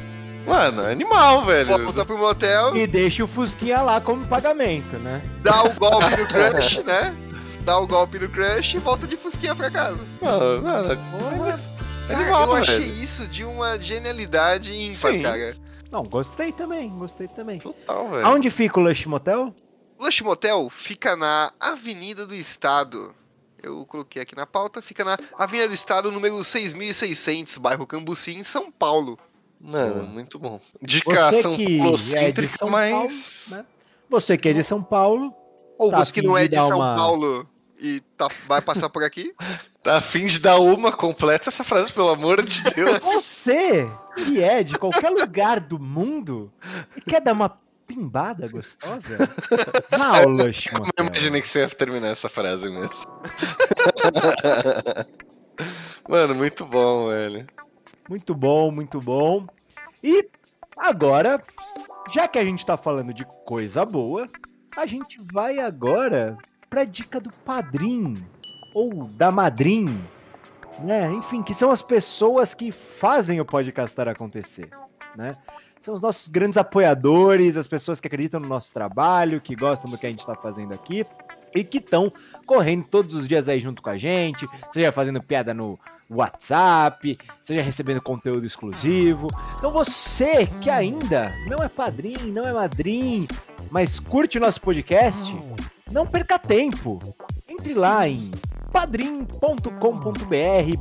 Mano, 0.45 0.85
animal, 0.85 1.43
velho. 1.45 1.69
volta 1.83 2.05
pro 2.05 2.17
motel, 2.17 2.75
E 2.75 2.85
deixa 2.85 3.23
o 3.23 3.27
Fusquinha 3.27 3.81
lá 3.81 4.01
como 4.01 4.25
pagamento, 4.27 4.97
né? 4.97 5.21
dá 5.41 5.63
o 5.63 5.73
golpe 5.79 6.09
no 6.17 6.27
crush, 6.27 6.83
né? 6.83 7.15
Dá 7.61 7.77
o 7.79 7.87
golpe 7.87 8.19
no 8.19 8.27
crush 8.29 8.73
e 8.75 8.79
volta 8.79 9.07
de 9.07 9.15
Fusquinha 9.15 9.55
pra 9.55 9.71
casa. 9.71 10.03
Mano, 10.21 10.61
mano, 10.61 10.87
Cara, 10.89 11.59
animal, 12.21 12.47
eu 12.49 12.55
achei 12.55 12.79
velho. 12.79 13.03
isso 13.03 13.25
de 13.27 13.45
uma 13.45 13.79
genialidade 13.79 14.73
ímpar, 14.73 15.13
Sim. 15.13 15.23
cara. 15.23 15.57
Não, 15.89 16.03
gostei 16.03 16.51
também, 16.51 16.89
gostei 16.89 17.27
também. 17.27 17.59
Total, 17.59 18.09
velho. 18.09 18.25
Aonde 18.25 18.49
fica 18.49 18.79
o 18.79 18.83
Lush 18.83 19.05
Motel? 19.05 19.53
O 19.97 20.03
Lush 20.05 20.21
Motel 20.21 20.69
fica 20.69 21.15
na 21.15 21.53
Avenida 21.59 22.25
do 22.27 22.35
Estado. 22.35 23.13
Eu 23.61 23.85
coloquei 23.85 24.21
aqui 24.21 24.35
na 24.35 24.45
pauta, 24.45 24.81
fica 24.81 25.05
na 25.05 25.17
Avenida 25.37 25.69
do 25.69 25.73
Estado, 25.73 26.11
número 26.11 26.43
6600, 26.43 27.57
bairro 27.57 27.87
Cambuci, 27.87 28.31
em 28.35 28.43
São 28.43 28.69
Paulo. 28.69 29.17
Mano, 29.65 30.03
muito 30.05 30.37
bom. 30.37 30.59
Dica 30.81 31.29
Você 31.31 31.41
São 31.41 31.55
que 31.55 31.77
Paulo 31.77 31.97
é 32.15 32.31
de 32.33 32.49
São 32.49 32.69
mas... 32.69 33.45
Paulo, 33.49 33.63
né? 33.63 33.69
Você 34.09 34.37
que 34.37 34.49
é 34.49 34.53
de 34.53 34.61
São 34.63 34.83
Paulo, 34.83 35.33
Ou 35.77 35.89
Tá 35.89 36.03
você 36.03 36.11
que 36.11 36.19
afim 36.19 36.27
não 36.27 36.37
é 36.37 36.47
de 36.49 36.55
São 36.57 36.75
uma- 36.77 36.95
Paulo 36.95 37.47
e 37.79 38.01
tá- 38.17 38.27
vai 38.45 38.61
passar 38.61 38.89
por 38.89 39.03
aqui, 39.03 39.33
Tá 39.81 39.97
a 39.97 40.01
fim 40.01 40.25
de 40.25 40.39
dar 40.39 40.59
uma 40.59 40.93
completa 40.93 41.49
essa 41.49 41.61
frase, 41.63 41.91
pelo 41.91 42.09
amor 42.09 42.41
de 42.41 42.61
Deus. 42.71 42.99
você 43.03 43.85
que 44.15 44.41
é 44.41 44.63
de 44.63 44.77
qualquer 44.77 45.09
lugar 45.09 45.59
do 45.59 45.77
mundo 45.79 46.51
e 46.95 47.01
quer 47.01 47.19
dar 47.21 47.33
uma 47.33 47.57
pimbada 47.85 48.47
gostosa, 48.47 49.29
vá 49.91 50.19
ao 50.19 50.29
Lush 50.29 50.67
Eu 50.67 51.05
imaginei 51.05 51.41
que 51.41 51.49
você 51.49 51.59
ia 51.59 51.69
terminar 51.69 52.07
essa 52.09 52.29
frase 52.29 52.69
mesmo. 52.69 52.89
Mano, 56.07 56.33
muito 56.35 56.65
bom, 56.65 57.07
velho. 57.09 57.45
Muito 58.09 58.35
bom, 58.35 58.71
muito 58.71 58.99
bom. 58.99 59.47
E 60.03 60.27
agora, 60.77 61.41
já 62.11 62.27
que 62.27 62.37
a 62.37 62.43
gente 62.43 62.65
tá 62.65 62.77
falando 62.77 63.13
de 63.13 63.25
coisa 63.45 63.85
boa, 63.85 64.27
a 64.75 64.85
gente 64.85 65.21
vai 65.31 65.59
agora 65.59 66.37
pra 66.69 66.83
dica 66.83 67.19
do 67.19 67.31
padrinho 67.31 68.27
ou 68.73 69.05
da 69.05 69.31
madrinha, 69.31 70.01
né? 70.79 71.11
Enfim, 71.13 71.43
que 71.43 71.53
são 71.53 71.71
as 71.71 71.81
pessoas 71.81 72.53
que 72.53 72.71
fazem 72.71 73.39
o 73.39 73.45
podcastar 73.45 74.07
acontecer, 74.07 74.69
né? 75.15 75.37
São 75.79 75.93
os 75.93 76.01
nossos 76.01 76.27
grandes 76.29 76.57
apoiadores, 76.57 77.57
as 77.57 77.67
pessoas 77.67 77.99
que 77.99 78.07
acreditam 78.07 78.39
no 78.39 78.47
nosso 78.47 78.73
trabalho, 78.73 79.41
que 79.41 79.55
gostam 79.55 79.91
do 79.91 79.97
que 79.97 80.05
a 80.05 80.09
gente 80.09 80.25
tá 80.25 80.35
fazendo 80.35 80.73
aqui 80.73 81.05
e 81.53 81.63
que 81.63 81.77
estão 81.77 82.11
correndo 82.45 82.85
todos 82.85 83.13
os 83.15 83.27
dias 83.27 83.47
aí 83.47 83.59
junto 83.59 83.81
com 83.81 83.89
a 83.89 83.97
gente, 83.97 84.47
seja 84.71 84.91
fazendo 84.91 85.21
piada 85.21 85.53
no 85.53 85.77
WhatsApp, 86.09 87.17
seja 87.41 87.61
recebendo 87.61 88.01
conteúdo 88.01 88.45
exclusivo. 88.45 89.27
Então 89.57 89.71
você 89.71 90.47
que 90.61 90.69
ainda 90.69 91.33
não 91.47 91.63
é 91.63 91.69
padrinho, 91.69 92.31
não 92.31 92.43
é 92.43 92.53
madrinho, 92.53 93.27
mas 93.71 93.99
curte 93.99 94.37
o 94.37 94.41
nosso 94.41 94.61
podcast, 94.61 95.35
não 95.91 96.05
perca 96.05 96.37
tempo. 96.37 97.15
Entre 97.47 97.73
lá 97.73 98.07
em 98.07 98.31
padrim.com.br 98.71 99.67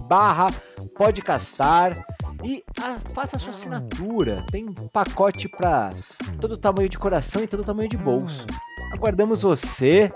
barra 0.08 0.50
podcastar 0.96 2.04
e 2.42 2.64
ah, 2.80 2.98
faça 3.14 3.36
a 3.36 3.38
sua 3.38 3.50
assinatura. 3.50 4.44
Tem 4.50 4.68
um 4.68 4.88
pacote 4.88 5.48
para 5.48 5.92
todo 6.40 6.56
tamanho 6.56 6.88
de 6.88 6.98
coração 6.98 7.42
e 7.42 7.46
todo 7.46 7.64
tamanho 7.64 7.88
de 7.88 7.96
bolso. 7.96 8.46
Aguardamos 8.92 9.42
você, 9.42 10.12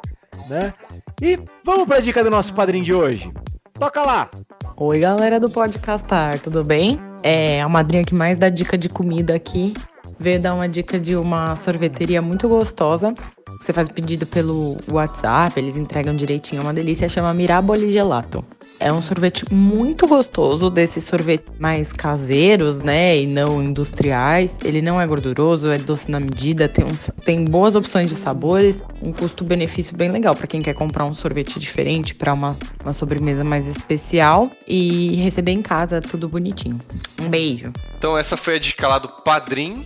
né? 0.49 0.75
E 1.21 1.39
vamos 1.65 1.87
para 1.87 1.97
a 1.97 2.01
dica 2.01 2.25
do 2.25 2.31
nosso 2.31 2.53
padrinho 2.55 2.85
de 2.85 2.95
hoje. 2.95 3.33
Toca 3.79 4.03
lá! 4.03 4.31
Oi, 4.79 5.01
galera 5.01 5.39
do 5.39 5.51
Podcastar, 5.51 6.39
tudo 6.39 6.65
bem? 6.65 6.99
É 7.23 7.61
a 7.61 7.69
madrinha 7.69 8.05
que 8.05 8.15
mais 8.15 8.39
dá 8.39 8.49
dica 8.49 8.79
de 8.79 8.89
comida 8.89 9.35
aqui. 9.35 9.75
Veio 10.19 10.41
dar 10.41 10.55
uma 10.55 10.69
dica 10.69 10.99
de 10.99 11.15
uma 11.15 11.55
sorveteria 11.57 12.23
muito 12.23 12.49
gostosa. 12.49 13.15
Você 13.61 13.73
faz 13.73 13.89
o 13.89 13.93
pedido 13.93 14.27
pelo 14.27 14.77
WhatsApp, 14.91 15.59
eles 15.59 15.77
entregam 15.77 16.15
direitinho, 16.15 16.61
é 16.61 16.63
uma 16.63 16.75
delícia, 16.75 17.09
chama 17.09 17.33
Miraboli 17.33 17.91
Gelato. 17.91 18.45
É 18.79 18.93
um 18.93 19.01
sorvete 19.01 19.47
muito 19.51 20.07
gostoso, 20.07 20.69
desses 20.69 21.05
sorvetes 21.05 21.51
mais 21.59 21.91
caseiros, 21.91 22.81
né, 22.81 23.19
e 23.19 23.27
não 23.27 23.63
industriais. 23.63 24.55
Ele 24.63 24.83
não 24.83 25.01
é 25.01 25.07
gorduroso, 25.07 25.69
é 25.69 25.79
doce 25.79 26.11
na 26.11 26.21
medida, 26.21 26.69
tem, 26.69 26.85
uns, 26.85 27.11
tem 27.25 27.47
boas 27.47 27.75
opções 27.75 28.11
de 28.11 28.17
sabores, 28.17 28.79
um 29.03 29.11
custo-benefício 29.13 29.97
bem 29.97 30.11
legal 30.11 30.35
para 30.35 30.47
quem 30.47 30.61
quer 30.61 30.75
comprar 30.75 31.07
um 31.07 31.15
sorvete 31.15 31.59
diferente 31.59 32.15
para 32.15 32.35
uma, 32.35 32.55
uma 32.83 32.93
sobremesa 32.93 33.43
mais 33.43 33.67
especial 33.67 34.51
e 34.69 35.17
receber 35.17 35.53
em 35.53 35.63
casa 35.63 36.03
tudo 36.03 36.29
bonitinho. 36.29 36.79
Um 37.23 37.29
beijo. 37.29 37.73
Então 37.97 38.19
essa 38.19 38.37
foi 38.37 38.57
a 38.57 38.59
dica 38.59 38.87
lá 38.87 38.99
do 38.99 39.09
Padrim, 39.09 39.83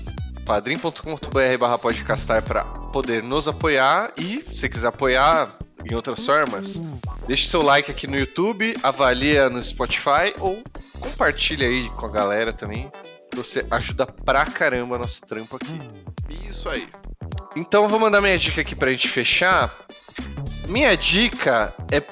padrim.com.br 0.51 1.59
barra 1.61 1.79
podcastar 1.79 2.43
para 2.43 2.65
poder 2.65 3.23
nos 3.23 3.47
apoiar 3.47 4.13
e 4.19 4.45
se 4.53 4.69
quiser 4.69 4.89
apoiar 4.89 5.57
em 5.89 5.95
outras 5.95 6.27
formas, 6.27 6.83
deixe 7.25 7.49
seu 7.49 7.63
like 7.63 7.89
aqui 7.89 8.09
no 8.09 8.19
YouTube, 8.19 8.75
avalia 8.83 9.49
no 9.49 9.63
Spotify 9.63 10.35
ou 10.41 10.61
compartilha 10.99 11.69
aí 11.69 11.89
com 11.91 12.05
a 12.05 12.11
galera 12.11 12.53
também. 12.53 12.91
Você 13.37 13.65
ajuda 13.71 14.07
pra 14.07 14.45
caramba 14.45 14.99
nosso 14.99 15.21
trampo 15.21 15.55
aqui. 15.55 15.79
Isso 16.49 16.69
aí. 16.69 16.89
Então 17.55 17.85
eu 17.85 17.89
vou 17.89 18.01
mandar 18.01 18.21
minha 18.21 18.37
dica 18.37 18.61
aqui 18.61 18.75
pra 18.75 18.91
gente 18.91 19.09
fechar. 19.09 19.73
Minha 20.67 20.97
dica 20.97 21.73
é 21.93 22.03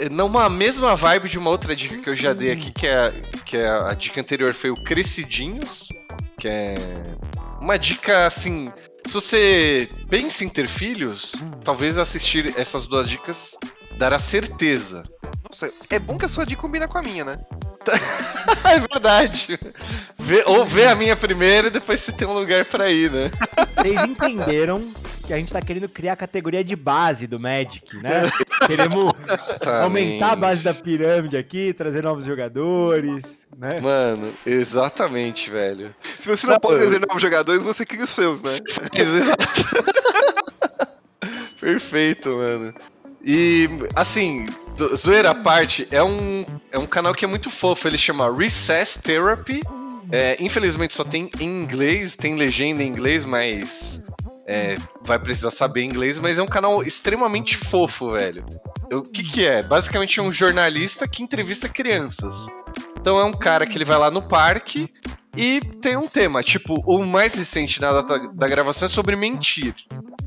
é 0.00 0.08
numa 0.08 0.48
mesma 0.48 0.96
vibe 0.96 1.28
de 1.28 1.38
uma 1.38 1.50
outra 1.50 1.76
dica 1.76 1.96
que 1.96 2.10
eu 2.10 2.16
já 2.16 2.32
dei 2.32 2.50
aqui, 2.50 2.72
que 2.72 2.86
é, 2.86 3.12
que 3.44 3.56
é 3.56 3.68
a 3.68 3.94
dica 3.94 4.20
anterior 4.20 4.52
foi 4.52 4.70
o 4.70 4.74
Crescidinhos, 4.74 5.88
que 6.36 6.48
é 6.48 6.74
uma 7.64 7.78
dica 7.78 8.26
assim. 8.26 8.70
Se 9.06 9.14
você 9.14 9.88
pensa 10.08 10.44
em 10.44 10.48
ter 10.48 10.68
filhos, 10.68 11.34
talvez 11.64 11.98
assistir 11.98 12.58
essas 12.58 12.86
duas 12.86 13.08
dicas 13.08 13.56
dará 13.96 14.18
certeza. 14.18 15.02
Nossa, 15.42 15.72
é 15.90 15.98
bom 15.98 16.16
que 16.16 16.26
a 16.26 16.28
sua 16.28 16.44
dica 16.44 16.60
combina 16.60 16.86
com 16.86 16.98
a 16.98 17.02
minha, 17.02 17.24
né? 17.24 17.38
é 18.64 18.78
verdade. 18.78 19.58
Vê- 20.18 20.44
ou 20.46 20.64
vê 20.64 20.86
a 20.86 20.94
minha 20.94 21.16
primeiro 21.16 21.66
e 21.68 21.70
depois 21.70 22.00
você 22.00 22.12
tem 22.12 22.26
um 22.26 22.32
lugar 22.32 22.64
pra 22.64 22.90
ir, 22.90 23.10
né? 23.10 23.30
Vocês 23.70 24.02
entenderam 24.04 24.92
que 25.26 25.32
a 25.32 25.36
gente 25.38 25.52
tá 25.52 25.60
querendo 25.62 25.88
criar 25.88 26.12
a 26.12 26.16
categoria 26.16 26.62
de 26.62 26.76
base 26.76 27.26
do 27.26 27.40
Magic, 27.40 27.96
né? 27.96 28.30
Queremos 28.66 29.12
aumentar 29.82 30.32
a 30.32 30.36
base 30.36 30.62
da 30.62 30.74
pirâmide 30.74 31.36
aqui, 31.36 31.72
trazer 31.72 32.02
novos 32.02 32.24
jogadores, 32.26 33.46
né? 33.56 33.80
Mano, 33.80 34.32
exatamente, 34.44 35.50
velho. 35.50 35.94
Se 36.18 36.28
você 36.28 36.46
não 36.46 36.54
Não, 36.54 36.60
pode 36.60 36.80
trazer 36.80 37.00
novos 37.00 37.22
jogadores, 37.22 37.62
você 37.62 37.86
cria 37.86 38.04
os 38.04 38.10
seus, 38.10 38.42
né? 38.42 38.50
Exato. 38.94 39.44
Perfeito, 41.60 42.28
mano. 42.30 42.74
E, 43.24 43.68
assim, 43.96 44.44
do- 44.76 44.96
zoeira 44.96 45.30
à 45.30 45.34
parte, 45.34 45.86
é 45.90 46.02
um, 46.02 46.44
é 46.70 46.78
um 46.78 46.86
canal 46.86 47.14
que 47.14 47.24
é 47.24 47.28
muito 47.28 47.50
fofo. 47.50 47.86
Ele 47.88 47.98
chama 47.98 48.30
Recess 48.34 48.96
Therapy. 48.96 49.60
É, 50.12 50.36
infelizmente 50.38 50.94
só 50.94 51.02
tem 51.02 51.30
em 51.40 51.62
inglês, 51.62 52.14
tem 52.14 52.36
legenda 52.36 52.82
em 52.82 52.88
inglês, 52.88 53.24
mas 53.24 54.00
é, 54.46 54.76
vai 55.02 55.18
precisar 55.18 55.50
saber 55.50 55.82
inglês. 55.82 56.18
Mas 56.18 56.38
é 56.38 56.42
um 56.42 56.46
canal 56.46 56.82
extremamente 56.82 57.56
fofo, 57.56 58.12
velho. 58.12 58.44
O 58.92 59.02
que 59.02 59.22
que 59.24 59.46
é? 59.46 59.62
Basicamente 59.62 60.20
é 60.20 60.22
um 60.22 60.30
jornalista 60.30 61.08
que 61.08 61.22
entrevista 61.22 61.68
crianças. 61.68 62.46
Então 63.00 63.18
é 63.18 63.24
um 63.24 63.32
cara 63.32 63.66
que 63.66 63.76
ele 63.76 63.84
vai 63.84 63.98
lá 63.98 64.10
no 64.10 64.22
parque 64.22 64.90
e 65.36 65.60
tem 65.80 65.96
um 65.96 66.06
tema, 66.06 66.42
tipo, 66.42 66.74
o 66.86 67.04
mais 67.04 67.34
recente 67.34 67.80
na 67.80 67.92
data 67.92 68.28
da 68.32 68.46
gravação 68.46 68.86
é 68.86 68.88
sobre 68.88 69.16
mentir. 69.16 69.74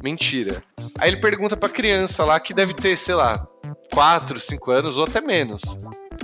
Mentira. 0.03 0.63
Aí 0.99 1.09
ele 1.09 1.17
pergunta 1.17 1.57
pra 1.57 1.69
criança 1.69 2.23
lá, 2.23 2.39
que 2.39 2.53
deve 2.53 2.73
ter, 2.73 2.95
sei 2.97 3.15
lá, 3.15 3.47
4, 3.93 4.39
5 4.39 4.71
anos 4.71 4.97
ou 4.97 5.05
até 5.05 5.21
menos. 5.21 5.61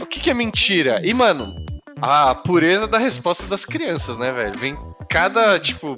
O 0.01 0.05
que, 0.05 0.19
que 0.19 0.29
é 0.29 0.33
mentira? 0.33 1.01
E, 1.03 1.13
mano, 1.13 1.53
a 2.01 2.35
pureza 2.35 2.87
da 2.87 2.97
resposta 2.97 3.45
das 3.47 3.65
crianças, 3.65 4.17
né, 4.17 4.31
velho? 4.31 4.57
Vem 4.57 4.77
cada, 5.09 5.57
tipo, 5.59 5.97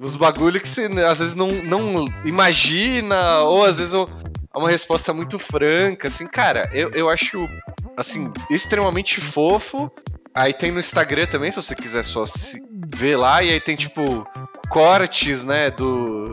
os 0.00 0.16
bagulho 0.16 0.60
que 0.60 0.68
você 0.68 0.86
às 1.08 1.18
vezes 1.18 1.34
não, 1.34 1.48
não 1.48 2.04
imagina, 2.24 3.40
ou 3.40 3.64
às 3.64 3.78
vezes 3.78 3.94
é 3.94 4.58
uma 4.58 4.68
resposta 4.68 5.12
muito 5.12 5.38
franca, 5.38 6.08
assim, 6.08 6.26
cara, 6.26 6.70
eu, 6.72 6.90
eu 6.90 7.08
acho, 7.08 7.48
assim, 7.96 8.32
extremamente 8.50 9.20
fofo. 9.20 9.90
Aí 10.36 10.52
tem 10.52 10.70
no 10.70 10.78
Instagram 10.78 11.24
também, 11.24 11.50
se 11.50 11.56
você 11.56 11.74
quiser 11.74 12.04
só 12.04 12.26
se 12.26 12.62
ver 12.94 13.16
lá, 13.16 13.42
e 13.42 13.50
aí 13.50 13.58
tem, 13.58 13.74
tipo, 13.74 14.28
cortes, 14.68 15.42
né, 15.42 15.70
do, 15.70 16.30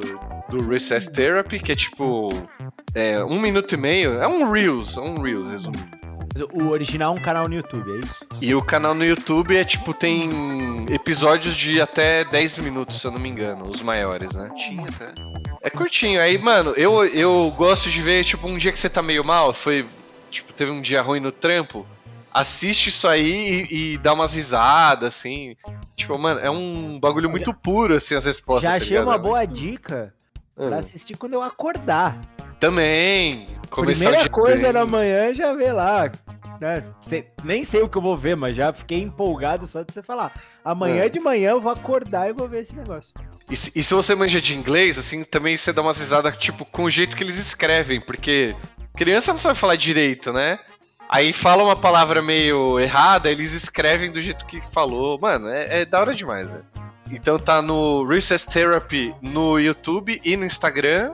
do 0.49 0.67
Recess 0.67 1.07
Therapy, 1.07 1.57
que 1.57 1.71
é 1.71 1.75
tipo, 1.75 2.27
é, 2.93 3.23
um 3.23 3.39
minuto 3.39 3.73
e 3.73 3.77
meio, 3.77 4.21
é 4.21 4.27
um 4.27 4.51
Reels, 4.51 4.97
é 4.97 4.99
um 4.99 5.21
Reels, 5.21 5.47
resumindo. 5.47 6.03
O 6.51 6.67
original 6.69 7.15
é 7.15 7.19
um 7.19 7.21
canal 7.21 7.47
no 7.47 7.55
YouTube, 7.55 7.89
é 7.91 7.99
isso? 7.99 8.15
E 8.41 8.53
o 8.53 8.61
canal 8.61 8.93
no 8.93 9.05
YouTube 9.05 9.55
é 9.55 9.63
tipo, 9.63 9.93
tem 9.93 10.85
episódios 10.89 11.55
de 11.55 11.79
até 11.79 12.25
10 12.25 12.57
minutos, 12.57 12.99
se 12.99 13.07
eu 13.07 13.11
não 13.11 13.19
me 13.19 13.29
engano, 13.29 13.69
os 13.69 13.81
maiores, 13.81 14.35
né? 14.35 14.49
Tinha 14.57 14.83
até. 14.83 15.13
É 15.61 15.69
curtinho. 15.69 16.19
Aí, 16.19 16.37
mano, 16.37 16.71
eu, 16.71 17.05
eu 17.05 17.53
gosto 17.55 17.89
de 17.89 18.01
ver, 18.01 18.25
tipo, 18.25 18.47
um 18.47 18.57
dia 18.57 18.71
que 18.71 18.79
você 18.79 18.89
tá 18.89 19.01
meio 19.01 19.23
mal, 19.23 19.53
foi. 19.53 19.85
Tipo, 20.29 20.51
teve 20.51 20.71
um 20.71 20.81
dia 20.81 21.01
ruim 21.01 21.19
no 21.19 21.31
trampo. 21.31 21.85
Assiste 22.33 22.87
isso 22.87 23.07
aí 23.07 23.67
e, 23.69 23.93
e 23.93 23.97
dá 23.99 24.13
umas 24.13 24.33
risadas, 24.33 25.15
assim. 25.15 25.55
Tipo, 25.95 26.17
mano, 26.17 26.39
é 26.39 26.49
um 26.49 26.99
bagulho 26.99 27.29
muito 27.29 27.53
puro, 27.53 27.95
assim, 27.95 28.15
as 28.15 28.25
respostas. 28.25 28.63
Já 28.63 28.69
tá 28.71 28.75
achei 28.77 28.97
ligado? 28.97 29.07
uma 29.07 29.17
boa 29.17 29.45
dica 29.45 30.13
pra 30.55 30.65
Hum. 30.65 30.73
assistir 30.73 31.15
quando 31.15 31.33
eu 31.33 31.41
acordar. 31.43 32.19
Também. 32.59 33.47
Começar 33.69 34.05
Primeira 34.05 34.29
coisa 34.29 34.63
bem. 34.65 34.73
da 34.73 34.85
manhã 34.85 35.33
já 35.33 35.53
vê 35.53 35.71
lá. 35.71 36.11
né? 36.61 36.81
Cê- 37.01 37.27
nem 37.43 37.63
sei 37.63 37.81
o 37.81 37.89
que 37.89 37.97
eu 37.97 38.01
vou 38.01 38.15
ver, 38.17 38.35
mas 38.37 38.55
já 38.55 38.71
fiquei 38.71 39.01
empolgado 39.01 39.67
só 39.67 39.81
de 39.83 39.93
você 39.93 40.01
falar. 40.01 40.31
Amanhã 40.63 41.03
É. 41.05 41.09
de 41.09 41.19
manhã 41.19 41.49
eu 41.51 41.59
vou 41.61 41.71
acordar 41.71 42.29
e 42.29 42.33
vou 42.33 42.47
ver 42.47 42.61
esse 42.61 42.73
negócio. 42.75 43.13
E 43.49 43.55
se, 43.57 43.71
e 43.75 43.83
se 43.83 43.93
você 43.93 44.15
manja 44.15 44.39
de 44.39 44.55
inglês, 44.55 44.97
assim, 44.97 45.23
também 45.25 45.57
você 45.57 45.73
dá 45.73 45.81
umas 45.81 45.97
risadas, 45.99 46.37
tipo, 46.37 46.63
com 46.63 46.83
o 46.85 46.89
jeito 46.89 47.17
que 47.17 47.23
eles 47.23 47.37
escrevem, 47.37 47.99
porque 47.99 48.55
criança 48.95 49.31
não 49.33 49.37
sabe 49.39 49.59
falar 49.59 49.75
direito, 49.75 50.31
né? 50.31 50.57
Aí 51.13 51.31
fala 51.31 51.63
uma 51.63 51.75
palavra 51.75 52.23
meio 52.23 52.79
errada, 52.79 53.29
eles 53.29 53.53
escrevem 53.53 54.11
do 54.11 54.19
jeito 54.19 54.47
que 54.47 54.59
falou. 54.59 55.19
Mano, 55.21 55.47
é, 55.47 55.81
é 55.81 55.85
da 55.85 55.99
hora 55.99 56.15
demais, 56.15 56.49
velho. 56.49 56.65
Então 57.11 57.37
tá 57.37 57.61
no 57.61 58.03
Recess 58.03 58.43
Therapy 58.43 59.13
no 59.21 59.59
YouTube 59.59 60.19
e 60.25 60.35
no 60.35 60.43
Instagram. 60.43 61.11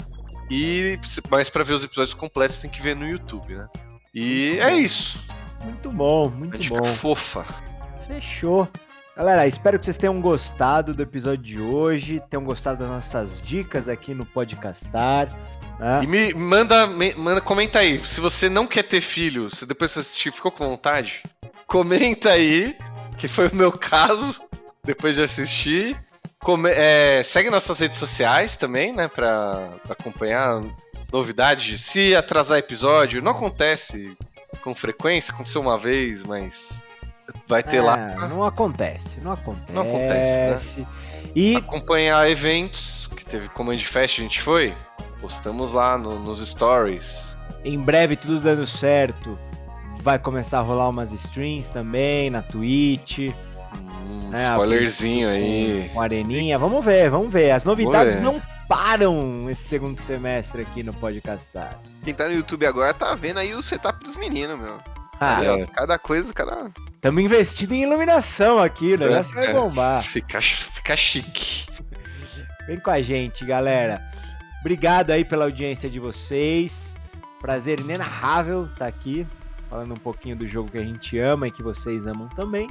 E 0.49 0.97
mas 1.29 1.49
pra 1.49 1.65
ver 1.65 1.73
os 1.73 1.83
episódios 1.83 2.13
completos 2.13 2.59
tem 2.59 2.69
que 2.69 2.81
ver 2.81 2.95
no 2.95 3.05
YouTube, 3.05 3.55
né? 3.55 3.67
E 4.15 4.57
é 4.61 4.73
isso. 4.73 5.19
Muito 5.61 5.91
bom, 5.91 6.27
Uma 6.27 6.37
muito 6.37 6.57
dica 6.57 6.77
bom. 6.79 6.85
fofa. 6.85 7.43
Fechou. 8.07 8.69
Galera, 9.17 9.45
espero 9.47 9.77
que 9.77 9.83
vocês 9.83 9.97
tenham 9.97 10.21
gostado 10.21 10.93
do 10.93 11.03
episódio 11.03 11.43
de 11.43 11.59
hoje, 11.59 12.23
tenham 12.29 12.45
gostado 12.45 12.79
das 12.79 12.87
nossas 12.87 13.41
dicas 13.41 13.89
aqui 13.89 14.13
no 14.13 14.25
Podcastar. 14.25 15.27
Né? 15.79 16.01
E 16.03 16.07
me 16.07 16.33
manda, 16.33 16.85
me- 16.85 17.15
manda, 17.15 17.39
comenta 17.41 17.79
aí. 17.79 18.05
Se 18.05 18.19
você 18.21 18.49
não 18.49 18.67
quer 18.67 18.83
ter 18.83 19.01
filho, 19.01 19.49
se 19.49 19.65
depois 19.65 19.91
você 19.91 20.01
assistir 20.01 20.31
ficou 20.31 20.51
com 20.51 20.67
vontade, 20.67 21.23
comenta 21.65 22.29
aí, 22.31 22.75
que 23.17 23.27
foi 23.27 23.47
o 23.47 23.55
meu 23.55 23.71
caso, 23.71 24.39
depois 24.83 25.15
de 25.15 25.23
assistir. 25.23 25.97
Come- 26.41 26.71
é, 26.73 27.21
segue 27.23 27.49
nossas 27.49 27.79
redes 27.79 27.97
sociais 27.99 28.55
também, 28.55 28.93
né, 28.93 29.07
pra 29.09 29.67
acompanhar 29.89 30.61
novidades. 31.11 31.81
Se 31.81 32.15
atrasar 32.15 32.57
episódio, 32.57 33.21
não 33.21 33.31
acontece 33.31 34.15
com 34.61 34.73
frequência, 34.73 35.33
aconteceu 35.33 35.59
uma 35.61 35.77
vez, 35.77 36.23
mas 36.23 36.81
vai 37.47 37.61
ter 37.61 37.77
É, 37.77 37.81
lá. 37.81 37.97
Não 38.27 38.43
acontece, 38.45 39.19
não 39.21 39.33
acontece. 39.33 39.73
Não 39.73 39.81
acontece, 39.81 40.79
né? 40.81 40.87
E 41.35 41.55
Acompanhar 41.57 42.27
eventos, 42.29 43.07
que 43.15 43.23
teve 43.25 43.49
Command 43.49 43.77
Fest, 43.79 44.19
a 44.19 44.23
gente 44.23 44.41
foi. 44.41 44.73
Postamos 45.21 45.73
lá 45.73 45.97
no- 45.97 46.19
nos 46.19 46.39
stories. 46.47 47.35
em 47.63 47.77
breve, 47.79 48.15
tudo 48.15 48.39
dando 48.39 48.65
certo, 48.65 49.37
vai 50.01 50.17
começar 50.17 50.59
a 50.59 50.61
rolar 50.61 50.87
umas 50.89 51.11
streams 51.11 51.69
também 51.69 52.29
na 52.29 52.41
Twitch. 52.41 53.33
Um 54.07 54.29
né, 54.29 54.43
spoilerzinho 54.43 55.27
com- 55.27 55.33
aí. 55.33 55.89
Com 55.93 56.01
areninha. 56.01 56.57
Vamos 56.57 56.83
ver, 56.83 57.09
vamos 57.09 57.31
ver. 57.31 57.51
As 57.51 57.65
novidades 57.65 58.15
ver. 58.15 58.21
não 58.21 58.41
param 58.67 59.49
esse 59.49 59.63
segundo 59.63 59.99
semestre 59.99 60.61
aqui 60.61 60.83
no 60.83 60.93
Podcastar. 60.93 61.79
Quem 62.03 62.13
tá 62.13 62.27
no 62.27 62.33
YouTube 62.33 62.65
agora 62.65 62.93
tá 62.93 63.13
vendo 63.13 63.39
aí 63.39 63.53
o 63.53 63.61
setup 63.61 64.03
dos 64.03 64.15
meninos, 64.15 64.57
meu. 64.59 64.77
Ah, 65.19 65.43
é. 65.43 65.65
cada 65.65 65.99
coisa, 65.99 66.33
cada. 66.33 66.71
estamos 66.95 67.21
investindo 67.21 67.73
em 67.73 67.83
iluminação 67.83 68.57
aqui, 68.59 68.93
o 68.93 68.97
negócio 68.97 69.35
vai 69.35 69.47
É, 69.47 69.53
bombar. 69.53 70.01
Fica, 70.01 70.39
fica 70.41 70.95
chique. 70.95 71.67
Vem 72.67 72.79
com 72.79 72.89
a 72.91 73.01
gente, 73.01 73.43
galera. 73.43 74.01
Obrigado 74.61 75.11
aí 75.11 75.23
pela 75.23 75.45
audiência 75.45 75.89
de 75.89 75.99
vocês. 75.99 76.97
Prazer 77.41 77.79
inenarrável 77.79 78.65
estar 78.65 78.87
aqui, 78.87 79.25
falando 79.69 79.93
um 79.93 79.97
pouquinho 79.97 80.35
do 80.35 80.45
jogo 80.47 80.69
que 80.69 80.77
a 80.77 80.83
gente 80.83 81.17
ama 81.17 81.47
e 81.47 81.51
que 81.51 81.63
vocês 81.63 82.05
amam 82.05 82.27
também. 82.29 82.67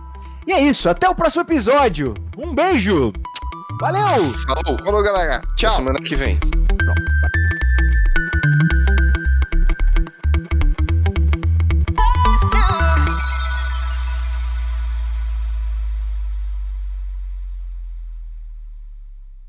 E 0.47 0.53
é 0.53 0.61
isso, 0.61 0.89
até 0.89 1.09
o 1.09 1.15
próximo 1.15 1.43
episódio. 1.43 2.15
Um 2.37 2.55
beijo. 2.55 3.13
Valeu! 3.81 4.33
Falou. 4.47 4.79
Falou, 4.85 5.03
galera. 5.03 5.37
Até 5.37 5.55
Tchau. 5.57 5.77
semana 5.77 5.99
que 6.01 6.15
vem. 6.17 6.39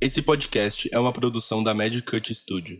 Esse 0.01 0.21
podcast 0.21 0.87
é 0.93 0.97
uma 0.97 1.11
produção 1.11 1.61
da 1.61 1.73
Magic 1.73 2.03
Cut 2.09 2.33
Studio. 2.33 2.77